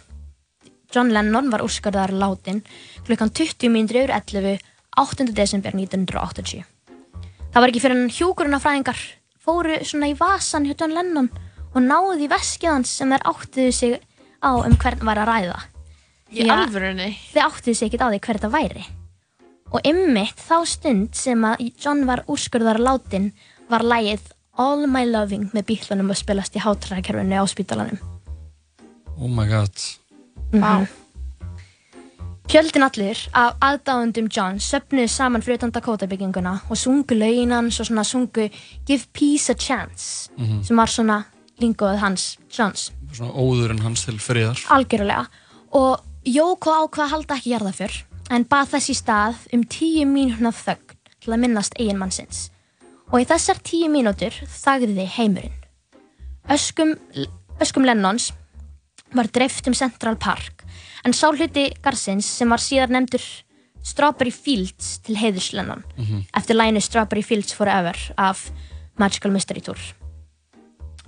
John 0.90 1.12
Lennon 1.14 1.52
var 1.52 1.62
úrskarðar 1.62 2.10
látin 2.10 2.64
klukkan 3.06 3.30
20 3.30 3.70
mínútur 3.70 4.00
yfir 4.02 4.10
11 4.10 4.58
8. 4.98 5.30
desember 5.30 5.70
1980 5.78 6.64
það 7.52 7.60
var 7.62 7.70
ekki 7.70 7.82
fyrir 7.84 7.96
hann 7.96 8.10
hjúkurunafræðingar 8.10 8.98
fóru 9.38 9.78
svona 9.86 10.10
í 10.10 10.16
vasan 10.18 10.66
hjá 10.66 10.74
John 10.74 10.96
Lennon 10.98 11.30
og 11.70 11.84
náðu 11.84 12.26
í 12.26 12.30
veskið 12.30 12.74
hans 12.74 12.96
sem 12.98 13.14
þeir 13.14 13.28
áttuðu 13.30 13.70
sig 13.72 14.00
á 14.42 14.50
um 14.58 14.74
hvern 14.74 15.06
var 15.06 15.22
að 15.22 15.30
ræða 15.30 15.60
Í 16.30 16.46
alvörunni? 16.46 17.08
Þeir 17.32 17.46
áttuðu 17.46 17.74
sig 17.74 17.86
ekkert 17.86 18.02
á 18.06 18.10
því 18.10 18.18
hver 18.18 18.38
þetta 18.40 18.50
væri 18.50 18.84
og 19.70 19.86
ymmit 19.86 20.42
þá 20.42 20.56
stund 20.66 21.14
sem 21.14 21.46
að 21.46 21.68
John 21.78 22.02
var 22.08 22.24
úrskurðar 22.26 22.82
látin 22.82 23.30
var 23.70 23.86
lægið 23.86 24.26
All 24.58 24.86
My 24.90 25.04
Loving 25.06 25.50
með 25.54 25.64
bílunum 25.70 26.10
að 26.12 26.18
spilast 26.22 26.56
í 26.58 26.62
hátræðkerfinu 26.64 27.38
á 27.38 27.44
spítalanum 27.50 27.98
Oh 29.20 29.28
my 29.28 29.46
god. 29.48 29.76
Vá 30.52 30.86
Fjöldin 32.50 32.82
allir 32.82 33.18
af 33.38 33.54
aðdáðundum 33.62 34.26
John 34.34 34.56
söpnuðu 34.58 35.06
saman 35.12 35.42
fyrir 35.44 35.60
utan 35.60 35.70
Dakota 35.70 36.08
bygginguna 36.10 36.56
og 36.68 36.76
sungu 36.80 37.14
lögin 37.14 37.52
hans 37.54 37.78
og 37.80 37.86
svona 37.86 38.02
sungu 38.04 38.48
Give 38.88 39.04
Peace 39.14 39.52
a 39.52 39.54
Chance 39.54 40.30
Mhm. 40.36 40.64
sem 40.64 40.76
var 40.76 40.86
svona 40.90 41.24
lingoð 41.60 41.98
hans 41.98 42.38
Johns 42.50 42.90
Svona 43.12 43.32
óðurinn 43.32 43.80
hans 43.82 44.04
til 44.04 44.18
friðar. 44.18 44.58
algjörlega 44.68 45.26
og 45.72 46.00
Jóko 46.26 46.70
ákvað 46.84 47.04
að 47.06 47.10
halda 47.10 47.34
ekki 47.36 47.52
jarðaför 47.54 48.02
en 48.30 48.44
bað 48.44 48.66
þess 48.74 48.90
í 48.90 48.94
stað 48.98 49.34
um 49.54 49.62
tíu 49.64 50.04
mínúna 50.06 50.50
þögn 50.52 50.96
til 51.20 51.32
að 51.32 51.38
minnast 51.40 51.74
eiginmannsins 51.78 52.50
og 53.10 53.20
í 53.20 53.26
þessar 53.28 53.58
tíu 53.66 53.88
mínútur 53.90 54.34
þagði 54.46 55.06
heimurinn. 55.16 55.56
Öskum, 56.50 56.96
öskum 57.62 57.84
Lennons 57.86 58.30
var 59.14 59.28
dreift 59.34 59.66
um 59.66 59.74
Central 59.74 60.16
Park 60.16 60.64
en 61.04 61.14
sá 61.16 61.30
hluti 61.32 61.68
Garsins 61.82 62.26
sem 62.26 62.50
var 62.50 62.62
síðar 62.62 62.92
nefndur 62.94 63.22
Strawberry 63.82 64.30
Fields 64.34 64.98
til 65.04 65.16
heiðurs 65.16 65.52
Lennon 65.56 65.84
Mhm. 65.96 66.26
eftir 66.36 66.54
lænu 66.54 66.80
Strawberry 66.80 67.22
Fields 67.22 67.52
Forever 67.54 67.96
af 68.18 68.50
Magical 68.98 69.32
Mystery 69.32 69.60
Tour. 69.60 69.78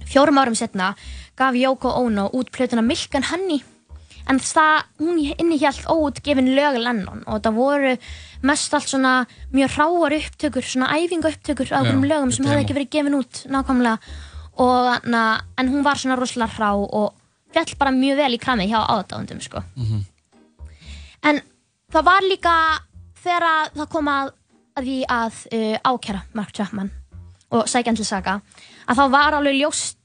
Fjórum 0.07 0.39
árum 0.39 0.55
setna 0.55 0.95
gaf 1.37 1.55
Yoko 1.55 1.89
Ono 1.89 2.29
út 2.33 2.51
plötuna 2.51 2.83
Milk 2.83 3.15
and 3.15 3.25
Honey 3.25 3.63
en 4.31 4.41
það, 4.43 4.83
hún 5.03 5.23
innihjalt 5.23 5.89
óutgefin 5.91 6.53
lög 6.57 6.79
Lennon 6.83 7.25
og 7.27 7.41
það 7.45 7.57
voru 7.59 7.95
mest 8.47 8.75
allt 8.75 8.91
svona 8.91 9.15
mjög 9.55 9.79
ráar 9.79 10.17
upptökur 10.19 10.67
svona 10.67 10.93
æfinga 10.99 11.33
upptökur 11.33 11.73
á 11.73 11.81
einhverjum 11.81 12.07
lögum 12.11 12.35
sem 12.35 12.47
hefði 12.47 12.67
ekki 12.67 12.79
verið 12.79 12.93
gefin 12.97 13.19
út 13.19 13.43
nákvæmlega. 13.51 13.99
Og, 14.63 15.07
na, 15.09 15.41
en 15.57 15.71
hún 15.73 15.85
var 15.85 15.97
svona 15.97 16.19
rosalega 16.21 16.61
rá 16.61 16.75
og 16.77 17.15
fjall 17.53 17.77
bara 17.79 17.93
mjög 17.95 18.21
vel 18.21 18.37
í 18.37 18.41
kramið 18.41 18.73
hjá 18.73 18.81
aðdáðundum 18.83 19.41
sko. 19.45 19.63
en 21.23 21.41
það 21.93 22.05
var 22.09 22.27
líka 22.27 22.55
þegar 23.23 23.47
að 23.49 23.71
það 23.79 23.89
kom 23.95 24.11
að, 24.13 24.33
að 24.77 24.89
því 24.89 24.99
að 25.17 25.41
uh, 25.53 25.77
ákjæra 25.93 26.23
Mark 26.35 26.53
Chapman 26.53 26.93
og 27.53 27.69
sækja 27.69 27.93
hann 27.93 28.01
til 28.01 28.09
saga 28.09 28.41
að 28.89 28.99
þá 28.99 29.05
var 29.13 29.39
alveg 29.39 29.61
ljóst 29.61 30.02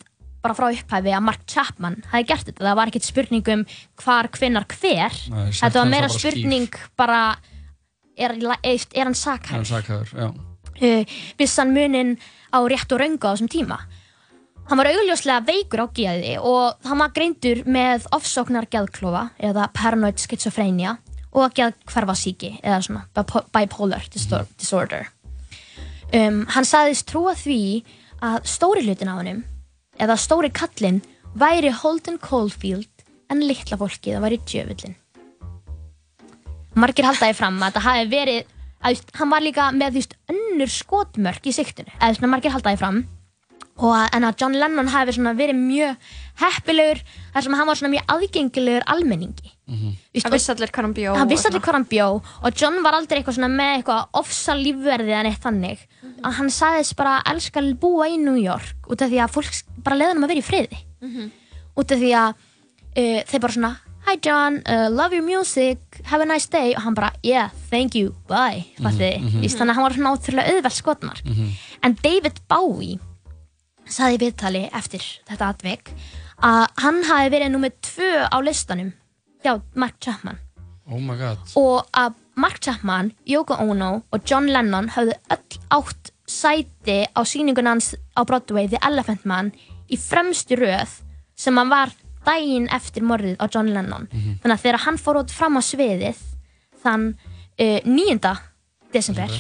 bara 0.48 0.58
frá 0.58 0.72
upphæfi 0.72 1.14
að 1.14 1.26
Mark 1.28 1.46
Chapman 1.50 2.00
hafi 2.14 2.28
gert 2.32 2.48
þetta, 2.48 2.64
það 2.64 2.80
var 2.80 2.92
ekkert 2.92 3.08
spurning 3.08 3.54
um 3.54 3.64
hvar, 4.02 4.32
hvinnar, 4.38 4.66
hver. 4.72 5.22
Nei, 5.34 5.46
þetta 5.52 5.82
var 5.82 5.92
meira 5.92 6.08
bara 6.10 6.20
spurning 6.20 6.82
bara 6.98 7.22
er, 8.18 8.36
er, 8.64 8.86
er 8.96 9.12
hann 9.12 9.18
já. 9.18 10.30
Uh, 10.78 11.16
vissan 11.40 11.74
munin 11.74 12.18
á 12.54 12.62
rétt 12.70 12.92
og 12.94 13.02
röngu 13.02 13.26
á 13.26 13.34
þessum 13.34 13.50
tíma. 13.50 13.80
Hann 14.68 14.78
var 14.82 14.90
augljóslega 14.92 15.46
veikur 15.48 15.84
á 15.84 15.88
geði 15.96 16.34
og 16.44 16.88
hann 16.88 17.00
var 17.02 17.14
greindur 17.16 17.64
með 17.66 18.06
ofsóknar 18.14 18.68
geðklofa 18.70 19.30
eða 19.40 19.70
paranoid 19.74 20.20
schizophrenia 20.20 20.98
og 21.32 21.54
geðkverfasíki 21.56 22.58
eða 22.62 22.82
svona 22.84 23.06
bipo- 23.16 23.46
bipolar 23.56 24.06
distor 24.14 24.46
disorder. 24.60 25.08
Um, 26.14 26.46
hann 26.52 26.68
sagðist 26.68 27.08
trúa 27.10 27.34
því 27.36 27.60
að 28.24 28.44
stóri 28.48 28.84
hlutin 28.86 29.12
á 29.12 29.16
hannum 29.18 29.42
eða 30.02 30.18
stóri 30.20 30.50
kallinn 30.54 31.02
væri 31.38 31.72
Holden 31.74 32.20
Caulfield 32.22 33.06
en 33.32 33.44
litla 33.44 33.78
fólkið 33.80 34.18
það 34.18 34.26
væri 34.26 34.40
djöfullin. 34.48 34.96
Margir 36.78 37.08
haldaði 37.08 37.36
fram 37.38 37.58
að 37.58 37.72
þetta 37.72 37.86
hafi 37.88 38.10
verið 38.12 38.56
að 38.86 39.00
hann 39.18 39.32
var 39.34 39.44
líka 39.44 39.70
með 39.74 39.96
veist, 39.98 40.14
önnur 40.30 40.70
skotmörk 40.70 41.48
í 41.50 41.54
siktinu 41.56 41.90
eða 41.98 42.14
svona 42.18 42.34
margir 42.36 42.54
haldaði 42.54 42.82
fram 42.82 43.00
og 43.78 43.92
að, 43.94 44.08
en 44.18 44.26
að 44.28 44.42
John 44.42 44.58
Lennon 44.58 44.90
hafi 44.90 45.16
verið 45.22 45.60
mjög 45.60 46.10
heppilegur 46.42 47.02
þar 47.34 47.46
sem 47.46 47.56
hann 47.58 47.70
var 47.70 47.80
svona 47.80 47.94
mjög 47.94 48.12
aðgengilegur 48.14 48.86
almenningi. 48.94 49.54
Það 49.68 50.36
vissi 50.38 50.52
allir 50.54 50.72
hvað 50.72 50.86
hann 50.88 50.96
bjó 50.96 51.16
hann 51.18 51.32
vissi 51.32 51.50
allir 51.50 51.64
hvað 51.66 51.78
hann 51.78 51.88
bjó 51.92 52.08
og 52.18 52.62
John 52.62 52.78
var 52.86 52.98
aldrei 52.98 53.20
eitthvað 53.20 53.38
svona 53.38 53.50
með 53.52 53.74
eitthvað 53.78 54.20
ofsa 54.22 54.56
lífverði 54.58 55.16
en 55.18 55.30
eitt 55.32 55.44
þannig. 55.44 55.82
Að 56.24 56.38
hann 56.40 56.54
sagðist 56.54 56.96
bara 57.00 57.18
að 57.20 57.34
elska 57.34 57.62
að 57.64 57.74
búa 57.82 58.08
í 58.08 58.18
New 58.22 58.38
York 58.40 58.88
út 58.88 59.02
af 59.04 59.12
því 59.12 59.20
að 59.26 59.34
fólk 59.36 59.60
bara 59.84 60.00
leiði 60.00 60.14
hann 60.14 60.24
að 60.24 60.32
vera 60.34 60.44
í 60.46 60.48
friði. 60.52 60.84
Mhm. 61.02 61.28
út 61.78 61.92
af 61.94 62.00
því 62.02 62.08
að 62.18 62.30
uh, 62.98 63.20
þeir 63.30 63.42
bara 63.44 63.54
svona 63.54 63.76
Hi 64.08 64.16
John, 64.24 64.62
uh, 64.66 64.88
love 64.90 65.12
your 65.12 65.22
music, 65.26 65.80
have 66.06 66.22
a 66.22 66.26
nice 66.26 66.48
day. 66.48 66.74
Og 66.78 66.82
hann 66.86 66.96
bara, 66.96 67.12
yeah, 67.24 67.50
thank 67.70 67.94
you, 67.94 68.16
bye 68.30 68.64
Mhm, 68.80 68.86
mhm. 68.88 69.42
mm 69.44 69.52
þannig 69.52 69.70
að 69.70 69.76
hann 69.76 69.84
var 69.84 69.96
svona 69.98 70.14
ótrúlega 70.16 70.54
auðvelt 70.54 70.78
skotmark. 70.78 71.22
En 71.84 71.98
David 72.02 72.40
Bowie 72.48 73.00
saði 73.90 74.18
í 74.18 74.22
viðtali 74.26 74.64
eftir 74.76 75.04
þetta 75.28 75.52
atvik 75.54 75.92
að 76.44 76.64
hann 76.84 77.02
hafi 77.08 77.32
verið 77.34 77.54
nummið 77.54 77.78
tvö 77.88 78.12
á 78.30 78.38
listanum 78.44 78.92
hjá 79.44 79.58
Mark 79.76 79.98
Chapman. 80.04 80.38
Oh 80.88 81.00
my 81.04 81.18
god. 81.20 81.42
Og 81.60 81.88
að 81.98 82.16
Mark 82.38 82.62
Chapman, 82.62 83.12
Yoko 83.26 83.58
Ono 83.64 83.92
og 84.14 84.30
John 84.30 84.50
Lennon 84.54 84.92
höfðu 84.94 85.16
öll 85.34 85.60
átt 85.74 86.12
sæti 86.28 87.00
á 87.08 87.22
síningun 87.26 87.70
hans 87.72 87.96
á 88.14 88.22
Broadway 88.28 88.68
The 88.68 88.82
Elephant 88.86 89.26
Man 89.26 89.52
í 89.90 89.98
fremstu 89.98 90.58
röð 90.60 91.00
sem 91.38 91.58
hann 91.58 91.72
var 91.72 91.94
daginn 92.28 92.68
eftir 92.74 93.06
morðið 93.08 93.40
á 93.40 93.46
John 93.48 93.72
Lennon. 93.74 94.10
Þannig 94.12 94.54
að 94.58 94.64
þegar 94.66 94.84
hann 94.86 95.00
fór 95.02 95.22
út 95.24 95.32
fram 95.32 95.58
á 95.58 95.62
sviðið 95.64 96.20
þann 96.84 97.08
uh, 97.14 97.80
9. 97.88 98.36
desember 98.94 99.32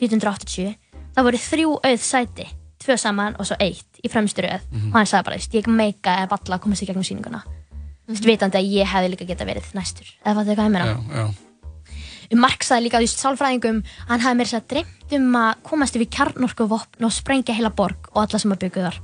1980 0.00 0.78
það 1.14 1.26
voru 1.26 1.42
þrjú 1.44 1.76
auð 1.84 2.00
sæti 2.04 2.46
tvö 2.80 2.96
saman 2.98 3.36
og 3.38 3.46
svo 3.46 3.56
eitt 3.60 4.00
í 4.04 4.08
fremstu 4.10 4.42
röð 4.42 4.60
Mhm. 4.72 4.88
og 4.88 4.94
hann 4.94 5.06
sagði 5.06 5.24
bara, 5.24 5.36
"Þú 5.36 5.40
veist, 5.40 5.54
ég 5.54 5.66
meika 5.66 6.16
eða 6.16 6.28
valla 6.30 6.56
að 6.56 6.60
komast 6.62 6.82
í 6.82 6.86
gegnum 6.86 7.04
síninguna 7.04 7.42
mm 7.44 8.14
-hmm. 8.14 8.24
vitandi 8.26 8.58
að 8.58 8.70
ég 8.72 8.86
hefði 8.86 9.10
líka 9.10 9.26
geta 9.26 9.44
verið 9.44 9.72
næstur 9.74 10.06
eða 10.24 10.34
fattu 10.34 10.54
hvað 10.54 10.66
ég 10.66 10.70
meina 10.70 10.86
já, 10.86 11.14
já. 11.14 11.34
Mark 12.36 12.62
sagði 12.62 12.82
líka, 12.84 12.96
þú 12.98 13.00
veist, 13.00 13.18
sálfræðingum 13.18 13.82
hann 14.08 14.20
hafði 14.20 14.36
mér 14.38 14.46
sér 14.46 14.62
dreymt 14.68 15.12
um 15.12 15.32
að 15.36 15.54
komast 15.62 15.96
yfir 15.96 16.06
kjarnorkuvopn 16.08 17.04
og 17.04 17.12
sprengja 17.12 17.54
heila 17.54 17.70
borg 17.70 17.96
og 18.14 18.22
alla 18.22 18.38
sem 18.38 18.52
að 18.52 18.58
byggja 18.58 18.82
þar 18.90 19.00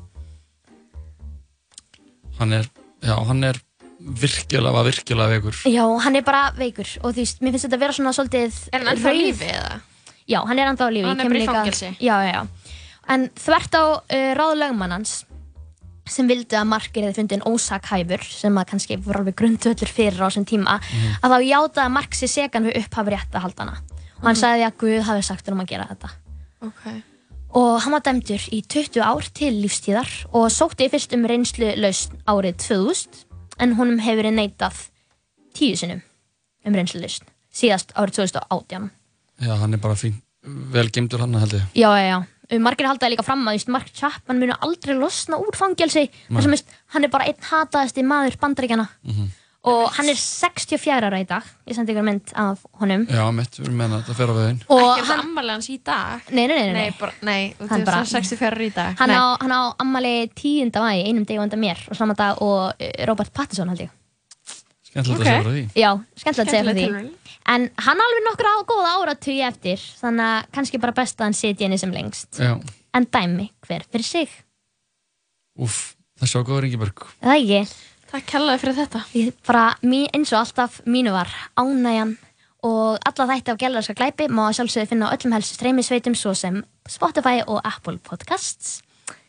hann 2.39 2.53
er, 2.53 2.67
já, 3.03 3.15
hann 3.27 3.45
er 3.45 3.61
virkilega, 4.01 4.73
var 4.73 4.85
virkilega 4.85 5.29
veikur 5.41 5.57
Já, 5.73 5.85
hann 6.05 6.17
er 6.17 6.23
bara 6.27 6.51
veikur 6.59 6.87
og 7.03 7.15
þú 7.15 7.23
veist, 7.23 7.41
mér 7.43 7.55
finnst 7.55 7.67
þetta 7.67 7.77
að 7.79 7.85
vera 7.87 7.93
svona 7.97 8.13
svolítið 8.17 8.53
Er 8.73 8.79
hann 8.83 8.89
ennþá 8.93 9.09
á 9.09 9.13
rauð- 9.13 9.23
lífi, 9.23 9.49
eða? 9.53 9.81
Já, 10.29 10.39
hann 10.47 10.59
er 10.59 10.67
ennþá 10.73 10.85
á 10.87 10.91
lífi 10.93 11.07
Hann 11.09 11.21
er 11.21 11.25
kemur 11.25 11.33
bara 11.33 11.39
í 11.39 11.47
líka- 11.47 11.55
fangelsi? 11.57 11.97
Já, 12.01 12.17
já, 12.23 12.33
já 12.33 12.47
En 13.09 13.29
þvert 13.39 13.75
á 13.79 13.85
uh, 14.03 14.35
ráð 14.39 14.55
lögmannans 14.63 15.25
sem 16.07 16.27
vildi 16.31 16.55
að 16.55 16.69
Mark 16.71 16.97
er 17.01 17.13
fundin 17.17 17.43
ósakhæfur 17.43 18.23
sem 18.23 18.55
að 18.61 18.69
kannski 18.71 18.97
voru 19.03 19.21
alveg 19.25 19.35
grundvöldur 19.41 19.91
fyrir 19.91 20.21
á 20.23 20.27
þessum 20.31 20.45
tíma 20.47 20.79
Mhm. 20.79 21.17
að 21.23 21.33
þá 21.35 21.39
játaði 21.51 21.91
Mark 21.91 22.15
sér 22.15 22.31
segan 22.31 22.65
við 22.69 22.77
upphafi 22.85 23.11
rétt 23.11 23.35
að 23.35 23.43
halda 23.43 23.63
hana 23.65 23.77
og 24.19 24.23
hann 24.23 24.37
Mhm. 24.37 24.43
sagði 24.43 24.67
að 24.69 24.77
Guð 24.79 25.03
hafi 25.09 25.23
sagt 25.25 25.49
um 25.49 25.61
að 25.61 25.67
gera 25.67 25.87
þetta 25.91 26.11
Ok. 26.63 27.03
og 27.55 27.81
hann 27.83 27.93
var 27.93 28.01
dæmdur 28.07 28.43
í 28.55 28.63
20 28.69 29.01
ár 29.03 29.33
til 29.35 29.53
lífstíðar 29.63 30.27
og 30.33 30.47
sótti 30.51 30.89
fyrst 30.91 31.13
um 31.13 31.27
reynslu 31.27 31.75
lausn 31.77 32.13
árið 32.27 32.55
2000 32.57 33.25
en 33.59 33.75
honum 33.75 33.99
hefur 33.99 34.23
verið 34.23 34.35
neitað 34.39 34.89
tíu 35.55 35.75
sinnum 35.77 36.03
um 36.65 36.73
reynslu 36.75 37.01
lausn 37.03 37.25
síðast 37.53 37.91
árið 37.97 38.15
2018 38.31 38.91
já, 39.43 39.57
hann 39.59 39.75
er 39.75 39.79
bara 39.79 39.95
fín, 39.95 40.15
vel 40.45 40.89
gemdur 40.89 41.19
hann 41.19 41.35
held 41.35 41.53
ég 41.53 41.63
já, 41.75 41.91
já, 41.99 42.09
já, 42.15 42.25
margir 42.63 42.87
haldaði 42.87 43.17
líka 43.17 43.25
fram 43.27 43.47
að 43.49 43.69
Mark 43.69 43.89
Chapman 43.95 44.39
munu 44.39 44.55
aldrei 44.61 44.95
losna 44.99 45.37
úr 45.43 45.57
fangelsi 45.57 46.09
þar 46.31 46.43
sem 46.43 46.55
hann 46.95 47.05
er 47.05 47.09
bara 47.11 47.25
einn 47.27 47.43
hataðasti 47.51 48.05
maður 48.07 48.39
bandaríkjana 48.41 48.89
Mhm. 49.05 49.27
og 49.67 49.89
hann 49.97 50.09
er 50.09 50.15
64 50.15 51.03
ára 51.11 51.19
í 51.19 51.27
dag 51.27 51.43
ég 51.67 51.75
sendi 51.75 51.93
ykkur 51.93 52.05
mynd 52.07 52.33
af 52.39 52.61
honum 52.81 53.07
já, 53.11 53.25
mitt, 53.35 53.51
við 53.59 53.65
erum 53.67 53.77
meina 53.77 53.99
þetta 54.03 54.15
fer 54.15 54.31
á 54.31 54.35
veginn 54.39 54.61
Og 54.69 54.79
Ekki 54.79 55.07
hann- 55.07 55.19
hann 55.19 55.21
ammali 55.27 55.51
hans 55.51 55.69
í 55.69 55.79
dag 55.83 56.21
Nei, 56.31 56.47
nei, 56.47 56.55
nei, 56.59 56.73
nei. 56.73 56.73
Nei, 56.73 56.91
bara, 57.01 57.13
nei 57.23 57.55
og 57.59 57.69
Hann 57.69 57.85
bara- 57.85 58.01
er 58.01 58.05
64 58.07 58.61
í 58.63 58.73
dag 58.75 58.97
hann 58.99 59.09
Nei. 59.11 59.17
á, 59.19 59.37
hann 59.41 59.51
á 59.51 59.75
ammali 59.81 60.31
10. 60.35 60.71
mæ 60.71 61.03
einum 61.09 61.25
degi 61.27 61.39
undan 61.43 61.59
mér 61.61 61.79
og 61.91 61.97
saman 61.97 62.15
dag 62.17 62.41
og 62.41 62.75
eh, 62.79 63.05
Robert 63.07 63.33
Pattinson 63.35 63.69
held 63.69 63.81
ég 63.81 63.91
skemmtilegt 65.05 65.21
Ok. 65.21 65.27
að 65.27 65.29
segja 65.29 65.45
frá 65.45 65.53
því. 65.53 65.65
Já, 65.77 65.91
skemmtilegt 66.17 66.49
að 66.49 66.55
segja 66.55 66.65
frá 66.65 66.75
því. 66.77 67.13
En 67.47 67.69
hann 67.87 68.01
alveg 68.03 68.25
nokkur 68.27 68.49
á 68.51 68.57
góða 68.67 68.93
áratugi 68.99 69.43
eftir 69.47 69.79
Þannig 70.01 70.25
að 70.27 70.47
kannski 70.57 70.81
bara 70.83 70.93
best 70.97 71.21
að 71.21 71.25
hann 71.29 71.37
sitja 71.39 71.67
inni 71.69 71.79
sem 71.79 71.93
lengst. 71.93 72.31
Já, 72.41 72.57
En 72.97 73.05
dæmi 73.07 73.51
hver 73.67 73.85
fyrir 73.93 74.05
sig? 74.05 74.29
Úff, 75.59 75.95
það 76.21 76.29
sjá 76.33 76.41
góður 76.45 76.65
Ingeborg. 76.69 77.03
Er 77.23 77.29
Það 77.29 77.43
ekki? 77.43 77.75
Takk 78.11 78.27
kærlega 78.31 78.59
fyrir 78.63 78.77
þetta. 78.79 79.01
Ég, 79.19 79.33
bara, 79.47 79.65
mí, 79.83 80.07
eins 80.15 80.33
og 80.33 80.39
alltaf 80.45 80.81
mínu 80.87 81.13
var 81.13 81.29
ánægjan 81.59 82.17
Og 82.67 82.99
alla 83.05 83.27
þætti 83.31 83.53
af 83.53 83.59
gælarska 83.61 83.95
glæpi 83.95 84.27
Má 84.33 84.49
að 84.49 84.57
sjálfsögðu 84.59 84.89
finna 84.91 85.11
á 85.11 85.15
öllum 85.15 85.35
helstu 85.37 85.55
streymisveitum 85.55 86.17
Svo 86.19 86.33
sem 86.35 86.65
Spotify 86.89 87.43
og 87.47 87.61
Apple 87.63 87.99
Podcasts. 88.03 88.81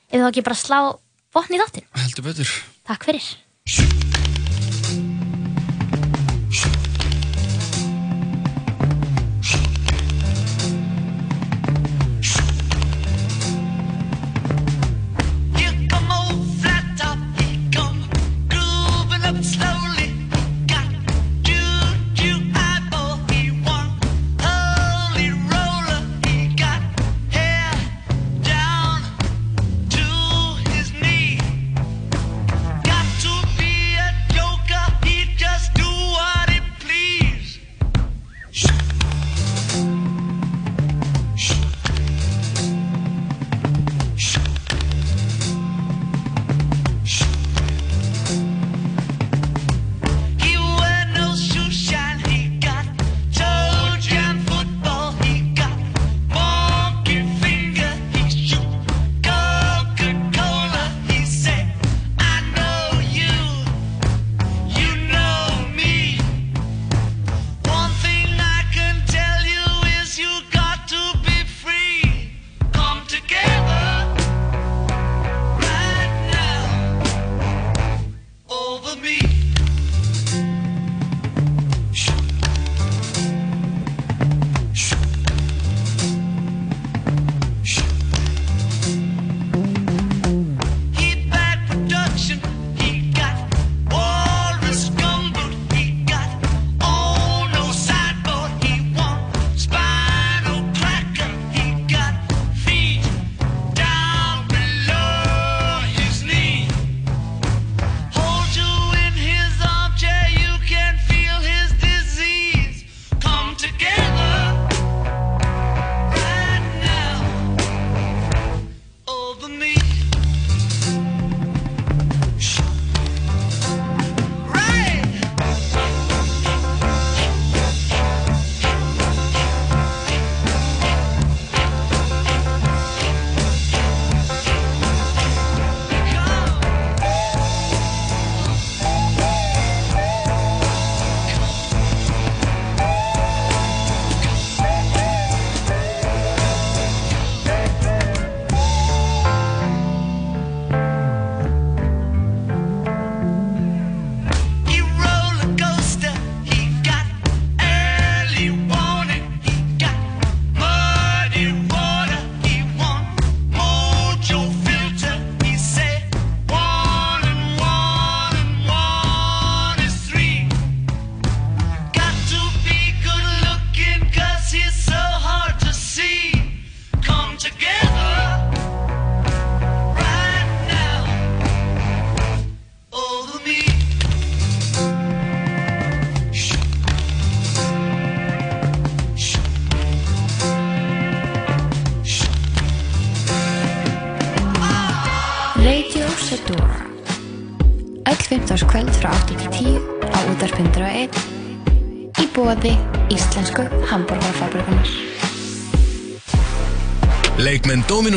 Ef 0.09 0.21
þá 0.21 0.29
ekki 0.31 0.45
bara 0.47 0.55
slá 0.55 0.79
botn 1.35 1.53
í 1.57 1.61
þáttin 1.61 1.85
heldur 1.99 2.23
betur. 2.31 2.53
Takk 2.87 3.03
fyrir 3.03 4.06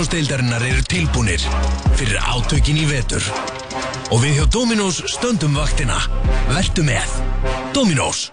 Leikmenn 0.00 0.16
Dominós-deildarinnar 0.16 0.62
eru 0.64 0.82
tilbúnir 0.88 1.42
fyrir 1.98 2.16
átökin 2.24 2.78
í 2.80 2.86
vetur. 2.88 3.20
Og 4.08 4.22
við 4.22 4.38
hjá 4.38 4.46
Dominós 4.48 5.02
stöndum 5.12 5.52
vaktina. 5.52 5.98
Vertu 6.48 6.80
með. 6.86 7.04
Dominós. 7.76 8.30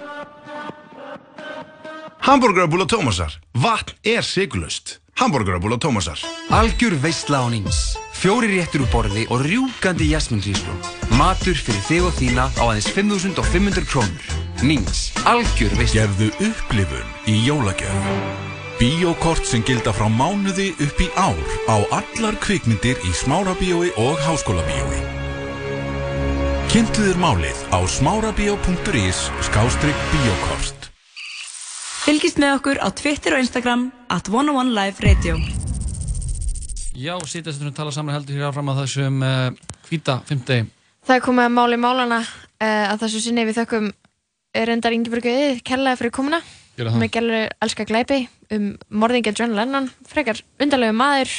Hamburgerabúla 2.24 2.88
Tómasar. 2.88 3.36
Vatn 3.52 4.00
er 4.08 4.24
sigurlaust. 4.24 5.02
Hamburgerabúla 5.20 5.76
Tómasar. 5.76 6.24
Algjör 6.56 6.96
veistla 7.04 7.44
á 7.44 7.52
Nings. 7.52 7.98
Fjóri 8.16 8.48
réttur 8.56 8.88
úr 8.88 8.92
borði 8.94 9.28
og 9.28 9.44
rjúkandi 9.44 10.08
jasminríslu. 10.14 10.72
Matur 11.20 11.60
fyrir 11.60 11.84
þig 11.92 12.08
og 12.08 12.16
þína 12.16 12.48
á 12.48 12.64
aðeins 12.64 12.92
5.500 12.96 13.92
krónur. 13.92 14.36
Nings. 14.64 15.10
Algjör 15.28 15.76
veistla. 15.76 16.08
Gefðu 16.08 16.32
upplifun 16.48 17.16
í 17.28 17.42
jólagjöf. 17.44 18.47
Bíókort 18.78 19.42
sem 19.42 19.64
gilda 19.66 19.90
frá 19.90 20.06
mánuði 20.06 20.68
upp 20.86 21.00
í 21.02 21.08
ár 21.18 21.40
á 21.66 21.82
allar 21.98 22.36
kvikmyndir 22.38 23.00
í 23.02 23.14
smárabíói 23.18 23.88
og 23.98 24.20
háskólabíói. 24.22 25.00
Kynntu 26.70 27.08
þér 27.08 27.18
málið 27.18 27.64
á 27.74 27.82
smárabíó.is 27.90 29.22
skástrygg 29.48 30.04
bíókort. 30.12 30.92
Fylgist 32.06 32.38
með 32.38 32.54
okkur 32.60 32.78
á 32.78 32.94
Twitter 32.94 33.40
og 33.40 33.42
Instagram 33.42 33.88
at 34.14 34.30
101 34.30 34.70
Live 34.78 35.02
Radio. 35.02 35.42
Já, 36.94 37.18
sítast 37.26 37.58
við 37.58 37.74
tala 37.74 37.90
saman 37.90 38.14
heldur 38.14 38.38
hér 38.38 38.52
áfram 38.52 38.70
að 38.76 38.84
þessum 38.84 39.26
uh, 39.26 39.58
hvíta 39.90 40.20
fymti. 40.30 40.60
Það 41.02 41.18
er 41.18 41.26
komið 41.26 41.50
að 41.50 41.58
máli 41.58 41.82
málana 41.82 42.22
uh, 42.22 42.94
að 42.94 43.08
þessu 43.08 43.26
sinni 43.26 43.50
við 43.50 43.58
þökkum 43.64 43.90
reyndar 44.54 44.94
Ingeborg 44.94 45.34
Eðið 45.34 45.66
kellaði 45.66 46.04
fyrir 46.04 46.18
komuna. 46.22 46.46
Með 46.78 47.12
gælur 47.16 47.48
elska 47.66 47.86
glæpi 47.90 48.20
um 48.54 48.68
morðingja 48.94 49.34
John 49.36 49.56
Lennon 49.58 49.90
frekar 50.08 50.40
undarlegu 50.62 50.94
maður 50.94 51.32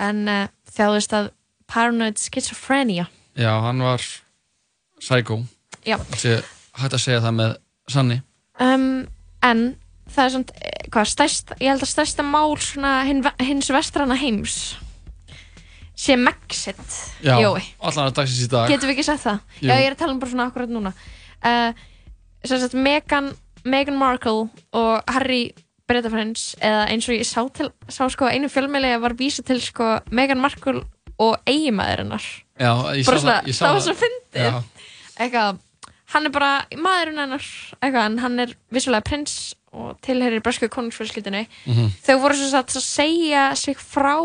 en 0.00 0.22
uh, 0.30 0.44
þjáðist 0.70 1.14
að 1.16 1.30
paranoid 1.70 2.18
schizophrenia 2.22 3.08
Já, 3.38 3.52
hann 3.62 3.82
var 3.82 4.02
psycho. 5.00 5.40
Hægt 5.86 6.94
að 6.94 7.00
segja 7.02 7.22
það 7.24 7.36
með 7.38 7.52
sanni. 7.90 8.20
um, 8.60 9.06
en 9.42 9.62
það 10.10 10.24
er 10.24 10.32
svona 10.34 10.70
hvað, 10.90 11.10
stærst, 11.14 11.52
ég 11.62 11.70
held 11.70 11.84
að 11.86 11.92
stærsta 11.92 12.24
mál 12.26 12.54
svona, 12.60 12.94
hin, 13.08 13.22
hins 13.46 13.70
vestrana 13.72 14.16
heims 14.18 14.56
sé 16.00 16.16
Megxit 16.16 16.96
Já, 17.24 17.36
allan 17.36 18.06
að 18.08 18.16
dagsins 18.16 18.46
í 18.46 18.50
dag. 18.50 18.70
Getum 18.70 18.88
við 18.90 18.96
ekki 18.96 19.06
sagt 19.06 19.24
það? 19.26 19.40
Jú. 19.60 19.68
Já, 19.68 19.74
ég 19.76 19.86
er 19.90 19.96
að 19.96 20.02
tala 20.02 20.14
um 20.14 20.20
bara 20.22 20.32
svona 20.32 20.46
akkurat 20.50 20.72
núna 20.72 20.92
uh, 20.94 21.70
Sem 22.44 22.56
sagt, 22.62 22.76
Meghan 23.64 23.96
Markle 24.00 24.48
og 24.72 25.02
Harry 25.10 25.50
Bretafrens 25.90 26.54
eða 26.62 26.84
eins 26.92 27.08
og 27.10 27.16
ég 27.16 27.26
sá, 27.26 27.42
til, 27.52 27.70
sá 27.90 28.06
sko 28.12 28.28
einu 28.30 28.48
fjölmjöli 28.52 28.92
að 28.94 29.00
var 29.06 29.16
vísa 29.18 29.42
til 29.46 29.60
sko 29.64 29.98
Meghan 30.14 30.40
Markle 30.40 30.84
og 31.20 31.36
eigimæðurinnar 31.50 32.22
Já, 32.60 32.72
ég 32.94 33.04
sá 33.04 33.16
það. 33.16 33.48
Ég 33.48 33.56
sá 33.56 33.64
það 33.66 33.72
var 33.74 33.84
svo 33.86 33.94
fyndið. 33.98 34.60
Eitthvað, 35.20 35.58
hann 36.14 36.26
er 36.28 36.32
bara 36.34 36.52
maðurinn 36.76 37.20
hennar 37.24 37.46
eitthvað, 37.80 38.04
en 38.06 38.18
hann 38.24 38.38
er 38.46 38.54
vissulega 38.72 39.04
prins 39.08 39.34
og 39.72 39.92
tilherir 40.02 40.42
bresku 40.42 40.66
konungsfjölskyldinni 40.68 41.44
Mhm. 41.66 41.90
þau 42.06 42.16
voru 42.24 42.34
svo 42.34 42.58
að 42.58 42.80
segja 42.82 43.54
sig 43.56 43.76
frá 43.78 44.16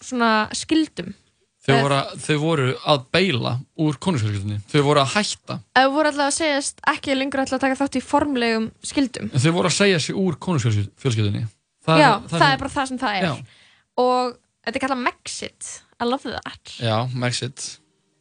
svona 0.00 0.48
skildum 0.54 1.14
Þau 1.62 1.74
Eh, 1.76 1.82
voru, 1.84 1.94
að, 1.94 2.14
þau 2.24 2.36
voru 2.42 2.64
að 2.90 3.02
beila 3.14 3.50
úr 3.78 3.98
konungsfjölskyldunni. 4.02 4.56
Þau 4.72 4.80
voru 4.82 5.00
að 5.04 5.12
hætta. 5.14 5.56
þau 5.78 5.90
voru 5.94 6.10
alltaf 6.10 6.26
að 6.26 6.36
segjast 6.40 6.80
ekki 6.90 7.14
lengur 7.14 7.38
alltaf 7.44 7.58
að 7.60 7.64
taka 7.68 7.76
þátt 7.84 7.98
í 8.00 8.02
formlegum 8.02 8.64
skildum 8.82 9.28
En 9.30 9.40
þau 9.44 9.52
voru 9.54 9.70
að 9.70 9.76
segja 9.76 10.00
sig 10.02 10.16
úr 10.18 10.38
konungsfjölskyldunni. 10.42 11.44
já, 11.86 12.10
það, 12.30 12.48
er 12.52 12.58
bara 12.58 12.72
það 12.74 12.88
sem 12.90 12.98
það 12.98 13.14
er 13.20 13.22
Já. 13.28 13.32
og 14.02 14.34
þetta 14.66 14.76
er 14.78 14.82
kallað 14.86 15.04
Megxit 15.06 15.70
I 16.02 16.04
love 16.10 16.32
that 16.34 16.74
Já, 16.82 16.96
Megxit. 17.14 17.68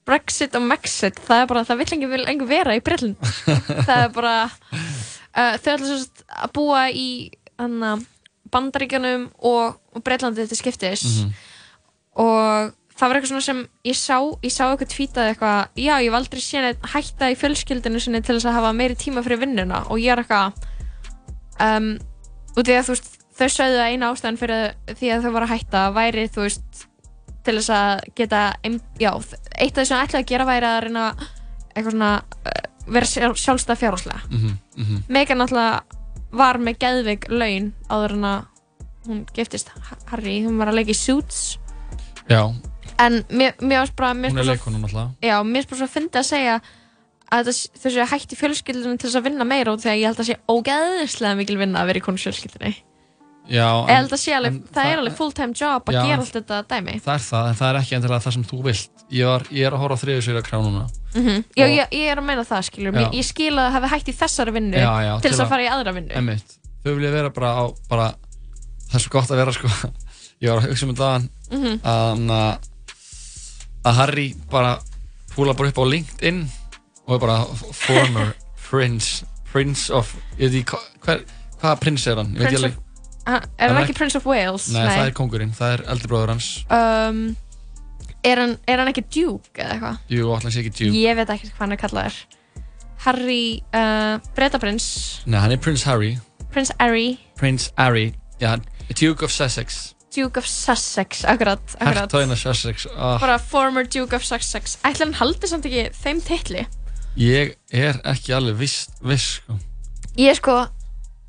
Brexit 0.06 0.56
og 0.58 0.64
Megxit, 0.66 1.18
það 1.26 1.42
er 1.44 1.48
bara 1.50 1.64
það 1.66 1.78
vill 1.82 1.94
engin, 1.98 2.26
engin 2.30 2.48
vera 2.50 2.74
í 2.78 2.82
Breitland 2.82 3.18
það 3.88 4.04
er 4.06 4.14
bara 4.14 4.36
uh, 4.46 5.58
þau 5.58 5.72
ætla 5.74 5.98
sagt 5.98 6.24
að 6.30 6.54
búa 6.58 6.84
í 6.94 7.08
hana, 7.62 7.96
bandaríkjanum 8.54 9.28
og, 9.46 9.78
og 9.98 10.04
Breitlandi 10.06 10.46
til 10.50 10.58
skiptis 10.62 11.04
Mhm. 11.22 11.34
og 12.22 12.74
það 13.02 13.10
var 13.10 13.18
eitthvað 13.18 13.32
svona 13.32 13.46
sem 13.48 13.62
ég 13.88 13.98
sá, 13.98 14.18
ég 14.46 14.54
sá 14.54 14.62
eitthvað 14.68 14.92
tweetað 14.94 15.30
eitthvað, 15.32 15.62
já 15.82 15.94
ég 15.98 16.08
hef 16.12 16.18
aldrei 16.20 16.44
séð 16.46 16.68
neitt 16.68 16.86
hætta 16.94 17.32
í 17.34 17.38
fjölskyldinu 17.42 18.02
sinni 18.04 18.22
til 18.22 18.36
þess 18.38 18.50
að 18.52 18.58
hafa 18.60 18.74
meiri 18.78 18.98
tíma 19.00 19.24
fyrir 19.26 19.42
vinnuna. 19.42 19.82
Og 19.90 20.02
ég 20.04 20.14
er 20.14 20.22
eitthvað 20.22 20.54
um, 21.66 21.90
út 22.60 22.70
í 22.70 22.76
að 22.78 22.86
þú 22.88 22.96
veist 22.96 23.10
þau 23.42 23.48
sögðu 23.56 23.80
að 23.82 23.92
eina 23.96 24.12
ástæðan 24.14 24.38
fyrir 24.38 24.96
því 25.00 25.12
að 25.16 25.26
þau 25.26 25.32
var 25.34 25.46
að 25.48 25.54
hætta 25.56 25.84
væri 25.96 26.28
þú 26.30 26.46
veist 26.46 26.84
til 27.42 27.56
þess 27.58 27.72
að 27.74 28.04
geta 28.20 28.42
já, 29.02 29.12
eitt 29.58 29.74
af 29.74 29.82
þess 29.82 29.96
að 29.96 30.04
ætlaði 30.06 30.22
að 30.22 30.30
gera 30.30 30.50
væri 30.52 30.70
að 30.70 30.80
reyna 30.86 31.06
eitthvað 31.72 31.96
svona 31.96 32.12
uh, 32.22 32.62
vera 32.92 33.10
sjálf, 33.10 33.42
sjálfstæð 33.42 33.82
fjárháslega 33.82 34.22
Mhm, 34.30 34.54
mhm. 34.78 35.04
Megan 35.10 35.42
náttúrulega 35.42 35.82
var 36.32 36.60
með 36.62 36.78
geðveik 36.84 37.28
laun 37.34 37.72
áður 37.90 38.16
en 38.20 38.28
að 38.30 38.46
hún 39.08 39.24
giftist 39.34 39.72
Harry, 40.12 40.44
hún 40.46 40.60
var 40.62 40.70
að 40.70 40.78
leika 40.78 40.94
í 40.94 40.98
Suits. 40.98 41.58
Já, 42.30 42.54
en 43.06 43.18
mér, 43.30 43.56
varst 43.62 43.96
bara 43.98 44.14
mér 44.18 44.32
hún 44.36 44.44
er 44.44 44.50
leikonum 44.52 44.86
alltaf. 44.88 45.10
já, 45.22 45.36
mér 45.44 45.64
finnst 45.66 45.70
bara 45.74 45.80
svo 45.82 45.88
að 45.90 45.96
fyndi 45.98 46.22
að 46.22 46.30
segja 46.30 46.62
að 47.32 47.48
þetta- 47.48 48.08
hægt 48.12 48.34
í 48.36 48.40
fjölskyldunum 48.40 48.98
til 49.00 49.10
þess 49.10 49.20
að 49.22 49.28
vinna 49.30 49.46
meira 49.48 49.72
og 49.74 49.80
þegar 49.84 50.00
ég 50.02 50.08
held 50.12 50.20
að 50.24 50.30
sé 50.32 50.36
ógeðislega 50.52 51.38
mikil 51.40 51.58
vinna 51.58 51.82
að 51.82 51.92
vera 51.92 52.00
í 52.02 52.08
konusfjölskyldunni 52.08 52.74
Já, 53.52 53.66
ég 53.90 53.96
held 53.98 54.12
að 54.14 54.20
sé 54.22 54.32
alveg, 54.38 54.54
en 54.54 54.68
það, 54.72 54.86
er 54.92 55.00
alveg 55.02 55.16
full 55.18 55.32
time 55.34 55.54
job 55.58 55.88
að 55.90 55.96
Já, 55.96 56.02
gera 56.06 56.14
en- 56.14 56.20
allt 56.22 56.36
þetta 56.38 56.58
dæmi 56.70 56.94
Það 57.02 57.16
er 57.16 57.24
það, 57.26 57.48
en 57.50 57.56
það 57.58 57.70
er 57.72 57.80
ekki 57.82 57.96
endilega 57.98 58.22
það 58.22 58.34
sem 58.36 58.44
þú 58.52 58.60
vilt. 58.68 58.90
Ég, 59.12 59.26
var, 59.26 59.42
ég 59.52 59.66
er 59.68 59.72
að 59.76 59.82
horfa 59.82 59.96
á 59.98 60.02
þriðu 60.04 60.22
sér 60.28 60.38
að 60.40 60.46
krá 60.46 60.58
núna. 60.62 60.84
mm 61.16 61.40
Já, 61.58 61.66
Og- 61.66 61.74
ég, 61.74 61.88
ég 61.92 62.06
er 62.12 62.18
að 62.22 62.24
meina 62.30 62.44
það, 62.48 62.62
skilur 62.70 62.94
Já. 62.94 63.10
ég, 63.12 63.26
skil 63.26 63.52
að 63.58 63.66
það 63.66 63.72
hafi 63.76 63.90
hægt 63.96 64.08
í 64.08 64.16
þessari 64.22 64.54
vinnu 64.56 64.78
Já, 64.78 64.94
já, 65.04 65.14
til 65.20 65.32
þess 65.32 65.42
að 65.42 65.50
fara 65.50 65.66
í 65.66 65.72
aðra 65.74 65.94
vinnu. 65.98 66.38
Þau 66.86 66.94
vilja 66.96 67.12
vera 67.12 67.30
bara 67.30 67.50
á, 67.58 67.64
bara, 67.90 68.08
það 68.88 68.96
er 68.96 69.00
svo 69.04 69.10
gott 69.12 69.32
að 69.34 69.42
vera 69.42 69.52
sko, 69.58 69.68
ég 70.42 70.48
var 70.54 70.62
að 70.62 70.70
hugsa 70.70 70.86
um 70.88 70.96
þetta. 70.96 72.71
Að, 73.86 73.94
Harry 73.96 74.28
bara 74.52 74.76
púla 75.36 75.56
bara 75.58 75.70
upp 75.72 75.80
á 75.82 75.86
LinkedIn 75.88 76.42
og 77.08 77.16
er 77.16 77.22
bara 77.24 77.38
former 77.74 78.34
prince, 78.70 79.26
prince 79.52 79.90
of, 79.94 80.14
hva- 80.38 80.84
hver, 81.06 81.24
hvaða 81.62 81.80
prins 81.82 82.08
er 82.08 82.16
hann? 82.22 82.36
Ég 82.36 82.48
of- 82.66 82.78
Ha- 83.28 83.42
er 83.60 83.70
hann 83.70 83.84
ekki 83.84 83.94
Prince 83.94 84.16
of 84.18 84.26
Wales? 84.26 84.68
Nei, 84.74 84.82
það 84.88 85.08
er 85.08 85.12
kongurinn, 85.14 85.52
það 85.54 85.74
er 85.76 85.82
eldri 85.94 86.08
bróður 86.10 86.32
hans. 86.34 86.48
um, 86.74 87.20
er, 88.26 88.40
hann, 88.42 88.56
er 88.68 88.78
hann 88.82 88.90
ekki 88.90 89.04
Duke 89.14 89.62
eða 89.62 89.76
eitthvað? 89.76 89.98
Jú, 90.10 90.32
allan 90.34 90.52
sé 90.52 90.64
ekki 90.64 90.72
djú. 90.80 90.88
Ég 90.98 91.16
veit 91.20 91.30
ekki 91.30 91.52
hvað 91.52 91.60
hann 91.60 91.76
er 91.76 91.82
kallaður 91.84 92.18
Harry 93.06 93.62
uh, 93.74 94.18
Bretaprins 94.38 94.88
Nei, 95.26 95.40
hann 95.40 95.52
er 95.54 95.58
Prince 95.62 95.86
Harry, 95.86 96.16
Prince 96.52 96.74
Harry 96.80 97.20
Prince 97.38 97.72
Harry, 97.78 98.14
já, 98.42 98.58
Duke 98.98 99.24
of 99.26 99.32
Sussex. 99.32 99.94
Duke 100.16 100.38
of 100.40 100.48
Sussex, 100.48 101.24
akkurat, 101.26 101.62
akkurat. 101.80 102.02
Hertóin 102.12 102.32
of 102.32 102.40
Sussex. 102.40 102.88
ah. 102.96 103.18
bara 103.22 103.38
former 103.40 103.84
Duke 103.88 104.16
of 104.16 104.24
Sussex 104.28 104.78
ætla 104.84 105.06
hann 105.06 105.14
haldi 105.22 105.48
samt 105.48 105.66
ekki 105.70 105.90
þeim 106.04 106.22
titli 106.28 106.66
Ég 107.20 107.56
er 107.76 107.98
ekki 108.08 108.32
alveg 108.36 108.56
viss, 108.60 108.86
viss 109.04 109.40
sko. 109.42 109.58
ég 110.18 110.30
er 110.32 110.36
sko 110.40 110.56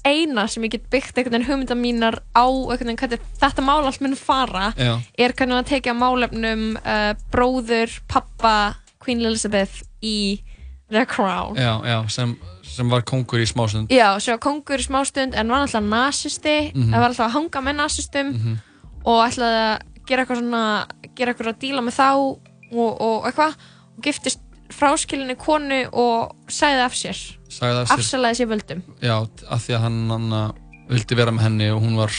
eina 0.07 0.49
sem 0.51 0.63
ég 0.67 0.73
get 0.75 0.89
byggt 0.91 1.15
einhvern 1.19 1.37
veginn 1.39 1.47
hugmynda 1.49 1.75
mínar 1.79 2.17
á 2.35 2.43
einhvern 2.47 2.89
veginn 2.91 2.99
hvernig 2.99 3.27
þetta 3.39 3.63
mál 3.67 3.87
allt 3.87 4.01
mun 4.03 4.17
fara 4.19 4.73
Já. 4.79 4.97
er 5.19 5.33
hvernig 5.39 5.61
að 5.61 5.69
tekja 5.77 5.95
málefnum 5.95 6.65
uh, 6.83 7.13
bróður, 7.31 8.01
pappa 8.11 8.75
Queen 9.03 9.23
Elizabeth 9.27 9.83
í 10.03 10.41
The 10.91 11.07
Crown 11.07 11.55
Já, 11.59 11.79
já, 11.87 11.99
sem, 12.11 12.35
sem 12.67 12.91
var 12.91 13.03
kongur 13.07 13.41
í 13.43 13.47
smásund. 13.49 13.91
Já, 13.95 14.11
svo 14.23 14.35
kongur 14.43 14.83
í 14.83 14.85
smástund 14.87 15.35
en 15.39 15.49
var 15.55 15.65
alltaf 15.67 15.83
nasisti 15.87 16.73
Mhm. 16.75 16.91
það 16.93 16.99
var 17.01 17.09
alltaf 17.09 17.27
að 17.31 17.35
hanga 17.39 17.63
með 17.71 17.79
nasistum 17.83 18.33
Mhm. 18.35 18.59
Og 19.05 19.21
ætlaði 19.27 19.61
að 19.67 20.07
gera 20.09 20.23
eitthvað 20.25 20.41
svona 20.43 20.63
gera 21.17 21.33
eitthvað 21.33 21.53
að 21.53 21.61
díla 21.63 21.83
með 21.87 21.97
þá 21.99 22.09
og, 22.13 22.91
og 23.01 23.27
eitthvað 23.29 23.55
og 23.97 24.03
giftist 24.07 24.41
fráskilinni 24.73 25.37
konu 25.37 25.83
og 25.93 26.33
sæði 26.49 26.85
af 26.87 26.95
sér 26.97 27.19
Sagði 27.53 27.83
af 27.83 27.89
sér. 27.91 27.99
afsalaði 27.99 28.39
sér 28.41 28.49
völdum 28.55 28.83
Já, 29.05 29.17
af 29.53 29.67
því 29.67 29.75
að 29.77 29.83
hann, 29.85 29.99
hann 30.11 30.55
vildi 30.89 31.19
vera 31.19 31.35
með 31.35 31.45
henni 31.47 31.69
og 31.75 31.83
hún 31.85 31.99
var, 32.01 32.13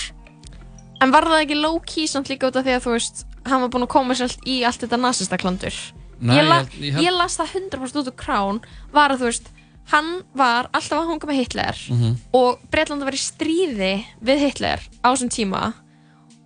en 1.02 1.12
var 1.14 1.26
það 1.32 1.42
ekki 1.48 1.58
low 1.60 1.80
key 1.90 2.06
samt 2.08 2.30
líka 2.30 2.48
út 2.52 2.60
af 2.62 2.66
því 2.68 2.76
að 2.78 2.86
þú 2.86 2.94
veist 2.98 3.24
hann 3.50 3.62
var 3.66 3.72
búinn 3.74 3.88
að 3.88 3.94
koma 3.96 4.16
sér 4.16 4.36
í 4.48 4.62
allt 4.68 4.84
þetta 4.86 5.02
nasistaklandur 5.02 5.80
Nei, 6.24 6.38
ég, 6.38 6.46
la 6.48 6.60
ég 6.62 6.78
ég 6.86 6.94
held- 6.96 7.04
ég 7.10 7.18
las 7.18 7.36
það 7.42 7.56
100% 7.58 8.00
út 8.04 8.12
úr 8.14 8.16
krán 8.22 8.62
var 8.94 9.12
að 9.12 9.24
þú 9.24 9.32
veist 9.32 9.50
hann 9.92 10.12
var 10.38 10.70
alltaf 10.72 11.02
að 11.02 11.10
hanga 11.10 11.28
með 11.28 11.40
Hitler 11.42 11.80
Mhm. 11.92 12.14
og 12.38 12.62
Breitlandi 12.72 13.04
var 13.10 13.18
í 13.18 13.20
stríði 13.20 13.90
við 14.24 14.40
Hitler 14.46 14.80
á 15.04 15.10
þessum 15.12 15.34
tíma 15.34 15.74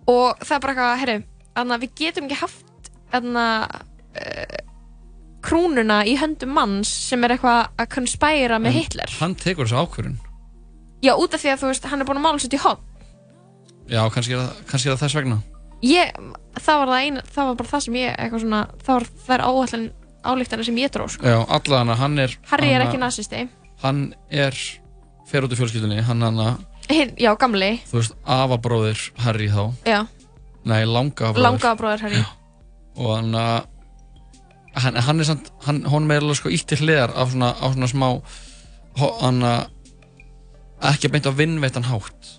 og 0.08 0.40
það 0.40 0.54
er 0.56 0.62
bara 0.64 0.72
eitthvað, 0.74 1.00
herru, 1.02 1.18
þannig 1.58 1.76
að 1.76 1.84
við 1.84 1.92
getum 2.02 2.28
ekki 2.28 2.40
haft 2.40 2.90
þannig 3.12 3.42
að 3.42 3.76
uh, 4.22 4.64
krúnuna 5.48 6.00
í 6.08 6.16
höndum 6.18 6.50
manns 6.56 6.90
sem 7.08 7.22
er 7.24 7.36
eitthvað 7.36 7.68
að 7.78 7.90
konspæra 7.94 8.58
með 8.62 8.80
Hitler. 8.80 9.12
Hann 9.20 9.36
tekur 9.38 9.68
þessu 9.68 9.78
ákvörðun. 9.84 10.18
Já, 11.04 11.12
út 11.14 11.34
af 11.36 11.40
því 11.44 11.52
að 11.52 11.60
þú 11.62 11.70
veist, 11.70 11.86
hann 11.92 12.02
er 12.02 12.08
búin 12.08 12.18
að 12.18 12.24
mála 12.26 12.42
sér 12.42 12.56
í 12.58 12.62
hot 12.64 12.80
Já, 13.88 14.02
kannski 14.12 14.34
er, 14.34 14.40
það, 14.42 14.64
kannski 14.68 14.88
er 14.90 14.96
það 14.96 15.02
þess 15.04 15.16
vegna. 15.16 15.36
Ég, 15.86 16.10
það 16.58 16.80
var 16.82 16.90
það 16.90 17.04
eina, 17.06 17.22
það 17.32 17.46
var 17.48 17.54
bara 17.60 17.70
það 17.70 17.84
sem 17.84 17.94
ég 17.96 18.16
eitthvað 18.18 18.42
svona, 18.42 18.58
það 18.84 18.98
var 18.98 19.06
þær 19.28 19.44
áallin 19.46 19.86
álíktana 20.28 20.66
sem 20.66 20.80
ég 20.82 20.90
dró, 20.92 21.06
sko. 21.08 21.24
Já, 21.30 21.38
allavega 21.56 21.96
hann 22.02 22.18
er 22.20 22.34
Harry 22.50 22.68
er 22.68 22.82
hann- 22.82 22.88
ekki 22.90 23.00
nazisti. 23.00 23.44
Hann 23.80 24.02
er 24.28 24.58
fer 25.30 25.46
út 25.46 25.54
úr 25.54 25.60
fjölskyldunni 25.60 26.02
Hann 26.02 26.20
hann 26.26 26.42
að, 26.42 26.58
Hinn, 26.88 27.10
já, 27.20 27.32
gamli, 27.36 27.74
þú 27.90 27.98
veist, 28.00 28.14
afabróðir 28.24 29.02
Harry 29.20 29.50
þá. 29.52 29.64
Já, 29.84 30.00
Nei, 30.68 30.82
langa 30.88 31.30
afabróðir 31.30 31.44
langa 31.44 31.74
bróður 31.78 32.04
Harry 32.06 32.22
Og 32.98 33.12
hann 33.14 33.34
að 33.38 33.68
hann, 34.78 34.98
hann 35.06 35.22
er 35.22 35.28
samt, 35.28 35.52
hann, 35.66 35.82
hún 35.90 36.10
er 36.12 36.22
alveg 36.22 36.40
sko 36.40 36.52
ítt 36.54 36.68
til 36.70 36.80
hliðar 36.82 37.14
af 37.18 37.32
svona, 37.32 37.52
á 37.56 37.66
svona 37.72 37.88
smá 37.90 38.08
hann 39.22 39.40
að 39.46 40.90
ekki 40.92 41.10
beint 41.12 41.26
á 41.26 41.32
vinnveitan 41.34 41.86
hátt. 41.88 42.34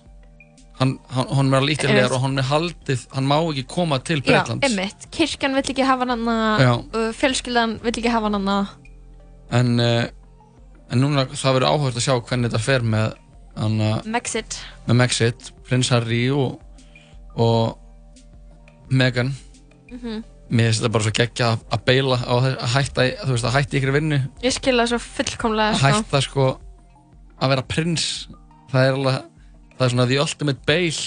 Hann, 0.80 0.94
hann, 1.12 1.28
hún 1.36 1.50
er 1.52 1.60
alveg 1.60 1.74
ítt 1.74 1.82
til 1.84 1.92
hliðar 1.92 2.14
og 2.16 2.24
hann 2.24 2.40
er 2.40 2.48
haldið, 2.48 3.06
hann 3.14 3.28
má 3.28 3.36
ekki 3.40 3.66
koma 3.72 4.00
til 4.04 4.20
Já, 4.20 4.28
Breitlands 4.28 4.68
emmitt, 4.68 5.08
kirkjan 5.16 5.56
vill 5.56 5.64
ekki 5.74 5.88
hafa 5.88 6.08
hann 6.08 6.30
Já. 6.60 6.72
uh, 6.80 7.10
fjölskyldan 7.16 7.76
vill 7.84 7.96
ekki 7.96 8.12
hafa 8.12 8.30
hann 8.32 8.52
en, 9.50 9.74
uh, 9.80 10.04
en 10.90 11.02
núna 11.02 11.26
það 11.32 11.58
verður 11.58 11.72
áhugast 11.72 12.00
að 12.00 12.06
sjá 12.06 12.14
hvernig 12.20 12.50
þetta 12.50 12.64
fer 12.64 12.86
með 12.86 13.08
að 13.08 13.19
Mexit 14.06 14.56
með 14.88 14.96
Megxit, 15.02 15.50
Prins 15.68 15.90
Harry 15.92 16.30
og, 16.32 16.60
og 17.36 17.78
Meghan. 18.90 19.34
Mhm. 19.90 20.24
mér 20.50 20.66
finnst 20.66 20.80
þetta 20.80 20.92
bara 20.92 21.04
svo 21.04 21.12
geggja 21.14 21.48
að, 21.70 21.82
beila 21.86 22.16
á 22.18 22.34
þess 22.42 22.56
að 22.58 22.72
hætta, 22.74 23.04
þú 23.22 23.34
veist, 23.36 23.44
að 23.46 23.54
hætta 23.54 23.76
ykkur 23.78 23.92
vinnu. 23.94 24.16
Ég 24.42 24.54
skil 24.56 24.74
það 24.80 24.88
svo 24.90 24.98
fullkomlega, 25.04 25.70
að 25.70 25.78
sko. 25.78 25.90
hætta 26.00 26.20
sko 26.26 26.46
að 27.40 27.52
vera 27.52 27.62
prins. 27.70 28.06
Það 28.72 28.86
er 28.88 28.98
alveg, 28.98 29.20
það 29.76 29.84
er 29.86 29.92
svona 29.94 30.06
the 30.10 30.18
ultimate 30.18 30.66
bail. 30.66 30.98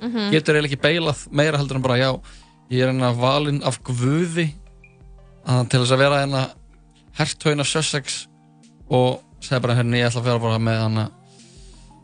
Mhm. 0.00 0.30
getur 0.32 0.56
eiginlega 0.56 0.72
ekki 0.72 0.80
beilað 0.80 1.26
meira 1.30 1.58
heldur 1.60 1.76
en 1.76 1.82
bara 1.84 1.98
já, 2.00 2.10
ég 2.70 2.80
er 2.82 2.88
hérna 2.88 3.12
valinn 3.14 3.62
af 3.62 3.82
guði 3.84 4.46
til 5.44 5.80
þess 5.80 5.92
að 5.92 5.98
vera 6.00 6.20
hérna 6.24 6.42
herthaun 7.18 7.60
af 7.60 7.68
Sussex 7.68 8.26
og 8.90 9.20
segja 9.40 9.60
bara 9.60 9.76
hérna 9.76 10.00
ég 10.00 10.08
ætla 10.08 10.22
að 10.22 10.28
vera 10.30 10.42
bara 10.42 10.58
með 10.62 10.80
hana 10.80 11.04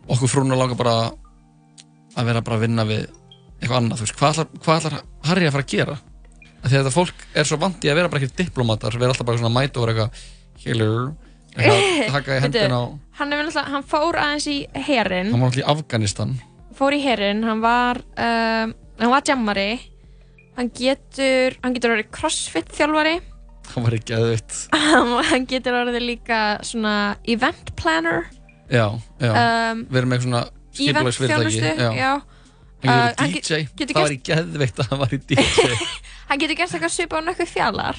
okkur 0.06 0.30
frúna 0.30 0.58
langar 0.58 0.78
bara 0.78 0.96
að 2.16 2.28
vera 2.30 2.42
bara 2.44 2.58
að 2.58 2.64
vinna 2.66 2.86
við 2.88 3.06
eitthvað 3.56 3.78
annað, 3.80 4.00
þú 4.00 4.06
veist, 4.06 4.16
hvað 4.20 4.32
ætlar, 4.32 4.48
hvað 4.64 4.80
ætlar 4.80 4.96
Harry 5.26 5.48
að 5.48 5.54
fara 5.56 5.66
að 5.66 5.72
gera? 5.72 5.96
Að 6.62 6.74
þetta 6.74 6.92
fólk 6.94 7.24
er 7.36 7.48
svo 7.48 7.58
vant 7.62 7.84
í 7.84 7.90
að 7.90 7.98
vera 8.00 8.10
bara 8.12 8.22
ekki 8.22 8.42
diplomatar, 8.42 8.98
vera 8.98 9.14
alltaf 9.14 9.28
bara 9.28 9.40
svona 9.40 9.52
að 9.52 9.56
mæta 9.56 9.80
og 9.80 9.86
vera 9.86 10.06
eitthvað 10.06 10.66
hello, 10.66 10.90
eitthvað, 11.54 11.84
taka 12.16 12.36
í 12.36 12.44
hendina 12.44 12.80
á 12.80 12.84
hann, 13.20 13.36
hann 13.72 13.86
fór 13.86 14.18
aðeins 14.20 14.48
í 14.52 14.56
herin 14.88 15.32
hann 15.32 15.40
var 15.40 15.50
alltaf 15.50 15.62
í 15.62 15.68
Afganistan. 15.74 16.34
Fór 16.76 16.96
í 16.96 17.00
herin, 17.00 17.44
hann 17.48 17.62
var 17.64 18.02
um, 18.04 18.74
hann 19.00 19.12
var 19.12 19.24
jammari. 19.24 19.70
Hann 20.56 20.68
getur, 20.72 21.56
hann 21.62 21.74
getur 21.76 21.94
orðið 21.94 22.10
crossfit 22.16 22.70
þjálfari. 22.76 23.18
Hann 23.74 23.84
var 23.84 23.96
ekki 23.96 24.14
aðvitt 24.16 24.58
hann 25.30 25.46
getur 25.50 25.76
orðið 25.80 26.04
líka 26.04 26.40
svona 26.64 27.16
event 27.28 27.72
planner 27.76 28.28
já, 28.70 28.86
já, 29.20 29.30
Um, 29.32 29.84
verið 29.90 30.08
með 30.12 30.24
svona 30.26 30.40
hann 30.76 31.06
Uh, 32.86 33.26
DJ, 33.32 33.66
get- 33.76 33.90
það 33.96 34.02
var 34.04 34.12
í 34.14 34.18
geðveitt 34.28 34.78
að 34.82 34.88
hann 34.90 34.98
var 35.00 35.12
í 35.16 35.18
DJ 35.26 35.70
hann 36.28 36.38
getur 36.42 36.56
gert 36.58 36.74
eitthvað 36.76 36.92
svipa 36.92 37.18
á 37.18 37.22
nökkuð 37.24 37.48
fjallar. 37.50 37.96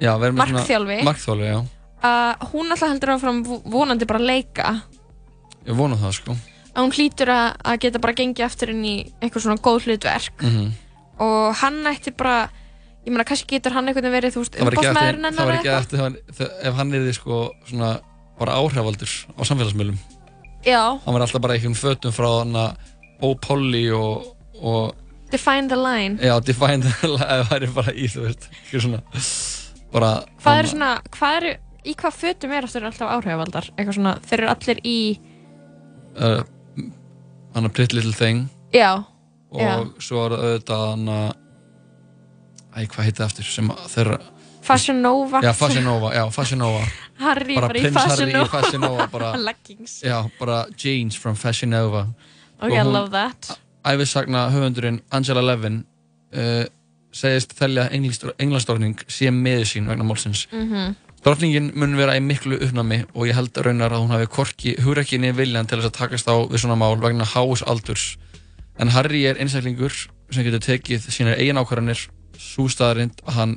Já, 0.00 0.10
verið 0.20 0.34
með 0.36 0.40
Markþjálfi. 0.42 0.98
svona 1.00 1.08
markþjálfi, 1.08 1.48
já, 1.48 1.58
uh, 2.04 2.46
hún 2.52 2.70
alltaf 2.74 2.92
heldur 2.92 3.12
áfram 3.16 3.40
vo- 3.48 3.62
vonandi 3.64 4.06
bara 4.10 4.20
að 4.20 4.28
leika. 4.28 4.68
Ég 5.66 5.74
vona 5.76 5.96
það 5.96 6.12
sko. 6.20 6.36
Að 6.70 6.84
hún 6.84 6.94
hlýtur 6.94 7.32
að, 7.34 7.48
að 7.64 7.80
geta 7.82 7.98
bara 8.04 8.14
gengið 8.20 8.44
aftur 8.46 8.70
inn 8.70 8.84
í 8.86 8.94
eitthvað 9.20 9.42
svona 9.48 9.60
góð 9.64 9.88
hlutverk. 9.88 10.46
Mm 10.46 10.70
og 11.20 11.50
hann 11.60 11.82
ætti 11.84 12.14
bara 12.16 12.46
ég 13.04 13.10
meina 13.12 13.26
kannski 13.28 13.58
getur 13.58 13.74
hann 13.76 13.84
veginn 13.92 14.08
verið 14.14 14.32
þú 14.38 14.40
veist 14.40 14.54
það 14.56 14.70
umboðsmaðurinn 14.70 15.26
eftir, 15.28 15.36
það 15.36 15.48
var 15.50 15.56
ekki 15.58 15.72
eftir 15.74 16.46
ef 16.70 16.78
hann 16.78 16.94
er 16.96 17.02
því 17.04 17.12
sko 17.18 17.40
svona 17.68 17.90
bara 18.40 18.56
áhrifaldur 18.60 19.12
á 19.36 19.40
samfélagsmiðlum. 19.44 20.00
Já, 20.66 20.80
hann 21.04 21.14
var 21.16 21.24
alltaf 21.24 21.40
bara 21.44 21.56
einhvern 21.56 21.76
fötum 21.78 22.12
frá 22.16 22.28
hann 22.40 22.56
að 22.56 22.90
O'Polly 23.24 23.86
og, 23.92 24.30
og 24.60 24.94
define 25.32 25.68
the 25.68 25.76
line. 25.78 26.16
Já, 26.24 26.34
Define 26.44 26.82
the 26.84 27.08
Line 27.08 27.26
það 27.30 27.42
væri 27.52 27.68
bara 27.76 27.92
í 27.94 28.08
þú 28.10 28.24
veist 28.26 28.48
ekki 28.50 28.80
svona 28.82 29.02
bara 29.92 30.10
hvað 30.42 30.62
eru 30.62 30.72
svona, 30.72 30.90
hvað 31.16 31.36
eru 31.40 31.52
í 31.84 31.94
hvað 32.00 32.16
fötum 32.16 32.52
er 32.56 32.66
aftur 32.68 32.88
alltaf 32.88 33.12
áhrifavaldar? 33.16 33.68
Eitthvað 33.76 33.96
svona, 34.00 34.14
þeir 34.26 34.42
eru 34.42 34.50
allir 34.54 34.82
í 34.84 34.96
uh, 36.16 36.42
hann 37.54 37.68
að 37.68 37.72
Pretty 37.76 37.96
Little 37.98 38.16
Thing. 38.16 38.44
Já, 38.74 38.90
og 39.50 39.62
já, 39.64 39.72
svo 40.02 40.24
er 40.26 40.34
það 40.36 40.44
auðvitað 40.48 40.84
hann 40.90 41.08
að 41.14 41.30
æ, 42.70 42.78
hvað 42.86 43.04
heitir 43.06 43.18
það 43.22 43.28
aftur 43.30 43.48
sem 43.50 43.72
að 43.74 43.86
þeirra 43.94 44.18
Fashion 44.60 45.00
Nova. 45.02 45.40
Já, 45.42 45.50
Fashion 45.56 45.86
Nova, 45.88 46.12
já, 46.14 46.24
Fashion 46.34 46.60
Nova 46.62 46.82
Harry 47.20 47.54
bara 47.54 47.68
bara 47.68 47.78
í 47.78 47.82
prins 47.84 47.96
Fashion 47.96 48.18
Harry 48.18 48.32
í 48.32 48.36
Nova. 48.38 48.50
Fashion 48.54 48.80
Nova 48.84 49.06
bara, 49.12 49.30
leggings. 49.48 49.98
Já, 50.04 50.18
bara 50.40 50.58
jeans 50.76 51.16
from 51.20 51.36
Fashion 51.36 51.70
Nova. 51.76 52.06
Ok, 52.60 52.72
I 52.74 52.82
love 52.84 53.10
that. 53.14 53.54
æfisagna 53.84 54.48
höfundurinn 54.52 55.00
Angela 55.16 55.40
Levin 55.40 55.84
uh, 56.36 56.64
segist 57.12 57.54
telja 57.58 57.86
englandsdrottning 57.92 58.98
sé 59.08 59.30
miður 59.32 59.68
sín 59.70 59.88
vegna 59.88 60.04
málsins. 60.04 60.46
Mhm. 60.52 60.96
Drottningin 61.20 61.66
mun 61.76 61.98
vera 61.98 62.14
í 62.16 62.20
miklu 62.24 62.56
uppnámi 62.64 63.02
og 63.12 63.26
ég 63.28 63.36
held 63.36 63.58
raunar 63.60 63.92
að 63.92 64.00
hún 64.06 64.12
hafi 64.14 64.28
korki 64.32 64.70
hugrekkinni 64.80 65.34
viljan 65.36 65.66
til 65.68 65.76
þess 65.76 65.90
að 65.90 65.98
takast 65.98 66.30
á 66.32 66.36
við 66.48 66.62
svona 66.62 66.78
mál 66.80 66.96
vegna 67.02 67.26
háus 67.28 67.60
aldurs. 67.68 68.14
En 68.80 68.88
Harry 68.94 69.26
er 69.28 69.36
einstaklingur 69.36 69.92
sem 70.32 70.46
getur 70.46 70.62
tekið 70.64 71.10
sínar 71.12 71.36
eigin 71.36 71.60
ákvarðanir. 71.60 72.06
Svo 72.40 72.70
staðarind 72.72 73.20
að 73.28 73.36
hann 73.36 73.52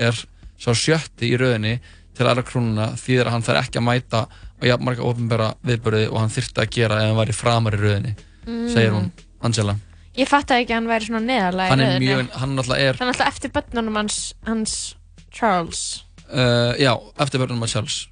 er 0.00 0.16
sá 0.56 0.72
sjötti 0.72 1.28
í 1.28 1.36
rauninni 1.36 1.74
til 2.14 2.26
aðra 2.30 2.44
krúnuna 2.46 2.86
þýðir 3.00 3.26
að 3.28 3.34
hann 3.34 3.42
þarf 3.46 3.62
ekki 3.64 3.80
að 3.80 3.86
mæta 3.88 4.20
á 4.30 4.62
jafn 4.68 4.84
marga 4.86 5.02
ofinbæra 5.08 5.48
viðbörði 5.66 6.04
og 6.12 6.18
hann 6.22 6.32
þyrfti 6.34 6.62
að 6.62 6.70
gera 6.76 7.00
ef 7.02 7.08
hann 7.08 7.16
var 7.18 7.32
í 7.32 7.36
framar 7.36 7.76
í 7.78 7.80
rauninni, 7.82 8.14
Mm. 8.44 8.68
segir 8.68 8.90
hún, 8.92 9.06
Angela. 9.40 9.74
ég 10.16 10.28
fatt 10.28 10.50
ekki 10.52 10.68
að 10.70 10.74
hann 10.74 10.86
væri 10.90 11.06
svona 11.08 11.68
Hann 11.70 11.80
er 11.80 11.98
mjög, 11.98 12.30
hann 12.36 12.58
er, 12.58 12.96
alltaf 13.00 13.26
eftir 13.30 13.50
börnunum 13.50 13.96
hans, 13.96 14.34
hans 14.46 14.94
Charles 15.32 16.04
uh, 16.30 16.74
já, 16.78 16.92
eftir 17.18 17.40
börnum 17.40 17.62
að 17.64 17.72
Charles. 17.72 18.08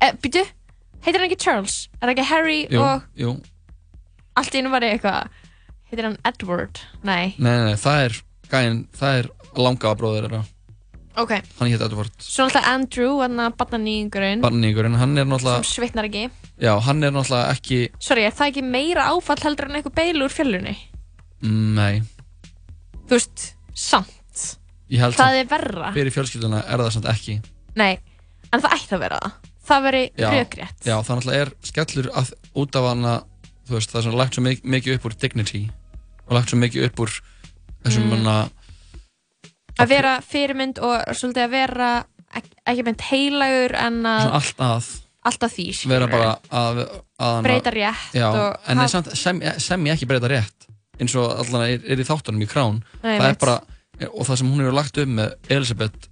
eh, 0.00 0.12
býtu, 0.20 0.42
heitir 1.06 1.20
hann 1.20 1.30
ekki 1.30 1.38
Charles 1.38 1.88
er 2.02 2.08
það 2.08 2.14
ekki 2.16 2.26
Harry 2.32 2.66
Jú, 2.68 2.80
og 2.82 3.02
jú, 3.16 3.40
allt 4.36 4.54
í 4.54 4.58
einu 4.58 4.70
var 4.74 4.82
ég 4.82 4.98
eitthvað 4.98 5.28
heitir 5.90 6.04
hann 6.10 6.18
Edward, 6.24 6.80
nei 7.02 7.34
nei, 7.38 7.56
nei, 7.56 7.64
nei, 7.70 7.78
það 7.80 8.04
er, 8.08 8.18
gæinn, 8.50 8.82
það 8.98 9.18
er 9.22 9.30
langa 9.56 9.94
bróður 9.98 10.26
þeirra. 10.28 10.42
Ok, 11.16 11.32
Hann 11.58 11.68
hétt 11.72 11.80
Edward. 11.82 12.10
svo 12.18 12.44
alltaf 12.44 12.66
Andrew 12.66 13.20
hann 13.20 13.36
að 13.40 13.56
barnanýðingurinn 13.56 14.40
Barningurinn, 14.44 14.94
hann 14.96 15.16
er 15.18 15.24
sem 15.24 15.32
náttúrulega, 15.32 15.64
svitnar 15.64 16.04
ekki. 16.10 16.30
Já, 16.60 16.72
hann 16.80 17.02
er 17.04 17.10
náttúrulega 17.10 17.50
ekki, 17.56 17.80
sorry, 17.98 18.24
er 18.24 18.32
það 18.32 18.52
ekki 18.52 18.62
meira 18.64 19.08
áfall 19.10 19.42
heldur 19.42 19.68
en 19.70 19.80
eitthvað 19.80 19.94
beil 19.94 20.22
úr 20.22 20.28
fjölunni? 20.34 20.76
Mm, 21.42 21.74
nei, 21.74 22.02
þú 23.08 23.16
veist, 23.16 23.54
samt. 23.74 24.06
Ég 24.90 24.98
held 25.00 25.14
það 25.14 25.34
samt- 25.34 25.40
er 25.40 25.46
verra. 25.50 25.92
fyrir 25.94 26.10
fjölskylduna 26.14 26.64
er 26.66 26.78
það 26.78 26.92
samt 26.92 27.06
ekki. 27.06 27.40
nei, 27.76 27.98
en 28.52 28.60
það 28.60 28.72
ætti 28.76 28.94
að 28.96 29.00
vera 29.00 29.18
það. 29.22 29.32
Það 29.70 29.82
veri 29.82 30.10
Já, 30.18 30.30
rökrétt. 30.34 30.78
Já, 30.84 30.96
það 31.02 31.16
náttúrulega 31.16 31.40
er 31.40 31.50
skellur 31.62 32.06
að, 32.16 32.32
út 32.56 32.74
af 32.76 32.84
hana, 32.88 33.22
þú 33.68 33.76
veist, 33.76 33.90
það 33.92 34.06
er 34.06 34.16
lagt 34.18 34.34
svo 34.34 34.42
mikið, 34.42 34.94
upp 34.96 35.04
úr 35.04 35.14
dignity 35.20 35.70
og 36.26 36.32
lagt 36.34 36.48
svo 36.50 36.58
mikið 36.58 36.84
upp 36.88 36.96
úr 37.04 37.10
þessum 37.84 38.04
Mm. 38.10 38.10
hana, 38.10 38.50
að 39.82 39.92
vera 39.94 40.14
fyrirmynd 40.24 40.80
og 40.84 41.14
svolítið 41.16 41.44
að 41.46 41.54
vera 41.54 41.90
ek- 42.36 42.52
ekki 42.72 42.84
meint 42.86 43.04
heilagur 43.10 43.74
en 43.80 44.00
að 44.06 44.26
svona 44.26 44.40
allt 44.40 44.90
alltaf 45.30 45.52
því 45.52 45.66
vera 45.90 46.06
bara 46.08 46.28
að, 46.56 46.78
að 47.20 47.40
Breyta 47.44 47.70
rétt 47.74 48.14
já, 48.16 48.28
en 48.72 48.84
samt, 48.88 49.10
sem, 49.20 49.40
sem 49.60 49.86
ég 49.90 49.92
ekki 49.98 50.06
breyta 50.08 50.30
rétt 50.32 50.68
eins 51.00 51.14
og 51.20 51.34
allan 51.42 51.66
er, 51.66 51.82
er 51.92 52.00
í 52.00 52.06
þáttunum 52.08 52.40
í 52.44 52.48
krán 52.48 52.78
Nei, 53.02 53.18
það 53.18 53.26
er 53.28 53.36
bara, 53.42 53.56
og 54.10 54.24
það 54.28 54.38
sem 54.40 54.48
hún 54.52 54.62
hefur 54.64 54.76
lagt 54.78 55.00
um 55.02 55.12
með 55.18 55.34
Elisabeth 55.52 56.08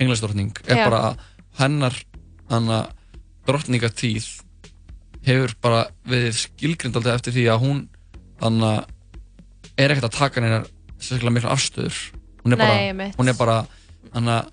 englasdrottning 0.00 0.54
er 0.66 0.80
Já. 0.80 0.86
bara 0.88 1.02
að 1.10 1.26
hennar 1.60 1.98
hana 2.50 2.78
drottningatíð 3.48 4.28
hefur 5.26 5.52
bara 5.60 5.82
við 6.08 6.30
skilgrind 6.38 6.96
alltaf 6.96 7.18
eftir 7.20 7.36
því 7.36 7.44
að 7.52 7.64
hún 7.66 7.82
hana 8.40 8.72
er 9.76 9.92
ekkert 9.92 10.08
að 10.08 10.16
taka 10.16 10.40
neina 10.44 10.62
sérstaklega 10.96 11.36
mikla 11.36 11.52
afstöður 11.56 12.00
hún 12.50 12.52
er 12.52 12.58
Nei, 12.58 12.66
bara, 12.66 12.80
einmitt. 12.88 13.16
hún 13.16 13.28
er 13.28 13.34
bara 13.34 13.66
hana 14.14 14.46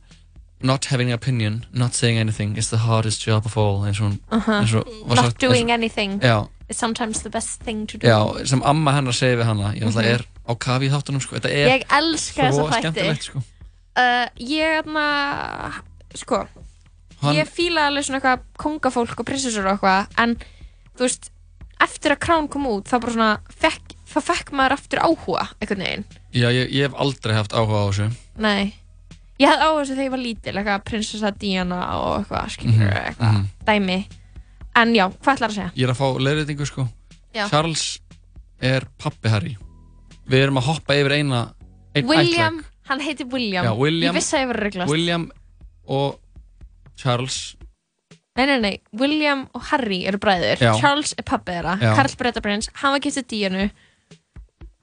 not 0.62 0.86
having 0.86 1.10
an 1.12 1.14
opinion, 1.14 1.66
not 1.74 1.94
saying 1.94 2.18
anything 2.18 2.58
is 2.58 2.70
the 2.70 2.78
hardest 2.78 3.22
job 3.28 3.46
of 3.46 3.58
all 3.58 3.84
eins 3.86 4.00
og 4.02 4.12
hún 4.12 4.20
Uh-huh. 4.32 4.62
eins 4.62 4.74
og 4.74 4.86
not 5.08 5.18
sagt- 5.18 5.28
eins 5.44 5.48
doing 5.48 5.72
anything 5.72 6.20
já, 6.22 6.48
is 6.70 6.78
sometimes 6.78 7.22
the 7.22 7.30
best 7.30 7.62
thing 7.62 7.86
to 7.88 7.98
do 7.98 8.08
já, 8.08 8.46
sem 8.48 8.62
amma 8.64 8.92
hennar 8.92 9.14
segir 9.14 9.38
við 9.38 9.46
hana 9.46 9.74
ég 9.74 9.84
náttúrulega 9.84 10.04
Mhm. 10.04 10.14
er 10.16 10.26
á 10.50 10.56
kafi 10.58 10.90
í 10.90 10.92
þáttunum 10.92 11.22
sko. 11.22 11.36
þetta 11.36 11.50
er 11.50 12.52
svo 12.52 12.70
skemmtilegt 12.72 13.24
sko. 13.24 13.38
uh, 13.98 14.28
ég 14.40 14.84
hérna 14.84 15.74
sko, 16.16 16.48
Hann- 17.22 17.36
ég 17.36 17.48
fíla 17.50 17.88
alveg 17.90 18.06
svona 18.06 18.20
eitthvað 18.22 18.40
kongafólk 18.58 19.20
og 19.20 19.26
prinsessur 19.26 19.66
og 19.66 19.80
eitthvað, 19.80 20.08
en 20.18 20.36
þú 20.98 21.06
veist, 21.06 21.30
eftir 21.82 22.12
að 22.16 22.20
Crown 22.20 22.48
kom 22.48 22.66
út, 22.66 22.86
þá 22.86 23.00
bara 23.02 23.14
svona, 23.14 23.40
fekk, 23.50 23.94
þá 24.18 24.22
fekk 24.32 24.52
maður 24.58 24.76
aftur 24.78 25.02
áhuga, 25.06 25.46
einhvern 25.62 25.84
veginn. 25.86 26.06
Já, 26.34 26.48
ég, 26.54 26.72
ég 26.74 26.88
hef 26.88 26.98
aldrei 26.98 27.36
haft 27.38 27.54
áhuga 27.56 27.82
á 27.82 27.86
þessu 27.90 28.08
Nei. 28.44 28.74
Ég 29.38 29.48
hafði 29.52 29.66
áhuga 29.68 29.82
þessu 29.84 29.96
þegar 29.98 30.08
ég 30.08 30.14
var 30.16 30.24
lítil, 30.24 30.54
eitthvað 30.58 30.86
prinsessa 30.90 31.32
Diana 31.38 31.80
og 32.02 32.14
eitthvað, 32.24 32.50
skilur, 32.56 32.74
Mhm, 32.78 33.04
eitthvað, 33.12 33.34
mhm. 33.34 33.46
dæmi. 33.68 34.00
En 34.78 34.94
já, 34.96 35.06
hvað 35.10 35.36
ætlar 35.38 35.50
að 35.50 35.56
segja? 35.58 35.72
Ég 35.76 35.88
er 35.88 35.94
að 35.94 36.00
fá 36.02 36.08
leiðréttingu 36.22 36.66
sko 36.70 36.88
Já. 37.34 37.48
Charles 37.50 38.00
er 38.62 38.86
pappi 38.98 39.30
Harry 39.30 39.56
Við 40.28 40.44
erum 40.44 40.58
að 40.60 40.68
hoppa 40.70 40.94
yfir 40.98 41.16
eina 41.18 41.54
einn 41.96 42.08
William, 42.10 42.64
hann 42.90 43.00
heitir 43.02 43.26
William. 43.32 43.66
Já, 43.66 43.74
William 43.78 44.14
Ég 44.14 44.18
vissi 44.20 44.36
að 44.38 44.42
ég 44.44 44.48
var 44.52 44.60
að 44.60 44.66
reglast. 44.68 44.92
William 44.92 45.32
og 45.88 46.20
Charles 46.98 47.56
Nei, 48.38 48.46
nei, 48.46 48.58
nei, 48.62 48.74
William 48.94 49.48
og 49.58 49.64
Harry 49.72 50.04
eru 50.06 50.20
bræður. 50.22 50.60
Já. 50.62 50.76
Charles 50.78 51.16
er 51.18 51.26
pappi 51.26 51.56
þeirra. 51.56 51.72
Já. 51.82 51.96
Karl 51.98 52.14
Brettaprins, 52.20 52.68
hann 52.84 52.94
var 52.94 53.02
giftið 53.02 53.26
Díanu. 53.32 53.64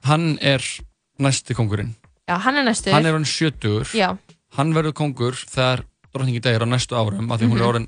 Hann 0.05 0.37
er 0.41 0.61
næsti 1.19 1.55
kongurinn 1.57 1.95
Já, 2.29 2.37
hann 2.41 2.55
er 2.57 2.63
næstur. 2.65 2.91
Hann 2.93 3.05
er 3.05 3.13
hann 3.13 3.25
70 3.25 3.93
Já. 3.93 4.17
Hann 4.57 4.73
verður 4.73 4.93
kongur 4.97 5.33
þegar 5.37 5.83
drottningi 6.13 6.41
degir 6.41 6.63
á 6.65 6.67
næstu 6.69 6.95
árum 6.97 7.31
af 7.31 7.39
því 7.41 7.49
hún 7.51 7.59
er 7.59 7.65
Mhm. 7.65 7.69
orðin 7.69 7.87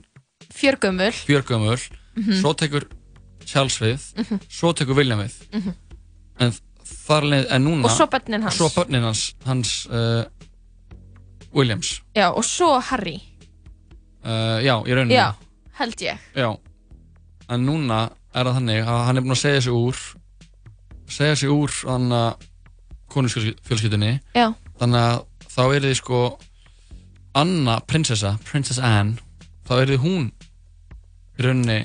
Fjörgömmul. 0.53 1.11
fjörgömmul 1.25 1.79
Mhm. 2.17 2.33
Svo 2.41 2.53
tekur 2.53 2.83
Charles 3.45 3.77
við 3.79 3.99
Mhm. 4.17 4.39
Svo 4.49 4.73
tekur 4.73 4.95
William 4.95 5.19
við 5.19 5.33
Mhm. 5.53 5.73
En 6.39 6.51
þar 6.85 7.21
leið, 7.23 7.45
en 7.49 7.63
núna 7.65 7.85
Og 7.85 7.91
svo 7.91 8.05
börnin 8.07 8.41
hans. 8.41 8.55
Svo 8.57 8.69
börnin 8.69 9.01
hans, 9.01 9.33
hans 9.45 9.87
uh, 9.89 10.23
Williams 11.53 12.01
Já, 12.15 12.29
og 12.35 12.43
svo 12.43 12.79
Harry. 12.81 13.21
uh, 14.25 14.59
Já, 14.61 14.83
í 14.85 14.93
rauninni 14.93 15.13
Já, 15.15 15.33
held 15.79 15.95
ég. 16.01 16.17
Já, 16.35 16.57
en 17.49 17.65
núna 17.65 18.11
er 18.35 18.43
það 18.45 18.55
þannig 18.59 18.85
að 18.85 19.05
hann 19.05 19.17
er 19.17 19.21
búinn 19.21 19.31
að 19.31 19.41
segja 19.45 19.61
sig 19.61 19.73
úr 19.73 19.95
segja 21.07 21.35
sig 21.35 21.49
úr 21.49 21.71
Já. 24.35 24.53
þannig 24.79 25.01
að 25.01 25.25
þá 25.47 25.61
er 25.75 25.81
þið 25.87 25.95
sko 26.01 26.21
Anna, 27.37 27.79
prinsessa, 27.85 28.37
Princess 28.49 28.79
Anne 28.79 29.17
þá 29.67 29.71
er 29.81 29.91
þið 29.93 30.01
hún 30.03 30.31
í 31.37 31.43
rauninni 31.45 31.79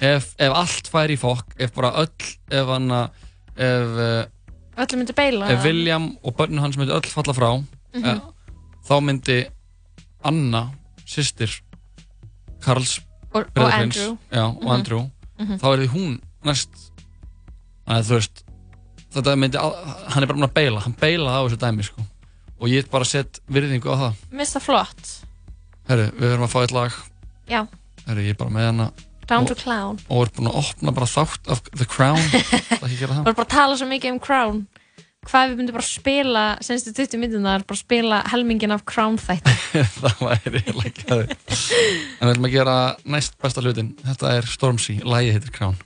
ef, 0.00 0.34
ef 0.38 0.52
allt 0.54 0.88
fær 0.90 1.10
í 1.10 1.16
fokk, 1.18 1.54
ef 1.58 1.72
bara 1.74 1.90
öll 2.04 2.30
ef 2.50 2.66
hann 2.70 2.88
að 2.94 3.10
ef, 3.56 3.98
eh, 4.04 4.24
Öllum 4.82 4.98
myndi 5.02 5.14
beila. 5.14 5.48
ef 5.50 5.64
William 5.64 6.16
og 6.22 6.36
börnum 6.36 6.60
hans 6.62 6.76
myndi 6.76 6.92
öll 6.94 7.06
falla 7.10 7.34
frá 7.34 7.50
Mhm. 7.94 8.04
eh, 8.04 8.20
þá 8.88 8.94
myndi 9.02 9.44
Anna, 10.24 10.70
systir 11.06 11.50
Karls 12.62 13.00
Og- 13.34 13.46
og 13.56 13.72
Andrew. 13.74 14.16
já, 14.32 14.42
og 14.46 14.62
Mhm. 14.62 14.70
Andrew 14.70 15.10
Mhm. 15.38 15.58
þá 15.58 15.64
er 15.72 15.76
því 15.78 15.88
hún 15.88 16.20
næst 16.44 16.68
að 17.88 18.02
þú 18.02 18.14
veist 18.18 18.43
þetta 19.14 19.36
myndi, 19.40 19.60
al- 19.60 19.78
hann 20.12 20.22
er 20.22 20.28
bara 20.30 20.38
búinn 20.38 20.48
að 20.50 20.56
beila 20.58 20.82
hann 20.84 20.96
beilaði 21.00 21.38
á 21.38 21.42
þessu 21.46 21.60
dæmi 21.64 21.86
sko 21.88 22.04
og 22.60 22.68
ég 22.70 22.86
bara 22.92 23.04
sett 23.08 23.40
virðingu 23.50 23.90
á 23.90 23.96
það 24.02 24.20
Mista 24.40 24.60
flott. 24.62 25.02
herru, 25.88 26.10
við 26.18 26.28
verðum 26.30 26.46
að 26.48 26.54
fá 26.54 26.60
eitt 26.64 26.76
lag 26.76 27.00
Já. 27.50 27.60
herru, 28.06 28.22
ég 28.24 28.34
er 28.36 28.40
bara 28.40 28.50
með 28.54 28.70
hana 28.72 28.90
Down 29.24 29.46
to 29.48 29.54
Clown. 29.56 29.98
og 30.12 30.26
er 30.26 30.30
búinn 30.36 30.50
að 30.52 30.58
opna 30.60 30.92
bara 30.92 31.06
þátt 31.08 31.48
af 31.48 31.62
The 31.72 31.86
Crown 31.88 32.20
það 32.80 32.88
ekki 32.88 32.98
gera 33.00 33.14
Við 33.14 33.16
það 33.16 33.20
erum 33.24 33.36
bara 33.38 33.46
að 33.48 33.54
tala 33.56 33.76
svo 33.80 33.86
mikið 33.88 34.12
um 34.12 34.18
Crown. 34.20 34.64
Hvað 35.24 35.46
við 35.48 35.56
myndum 35.62 35.76
bara 35.78 35.86
spila, 35.88 36.40
senstu 36.60 36.92
20 36.92 37.16
myndunar, 37.22 37.62
bara 37.64 37.80
spila 37.80 38.18
helmingin 38.28 38.74
af 38.76 38.82
Crown 38.84 39.14
þætti. 39.16 39.54
það 40.02 40.18
væri 40.20 40.60
eiginlega 40.60 40.90
ekki 40.90 41.06
að 41.08 41.22
en 41.24 42.28
við 42.28 42.34
ætlum 42.34 42.48
að 42.50 42.52
gera 42.58 42.74
næst 43.14 43.38
besta 43.40 43.64
hlutin 43.64 43.94
þetta 44.04 44.34
er 44.36 44.50
Stormzy, 44.52 44.98
lagið 45.00 45.38
heitir 45.38 45.54
Crown 45.56 45.78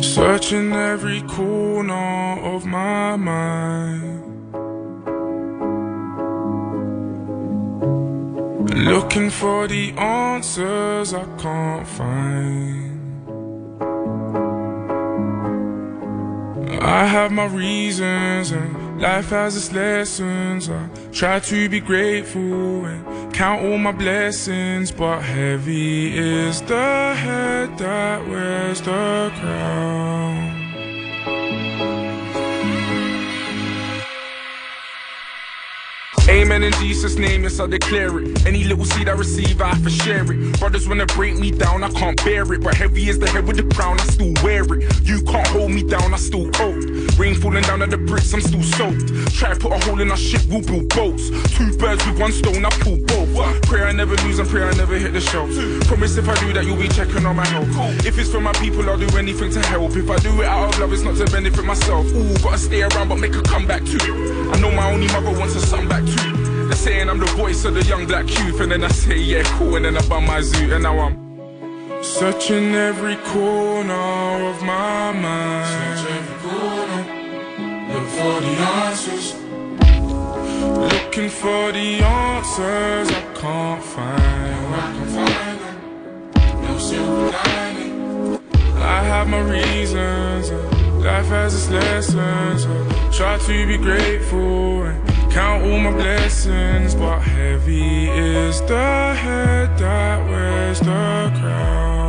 Searching 0.00 0.72
every 0.72 1.22
corner 1.22 2.38
of 2.40 2.64
my 2.64 3.16
mind. 3.16 4.24
Looking 8.74 9.30
for 9.30 9.66
the 9.66 9.90
answers 9.92 11.12
I 11.12 11.24
can't 11.36 11.86
find. 11.86 12.88
I 16.80 17.04
have 17.04 17.32
my 17.32 17.46
reasons 17.46 18.52
and 18.52 18.77
life 18.98 19.30
has 19.30 19.56
its 19.56 19.72
lessons. 19.72 20.68
I 20.68 20.88
try 21.12 21.40
to 21.40 21.68
be 21.68 21.80
grateful 21.80 22.84
and 22.84 23.32
count 23.32 23.64
all 23.64 23.78
my 23.78 23.92
blessings, 23.92 24.90
but 24.90 25.20
heavy 25.20 26.18
is 26.18 26.60
the 26.62 27.14
head 27.14 27.78
that 27.78 28.26
wears 28.28 28.80
the 28.82 29.32
crown. 29.40 30.57
Amen 36.28 36.62
in 36.62 36.72
Jesus' 36.74 37.16
name, 37.16 37.44
yes, 37.44 37.58
I 37.58 37.66
declare 37.66 38.18
it. 38.18 38.46
Any 38.46 38.62
little 38.62 38.84
seed 38.84 39.08
I 39.08 39.12
receive, 39.12 39.62
I 39.62 39.72
to 39.72 39.88
share 39.88 40.30
it. 40.30 40.60
Brothers 40.60 40.86
wanna 40.86 41.06
break 41.06 41.38
me 41.38 41.50
down, 41.50 41.82
I 41.82 41.88
can't 41.88 42.22
bear 42.22 42.52
it. 42.52 42.62
But 42.62 42.74
heavy 42.74 43.08
is 43.08 43.18
the 43.18 43.26
head 43.30 43.46
with 43.46 43.56
the 43.56 43.74
crown, 43.74 43.98
I 43.98 44.04
still 44.04 44.34
wear 44.44 44.62
it. 44.64 45.08
You 45.08 45.22
can't 45.22 45.46
hold 45.46 45.70
me 45.70 45.82
down, 45.82 46.12
I 46.12 46.18
still 46.18 46.50
cold. 46.50 46.84
Rain 47.18 47.34
falling 47.34 47.62
down 47.62 47.80
at 47.80 47.88
the 47.88 47.96
bricks, 47.96 48.34
I'm 48.34 48.42
still 48.42 48.62
soaked. 48.62 49.08
Try 49.34 49.54
to 49.54 49.58
put 49.58 49.72
a 49.72 49.78
hole 49.86 50.00
in 50.02 50.10
our 50.10 50.18
ship, 50.18 50.42
we'll 50.50 50.60
build 50.60 50.90
boats. 50.90 51.30
Two 51.56 51.74
birds 51.78 52.04
with 52.06 52.20
one 52.20 52.32
stone, 52.32 52.62
I 52.62 52.70
pull 52.84 52.98
both. 53.06 53.62
Pray 53.62 53.82
I 53.82 53.92
never 53.92 54.14
lose 54.16 54.38
and 54.38 54.48
pray 54.48 54.64
I 54.64 54.72
never 54.74 54.98
hit 54.98 55.14
the 55.14 55.22
shelf. 55.22 55.48
Promise 55.88 56.18
if 56.18 56.28
I 56.28 56.34
do 56.40 56.52
that, 56.52 56.64
you'll 56.66 56.76
be 56.76 56.88
checking 56.88 57.24
on 57.24 57.36
my 57.36 57.46
health. 57.46 57.68
If 58.04 58.18
it's 58.18 58.30
for 58.30 58.40
my 58.40 58.52
people, 58.52 58.88
I'll 58.90 58.98
do 58.98 59.08
anything 59.16 59.50
to 59.52 59.60
help. 59.60 59.96
If 59.96 60.10
I 60.10 60.18
do 60.18 60.42
it 60.42 60.46
out 60.46 60.74
of 60.74 60.78
love, 60.78 60.92
it's 60.92 61.02
not 61.02 61.16
to 61.16 61.24
benefit 61.32 61.64
myself. 61.64 62.04
Ooh, 62.12 62.36
gotta 62.44 62.58
stay 62.58 62.82
around, 62.82 63.08
but 63.08 63.16
make 63.16 63.34
a 63.34 63.42
comeback 63.42 63.82
too. 63.86 64.52
I 64.52 64.60
know 64.60 64.70
my 64.70 64.92
only 64.92 65.06
mother 65.08 65.32
wants 65.32 65.54
a 65.54 65.60
son 65.60 65.88
back 65.88 66.04
too. 66.04 66.17
They're 66.68 66.76
saying 66.76 67.08
I'm 67.08 67.18
the 67.18 67.24
voice 67.24 67.64
of 67.64 67.72
the 67.72 67.82
young 67.82 68.04
black 68.06 68.28
youth, 68.28 68.60
and 68.60 68.70
then 68.70 68.84
I 68.84 68.88
say, 68.88 69.16
yeah, 69.16 69.42
cool, 69.56 69.76
and 69.76 69.86
then 69.86 69.96
I 69.96 70.06
bum 70.06 70.26
my 70.26 70.42
zoo, 70.42 70.74
and 70.74 70.82
now 70.82 70.98
I'm 70.98 71.16
searching 72.02 72.74
every 72.74 73.16
corner 73.32 73.94
of 74.50 74.60
my 74.60 75.12
mind. 75.12 75.98
Search 75.98 76.12
every 76.12 76.50
corner, 76.50 77.02
look 77.90 78.06
for 78.08 78.40
the 78.42 78.54
answers. 78.84 79.34
Looking 80.92 81.30
for 81.30 81.72
the 81.72 82.04
answers 82.04 83.08
I 83.16 83.22
can't 83.34 83.82
find. 83.82 84.52
No, 84.52 84.76
I 84.76 84.92
can 84.92 85.06
find 85.16 85.60
them. 85.62 86.64
No 86.64 86.78
silver 86.78 87.30
lining. 87.30 88.38
I 88.76 89.02
have 89.04 89.26
my 89.26 89.40
reasons. 89.40 90.50
Life 91.02 91.28
has 91.28 91.54
its 91.54 91.70
lessons. 91.70 92.66
Try 93.16 93.38
to 93.38 93.66
be 93.66 93.78
grateful 93.78 95.17
count 95.30 95.64
all 95.64 95.78
my 95.78 95.90
blessings, 95.92 96.94
but 96.94 97.20
heavy 97.20 98.08
is 98.08 98.60
the 98.62 99.14
head 99.14 99.78
that 99.78 100.28
wears 100.28 100.80
the 100.80 101.32
crown. 101.40 102.07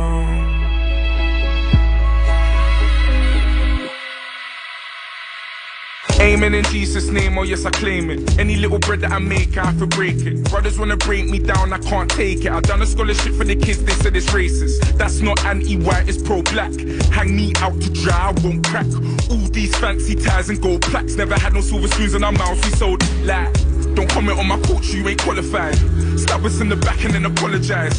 Amen 6.20 6.52
in 6.52 6.64
Jesus' 6.64 7.08
name, 7.08 7.38
oh 7.38 7.44
yes, 7.44 7.64
I 7.64 7.70
claim 7.70 8.10
it. 8.10 8.38
Any 8.38 8.56
little 8.56 8.78
bread 8.78 9.00
that 9.00 9.10
I 9.10 9.18
make, 9.18 9.56
I 9.56 9.64
have 9.64 9.78
to 9.78 9.86
break 9.86 10.16
it. 10.26 10.44
Brothers 10.50 10.78
wanna 10.78 10.98
break 10.98 11.24
me 11.24 11.38
down, 11.38 11.72
I 11.72 11.78
can't 11.78 12.10
take 12.10 12.44
it. 12.44 12.52
I 12.52 12.60
done 12.60 12.82
a 12.82 12.86
scholarship 12.86 13.32
for 13.34 13.44
the 13.44 13.56
kids, 13.56 13.82
they 13.82 13.92
said 13.94 14.14
it's 14.14 14.26
racist. 14.26 14.98
That's 14.98 15.20
not 15.20 15.42
anti-white, 15.46 16.10
it's 16.10 16.22
pro-black. 16.22 16.72
Hang 17.10 17.34
me 17.34 17.54
out 17.56 17.80
to 17.80 17.90
dry, 17.90 18.28
I 18.28 18.32
won't 18.42 18.66
crack. 18.66 18.84
All 19.30 19.48
these 19.48 19.74
fancy 19.78 20.14
ties 20.14 20.50
and 20.50 20.60
gold 20.60 20.82
plaques. 20.82 21.14
Never 21.14 21.38
had 21.38 21.54
no 21.54 21.62
silver 21.62 21.88
spoons 21.88 22.14
in 22.14 22.22
our 22.22 22.32
mouths, 22.32 22.62
we 22.66 22.76
sold 22.76 23.02
lie. 23.24 23.50
Don't 23.94 24.08
comment 24.10 24.38
on 24.38 24.46
my 24.46 24.60
culture, 24.60 24.98
you 24.98 25.08
ain't 25.08 25.22
qualified. 25.22 25.74
Stab 26.18 26.44
us 26.44 26.60
in 26.60 26.68
the 26.68 26.76
back 26.76 27.02
and 27.02 27.14
then 27.14 27.24
apologize. 27.24 27.98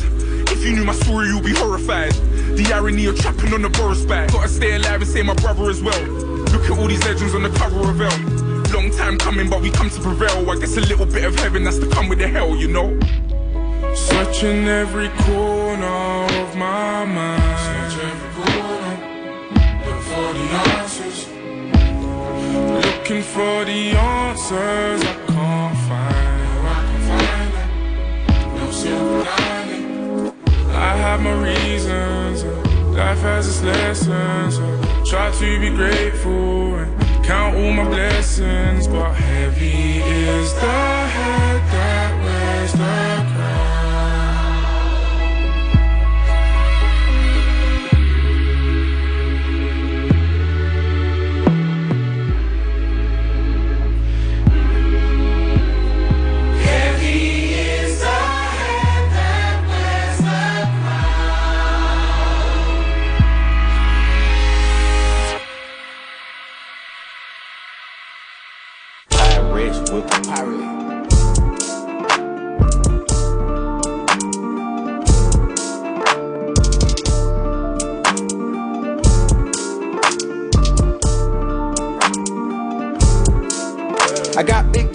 If 0.52 0.64
you 0.64 0.76
knew 0.76 0.86
my 0.86 0.94
story, 0.94 1.26
you'd 1.26 1.44
be 1.44 1.56
horrified. 1.56 2.14
The 2.56 2.72
irony 2.72 3.08
of 3.08 3.20
trapping 3.20 3.52
on 3.52 3.64
the 3.64 3.70
Boris 3.70 4.06
back. 4.06 4.32
Gotta 4.32 4.48
stay 4.48 4.76
alive 4.76 5.02
and 5.02 5.10
say 5.10 5.24
my 5.24 5.34
brother 5.34 5.72
as 5.72 5.82
well. 5.82 6.41
Look 6.52 6.70
at 6.70 6.72
all 6.78 6.88
these 6.88 7.04
legends 7.06 7.34
on 7.34 7.44
the 7.44 7.50
cover 7.50 7.90
of 7.90 8.02
Elle. 8.02 8.72
Long 8.74 8.92
time 8.92 9.18
coming, 9.18 9.50
but 9.50 9.62
we 9.62 9.70
come 9.72 9.90
to 9.90 10.02
prevail. 10.02 10.50
I 10.50 10.60
guess 10.60 10.76
a 10.78 10.82
little 10.82 11.06
bit 11.06 11.24
of 11.24 11.36
heaven 11.36 11.66
has 11.66 11.80
to 11.80 11.88
come 11.88 12.10
with 12.10 12.20
the 12.20 12.28
hell, 12.28 12.56
you 12.56 12.68
know. 12.68 13.00
Searching 13.96 14.68
every 14.68 15.10
corner 15.26 16.26
of 16.42 16.56
my 16.56 17.06
mind. 17.06 17.92
Search 17.92 18.04
every 18.04 18.30
corner, 18.44 18.96
look 19.86 20.02
for 20.02 20.34
the 20.34 20.46
answers. 20.72 21.28
Looking 22.86 23.22
for 23.22 23.66
the 23.66 23.92
answers 23.92 25.02
I 25.02 25.16
can't 25.28 25.78
find. 25.88 26.38
No, 26.44 26.52
I 26.68 26.80
can 26.88 27.02
find 27.12 27.50
them. 27.56 27.70
No 28.58 28.72
silver 28.72 29.24
lining. 29.24 30.34
I 30.70 30.96
have 30.96 31.22
my 31.22 31.34
reasons. 31.44 32.71
Life 33.02 33.22
has 33.22 33.48
its 33.48 33.62
lessons. 33.64 34.60
I 34.60 35.04
try 35.10 35.32
to 35.32 35.60
be 35.60 35.70
grateful 35.70 36.76
and 36.76 36.92
count 37.26 37.56
all 37.58 37.72
my 37.72 37.84
blessings, 37.84 38.88
but 38.88 39.14
heavy 39.14 40.00
is 40.00 40.54
the 40.54 40.82
head 41.16 41.62
that 41.74 42.12
wears 42.24 42.74
the 42.74 43.31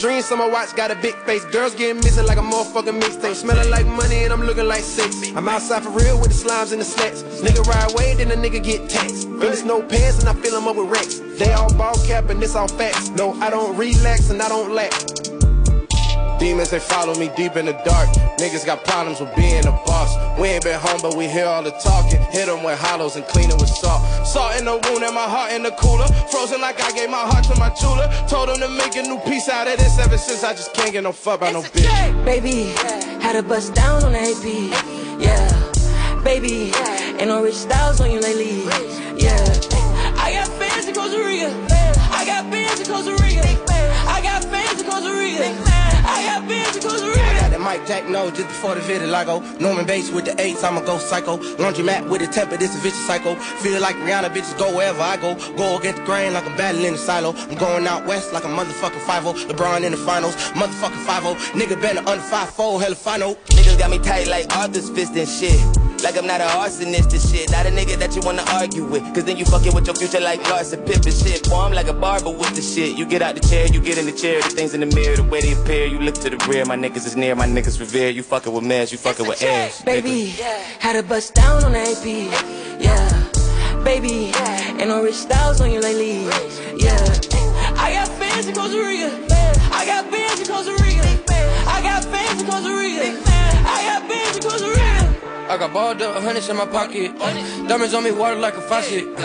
got 0.07 0.13
big 0.13 0.15
dreams, 0.15 0.27
so 0.27 0.37
my 0.37 0.49
watch 0.49 0.75
got 0.77 0.91
a 0.91 0.95
big 0.97 1.15
face. 1.25 1.45
Girls 1.47 1.75
getting 1.75 1.97
missing 1.97 2.27
like 2.27 2.39
a 2.39 2.43
motherfucking 2.43 3.01
mixtape. 3.01 3.35
Smelling 3.35 3.71
like 3.71 3.87
money 3.87 4.25
and 4.25 4.33
I'm 4.33 4.43
looking 4.43 4.67
like 4.67 4.83
sex. 4.83 5.33
I'm 5.35 5.49
outside 5.49 5.83
for 5.83 5.91
real 5.91 6.19
with 6.21 6.31
the 6.31 6.49
slimes 6.49 6.73
and 6.73 6.81
the 6.81 6.85
slats. 6.85 7.23
Nigga 7.43 7.67
ride 7.67 7.93
away, 7.93 8.15
then 8.15 8.29
the 8.29 8.37
nigga 8.37 8.63
get 8.63 8.89
taxed. 8.89 9.29
Finish 9.41 9.65
no 9.65 9.83
pants 9.83 10.21
and 10.21 10.29
I 10.29 10.35
fill 10.35 10.57
'em 10.57 10.69
up 10.69 10.77
with 10.77 10.91
racks. 10.91 11.21
They 11.39 11.53
all 11.53 11.73
ball 11.75 11.97
cap 12.07 12.31
and 12.31 12.41
this 12.41 12.55
all 12.55 12.69
facts. 12.69 13.11
No, 13.11 13.35
I 13.41 13.51
don't 13.51 13.77
relax 13.77 14.31
and 14.31 14.41
I 14.41 14.49
don't 14.49 14.73
lack. 14.73 14.93
Demons, 16.39 16.71
they 16.71 16.79
follow 16.79 17.15
me 17.15 17.31
deep 17.37 17.57
in 17.57 17.67
the 17.67 17.73
dark. 17.85 18.09
Niggas 18.39 18.67
got 18.67 18.85
problems 18.85 19.21
with 19.21 19.35
being 19.35 19.67
a 19.67 19.73
boss. 19.87 20.17
We 20.39 20.49
ain't 20.49 20.65
been 20.65 20.79
home, 20.79 21.01
but 21.01 21.17
we 21.17 21.29
hear 21.29 21.47
all 21.47 21.63
the 21.63 21.71
talking. 21.71 22.21
Hit 22.31 22.47
them 22.47 22.63
with 22.63 22.79
hollows 22.79 23.17
and 23.17 23.25
clean 23.27 23.51
it 23.51 23.59
with 23.59 23.71
salt. 23.71 24.03
Salt 24.27 24.57
in 24.59 24.67
the 24.67 24.73
wound 24.73 25.03
and 25.03 25.15
my 25.15 25.25
heart 25.25 25.53
in 25.53 25.63
the 25.63 25.71
cooler. 25.73 26.07
Frozen 26.31 26.61
like 26.61 26.81
I 26.81 26.93
gave 26.93 27.09
my 27.09 27.25
heart 27.25 27.45
to 27.45 27.57
my 27.59 27.71
jeweler. 27.81 28.09
Told 28.29 28.51
him 28.51 28.59
to 28.59 28.69
make 28.69 28.97
a 28.97 29.03
new 29.03 29.19
piece 29.21 29.49
out 29.49 29.67
of 29.67 29.79
this 29.79 29.99
ever 29.99 30.19
since 30.19 30.45
I 30.45 30.53
just 30.53 30.75
can't 30.75 30.93
get 30.93 31.05
no 31.05 31.13
fuck 31.13 31.41
by 31.41 31.53
no 31.53 31.63
bitch. 31.63 32.25
Baby, 32.25 32.65
had 33.23 33.33
to 33.33 33.43
bust 33.43 33.75
down 33.75 34.05
on 34.05 34.13
the 34.13 34.21
AP. 34.21 34.45
Yeah, 35.19 36.23
baby, 36.23 36.73
ain't 37.19 37.29
no 37.29 37.43
rich 37.43 37.55
styles 37.55 38.01
on 38.01 38.11
you 38.11 38.21
lately. 38.21 38.65
Yeah, 39.17 39.41
I 40.21 40.33
got 40.37 40.49
fans 40.61 40.87
in 40.87 40.95
Costa 40.95 41.19
Rica. 41.19 41.49
I 42.13 42.25
got 42.27 42.45
fans 42.53 42.81
in 42.81 42.87
Costa 42.87 43.13
Rica. 43.25 43.43
I 44.07 44.21
got 44.23 44.45
fans 44.45 44.83
in 44.83 44.87
Costa 44.87 45.13
Rica. 45.13 45.66
Mike 47.67 47.85
Jack 47.89 48.09
no 48.09 48.31
just 48.31 48.47
before 48.47 48.77
the 48.77 48.81
video 48.81 49.09
vitiligo. 49.09 49.43
Oh, 49.43 49.59
Norman 49.59 49.87
Bates 49.87 50.11
with 50.13 50.25
the 50.25 50.41
eights, 50.41 50.63
I'ma 50.63 50.83
go 50.83 50.99
psycho. 50.99 51.37
Laundromat 51.57 52.09
with 52.09 52.21
the 52.21 52.29
temper, 52.29 52.57
this 52.57 52.77
a 52.77 52.79
vicious 52.79 53.05
cycle. 53.09 53.35
Feel 53.35 53.81
like 53.81 53.97
Rihanna 53.97 54.31
bitches 54.31 54.57
go 54.57 54.75
wherever 54.77 55.03
I 55.03 55.17
go. 55.17 55.35
Go 55.57 55.77
against 55.77 55.99
the 56.01 56.07
grain 56.07 56.33
like 56.33 56.47
I'm 56.47 56.57
battling 56.57 56.93
the 56.93 56.99
silo. 56.99 57.35
I'm 57.35 57.57
going 57.57 57.85
out 57.89 58.07
west 58.07 58.33
like 58.33 58.45
a 58.45 58.47
motherfucking 58.47 59.01
5 59.01 59.25
LeBron 59.49 59.83
in 59.83 59.91
the 59.91 59.99
finals, 59.99 60.37
motherfucking 60.53 61.05
5 61.07 61.25
Nigga 61.59 61.81
better 61.83 61.99
under 62.09 62.23
5 62.23 62.57
hella 62.57 62.95
final. 62.95 63.35
Niggas 63.35 63.79
got 63.81 63.91
me 63.91 63.99
tight 63.99 64.29
like 64.29 64.55
Arthur's 64.57 64.89
fist 64.89 65.17
and 65.17 65.29
shit. 65.29 65.86
Like 66.03 66.17
I'm 66.17 66.27
not 66.27 66.41
an 66.41 66.49
arsonist 66.49 67.13
and 67.13 67.23
shit. 67.23 67.51
Not 67.51 67.67
a 67.67 67.71
nigga 67.71 67.97
that 67.99 68.15
you 68.15 68.23
wanna 68.23 68.45
argue 68.53 68.85
with. 68.85 69.03
Cause 69.15 69.25
then 69.25 69.37
you 69.37 69.45
fucking 69.45 69.75
with 69.75 69.87
your 69.87 69.97
future 69.97 70.21
like 70.21 70.43
Larson 70.51 70.81
Pip 70.85 71.05
and 71.05 71.15
shit. 71.15 71.49
Boy, 71.49 71.61
I'm 71.61 71.73
like 71.73 71.89
a 71.89 71.93
barber 71.93 72.31
with 72.31 72.55
the 72.55 72.63
shit. 72.63 72.97
You 72.97 73.07
get 73.07 73.23
out 73.23 73.35
the 73.35 73.41
chair, 73.41 73.67
you 73.67 73.81
get 73.81 73.99
in 73.99 74.07
the 74.07 74.13
chair. 74.13 74.41
The 74.43 74.49
things 74.51 74.75
in 74.75 74.81
the 74.81 74.87
mirror, 74.87 75.17
the 75.17 75.25
way 75.25 75.41
they 75.41 75.53
appear. 75.53 75.87
You 75.87 75.99
look 75.99 76.15
to 76.17 76.31
the 76.31 76.39
rear, 76.49 76.65
my 76.65 76.77
niggas 76.77 77.07
is 77.07 77.17
near, 77.17 77.35
my 77.35 77.47
niggas 77.47 77.81
revere. 77.81 78.11
You 78.11 78.23
fucking 78.23 78.53
with 78.53 78.65
mess, 78.65 78.93
you 78.93 78.99
fucking 78.99 79.27
with 79.27 79.43
airs. 79.43 79.83
Baby, 79.83 80.27
had 80.81 80.95
to 80.95 81.03
bust 81.03 81.35
down 81.35 81.65
on 81.65 81.73
the 81.73 81.81
AP. 81.81 82.07
Yeah, 82.81 83.83
baby, 83.85 84.33
ain't 84.79 84.89
no 84.89 85.03
rich 85.03 85.15
styles 85.15 85.61
on 85.61 85.71
you 85.71 85.81
lately. 85.81 86.25
Yeah, 86.77 86.97
I 87.77 87.93
got 87.93 88.09
fans 88.19 88.47
in 88.47 88.55
Costa 88.55 88.79
Rica. 88.79 89.11
I 89.73 89.85
got 89.87 90.11
fans 90.11 90.41
in 90.41 90.47
Costa 90.47 90.73
Rica. 90.73 91.09
I 91.69 91.83
got 91.83 92.05
fans 92.05 92.41
in 92.41 92.47
Costa 92.47 92.71
Rica. 92.71 93.19
I 93.69 93.83
got 93.89 94.09
fans 94.09 94.37
in 94.37 94.43
Costa 94.43 94.69
Rica. 94.69 94.86
I 95.49 95.57
got 95.57 95.73
balled 95.73 96.03
up, 96.03 96.23
hundreds 96.23 96.49
in 96.49 96.57
my 96.57 96.67
pocket. 96.67 97.17
Diamonds 97.69 97.95
on 97.95 98.03
me, 98.05 98.11
water 98.11 98.37
like 98.37 98.57
a 98.57 98.61
faucet. 98.61 99.17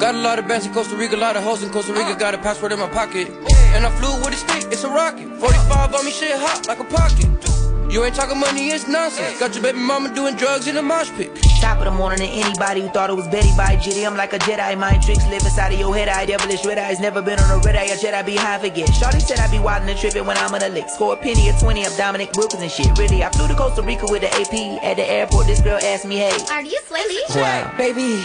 Got 0.00 0.14
a 0.14 0.18
lot 0.18 0.38
of 0.38 0.48
bands 0.48 0.66
in 0.66 0.72
Costa 0.72 0.96
Rica, 0.96 1.14
a 1.14 1.18
lot 1.18 1.36
of 1.36 1.44
hoes 1.44 1.62
in 1.62 1.70
Costa 1.70 1.92
Rica. 1.92 2.16
Got 2.18 2.34
a 2.34 2.38
passport 2.38 2.72
in 2.72 2.78
my 2.78 2.88
pocket. 2.88 3.28
And 3.74 3.86
I 3.86 3.90
flew 4.00 4.14
with 4.24 4.34
a 4.34 4.36
stick, 4.36 4.72
it's 4.72 4.84
a 4.84 4.88
rocket. 4.88 5.28
45 5.38 5.94
on 5.94 6.04
me, 6.04 6.10
shit 6.10 6.36
hot 6.36 6.66
like 6.66 6.80
a 6.80 6.84
pocket. 6.84 7.47
You 7.90 8.04
ain't 8.04 8.14
talking 8.14 8.38
money, 8.38 8.68
it's 8.68 8.86
nonsense. 8.86 9.40
Got 9.40 9.54
your 9.54 9.62
baby 9.62 9.78
mama 9.78 10.14
doing 10.14 10.36
drugs 10.36 10.68
in 10.68 10.76
a 10.76 10.82
mosh 10.82 11.10
pit. 11.12 11.30
Top 11.58 11.78
of 11.78 11.86
the 11.86 11.90
morning 11.90 12.20
and 12.20 12.44
anybody 12.44 12.82
who 12.82 12.88
thought 12.88 13.08
it 13.08 13.14
was 13.14 13.26
Betty 13.28 13.48
by 13.56 13.76
Jitty. 13.76 14.06
I'm 14.06 14.14
like 14.14 14.34
a 14.34 14.38
Jedi, 14.38 14.78
mind 14.78 15.02
tricks 15.02 15.26
live 15.28 15.40
inside 15.42 15.72
of 15.72 15.80
your 15.80 15.94
head. 15.94 16.06
I 16.08 16.26
devilish 16.26 16.66
red 16.66 16.76
eyes, 16.76 17.00
never 17.00 17.22
been 17.22 17.38
on 17.38 17.50
a 17.50 17.62
red 17.62 17.76
eye. 17.76 17.84
A 17.84 17.96
Jedi 17.96 18.26
be 18.26 18.36
high 18.36 18.58
forget. 18.58 18.92
Shorty 18.92 19.20
said 19.20 19.38
I 19.38 19.50
be 19.50 19.56
wildin' 19.56 19.88
and 19.88 19.98
trippin' 19.98 20.26
when 20.26 20.36
I'm 20.36 20.54
on 20.54 20.62
a 20.62 20.68
lick. 20.68 20.90
Score 20.90 21.14
a 21.14 21.16
penny 21.16 21.48
or 21.48 21.54
20, 21.54 21.86
I'm 21.86 21.96
Dominic 21.96 22.32
Wilkins 22.36 22.62
and 22.62 22.70
shit. 22.70 22.96
Really, 22.98 23.24
I 23.24 23.30
flew 23.30 23.48
to 23.48 23.54
Costa 23.54 23.80
Rica 23.80 24.04
with 24.06 24.20
the 24.20 24.28
AP. 24.34 24.84
At 24.84 24.96
the 24.96 25.10
airport, 25.10 25.46
this 25.46 25.62
girl 25.62 25.78
asked 25.82 26.04
me, 26.04 26.18
hey. 26.18 26.36
Are 26.50 26.62
you 26.62 26.78
Slay 26.84 27.00
Wow. 27.40 27.72
Baby, 27.78 28.20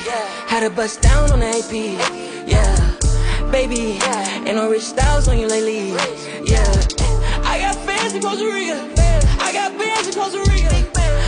had 0.47 0.67
to 0.67 0.71
bust 0.71 1.01
down 1.01 1.31
on 1.31 1.39
the 1.39 1.47
AP. 1.47 1.71
Yeah, 2.45 3.49
baby, 3.49 3.97
ain't 4.45 4.57
no 4.57 4.69
rich 4.69 4.83
styles 4.83 5.29
on 5.29 5.39
you 5.39 5.47
lately. 5.47 5.91
Yeah, 6.43 6.67
I 7.47 7.59
got 7.61 7.75
fans 7.85 8.13
in 8.13 8.21
Costa 8.21 8.45
Rica. 8.45 9.12
Got 9.53 9.79
fans 9.79 10.07
in 10.07 10.13
Costa 10.15 10.39
Rica. 10.39 10.75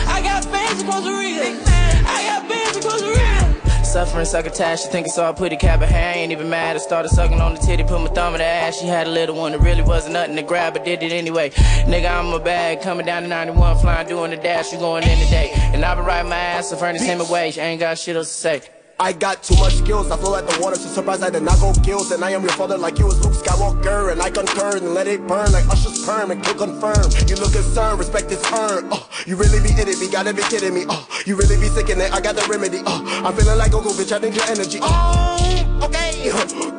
I 0.08 0.20
got 0.20 0.44
fans 0.44 0.80
in 0.80 0.86
Costa 0.88 1.10
Rica. 1.10 1.62
I 2.08 2.24
got 2.26 2.48
fans 2.50 2.76
in 2.76 2.82
Costa 2.82 3.08
Rica. 3.08 3.84
Suffering 3.84 4.24
succotash, 4.24 4.82
she 4.82 4.88
think 4.88 5.06
it's 5.06 5.16
all 5.16 5.32
pretty 5.32 5.56
cap 5.56 5.80
of 5.80 5.88
hair. 5.88 6.12
I 6.12 6.16
ain't 6.16 6.32
even 6.32 6.50
mad. 6.50 6.74
I 6.74 6.80
started 6.80 7.10
sucking 7.10 7.40
on 7.40 7.54
the 7.54 7.60
titty, 7.60 7.84
put 7.84 8.00
my 8.00 8.08
thumb 8.08 8.34
in 8.34 8.38
the 8.38 8.44
ass. 8.44 8.78
She 8.78 8.86
had 8.86 9.06
a 9.06 9.10
little 9.10 9.36
one, 9.36 9.54
it 9.54 9.60
really 9.60 9.82
wasn't 9.82 10.14
nothing 10.14 10.34
to 10.34 10.42
grab, 10.42 10.72
but 10.72 10.84
did 10.84 11.04
it 11.04 11.12
anyway. 11.12 11.50
Nigga, 11.50 12.10
I'm 12.10 12.32
a 12.34 12.40
bag, 12.40 12.82
coming 12.82 13.06
down 13.06 13.22
to 13.22 13.28
91, 13.28 13.78
flying, 13.78 14.08
doing 14.08 14.32
the 14.32 14.36
dash, 14.36 14.72
you 14.72 14.78
going 14.78 15.04
in 15.04 15.18
today. 15.24 15.52
And 15.54 15.84
I 15.84 15.94
been 15.94 16.04
riding 16.04 16.28
my 16.28 16.36
ass 16.36 16.70
to 16.70 16.76
furnace 16.76 17.04
him 17.04 17.20
away. 17.20 17.52
She 17.52 17.60
ain't 17.60 17.78
got 17.78 17.96
shit 17.96 18.16
else 18.16 18.28
to 18.28 18.34
say. 18.34 18.75
I 18.98 19.12
got 19.12 19.42
too 19.42 19.54
much 19.56 19.74
skills, 19.74 20.10
I 20.10 20.16
flow 20.16 20.32
like 20.32 20.46
the 20.48 20.58
water, 20.58 20.76
so 20.76 20.88
surprised 20.88 21.22
I 21.22 21.28
did 21.28 21.42
not 21.42 21.60
go 21.60 21.74
kills. 21.84 22.10
And 22.12 22.24
I 22.24 22.30
am 22.30 22.40
your 22.40 22.52
father 22.52 22.78
like 22.78 22.98
you 22.98 23.04
was 23.04 23.22
Luke 23.22 23.34
Skywalker. 23.34 24.10
And 24.10 24.22
I 24.22 24.30
concur 24.30 24.78
and 24.78 24.94
let 24.94 25.06
it 25.06 25.26
burn 25.26 25.52
like 25.52 25.68
Usher's 25.68 26.02
perm 26.06 26.30
and 26.30 26.42
kill 26.42 26.54
confirm. 26.54 27.04
You 27.28 27.36
look 27.36 27.52
concerned, 27.52 27.98
respect 27.98 28.32
is 28.32 28.42
earned. 28.52 28.88
Oh, 28.90 29.06
you 29.26 29.36
really 29.36 29.60
be 29.60 29.70
in 29.78 29.86
it, 29.86 30.00
me, 30.00 30.08
gotta 30.10 30.32
be 30.32 30.42
kidding 30.44 30.72
me. 30.72 30.86
Oh, 30.88 31.06
you 31.26 31.36
really 31.36 31.56
be 31.56 31.68
sick 31.68 31.90
in 31.90 32.00
it, 32.00 32.10
I 32.12 32.22
got 32.22 32.36
the 32.36 32.46
remedy. 32.48 32.78
Oh, 32.86 33.22
I'm 33.22 33.34
feeling 33.36 33.58
like 33.58 33.72
Goku, 33.72 33.92
bitch, 33.92 34.12
I 34.12 34.18
think 34.18 34.34
your 34.34 34.46
energy. 34.46 34.78
Oh, 34.80 35.80
okay. 35.84 36.30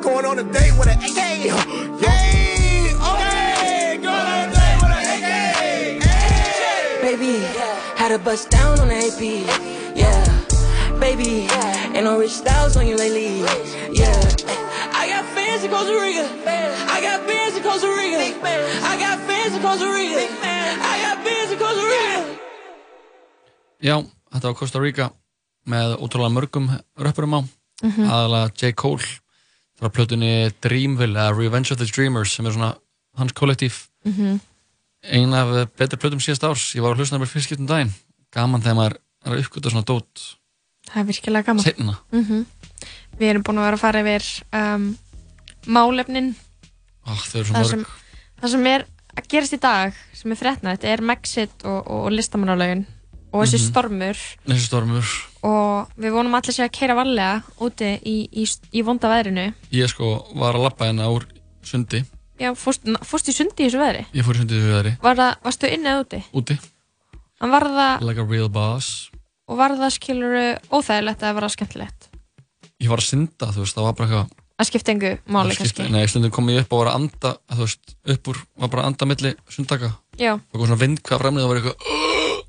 Going 0.02 0.26
on 0.26 0.40
a 0.40 0.42
date 0.42 0.76
with 0.76 0.88
an 0.88 0.98
AK. 0.98 1.44
Yay, 2.02 2.94
okay. 2.98 3.96
Going 4.02 4.26
on 4.26 4.48
a 4.48 4.52
date 4.52 4.78
with 4.82 4.90
an 4.90 6.02
AK. 6.02 7.00
Baby, 7.00 7.38
had 7.94 8.08
to 8.08 8.18
bust 8.18 8.50
down 8.50 8.80
on 8.80 8.88
the 8.88 8.96
AP. 8.96 9.20
Yeah, 9.96 10.27
baby, 11.08 11.48
ain't 11.96 12.04
no 12.04 12.18
rich 12.18 12.32
styles 12.42 12.76
on 12.76 12.86
you 12.86 12.96
lately. 12.96 13.40
Yeah, 14.00 14.12
I 15.00 15.04
got 15.12 15.24
fans 15.34 15.64
in 15.64 15.70
Costa 15.70 15.94
Rica. 16.04 16.24
I 16.96 16.98
got 17.00 17.18
fans 17.28 17.54
in 17.56 17.62
Costa 17.62 17.88
Rica. 18.00 18.20
I 18.92 18.94
got 19.04 19.16
fans 19.28 19.54
in 19.56 19.62
Costa 19.62 19.88
Rica. 19.98 20.24
I 20.92 20.94
got 21.04 21.16
fans 21.26 21.50
in 21.52 21.58
Costa 21.64 21.84
Rica. 21.92 22.18
Já, 23.88 23.96
þetta 24.32 24.46
var 24.50 24.54
Costa 24.60 24.80
Rica 24.84 25.06
með 25.68 25.96
ótrúlega 26.04 26.34
mörgum 26.36 26.68
röppurum 26.98 27.34
á 27.38 27.40
Mhm. 27.82 28.04
aðalega 28.10 28.52
J. 28.60 28.72
Cole 28.72 29.04
frá 29.80 29.88
plötunni 29.88 30.52
Dreamville 30.60 31.14
eða 31.18 31.36
Revenge 31.38 31.70
of 31.72 31.78
the 31.78 31.86
Dreamers 31.86 32.32
sem 32.34 32.46
er 32.46 32.50
svona 32.52 32.76
hans 33.16 33.32
kollektív 33.32 33.86
Mhm. 34.04 34.40
ein 35.04 35.32
af 35.34 35.68
betri 35.76 35.96
plötum 35.96 36.18
síðast 36.20 36.42
árs 36.44 36.74
ég 36.74 36.82
var 36.82 36.94
að 36.94 36.98
hlusta 36.98 37.18
með 37.18 37.28
fyrst 37.32 37.46
skiptum 37.48 37.66
daginn 37.68 37.92
gaman 38.32 38.60
þegar 38.60 38.74
maður 38.76 38.96
er 39.24 39.32
að 39.32 39.44
uppgöta 39.44 39.70
svona 39.70 39.84
dót 39.84 40.34
Það 40.88 41.00
er 41.02 41.08
virkilega 41.12 41.46
gaman. 41.50 41.64
Seinna. 41.64 41.96
Mhm. 42.12 42.44
Við 43.18 43.30
erum 43.32 43.42
búin 43.42 43.58
að 43.58 43.66
vera 43.68 43.76
að 43.76 43.82
fara 43.82 44.00
yfir 44.04 44.28
um, 44.54 44.84
málefnin. 45.66 46.34
Ó, 47.06 47.12
þau 47.12 47.40
eru 47.40 47.48
svo 47.48 47.54
það 47.54 47.64
mörg 47.64 47.70
sem, 47.72 47.84
það 48.42 48.50
sem 48.54 48.66
er 48.72 48.84
að 49.18 49.26
gerast 49.32 49.56
í 49.56 49.58
dag, 49.62 49.96
sem 50.14 50.32
er 50.34 50.38
fréttna, 50.38 50.74
þetta 50.76 50.92
er 50.92 51.02
Megxit 51.08 51.64
og, 51.66 51.80
og, 51.90 52.06
listamannalögin 52.14 52.84
og 53.32 53.42
þessi 53.44 53.58
Mhm. 53.58 53.64
stormur 53.68 54.20
þessi 54.48 54.64
stormur 54.68 55.08
og 55.44 55.88
við 56.00 56.12
vonum 56.14 56.34
allir 56.38 56.54
sé 56.56 56.62
að 56.64 56.70
keira 56.72 56.94
varlega 56.96 57.42
úti 57.60 57.90
í, 58.06 58.14
í, 58.32 58.44
í 58.72 58.82
vonda 58.84 59.08
veðrinu. 59.10 59.52
ég 59.72 59.88
sko 59.90 60.24
var 60.34 60.54
að 60.54 60.62
lappa 60.64 60.86
hérna 60.88 61.10
úr 61.12 61.26
sundi 61.62 62.04
Já, 62.40 62.54
fórst, 62.54 62.86
fórst 63.04 63.28
í 63.28 63.34
sundi 63.34 63.64
í 63.64 63.68
þessu 63.68 63.82
veðri? 63.82 64.06
ég 64.14 64.24
fór 64.24 64.34
í 64.38 64.38
sundið 64.38 64.62
við 64.62 64.72
veðri 64.72 64.92
Var 65.02 65.16
það, 65.16 65.34
varstu 65.44 65.66
inni 65.74 65.90
eða 65.92 66.04
úti? 66.06 66.22
úti 66.32 66.58
En 67.42 67.50
var 67.50 67.62
það, 67.68 68.00
like 68.08 68.20
a 68.20 68.24
real 68.24 68.48
boss 68.48 69.10
og 69.48 69.56
var 69.58 69.74
það 69.78 69.94
skilur 69.96 70.36
óþægilegt 70.70 71.22
eða 71.24 71.34
var 71.38 71.46
það 71.48 71.54
skemmtilegt? 71.56 72.08
ég 72.78 72.88
var 72.92 73.00
að 73.02 73.08
synda, 73.10 73.48
þú 73.54 73.64
veist, 73.64 73.74
það 73.78 73.86
var 73.88 73.96
bara 73.98 74.08
eitthvað 74.08 74.36
að 74.58 74.66
skipta 74.68 74.92
engu 74.92 75.10
máli 75.30 75.54
það 75.54 75.58
skipti- 75.58 75.82
kannski 75.82 75.92
Nei, 75.94 76.06
stundum 76.10 76.30
kom 76.34 76.48
ég 76.50 76.60
upp 76.64 76.72
og 76.72 76.80
var 76.84 76.90
að 76.92 76.98
anda 76.98 77.30
þú 77.54 77.60
veist, 77.64 77.94
upp 78.14 78.28
úr, 78.32 78.38
var 78.58 78.68
bara 78.72 78.82
að 78.82 78.86
anda 78.92 79.06
milli 79.06 79.32
sundtaka 79.54 79.90
Já. 80.18 80.32
og 80.34 80.52
kom 80.58 80.66
svona 80.66 80.80
vind 80.82 81.02
hvað 81.02 81.22
framlið 81.22 81.42
það 81.44 81.48
var 81.48 81.60
eitthvað 81.60 81.76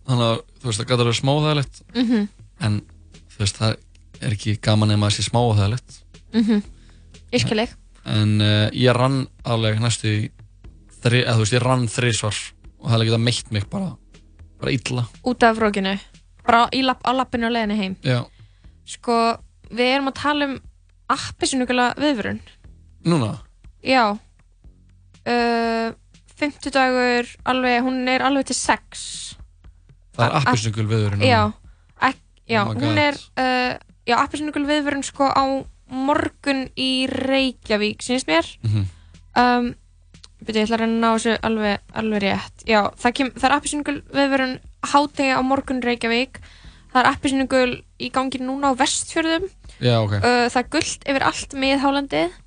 þannig 0.10 0.26
að, 0.30 0.40
þú 0.60 0.70
veist, 0.70 0.80
það 0.80 0.88
gæti 0.90 0.98
að 1.00 1.06
vera 1.06 1.20
smóðæðilegt 1.22 1.82
Mhm. 1.96 2.28
en, 2.68 2.82
þú 3.30 3.38
veist, 3.44 3.58
það 3.62 3.78
er 4.22 4.32
ekki 4.36 4.56
gaman 4.62 4.92
ef 4.92 5.00
maður 5.00 5.18
sé 5.20 5.24
smóðæðilegt 5.30 6.00
Mhm. 6.34 6.64
Ég 7.34 7.42
skil 7.42 7.60
ekki 7.60 7.76
en 8.06 8.42
uh, 8.42 8.70
ég 8.74 8.94
rann 8.96 9.28
alveg 9.46 9.80
næstu 9.82 10.08
í 10.10 10.30
þri, 11.02 11.24
eða 11.26 11.36
þú 11.38 11.44
veist, 11.46 11.54
ég 11.54 11.62
rann 11.66 11.88
þrísvar 11.88 12.38
og 12.80 12.86
það 12.90 12.94
hefði 12.96 13.10
getað 13.10 13.24
meitt 13.26 13.52
mig 13.52 13.70
bara 13.70 13.96
bara 14.60 14.72
illa 14.72 15.06
út 15.26 15.44
af 15.44 15.58
rókinu 15.62 15.94
bara 16.50 16.66
lapp, 16.90 17.06
á 17.06 17.12
lappinu 17.14 17.50
og 17.50 17.56
leiðinu 17.56 17.78
heim. 17.80 17.96
Já. 18.04 18.24
sko, 18.90 19.16
við 19.70 19.94
erum 19.94 20.12
að 20.12 20.20
tala 20.24 20.50
um 20.50 20.58
appisunugula 21.10 21.94
viðvörun. 22.00 22.42
Núna? 23.06 23.38
já. 23.86 24.18
Uh, 25.30 25.94
50 26.40 26.72
dagur 26.74 27.28
alveg, 27.52 27.84
hún 27.84 28.08
er 28.08 28.24
alveg 28.24 28.48
til 28.50 28.56
6 28.56 29.02
Það 30.16 30.24
er 30.26 30.38
appisnugul 30.40 30.86
viðurinn 30.88 31.26
já, 31.28 31.42
ek, 32.08 32.22
já 32.50 32.62
Oh 32.64 32.72
hún 32.80 33.00
er 33.00 33.20
uh, 33.40 33.76
já, 34.08 34.16
appisunugul 34.20 34.66
viðvörun 34.68 35.04
sko 35.06 35.28
á 35.28 35.44
morgun 35.90 36.68
í 36.78 37.08
Reykjavík 37.10 38.04
sínst 38.06 38.30
mér. 38.30 38.46
Mhm. 38.62 38.84
um, 39.42 39.70
byrju, 40.46 40.62
ég 40.62 40.68
ætla 40.68 40.78
að 40.78 40.82
reyna 40.84 40.94
að 40.94 41.02
ná 41.02 41.10
þessu 41.10 41.34
alveg, 41.50 41.88
alveg 42.00 42.22
rétt. 42.24 42.66
Já, 42.70 42.80
það, 43.02 43.16
kem, 43.18 43.32
það 43.36 43.48
er 43.50 43.56
appisynugul 43.56 43.96
viðvörun 44.16 44.54
hátegi 44.84 45.32
á 45.36 45.42
morgun 45.44 45.82
Reykjavík 45.84 46.40
það 46.94 47.00
er 47.04 47.10
appisynugul 47.12 47.72
í 48.02 48.10
gangi 48.14 48.40
núna 48.42 48.72
á 48.72 48.80
vestfjörðum 48.80 49.50
Já, 49.80 49.96
ok. 50.02 50.14
uh, 50.20 50.46
það 50.50 50.62
er 50.64 50.70
gullt 50.76 51.04
yfir 51.10 51.26
allt 51.28 51.54
miðhálandið 51.54 52.38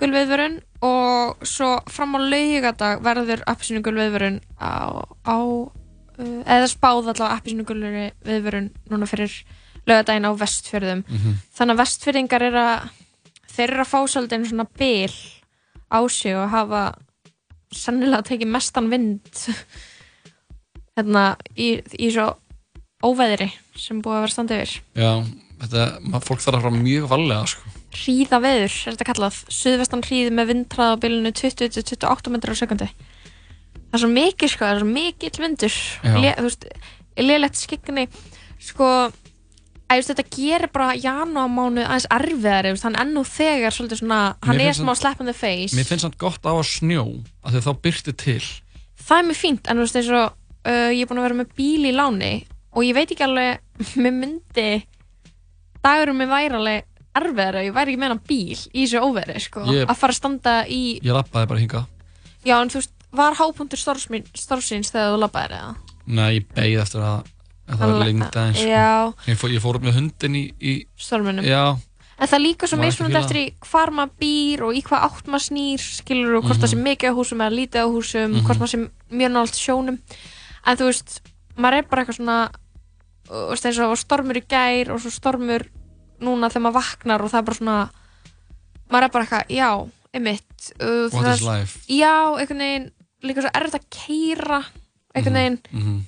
gul 0.00 0.12
viðvörun 0.14 0.54
og 0.86 1.42
svo 1.44 1.74
fram 1.92 2.16
á 2.16 2.18
laugadag 2.24 3.02
verður 3.04 3.42
appisynugul 3.50 3.96
viðvörun 3.98 4.38
á, 4.56 5.04
á 5.28 5.36
eða 6.20 6.68
spáð 6.68 7.10
allavega 7.12 7.36
appisynugulri 7.36 8.06
viðvörun 8.24 8.70
núna 8.92 9.08
fyrir 9.08 9.32
laugadaginn 9.88 10.28
á 10.28 10.32
vestfjörðum 10.40 11.04
Mhm. 11.08 11.36
þannig 11.56 11.74
að 11.76 11.82
vestfjörðingar 11.82 12.42
er 12.48 12.56
að 12.60 12.88
þeir 13.50 13.70
eru 13.74 13.84
að 13.84 13.92
fá 13.92 14.00
svolítið 14.08 14.48
svona 14.48 14.66
bil 14.78 15.14
á 15.92 15.98
sig 16.08 16.36
og 16.36 16.48
hafa 16.52 16.82
sannilega 17.72 18.22
tekið 18.30 18.50
mestan 18.52 18.88
vind 18.90 19.20
hérna 20.98 21.24
í, 21.54 21.68
í 21.98 22.10
svo 22.10 22.32
óveðri 23.04 23.50
sem 23.78 24.02
búið 24.02 24.18
að 24.18 24.24
vera 24.26 24.34
standið 24.34 24.64
yfir. 24.64 24.74
Já, 25.00 25.12
þetta, 25.62 25.86
maður, 26.06 26.26
fólk 26.26 26.44
þarf 26.44 26.58
að 26.58 26.66
fara 26.66 26.82
mjög 26.82 27.06
valega 27.12 27.46
sko. 27.54 27.76
hríða 28.00 28.42
veður 28.44 28.66
er 28.66 28.96
þetta 28.96 29.08
kallað. 29.12 29.40
Suðvestan 29.60 30.04
hríði 30.06 30.34
með 30.36 30.52
vindræð 30.54 30.92
á 30.94 31.00
bylunu 31.00 31.32
20-28 31.40 32.34
metrar 32.34 32.58
á 32.58 32.60
sekundi 32.60 32.90
það 33.90 33.98
er 33.98 34.04
svo 34.04 34.10
mikið 34.14 34.52
sko, 34.52 34.66
það 34.66 34.76
er 34.76 34.82
svo 34.82 34.90
mikill 34.90 35.42
vindur. 35.42 35.76
Le, 36.22 36.30
þú 36.38 36.46
veist, 36.46 36.66
leilegt 37.20 37.58
skikni 37.58 38.06
sko 38.60 38.88
að, 39.90 40.04
þetta 40.12 40.26
gerir 40.30 40.70
bara 40.70 40.94
janúarmánu 40.94 41.82
aðeins 41.82 42.06
veist, 42.70 42.86
hann 42.86 42.98
ennú 43.02 43.24
þegar 43.26 43.74
svolítið 43.74 44.02
svona, 44.04 44.20
hann 44.46 44.62
er 44.62 44.76
smá 44.78 44.94
slap 44.94 45.22
in 45.22 45.30
the 45.30 45.34
face. 45.34 45.74
Mér 45.74 45.88
finnst 45.88 46.06
það 46.06 46.20
gott 46.22 46.46
á 46.46 46.54
að 46.54 46.68
snjó 46.70 47.06
að 47.42 47.58
þau 47.58 47.66
þá 47.66 47.72
byrti 47.86 48.14
til. 48.14 48.42
Það 49.00 49.16
er 49.16 49.26
mjög 49.30 49.40
fínt, 49.40 49.66
en 49.66 49.80
þú 49.80 49.86
veist 49.86 49.98
eins 49.98 50.12
og 50.14 50.36
uh, 50.66 50.90
ég 50.92 51.02
er 51.04 51.08
búin 51.10 51.20
að 51.22 51.26
vera 51.28 51.38
með 51.42 51.52
bíl 51.56 51.84
í 51.88 51.92
láni 51.96 52.32
og 52.74 52.84
ég 52.86 52.94
veit 52.94 53.10
ekki 53.14 53.24
alveg, 53.26 53.60
mér 54.02 54.12
myndi 54.14 54.68
dagurum 55.84 56.18
mér 56.20 56.30
væri 56.30 56.54
alveg 56.60 56.86
erfiðar 57.20 57.60
ég 57.64 57.74
væri 57.74 57.94
ekki 57.96 58.06
hann 58.06 58.20
bíl 58.28 58.54
í 58.70 58.84
þessu 58.84 59.00
óveri, 59.02 59.40
sko, 59.42 59.64
Ég- 59.74 59.88
að 59.90 59.96
fara 59.98 60.14
að 60.14 60.20
standa 60.20 60.54
í, 60.70 60.82
Ég 61.02 61.12
lappaði 61.16 61.50
bara 61.50 61.60
hingað 61.60 61.86
já 62.46 62.56
en 62.62 62.70
þú 62.72 62.80
veist 62.80 62.92
var 63.12 63.34
hápunktur 63.40 63.80
starfsins 63.80 64.92
þegar 64.94 65.16
þú 65.16 65.18
labbaðir 65.24 65.56
eða? 65.58 65.72
Nei, 66.06 66.28
ég 66.38 66.46
beigð 66.54 66.80
eftir 66.84 67.02
að, 67.02 67.24
að 67.66 67.74
það 67.74 67.80
Hann- 67.82 67.92
var 67.98 68.06
lengt 68.06 68.36
aðeins 68.38 68.60
sko. 68.60 68.70
Já. 68.70 69.14
ég, 69.26 69.38
fór, 69.40 69.50
ég 69.56 69.62
fór 69.64 69.78
upp 69.80 69.86
með 69.88 69.96
hundin 69.98 70.36
í, 70.38 70.44
í 70.62 70.74
Storminum. 70.96 71.44
Já, 71.44 71.76
En 72.20 72.28
það 72.28 72.36
er 72.36 72.42
líka 72.44 72.68
svo 72.68 72.76
Má 72.76 72.82
ekki 72.84 72.90
mismunandi 72.92 73.16
fíla 73.16 73.24
eftir 73.24 73.38
í 73.40 73.70
hvar 73.70 73.90
maður 73.96 74.10
býr 74.20 74.62
og 74.66 74.74
í 74.76 74.80
hvað 74.84 75.04
átt 75.08 75.28
maður 75.32 75.44
snýr, 75.46 75.84
skilur 75.96 76.34
og 76.36 76.42
hvort 76.44 76.58
Mhm. 76.58 76.64
það 76.66 76.70
sé 76.74 76.78
mikið 76.84 77.08
á 77.10 77.14
húsum 77.16 77.40
eða 77.40 77.54
lítið 77.56 77.80
á 77.80 77.86
húsum, 77.88 78.30
Mhm. 78.34 78.42
hvort 78.44 78.58
maður 78.60 78.72
sé 78.74 78.80
mjög 79.10 79.30
nált 79.32 79.56
sjónum. 79.56 79.96
En 80.66 80.78
þú 80.78 80.90
veist, 80.90 81.20
maður 81.56 81.80
er 81.80 81.88
bara 81.90 82.04
eitthvað 82.04 82.18
svona, 82.18 82.38
veist 83.30 83.68
eins 83.70 83.80
og 83.84 83.96
stormur 84.00 84.40
í 84.40 84.44
gær 84.50 84.92
og 84.94 85.00
svo 85.02 85.12
stormur 85.14 85.66
núna 86.20 86.50
þegar 86.52 86.66
maður 86.66 86.78
vaknar 86.80 87.24
og 87.24 87.32
það 87.32 87.40
er 87.40 87.48
bara 87.48 87.60
svona, 87.60 87.78
maður 88.92 89.06
er 89.06 89.14
bara 89.16 89.26
eitthvað, 89.26 89.54
já, 89.56 89.70
einmitt. 90.16 90.70
Uh, 90.76 91.08
What 91.14 91.32
is 91.34 91.44
life? 91.46 91.82
Já, 91.88 92.14
einhvern 92.36 92.64
veginn, 92.66 92.88
líka 93.24 93.44
svo 93.44 93.52
erfitt 93.56 93.80
að 93.80 93.90
keira, 93.94 94.62
einhvern 95.14 95.40
veginn, 95.40 95.60
mhm. 95.72 95.98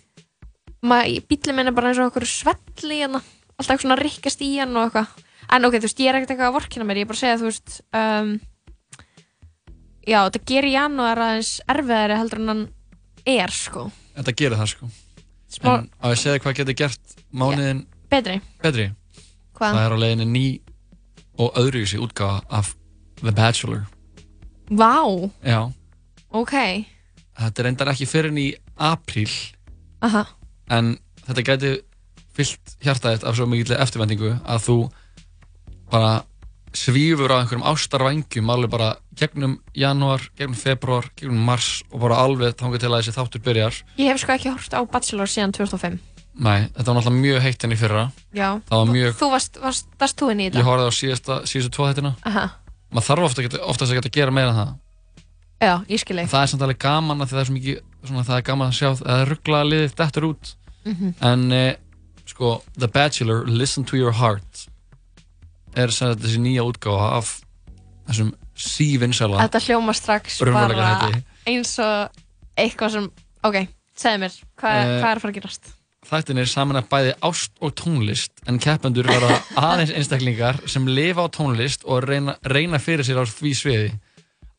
maður, 0.85 1.29
bílinn 1.31 1.59
minn 1.59 1.73
er 1.73 1.77
bara 1.77 1.93
eins 1.93 2.03
og 2.03 2.13
okkur 2.13 2.29
svelli 2.29 3.03
hérna, 3.03 3.23
alltaf 3.57 3.85
svona 3.85 4.01
rikkast 4.01 4.43
í 4.45 4.57
hann 4.59 4.77
og 4.77 4.91
eitthvað 4.91 5.29
en 5.53 5.69
ok, 5.69 5.77
þú 5.77 5.89
veist, 5.89 6.01
ég 6.01 6.11
er 6.11 6.19
ekkert 6.19 6.35
eitthvað 6.35 6.51
að 6.51 6.57
vorkina 6.57 6.87
mér 6.89 7.03
ég 7.03 7.07
er 7.07 7.11
bara 7.11 7.19
að 7.19 7.23
segja, 7.23 7.41
þú 7.41 7.49
veist 7.49 7.75
um, 7.99 8.31
já, 10.07 10.19
þetta 10.19 10.43
gerir 10.49 10.75
janúar 10.77 11.23
aðeins 11.27 11.53
erfiðari 11.75 12.19
heldur 12.21 12.43
en 12.43 12.53
hann 12.53 12.63
er, 13.29 13.55
sko, 13.55 13.87
þetta 14.17 14.35
gerir 14.37 14.57
það 14.59 14.71
sko. 14.75 14.89
Smá- 15.53 15.79
En 15.79 15.89
á 16.01 16.07
ég 16.13 16.19
segja 16.19 16.39
hvað 16.41 16.55
getur 16.61 16.75
gert 16.75 17.17
mánuðin 17.33 17.87
betri. 18.11 18.41
Betri? 18.63 18.87
Hvað? 19.55 19.75
Það 19.75 19.85
er 19.87 19.93
á 19.93 19.99
leiðinni 20.03 20.27
ný 20.33 20.61
og 21.39 21.55
öðruvísi 21.61 21.99
útgáfa 22.01 22.43
af 22.51 22.75
The 23.23 23.33
Bachelor. 23.33 23.87
Vá, 24.71 25.31
Já, 25.45 25.73
ok. 26.33 26.55
Þetta 27.39 27.67
endar 27.69 27.89
ekki 27.93 28.07
fyrir 28.07 28.33
í 28.39 28.55
apríl. 28.79 29.31
Aha. 30.03 30.27
en 30.71 30.99
þetta 31.27 31.43
gæti 31.45 31.71
fyllt 32.35 32.77
hjartaðið 32.83 33.25
af 33.29 33.37
svo 33.37 33.47
mikilvæg 33.47 33.81
eftirvendingu 33.81 34.31
að 34.45 34.63
þú 34.67 34.77
bara 35.91 36.25
svífur 36.77 37.33
á 37.33 37.37
einhverjum 37.43 37.65
ástarvængjum 37.69 38.51
alveg 38.55 38.71
bara 38.73 38.91
gegnum 39.19 39.59
janúar, 39.77 40.25
gegnum 40.39 40.57
februar, 40.57 41.09
gegnum 41.19 41.43
mars 41.47 41.83
og 41.93 42.01
bara 42.05 42.21
alveg 42.25 42.55
þangað 42.61 42.81
til 42.85 42.91
að 42.93 42.97
þessi 43.03 43.15
þáttur 43.19 43.43
byrjar. 43.45 43.81
Ég 44.01 44.09
hef 44.13 44.23
sko 44.23 44.33
ekki 44.37 44.53
hort 44.55 44.73
á 44.77 44.81
Bachelor 44.89 45.29
síðan 45.31 45.53
2005 45.57 46.01
Nei, 46.33 46.63
þetta 46.73 46.87
var 46.89 46.97
náttúrulega 46.97 47.21
mjög 47.21 47.43
heitt 47.45 47.65
enn 47.67 47.75
í 47.75 47.77
fyrra. 47.77 48.03
Já, 48.33 48.47
Það 48.71 48.79
var 48.81 48.87
mjög, 48.95 49.11
þú 49.21 49.27
varst, 49.35 49.59
varst, 49.61 49.87
varst 50.01 50.17
þú 50.17 50.31
inn 50.33 50.41
í 50.41 50.45
ég 50.47 50.55
þetta? 50.55 50.65
horfði 50.65 50.87
á 50.89 50.93
síðasta, 50.97 51.35
síðustu 51.45 51.73
tvo 51.77 51.89
þættina. 51.91 52.13
Aha. 52.25 52.45
maður 52.93 53.07
þarf 53.11 53.27
ofta, 53.27 53.43
geta, 53.45 53.61
oftast 53.69 53.93
að 53.93 53.99
geta 54.01 54.09
að 54.09 54.17
gera 54.17 54.33
meira 54.33 54.55
en 54.55 54.57
það. 54.63 54.73
Já, 55.63 55.75
ég 55.93 56.01
skil 56.01 56.17
En 56.19 56.25
ekki 56.25 56.33
það 56.33 56.43
er 56.43 56.51
samt 56.55 56.63
alveg 56.65 56.79
gaman 56.83 57.21
að 57.21 57.29
það 57.35 57.41
er 57.43 57.45
svo 57.51 57.55
mikið 57.59 57.77
svona, 58.09 58.25
það 58.31 58.37
er 58.39 58.47
gaman 58.49 58.73
að 58.73 58.79
sjá 58.81 58.89
að 58.89 59.03
það 59.05 59.25
ruggla 59.29 59.61
liðið 59.69 59.95
dettur 60.01 60.27
út. 60.33 60.55
Mhm. 60.89 61.13
en 61.21 61.53
eh, 61.53 61.77
sko 62.33 62.63
The 62.81 62.89
Bachelor, 62.89 63.45
Listen 63.47 63.85
to 63.85 63.97
Your 64.01 64.13
Heart 64.17 64.65
er 65.77 65.93
sagt 65.95 66.23
þessi 66.23 66.41
nýja 66.43 66.65
útgáfa 66.69 67.11
af 67.19 67.35
þessum 68.09 68.33
sívinsæla 68.59 69.41
Þetta 69.45 69.63
hljóma 69.67 69.95
strax 69.97 70.41
bara 70.45 71.13
eins 71.49 71.77
og 71.83 72.23
eitthvað 72.61 72.97
sem 72.97 73.07
ok, 73.43 73.63
segðu 73.99 74.25
mér, 74.25 74.37
hvað, 74.61 74.81
Eh, 74.83 74.99
hvað 75.01 75.09
er 75.11 75.17
að 75.17 75.23
fara 75.25 75.33
að 75.33 75.39
gerast? 75.41 75.73
Þættin 76.03 76.41
er 76.43 76.49
saman 76.51 76.77
að 76.81 76.89
bæði 76.91 77.13
ást 77.23 77.53
og 77.63 77.75
tónlist 77.79 78.43
en 78.51 78.59
keppendur 78.59 79.07
verða 79.07 79.37
aðeins 79.57 79.93
einstaklingar 79.95 80.59
sem 80.69 80.87
lifa 80.91 81.25
á 81.25 81.29
tónlist 81.31 81.87
og 81.87 82.03
reyna, 82.05 82.35
reyna 82.43 82.81
fyrir 82.83 83.07
sér 83.07 83.23
á 83.23 83.25
því 83.25 83.53
sviði. 83.55 83.93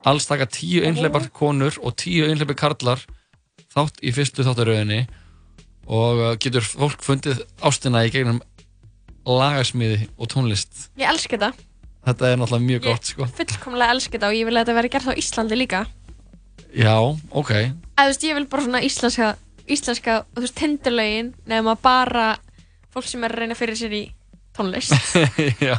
Alls 0.07 0.25
taka 0.27 0.47
tíu 0.47 0.83
einhleipar 0.87 1.27
konur 1.35 1.75
og 1.83 1.97
tíu 1.99 2.25
einhleipar 2.29 2.57
karlar 2.59 3.03
þátt 3.75 3.99
í 4.01 4.13
fyrstu 4.15 4.45
þáttaröðinni 4.47 5.03
og 5.91 6.21
uh, 6.23 6.31
getur 6.39 6.63
fólk 6.63 7.03
fundið 7.03 7.43
ástina 7.61 8.05
í 8.07 8.11
gegnum 8.13 8.39
lagasmiði 9.27 10.07
og 10.17 10.27
tónlist. 10.33 10.89
Ég 10.99 11.07
elska 11.09 11.37
þetta 11.37 11.53
Þetta 12.03 12.27
er 12.33 12.39
náttúrulega 12.41 12.67
mjög 12.67 12.81
gott, 12.83 13.05
sko. 13.07 13.25
fullkomlega 13.37 13.93
elska 13.95 14.17
þetta 14.17 14.27
og 14.27 14.35
ég 14.35 14.45
vil 14.49 14.57
að 14.57 14.65
þetta 14.65 14.73
veri 14.75 14.89
gert 14.91 15.07
á 15.07 15.13
Íslandi 15.21 15.55
líka 15.55 15.85
Já, 16.75 16.95
ok. 17.31 17.51
eða 17.53 18.03
þú 18.03 18.09
veist, 18.09 18.23
ég 18.27 18.35
vil 18.35 18.47
bara 18.51 18.65
svona 18.65 18.81
íslenska 18.83 19.27
íslenska, 19.71 20.15
þú 20.35 20.43
veist, 20.43 20.55
tindurlögin 20.59 21.29
nefnum 21.47 21.69
að 21.71 21.81
bara 21.85 22.25
fólk 22.91 23.07
sem 23.07 23.23
er 23.23 23.31
að 23.31 23.39
reyna 23.45 23.55
fyrir 23.55 23.79
sér 23.79 23.95
í 23.95 24.01
tónlist 24.57 24.91
Já, 25.63 25.77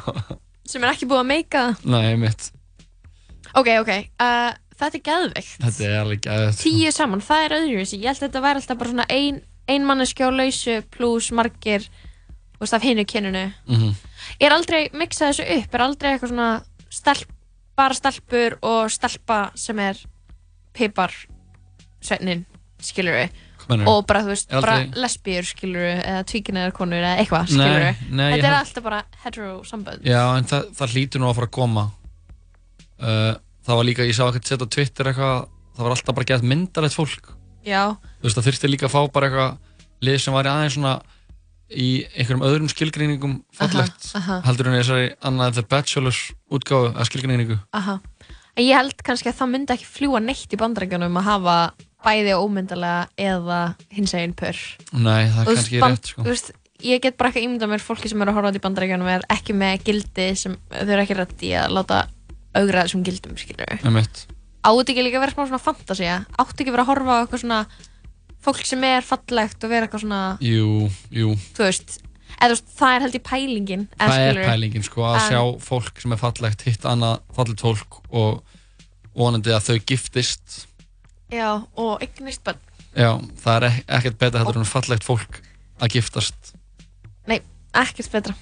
sem 0.64 0.80
er 0.86 0.94
ekki 0.94 1.08
búið 1.10 1.20
að 1.26 1.28
meika 1.34 1.64
nei, 1.84 2.14
mitt. 2.16 2.48
ok, 3.52 3.68
ok, 3.82 3.92
uh, 4.24 4.54
þetta 4.80 4.96
er 4.96 5.04
geðveikt 5.10 5.52
Þetta 5.66 5.84
er 5.90 5.98
alveg 6.00 6.24
gæðið. 6.24 6.56
tíu 6.64 6.94
saman, 6.96 7.20
það 7.28 7.44
er 7.50 7.56
öðruvísi 7.58 8.00
ég 8.00 8.08
held 8.08 8.22
að 8.22 8.26
þetta 8.30 8.44
væri 8.48 8.62
alltaf 8.64 8.80
bara 8.80 8.94
svona 8.94 9.08
ein, 9.12 9.42
ein 9.68 9.84
manneskja 9.92 10.30
á 10.30 10.36
lausu 10.40 10.80
pluss 10.96 11.28
margir 11.36 11.84
veist, 12.64 12.74
af 12.78 12.82
hinu 12.88 13.04
kyninu 13.08 13.44
Mm 13.68 13.94
ég 14.40 14.46
er 14.48 14.54
aldrei 14.56 14.88
miksað 14.96 15.30
þessu 15.34 15.44
upp 15.60 15.74
er 15.76 15.82
aldrei 15.84 16.10
eitthvað 16.14 16.30
svona 16.32 16.50
stelp, 16.90 17.28
bara 17.76 17.94
stelpur 17.94 18.54
og 18.64 18.90
stelpa 18.90 19.38
sem 19.54 19.78
er 19.84 19.98
pipar 20.74 21.12
svefnin, 22.02 22.44
skilur 22.82 23.14
við 23.14 23.40
og 23.88 24.06
bara, 24.08 24.20
þú 24.24 24.32
veist, 24.32 24.48
aldrei- 24.50 24.60
bara 24.90 25.02
lesbíur, 25.04 25.46
skilur 25.48 25.86
eða 26.00 26.24
tvíkinaðar 26.28 26.72
konur 26.76 26.98
eða 27.04 27.18
eitthvað, 27.22 27.46
skilur 27.52 27.84
ég 27.84 28.00
Þetta 28.00 28.32
er 28.34 28.42
held- 28.48 28.58
alltaf 28.58 28.82
bara 28.88 29.02
hetero 29.24 29.52
sambönd 29.64 30.04
Já, 30.08 30.22
en 30.38 30.44
það, 30.50 30.66
það 30.80 30.92
hlýtur 30.96 31.20
nú 31.22 31.28
að 31.30 31.34
fara 31.38 31.46
að 31.48 31.54
koma. 31.60 31.84
Uh, 33.00 33.34
Það 33.64 33.76
var 33.80 33.86
líka, 33.88 34.04
ég 34.04 34.12
sá 34.16 34.26
ekkert 34.28 34.44
setja 34.50 34.66
á 34.68 34.74
Twitter 34.74 35.08
eitthvað 35.08 35.46
Það 35.74 35.82
var 35.86 35.94
alltaf 35.96 36.14
bara 36.14 36.28
gett 36.28 36.42
myndalegt 36.44 36.94
fólk. 36.94 37.30
Já, 37.64 37.96
Þú 38.20 38.28
veist, 38.28 38.36
það 38.36 38.46
þurfti 38.50 38.68
líka 38.70 38.86
að 38.90 38.92
fá 38.92 39.00
bara 39.12 39.28
eitthvað 39.30 39.56
lið 40.04 40.18
sem 40.20 40.34
væri 40.36 40.50
aðeins 40.52 40.76
svona 40.76 40.92
í 41.72 41.88
einhverjum 42.14 42.44
öðrum 42.44 42.68
skilgreiningum 42.72 43.38
fallegt 43.56 44.10
Aha, 44.14 44.20
aha. 44.20 44.40
heldur 44.48 44.68
en 44.70 44.76
þessari 44.80 45.06
annað 45.24 45.54
The 45.60 45.64
Bachelor 45.70 46.18
útgáfu 46.52 46.90
að 46.94 47.08
skilgreiningu 47.10 47.58
aha 47.72 48.00
En 48.54 48.62
ég 48.68 48.76
held 48.78 49.00
kannski 49.02 49.26
að 49.32 49.38
það 49.40 49.48
myndi 49.50 49.74
ekki 49.74 49.86
fljúa 49.90 50.20
neitt 50.22 50.52
í 50.54 50.58
bandarækjunum 50.60 51.16
að 51.18 51.24
hafa 51.26 51.54
bæði 52.04 52.34
ómyndalega 52.38 53.08
eða 53.18 53.56
hins 53.90 54.12
eginn 54.14 54.34
pör 54.38 54.60
Nei, 54.92 55.24
það 55.32 55.40
er 55.40 55.48
kannski 55.48 55.80
band- 55.82 55.96
rétt 55.98 56.10
sko. 56.12 56.22
veist, 56.28 56.52
Ég 56.84 57.00
get 57.02 57.16
bara 57.16 57.30
ekki 57.32 57.42
ímynda 57.46 57.66
mér 57.70 57.80
fólki 57.82 58.10
sem 58.10 58.20
eru 58.22 58.30
að 58.30 58.36
horfa 58.38 58.46
á 58.46 58.50
þetta 58.52 58.60
í 58.60 58.64
bandarækjunum 58.66 59.08
er 59.10 59.22
ekki 59.32 59.54
með 59.56 59.84
gildi 59.88 60.26
sem 60.36 60.54
þau 60.70 60.84
eru 60.92 61.02
ekki 61.02 61.16
rætt 61.18 61.42
í 61.48 61.50
að 61.56 61.72
láta 61.78 62.00
augra 62.54 62.82
þessum 62.84 63.02
gildum, 63.06 63.34
skilur. 63.40 63.78
Átti 64.64 64.92
ekki 64.94 65.02
líka 65.04 65.18
að 65.18 65.24
vera 65.24 65.34
smá 65.34 65.46
svona 65.48 65.62
fantasía 65.64 66.18
Átti 66.38 66.62
ekki 66.62 66.70
að 66.70 66.76
vera 66.76 66.84
að 66.84 66.90
horfa 66.92 67.14
á 67.14 67.20
eitthvað 67.24 67.42
svona 67.42 67.58
fólk 68.44 68.64
sem 68.68 68.84
er 68.84 69.04
fallegt 69.06 69.64
og 69.64 69.70
vera 69.72 69.86
eitthvað 69.88 70.04
svona 70.04 70.22
Jú, 70.44 70.90
jú. 71.14 71.30
þú 71.56 71.64
veist, 71.66 71.96
eða, 72.38 72.50
þú 72.50 72.54
veist 72.54 72.74
það 72.78 72.94
er 72.98 73.04
held 73.06 73.16
í 73.18 73.22
pælingin 73.30 73.86
eða 73.96 74.08
Það 74.10 74.18
er 74.18 74.34
skilurðu. 74.34 74.50
pælingin 74.52 74.86
sko 74.88 75.06
að 75.08 75.16
En- 75.20 75.26
sjá 75.30 75.40
fólk 75.68 76.00
sem 76.04 76.12
er 76.12 76.20
fallegt 76.20 76.62
hitt 76.68 76.84
annað 76.90 77.20
fallegt 77.36 77.64
fólk 77.64 78.00
og 78.10 78.42
vonandi 79.14 79.50
að 79.54 79.66
þau 79.68 79.78
giftist. 79.86 80.66
Já, 81.32 81.50
og 81.76 82.02
eignist 82.02 82.42
bönn 82.44 82.58
Já, 82.94 83.10
það 83.42 83.56
er 83.56 83.64
ek- 83.70 83.84
ekkert 83.98 84.18
betra 84.18 84.38
heldur 84.44 84.60
en 84.62 84.68
fallegt 84.70 85.02
fólk 85.06 85.40
að 85.82 85.88
giftast. 85.96 86.52
Nei, 87.26 87.40
ekkert 87.74 88.10
betra. 88.12 88.34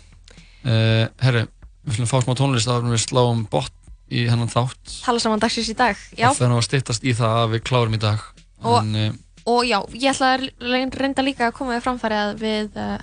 Uh, 0.63 1.09
Herri, 1.19 1.47
við 1.87 1.95
ætlum 1.97 2.05
að 2.07 2.11
fá 2.13 2.19
smá 2.23 2.35
tónlist 2.37 2.69
að 2.69 2.85
við 2.93 3.01
sláum 3.07 3.47
botn 3.49 3.73
í 4.13 4.27
hennan 4.29 4.51
þátt. 4.53 4.99
Tala 5.07 5.19
saman 5.19 5.41
dagsins 5.41 5.71
í 5.73 5.75
dag 5.79 5.97
Já, 6.19 6.29
og 6.29 6.37
það 6.37 6.45
er 6.45 6.53
nú 6.53 6.59
að 6.61 6.67
styttast 6.69 7.03
í 7.09 7.15
það 7.17 7.39
að 7.41 7.51
við 7.55 7.63
klárum 7.65 7.95
í 7.97 8.01
dag. 8.03 8.21
Og- 8.63 8.83
en, 8.83 8.95
uh, 8.95 9.13
og 9.47 9.65
já, 9.67 9.79
ég 9.95 10.11
ætla 10.13 10.35
að 10.37 10.45
reyn- 10.61 10.93
reynda 10.95 11.23
líka 11.27 11.49
að 11.49 11.57
koma 11.59 11.75
við 11.77 11.85
framfæri 11.87 12.19
að 12.19 12.33
við 12.43 12.77
uh, 12.79 12.99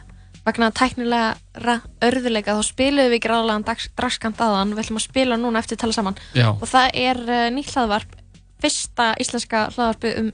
vegna 0.45 0.69
tæknilega 0.71 1.79
örðuleika 2.01 2.55
þá 2.57 2.63
spiluðum 2.69 3.11
við 3.13 3.21
gráðlegan 3.25 3.65
dragskant 3.99 4.39
aðan 4.41 4.71
við 4.73 4.83
ætlum 4.85 4.99
að 5.01 5.05
spila 5.09 5.37
núna 5.37 5.59
eftir 5.59 5.77
tala 5.77 5.93
saman 5.93 6.15
Já. 6.33 6.49
og 6.55 6.63
það 6.69 6.89
er 6.93 7.19
uh, 7.27 7.49
nýtt 7.53 7.73
hlaðvarp 7.75 8.15
fyrsta 8.63 9.11
íslenska 9.21 9.65
hlaðvarpi 9.75 10.13
um 10.19 10.31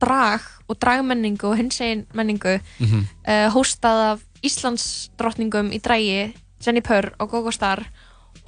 drag 0.00 0.44
og 0.70 0.78
dragmenningu 0.80 1.48
og 1.50 1.56
hinsegin 1.60 2.06
menningu 2.16 2.58
Mhm. 2.80 3.06
uh, 3.28 3.48
hóstað 3.52 4.04
af 4.12 4.20
Íslands 4.42 5.10
drottningum 5.20 5.68
í 5.72 5.80
drægi 5.84 6.32
Jenny 6.64 6.80
Purr 6.80 7.10
og 7.20 7.28
Gogo 7.30 7.50
Star 7.52 7.82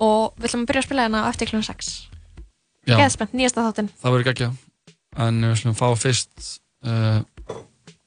og 0.01 0.32
við 0.40 0.48
ætlum 0.48 0.62
að 0.64 0.69
byrja 0.70 0.81
að 0.82 0.86
spila 0.86 1.02
hérna 1.09 1.28
eftir 1.28 1.48
klun 1.51 1.62
6 1.66 2.09
Já. 2.89 2.97
Geðspennt, 2.98 3.32
nýjasta 3.36 3.62
þáttinn 3.66 3.90
það 4.02 4.12
verður 4.16 4.28
geggja 4.31 4.48
en 5.19 5.43
við 5.44 5.52
ætlum 5.56 5.74
að 5.74 5.81
fá 5.82 5.89
fyrst 6.06 6.61
uh, 6.86 7.22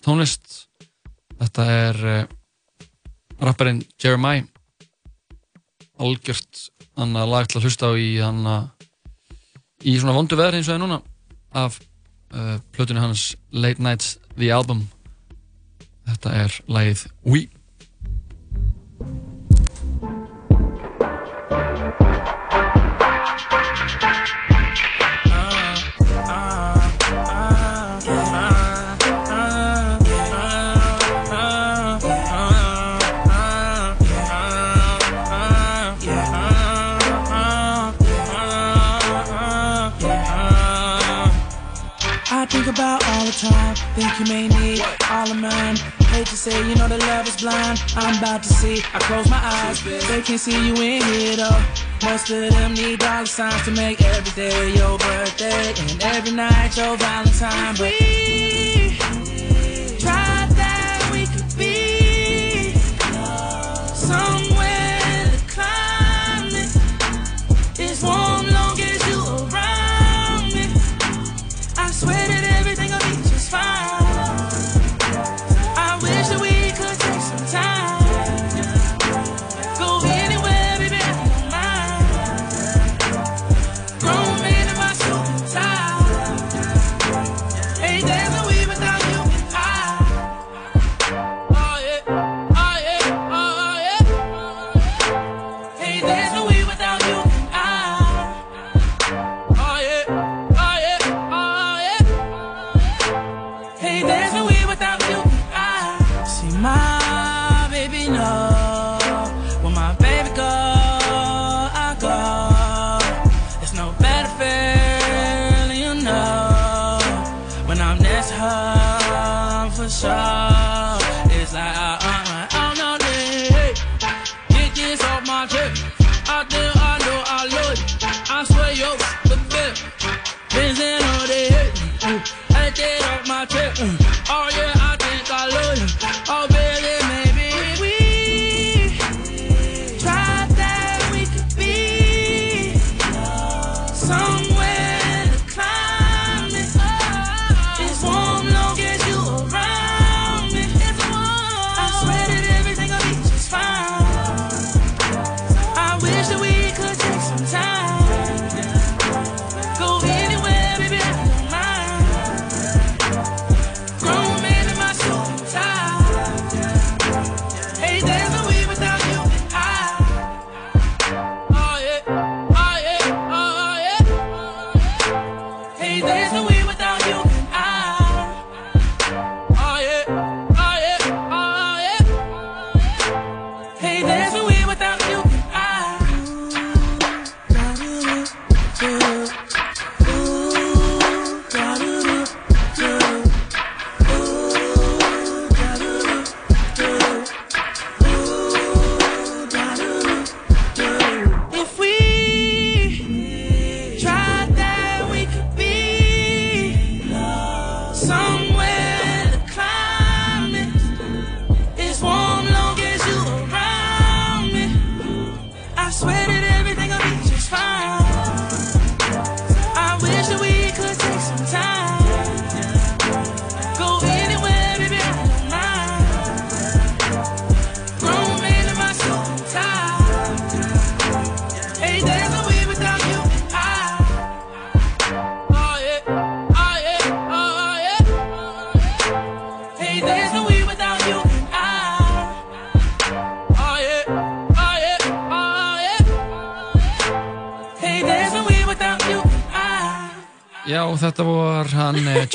tónlist. 0.06 0.68
Þetta 1.40 1.66
er 1.72 2.02
uh, 2.12 2.22
rapparinn 3.42 3.84
Jeremiah. 4.02 4.46
Algjört 5.96 6.70
annað 7.00 7.32
lag 7.32 7.48
til 7.48 7.60
að 7.60 7.68
hlusta 7.68 7.92
á 7.92 7.94
í 7.96 8.10
annað 8.24 8.72
í 9.86 9.96
svona 10.00 10.16
vondu 10.16 10.38
veðri 10.40 10.60
eins 10.60 10.68
og 10.68 10.74
það 10.74 10.80
er 10.80 10.84
núna 10.84 11.02
af 11.56 11.80
uh, 11.80 12.58
plötunni 12.76 13.04
hans 13.04 13.34
Late 13.52 13.84
Nights 13.84 14.18
The 14.36 14.52
Album. 14.56 14.86
Þetta 16.06 16.34
er 16.44 16.58
lagið 16.68 17.06
We 17.26 17.48
the 43.26 43.32
time, 43.32 43.76
think 43.96 44.20
you 44.20 44.26
may 44.26 44.48
need 44.48 44.82
all 45.10 45.30
of 45.30 45.38
mine. 45.38 45.76
Hate 46.14 46.28
to 46.28 46.38
say, 46.38 46.56
you 46.68 46.76
know 46.76 46.88
that 46.88 47.00
love 47.00 47.28
is 47.28 47.38
blind. 47.38 47.82
I'm 47.96 48.18
about 48.18 48.44
to 48.44 48.50
see, 48.50 48.84
I 48.94 49.00
close 49.00 49.30
my 49.30 49.42
eyes, 49.42 49.84
they 49.84 50.22
can't 50.22 50.40
see 50.40 50.68
you 50.68 50.76
in 50.76 51.02
here 51.02 51.36
though. 51.36 51.64
Most 52.04 52.30
of 52.30 52.52
them 52.52 52.74
need 52.74 53.00
dollar 53.00 53.26
signs 53.26 53.64
to 53.66 53.72
make 53.72 54.02
every 54.02 54.32
day 54.34 54.76
your 54.76 54.98
birthday 55.00 55.74
and 55.78 56.04
every 56.04 56.32
night 56.32 56.78
your 56.78 56.98
Valentine. 56.98 57.76
But 57.78 59.15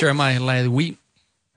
Jeremiah 0.01 0.41
læðið 0.41 0.71
We 0.75 0.87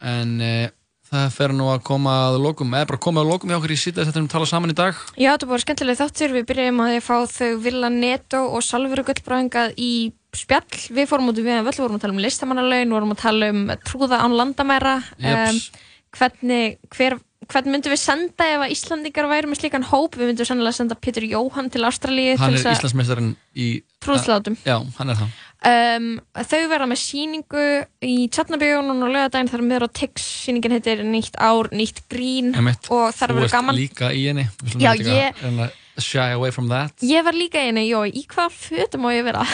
en 0.04 0.34
uh, 0.44 0.72
það 1.14 1.36
fer 1.36 1.54
nú 1.56 1.70
að 1.72 1.84
koma 1.88 2.16
að 2.28 2.40
lokum. 2.44 2.74
Eða 2.76 2.90
bara 2.90 3.02
koma 3.06 3.24
að 3.24 3.32
lokum 3.32 3.52
hjá 3.52 3.58
okkur 3.60 3.74
í 3.76 3.80
sítið 3.80 4.10
þetta 4.10 4.22
um 4.24 4.30
tala 4.32 4.50
saman 4.50 4.74
í 4.74 4.78
dag. 4.78 5.00
Já, 5.16 5.30
þetta 5.32 5.50
var 5.52 5.64
skemmtileg 5.64 6.00
þáttur, 6.00 6.36
við 6.36 6.48
byrjum 6.50 6.84
að 6.84 6.98
að 6.98 7.06
fá 7.06 7.16
þau 7.38 7.50
Villa 7.64 7.92
Neto 7.94 8.44
og 8.50 8.66
Salveru 8.66 9.06
Gullbræðingað 9.08 9.76
í 9.78 9.94
spjall, 10.34 10.80
við 10.96 11.10
fórum 11.12 11.30
út 11.30 11.40
við 11.40 11.62
völl, 11.68 11.78
vorum 11.78 12.00
að 12.00 12.06
tala 12.06 12.16
um 12.16 12.24
listamannalaun, 12.24 12.96
vorum 12.98 13.14
að 13.14 13.22
tala 13.22 13.52
um 13.54 13.66
trúða 13.86 14.24
án 14.26 14.38
landamæra. 14.40 14.96
Jeps. 15.22 15.70
hvernig, 16.14 16.78
hver, 16.94 17.18
hvernig 17.52 17.74
myndum 17.76 17.94
við 17.94 18.02
senda 18.02 18.46
ef 18.56 18.62
að 18.66 18.74
Íslandingar 18.76 19.28
væri 19.32 19.50
með 19.52 19.60
slíkan 19.62 19.86
hóp, 19.90 20.16
við 20.20 20.30
myndum 20.32 20.48
sennilega 20.50 20.78
senda 20.78 20.96
Pétur 21.00 21.26
Jóhann 21.28 21.70
til 21.74 21.84
Ástralíu 21.88 22.38
Hann 22.40 22.56
til 22.56 22.66
er 22.66 22.76
Íslandsmeistarinn 22.78 23.34
í 23.56 23.68
Trúðslátum. 24.04 24.58
Já, 24.68 24.78
hann 24.98 25.14
er 25.14 25.20
það. 25.22 25.36
Um, 25.64 26.08
þau 26.36 26.62
verða 26.74 26.88
með 26.92 27.00
síningu 27.00 27.66
í 28.04 28.16
Tjarnabíjónun 28.36 29.06
og 29.06 29.14
lögadaginn 29.14 29.48
þar 29.54 29.64
meður 29.64 29.86
á 29.88 29.90
Tix, 29.96 30.26
síningin 30.44 30.76
heitir 30.76 31.06
Nýtt 31.08 31.38
ár, 31.40 31.70
nýtt 31.72 32.02
grín 32.12 32.52
Einmitt. 32.52 32.90
og 32.92 33.14
þar 33.16 33.32
Þú 33.32 33.38
verður 33.40 33.54
gaman. 33.56 33.80
líka 33.80 34.12
í 34.12 34.26
henni. 34.28 34.50
Já, 34.76 34.92
ég- 35.00 35.72
Shy 36.00 36.32
away 36.34 36.50
from 36.50 36.68
that. 36.70 36.92
Ég 37.06 37.24
var 37.24 37.34
líka 37.38 37.62
einu, 37.62 37.80
jó, 37.86 38.02
í 38.10 38.26
hvaða 38.26 38.50
fötum 38.50 39.06
á 39.06 39.10
ég 39.14 39.24
vera? 39.24 39.46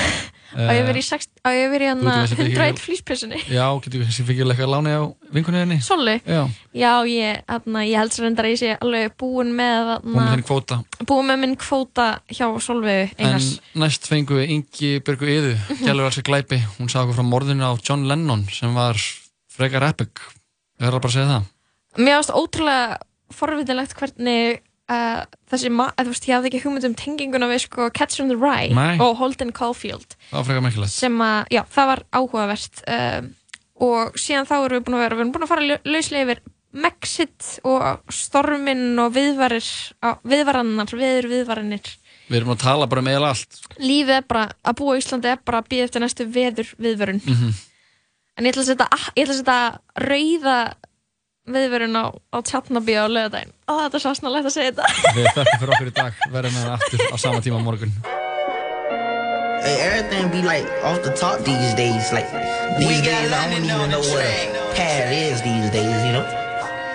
Á 0.56 0.72
ég 0.74 0.86
vera 0.88 0.98
í, 1.00 1.04
sex, 1.06 1.28
á 1.46 1.50
ég 1.54 1.68
að 1.68 1.72
vera 1.76 1.86
í 1.86 1.90
hann 1.90 2.00
Þú 2.00 2.10
getur 2.10 2.24
þessi 2.26 2.38
fyrir- 2.40 2.58
101 2.58 2.80
flýspressunni? 2.86 3.40
Já, 3.54 3.66
getur 3.84 4.00
við 4.02 4.08
þessi 4.10 4.26
fikið 4.30 4.48
leika 4.50 4.68
láni 4.70 4.94
á 4.98 5.02
vinkunniðinni 5.36 5.78
Soli? 5.86 6.16
Já, 6.26 6.42
Já, 6.74 6.92
ég, 7.10 7.42
þarna, 7.50 7.84
ég 7.86 7.98
held 8.02 8.12
sér 8.16 8.28
endar 8.30 8.46
að 8.50 8.54
ég 8.56 8.60
sé 8.64 8.72
alveg 8.82 9.14
búin 9.20 9.52
með, 9.58 9.92
þinn 10.10 10.46
kvóta 10.48 10.80
búin 11.06 11.28
með 11.30 11.40
minn 11.44 11.56
kvóta 11.60 12.08
hjá 12.34 12.46
Solveigu 12.62 13.12
En 13.18 13.28
Einars. 13.28 13.50
næst 13.76 14.08
fengu 14.10 14.40
við 14.40 14.50
Ingi 14.58 14.92
Björgu 15.06 15.30
Yðu 15.30 15.54
Mhm. 15.58 15.84
Gjælur 15.86 16.06
alls 16.10 16.18
að 16.18 16.28
glæpi 16.32 16.60
Hún 16.80 16.90
sagði 16.90 17.10
okkur 17.10 17.20
frá 17.20 17.28
morðinu 17.30 17.64
á 17.70 17.74
John 17.84 18.08
Lennon 18.08 18.48
sem 18.52 18.74
var 18.74 18.96
frekar 19.50 19.84
epic 19.90 20.10
Ég 20.80 20.88
verður 20.88 21.02
bara 21.02 21.12
að 21.12 21.18
segja 21.18 21.30
það 21.36 21.44
Mér 22.00 22.18
finnst 22.20 22.34
ótrúlega 22.38 22.98
forvitilegt 23.34 23.94
hvernig 23.98 24.60
uh, 24.92 25.24
þessi, 25.52 25.72
ma- 25.74 25.90
að, 25.96 26.10
þú 26.10 26.14
veist, 26.14 26.28
ég 26.30 26.38
hafði 26.38 26.52
ekki 26.52 26.62
hugmynd 26.66 26.88
um 26.90 26.96
tenginguna 27.00 27.50
við 27.52 27.64
sko 27.66 27.90
Catcher 27.96 28.26
in 28.26 28.32
the 28.34 28.38
Rye 28.40 28.74
Nei. 28.76 28.98
og 29.04 29.18
Holden 29.22 29.54
Caulfield. 29.56 30.16
Sem 30.92 31.20
að, 31.24 31.50
já, 31.54 31.64
það 31.76 31.92
var 31.94 32.04
áhugavert 32.20 32.84
um, 32.86 33.30
og 33.90 34.20
síðan 34.20 34.50
þá 34.50 34.56
erum 34.60 34.80
við 34.80 34.88
búin 34.88 34.98
að 35.00 35.06
vera 35.06 35.20
við 35.20 35.24
erum 35.24 35.34
búin 35.36 35.48
að 35.48 35.54
fara 35.54 35.80
lauslega 35.86 36.26
yfir 36.28 36.44
Mexit 36.70 37.48
og 37.66 38.12
storminn 38.14 39.00
og 39.02 39.16
viðvarir 39.16 39.66
viðvarannar, 40.30 40.92
viður 40.94 41.28
viðvaranir. 41.32 41.88
Við 42.30 42.38
erum 42.38 42.52
að 42.54 42.60
tala 42.62 42.86
bara 42.92 43.02
með 43.02 43.26
allt 43.26 43.58
lífið 43.82 44.20
er 44.20 44.28
bara, 44.30 44.44
að 44.62 44.78
búa 44.78 44.94
í 44.94 45.02
Íslandi 45.02 45.32
er 45.32 45.42
bara 45.42 45.64
að 45.64 45.72
býða 45.72 45.88
eftir 45.88 46.04
næstu 46.04 46.28
veður 46.30 46.70
viðvörun. 46.78 47.24
Mm 47.26 47.56
en 48.40 48.48
að 48.48 48.68
setja, 48.70 48.88
ég 49.18 49.26
ætla 49.26 49.34
að 49.34 49.40
setja 49.42 49.60
rauða 50.06 50.58
viðvörun 51.56 52.00
á, 52.00 52.06
á 52.14 52.38
tjarnabí 52.46 52.96
á 52.98 53.06
lögadaginn 53.10 53.54
ó 53.70 53.74
þetta 53.84 54.00
er 54.00 54.04
svo 54.06 54.14
snarlegt 54.18 54.50
að 54.50 54.56
segja 54.58 54.74
þetta 54.78 55.14
Við 55.18 55.30
þakkum 55.36 55.62
fyrir 55.62 55.76
okkur 55.76 55.92
í 55.92 55.96
dag 56.00 56.24
Verðum 56.34 56.58
með 56.58 56.66
það 56.66 56.76
aftur 56.78 57.06
á 57.10 57.16
sama 57.26 57.46
tíma 57.46 57.62
morgun 57.66 57.94
Hey, 59.60 59.76
everything 59.84 60.32
be 60.32 60.42
like 60.42 60.66
off 60.88 61.04
the 61.04 61.12
top 61.12 61.44
these 61.44 61.74
days. 61.76 62.14
Like 62.14 62.32
these 62.80 63.02
days, 63.02 63.30
I 63.30 63.52
don't 63.52 63.66
even 63.66 63.92
know 63.92 64.00
what 64.00 64.24
a 64.24 64.74
pad 64.74 65.12
is 65.12 65.42
these 65.42 65.70
days. 65.70 66.00
You 66.06 66.14
know? 66.14 66.26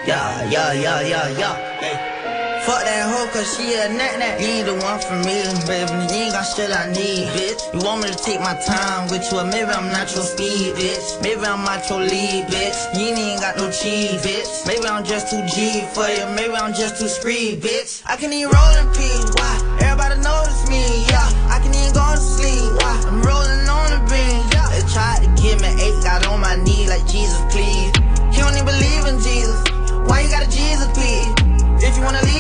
Yeah, 0.07 0.49
yeah, 0.49 0.73
yeah, 0.73 1.01
yeah, 1.03 1.39
yeah. 1.39 2.14
Fuck 2.65 2.81
that 2.81 3.05
hoe, 3.13 3.29
cause 3.29 3.45
she 3.53 3.77
a 3.77 3.93
nut 3.93 4.17
nut. 4.17 4.41
You 4.41 4.65
ain't 4.65 4.65
the 4.65 4.73
one 4.81 4.97
for 4.97 5.21
me, 5.21 5.37
baby. 5.69 5.93
You 6.09 6.25
ain't 6.25 6.33
got 6.33 6.49
shit 6.49 6.73
I 6.73 6.89
need, 6.97 7.29
bitch. 7.37 7.61
You 7.77 7.85
want 7.85 8.01
me 8.01 8.09
to 8.09 8.17
take 8.17 8.41
my 8.41 8.57
time 8.57 9.13
with 9.13 9.21
you, 9.29 9.37
or 9.37 9.45
maybe 9.45 9.69
I'm 9.69 9.93
not 9.93 10.09
your 10.17 10.25
speed, 10.25 10.73
bitch. 10.73 11.21
Maybe 11.21 11.45
I'm 11.45 11.61
not 11.61 11.85
your 11.93 12.01
lead, 12.01 12.49
bitch. 12.49 12.79
You 12.97 13.13
ain't 13.13 13.45
got 13.45 13.61
no 13.61 13.69
cheese, 13.69 14.17
bitch. 14.25 14.49
Maybe 14.65 14.89
I'm 14.89 15.05
just 15.05 15.29
too 15.29 15.45
G 15.45 15.85
for 15.93 16.09
you, 16.09 16.25
maybe 16.33 16.57
I'm 16.57 16.73
just 16.73 16.97
too 16.97 17.13
screed, 17.13 17.61
bitch. 17.61 18.01
I 18.09 18.17
can 18.17 18.33
even 18.33 18.49
roll 18.49 18.73
in 18.81 18.89
peace, 18.97 19.29
why? 19.37 19.53
Everybody 19.85 20.25
notice 20.25 20.65
me, 20.73 21.05
yeah. 21.13 21.53
I 21.53 21.61
can 21.61 21.69
even 21.69 21.93
go 21.93 22.01
to 22.01 22.17
sleep, 22.17 22.65
why? 22.81 22.97
I'm 23.05 23.21
rolling 23.21 23.69
on 23.69 23.93
the 23.93 24.01
beam, 24.09 24.41
yeah. 24.57 24.73
They 24.73 24.81
tried 24.89 25.21
to 25.21 25.29
give 25.37 25.61
me 25.61 25.69
eight, 25.85 26.01
got 26.01 26.25
on 26.33 26.41
my 26.41 26.57
knee 26.65 26.89
like 26.89 27.05
Jesus, 27.13 27.45
please. 27.53 27.93
He 28.33 28.41
don't 28.41 28.57
even 28.57 28.65
believe 28.65 29.05
in 29.05 29.21
Jesus. 29.21 29.61
Why 30.09 30.25
you 30.25 30.33
got 30.33 30.49
a 30.49 30.49
Jesus, 30.49 30.89
please? 30.97 31.29
If 31.85 31.93
you 32.01 32.03
wanna 32.03 32.25
leave. 32.25 32.34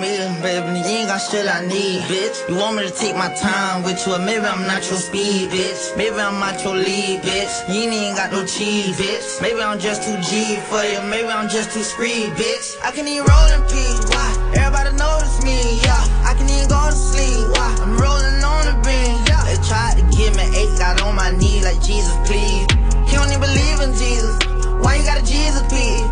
Baby, 0.00 0.78
you 0.78 1.02
ain't 1.02 1.08
got 1.08 1.18
shit 1.18 1.46
I 1.46 1.66
need, 1.66 2.00
bitch. 2.08 2.48
You 2.48 2.56
want 2.56 2.76
me 2.76 2.86
to 2.86 2.94
take 2.94 3.16
my 3.16 3.32
time 3.34 3.82
with 3.82 4.00
you, 4.06 4.18
maybe 4.18 4.46
I'm 4.46 4.66
not 4.66 4.88
your 4.88 4.98
speed, 4.98 5.50
bitch. 5.50 5.96
Maybe 5.96 6.16
I'm 6.16 6.38
not 6.38 6.62
your 6.62 6.76
lead, 6.76 7.20
bitch. 7.22 7.68
You 7.68 7.90
ain't 7.90 8.16
got 8.16 8.32
no 8.32 8.46
cheese, 8.46 8.96
bitch. 8.96 9.42
Maybe 9.42 9.60
I'm 9.60 9.78
just 9.78 10.02
too 10.04 10.16
G 10.22 10.56
for 10.70 10.82
you, 10.84 11.02
maybe 11.10 11.28
I'm 11.28 11.48
just 11.48 11.72
too 11.72 11.82
screed, 11.82 12.32
bitch. 12.38 12.76
I 12.82 12.92
can 12.92 13.06
even 13.08 13.26
roll 13.26 13.48
in 13.52 13.62
peace, 13.68 14.00
why? 14.08 14.28
Everybody 14.56 14.96
notice 14.96 15.42
me, 15.44 15.80
yeah. 15.82 16.00
I 16.24 16.34
can 16.38 16.48
even 16.48 16.68
go 16.68 16.80
to 16.86 16.96
sleep, 16.96 17.48
why? 17.52 17.70
I'm 17.82 17.98
rolling 17.98 18.40
on 18.44 18.62
the 18.70 18.76
beam, 18.86 19.18
yeah. 19.28 19.44
They 19.44 19.58
tried 19.66 19.98
to 19.98 20.04
give 20.16 20.36
me 20.36 20.46
eight, 20.56 20.72
got 20.78 21.02
on 21.02 21.14
my 21.14 21.30
knee 21.32 21.62
like 21.62 21.82
Jesus, 21.82 22.14
please. 22.24 22.64
He 23.08 23.18
don't 23.18 23.28
even 23.28 23.40
believe 23.40 23.80
in 23.82 23.92
Jesus. 23.92 24.38
Why 24.80 24.96
you 24.96 25.04
got 25.04 25.20
a 25.20 25.24
Jesus, 25.24 25.62
please? 25.68 26.06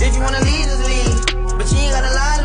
If 0.00 0.14
you 0.14 0.22
wanna 0.22 0.40
leave, 0.40 0.64
just 0.64 0.84
leave. 0.84 1.36
But 1.56 1.72
you 1.72 1.78
ain't 1.78 1.92
gotta 1.92 2.12
lie 2.12 2.35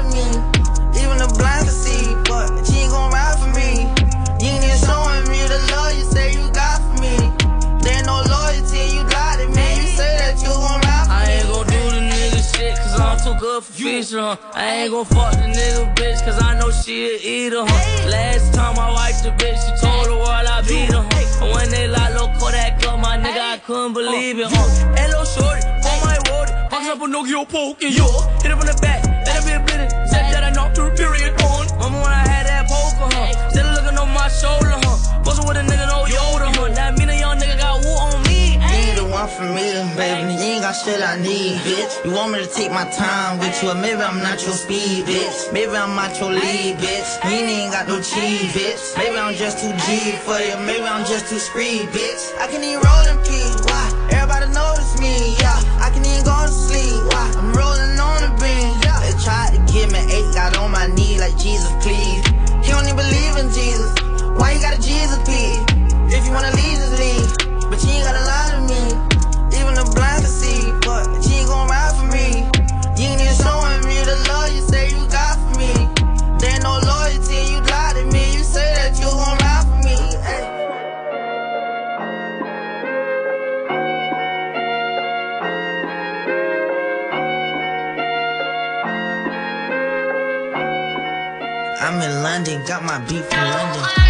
good 13.41 13.63
for 13.63 14.19
huh? 14.21 14.37
I 14.53 14.85
ain't 14.85 14.91
gon' 14.91 15.03
fuck 15.05 15.33
the 15.33 15.49
nigga 15.49 15.95
bitch 15.95 16.23
cause 16.23 16.37
I 16.39 16.59
know 16.59 16.69
she 16.69 17.09
a 17.09 17.17
eater, 17.17 17.65
huh? 17.65 18.07
Last 18.07 18.53
time 18.53 18.77
I 18.77 18.93
wiped 18.93 19.23
the 19.23 19.31
bitch, 19.31 19.57
she 19.65 19.73
told 19.81 20.05
the 20.05 20.13
world 20.13 20.45
I 20.45 20.61
beat 20.61 20.93
her, 20.93 21.01
huh? 21.01 21.41
And 21.41 21.49
when 21.49 21.71
they 21.71 21.87
lock 21.87 22.13
low 22.13 22.29
Kodak 22.37 22.85
up, 22.85 22.99
my 22.99 23.17
nigga, 23.17 23.41
I 23.41 23.57
couldn't 23.57 23.97
uh, 23.97 23.99
believe 23.99 24.37
it, 24.37 24.45
huh? 24.45 24.69
Hello, 24.93 25.25
shorty, 25.25 25.65
on 25.65 25.97
my 26.05 26.21
road, 26.29 26.53
box 26.69 26.85
up 26.85 27.01
a 27.01 27.05
Nokia 27.09 27.41
poke, 27.49 27.81
and 27.81 27.97
yo, 27.97 28.05
hit 28.45 28.53
it 28.53 28.57
from 28.61 28.69
the 28.69 28.77
back, 28.77 29.01
let 29.25 29.41
it 29.41 29.45
be 29.49 29.57
a 29.57 29.59
blitz, 29.65 29.89
said 30.13 30.29
that 30.29 30.43
I 30.45 30.51
knocked 30.53 30.77
her 30.77 30.93
period 30.93 31.33
on. 31.41 31.65
Remember 31.81 31.97
when 31.97 32.13
I 32.13 32.21
had 32.21 32.45
that 32.45 32.69
poker, 32.69 33.09
huh? 33.09 33.49
Still 33.49 33.65
looking 33.73 33.97
on 33.97 34.13
my 34.13 34.29
shoulder, 34.29 34.77
huh? 34.85 35.23
Bustin' 35.25 35.49
with 35.49 35.57
a 35.57 35.65
nigga, 35.65 35.89
no 35.89 36.05
Yoda, 36.05 36.53
huh? 36.53 36.80
Got 40.71 40.85
shit 40.85 41.01
I 41.01 41.19
need, 41.19 41.59
bitch. 41.67 42.05
You 42.05 42.11
want 42.15 42.31
me 42.31 42.39
to 42.39 42.47
take 42.47 42.71
my 42.71 42.87
time 42.91 43.39
with 43.39 43.51
you, 43.61 43.71
or 43.71 43.75
maybe 43.75 43.99
I'm 43.99 44.19
not 44.19 44.39
your 44.43 44.55
speed, 44.55 45.03
bitch. 45.03 45.51
Maybe 45.51 45.75
I'm 45.75 45.95
not 45.95 46.15
your 46.19 46.31
lead, 46.31 46.79
bitch. 46.79 47.09
You 47.27 47.43
ain't 47.43 47.73
got 47.73 47.87
no 47.87 47.99
cheese, 47.99 48.47
bitch. 48.55 48.79
Maybe 48.95 49.17
I'm 49.17 49.35
just 49.35 49.59
too 49.59 49.73
G 49.83 50.15
for 50.23 50.39
you, 50.39 50.55
maybe 50.63 50.87
I'm 50.87 51.03
just 51.03 51.27
too 51.27 51.39
screed, 51.39 51.91
bitch. 51.91 52.23
I 52.39 52.47
can 52.47 52.63
even 52.63 52.79
roll 52.79 53.03
in 53.11 53.19
peace, 53.27 53.59
why? 53.67 53.83
Everybody 54.15 54.47
notice 54.55 54.95
me, 54.99 55.35
yeah. 55.43 55.59
I 55.83 55.91
can 55.91 56.05
even 56.07 56.23
go 56.23 56.39
to 56.39 56.47
sleep, 56.47 57.03
why? 57.11 57.27
I'm 57.35 57.51
rolling 57.51 57.99
on 57.99 58.19
the 58.23 58.31
beam, 58.39 58.71
yeah. 58.87 58.95
They 59.03 59.15
tried 59.19 59.51
to 59.51 59.59
give 59.67 59.91
me 59.91 59.99
eight, 60.07 60.29
got 60.31 60.55
on 60.55 60.71
my 60.71 60.87
knee 60.87 61.19
like 61.19 61.35
Jesus, 61.35 61.71
please. 61.83 62.23
He 62.63 62.71
don't 62.71 62.87
even 62.87 62.95
believe 62.95 63.35
in 63.43 63.51
Jesus. 63.51 63.91
Why 64.39 64.55
you 64.55 64.61
got 64.63 64.79
a 64.79 64.81
Jesus, 64.81 65.19
please? 65.27 65.59
If 66.15 66.23
you 66.23 66.31
wanna 66.31 66.55
leave, 66.55 66.79
just 66.79 66.95
leave. 66.95 67.27
But 67.67 67.83
you 67.83 67.91
ain't 67.91 68.07
gotta 68.07 68.23
lie 68.23 68.49
to 68.55 68.59
me 68.71 69.10
see, 70.41 70.71
but 70.85 71.05
she 71.23 71.33
ain't 71.41 71.47
gon' 71.49 71.67
ride 71.69 71.93
for 71.97 72.07
me. 72.17 72.27
You 72.97 73.09
ain't 73.09 73.21
even 73.21 73.37
showing 73.45 73.81
me 73.85 73.97
the 74.09 74.17
love 74.29 74.49
you 74.55 74.61
say 74.71 74.89
you 74.89 75.01
got 75.09 75.37
for 75.37 75.51
me. 75.61 75.71
There 76.39 76.53
ain't 76.53 76.63
no 76.63 76.73
loyalty, 76.91 77.39
you 77.51 77.59
lie 77.71 77.93
to 77.97 78.03
me. 78.13 78.23
You 78.35 78.43
say 78.43 78.67
that 78.77 78.97
you 78.99 79.05
gon' 79.05 79.37
ride 79.45 79.65
for 79.69 79.79
me. 79.85 79.95
Ay. 80.33 80.43
I'm 91.85 92.01
in 92.01 92.23
London, 92.23 92.63
got 92.65 92.83
my 92.83 92.97
beat 93.07 93.25
from 93.25 93.43
London. 93.49 94.00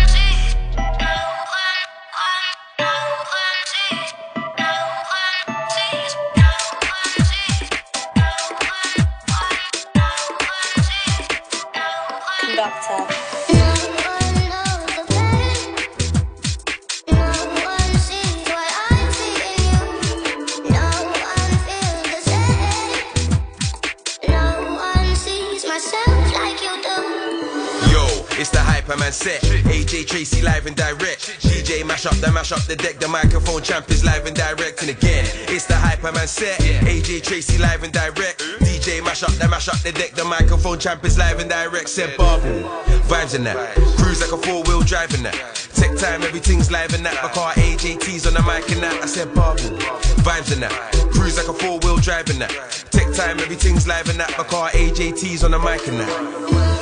Set. 29.12 29.42
AJ 29.42 30.08
Tracy 30.08 30.42
live 30.42 30.66
and 30.66 30.76
direct. 30.76 31.40
DJ 31.42 31.86
mash 31.86 32.06
up 32.06 32.16
the 32.16 32.32
mash 32.32 32.52
up 32.52 32.64
the 32.64 32.76
deck. 32.76 33.00
The 33.00 33.08
microphone 33.08 33.62
champ 33.62 33.90
is 33.90 34.04
live 34.04 34.26
and 34.26 34.36
direct. 34.36 34.82
And 34.82 34.90
again, 34.90 35.26
it's 35.48 35.66
the 35.66 35.74
Hyperman 35.74 36.28
set. 36.28 36.60
AJ 36.60 37.24
Tracy 37.24 37.58
live 37.58 37.84
and 37.84 37.92
direct. 37.92 38.40
DJ 38.62 39.04
mash 39.04 39.24
up 39.24 39.32
the 39.32 39.48
mash 39.48 39.68
up 39.68 39.80
the 39.80 39.92
deck. 39.92 40.12
The 40.12 40.24
microphone 40.24 40.80
champ 40.80 41.04
is 41.06 41.18
live 41.18 41.40
and 41.40 41.50
direct. 41.50 41.90
Said 41.90 42.18
Bubble. 42.18 42.64
Vibes 43.10 43.36
in 43.36 43.44
that. 43.44 43.76
Cruise 43.98 44.22
like 44.22 44.32
a 44.32 44.38
four 44.38 44.64
wheel 44.64 44.82
drive 44.82 45.14
in 45.14 45.24
that. 45.24 45.36
Tech 45.74 45.98
time, 45.98 46.24
everything's 46.24 46.72
live 46.72 46.94
in 46.94 47.04
that. 47.04 47.22
My 47.22 47.30
car 47.30 47.52
AJT's 47.54 48.26
on 48.28 48.34
the 48.34 48.42
mic 48.44 48.70
and 48.72 48.82
that. 48.84 49.04
I 49.04 49.06
said 49.06 49.34
Bubble. 49.36 49.78
Vibes 50.24 50.54
in 50.54 50.60
that. 50.62 50.72
Cruise 51.14 51.38
like 51.38 51.48
a 51.48 51.54
four 51.54 51.80
wheel 51.80 51.98
drive 51.98 52.30
in 52.30 52.40
that. 52.40 52.52
Tech 52.92 53.12
time, 53.14 53.40
everything's 53.40 53.88
live 53.88 54.10
in 54.10 54.18
that. 54.18 54.32
My 54.38 54.44
car 54.44 54.70
AJT's 54.70 55.44
on 55.44 55.52
the 55.52 55.60
mic 55.60 55.88
and 55.88 56.00
that. 56.00 56.81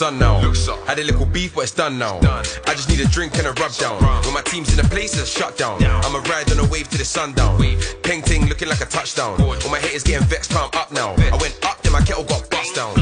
Sun 0.00 0.18
now. 0.18 0.40
Had 0.86 0.98
a 0.98 1.04
little 1.04 1.26
beef, 1.26 1.54
but 1.54 1.64
it's 1.64 1.72
done 1.72 1.98
now. 1.98 2.16
I 2.22 2.72
just 2.72 2.88
need 2.88 3.00
a 3.00 3.08
drink 3.08 3.36
and 3.36 3.46
a 3.46 3.52
rub 3.60 3.72
down. 3.74 4.00
When 4.24 4.32
my 4.32 4.40
team's 4.40 4.72
in 4.72 4.82
a 4.82 4.88
place, 4.88 5.12
it's 5.20 5.28
shut 5.28 5.58
down. 5.58 5.84
I'ma 5.84 6.20
ride 6.20 6.50
on 6.50 6.58
a 6.58 6.68
wave 6.70 6.88
to 6.88 6.96
the 6.96 7.04
sundown. 7.04 7.60
Peng 8.02 8.22
ting 8.22 8.46
looking 8.46 8.68
like 8.68 8.80
a 8.80 8.86
touchdown. 8.86 9.38
All 9.42 9.70
my 9.70 9.78
haters 9.78 10.02
getting 10.02 10.26
vexed, 10.26 10.52
calm 10.52 10.70
up 10.72 10.90
now. 10.90 11.12
I 11.12 11.36
went 11.38 11.58
up, 11.66 11.82
then 11.82 11.92
my 11.92 12.00
kettle 12.00 12.24
got 12.24 12.48
bust 12.48 12.74
down. 12.74 12.94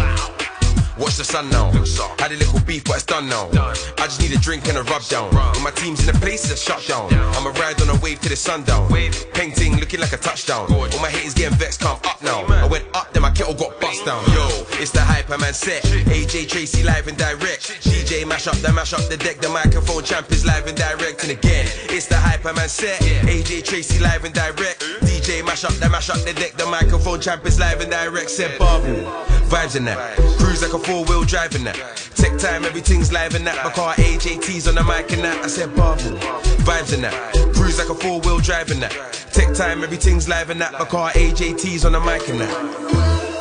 Watch 0.98 1.16
the 1.16 1.24
sun 1.24 1.48
now. 1.50 1.70
Had 2.18 2.32
a 2.32 2.36
little 2.36 2.60
beef, 2.60 2.84
but 2.84 2.96
it's 2.96 3.04
done 3.04 3.28
now. 3.28 3.48
I 3.52 4.04
just 4.04 4.20
need 4.20 4.32
a 4.32 4.38
drink 4.38 4.68
and 4.68 4.76
a 4.78 4.82
rub 4.82 5.02
down. 5.04 5.32
My 5.62 5.70
team's 5.74 6.06
in 6.06 6.14
a 6.14 6.18
place, 6.18 6.50
it's 6.50 6.60
shut 6.60 6.84
down. 6.86 7.12
I'ma 7.14 7.50
ride 7.50 7.80
on 7.80 7.88
a 7.88 8.00
wave 8.00 8.20
to 8.22 8.28
the 8.28 8.36
sundown. 8.36 8.88
Peng 9.32 9.52
ting 9.52 9.76
looking 9.78 10.00
like 10.00 10.12
a 10.12 10.16
touchdown. 10.16 10.72
All 10.72 11.00
my 11.00 11.08
haters 11.08 11.34
getting 11.34 11.56
vexed, 11.56 11.80
come 11.80 11.98
up 12.04 12.20
now. 12.22 12.44
I 12.46 12.66
went 12.66 12.84
up, 12.94 13.12
then 13.12 13.22
my 13.22 13.30
kettle 13.30 13.54
got 13.54 13.80
bust 13.80 14.04
down. 14.04 14.24
Yo, 14.34 14.48
it's 14.82 14.90
the 14.90 15.00
Hyperman 15.00 15.54
set. 15.54 15.82
AJ 15.84 16.48
Tracy 16.48 16.82
live 16.82 17.06
and 17.06 17.16
direct. 17.16 17.80
DJ 17.84 18.26
mash 18.26 18.48
up 18.48 18.56
the 18.56 18.72
mash 18.72 18.92
up 18.92 19.08
the 19.08 19.16
deck. 19.16 19.38
The 19.38 19.48
microphone 19.48 20.02
champ 20.02 20.30
is 20.32 20.44
live 20.44 20.66
and 20.66 20.76
direct. 20.76 21.22
And 21.22 21.30
again, 21.30 21.66
it's 21.90 22.06
the 22.06 22.16
Hyperman 22.16 22.68
set. 22.68 23.00
AJ 23.00 23.64
Tracy 23.64 24.00
live 24.00 24.24
and 24.24 24.34
direct. 24.34 24.80
DJ 25.02 25.44
mash 25.44 25.64
up 25.64 25.72
the 25.74 25.88
mash 25.88 26.10
up 26.10 26.18
the 26.24 26.32
deck. 26.34 26.54
The 26.56 26.66
microphone 26.66 27.20
champ 27.20 27.46
is 27.46 27.60
live 27.60 27.80
and 27.80 27.90
direct. 27.90 28.30
Said 28.30 28.58
Bubble. 28.58 29.06
Vibes 29.48 29.76
in 29.76 29.84
that. 29.86 30.16
Cruise 30.38 30.60
like 30.62 30.74
a 30.74 30.78
four 30.88 31.04
wheel 31.04 31.22
driving 31.22 31.64
that. 31.64 31.76
Tech 32.14 32.38
time, 32.38 32.64
everything's 32.64 33.12
live 33.12 33.34
in 33.34 33.44
that. 33.44 33.62
My 33.62 33.70
car 33.70 33.92
AJT's 33.96 34.66
on 34.66 34.74
the 34.74 34.82
mic 34.82 35.12
and 35.12 35.22
that. 35.22 35.44
I 35.44 35.46
said 35.46 35.76
Bubble. 35.76 36.16
Vibes 36.64 36.94
in 36.94 37.02
that. 37.02 37.12
Cruise 37.54 37.78
like 37.78 37.90
a 37.90 37.94
four 37.94 38.20
wheel 38.20 38.38
driving 38.38 38.80
that. 38.80 38.92
Tech 39.34 39.54
time, 39.54 39.84
everything's 39.84 40.30
live 40.30 40.48
in 40.48 40.58
that. 40.60 40.72
My 40.72 40.86
car 40.86 41.10
AJT's 41.10 41.84
on 41.84 41.92
the 41.92 42.00
mic 42.00 42.26
and 42.30 42.40
that. 42.40 42.48
No 42.48 42.88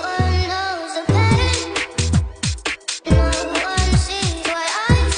one 0.03 0.47
knows 0.51 0.97
okay. 1.03 1.47
No 3.15 3.31
one 3.63 3.91
sees 3.95 4.43
my 4.51 4.67
eyes. 4.89 5.15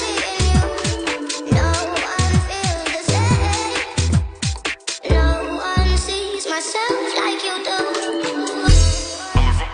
No 5.10 5.26
one 5.58 5.98
sees 5.98 6.46
myself 6.48 7.00
like 7.18 7.42
you 7.42 7.56
do. 7.64 7.78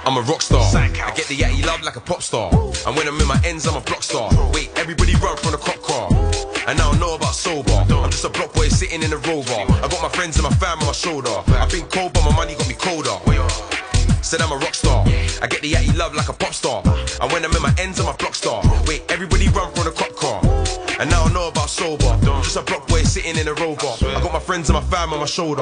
I'm 0.06 0.16
a 0.16 0.22
rock 0.22 0.40
star. 0.40 0.64
Get 1.26 1.38
the 1.38 1.44
yatty 1.44 1.66
love 1.66 1.82
like 1.82 1.96
a 1.96 2.00
pop 2.00 2.22
star. 2.22 2.52
And 2.86 2.96
when 2.96 3.08
I'm 3.08 3.20
in 3.20 3.26
my 3.26 3.40
ends, 3.44 3.66
I'm 3.66 3.74
a 3.74 3.80
block 3.80 4.04
star. 4.04 4.30
Wait, 4.52 4.70
everybody 4.76 5.12
run 5.16 5.36
from 5.36 5.50
the 5.50 5.58
cop 5.58 5.82
car. 5.82 6.06
And 6.68 6.78
I 6.78 6.84
don't 6.86 7.00
know 7.00 7.16
about 7.16 7.34
sober. 7.34 7.72
I'm 7.72 8.10
just 8.10 8.24
a 8.24 8.28
block 8.28 8.52
boy 8.54 8.68
sitting 8.68 9.02
in 9.02 9.12
a 9.12 9.16
rover. 9.16 9.52
I 9.52 9.88
got 9.90 10.00
my 10.02 10.08
friends 10.08 10.36
and 10.36 10.44
my 10.44 10.54
fam 10.54 10.78
on 10.78 10.86
my 10.86 10.92
shoulder. 10.92 11.34
I've 11.48 11.70
been 11.72 11.86
cold, 11.86 12.12
but 12.12 12.22
my 12.22 12.36
money 12.36 12.54
got 12.54 12.68
me 12.68 12.74
colder. 12.74 13.10
Said 14.22 14.40
I'm 14.40 14.52
a 14.52 14.56
rock 14.56 14.74
star. 14.74 15.02
I 15.42 15.48
get 15.48 15.62
the 15.62 15.72
yatty 15.72 15.96
love 15.96 16.14
like 16.14 16.28
a 16.28 16.32
pop 16.32 16.54
star. 16.54 16.82
And 17.20 17.32
when 17.32 17.44
I'm 17.44 17.50
in 17.50 17.62
my 17.62 17.74
ends, 17.78 17.98
I'm 17.98 18.06
a 18.06 18.14
block 18.14 18.36
star. 18.36 18.62
Wait, 18.86 19.02
everybody 19.08 19.48
run 19.48 19.72
from 19.74 19.84
the 19.84 19.90
cop 19.90 20.14
car. 20.14 20.40
And 20.98 21.12
I 21.12 21.24
don't 21.24 21.34
know 21.34 21.48
about 21.48 21.68
sober. 21.68 22.06
I'm 22.06 22.42
just 22.42 22.56
a 22.56 22.62
block 22.62 22.86
boy 22.86 23.02
sitting 23.02 23.36
in 23.36 23.48
a 23.48 23.54
rover. 23.54 23.92
I 24.06 24.20
got 24.22 24.32
my 24.32 24.38
friends 24.38 24.70
and 24.70 24.78
my 24.78 24.84
fam 24.90 25.12
on 25.12 25.20
my 25.20 25.26
shoulder. 25.26 25.54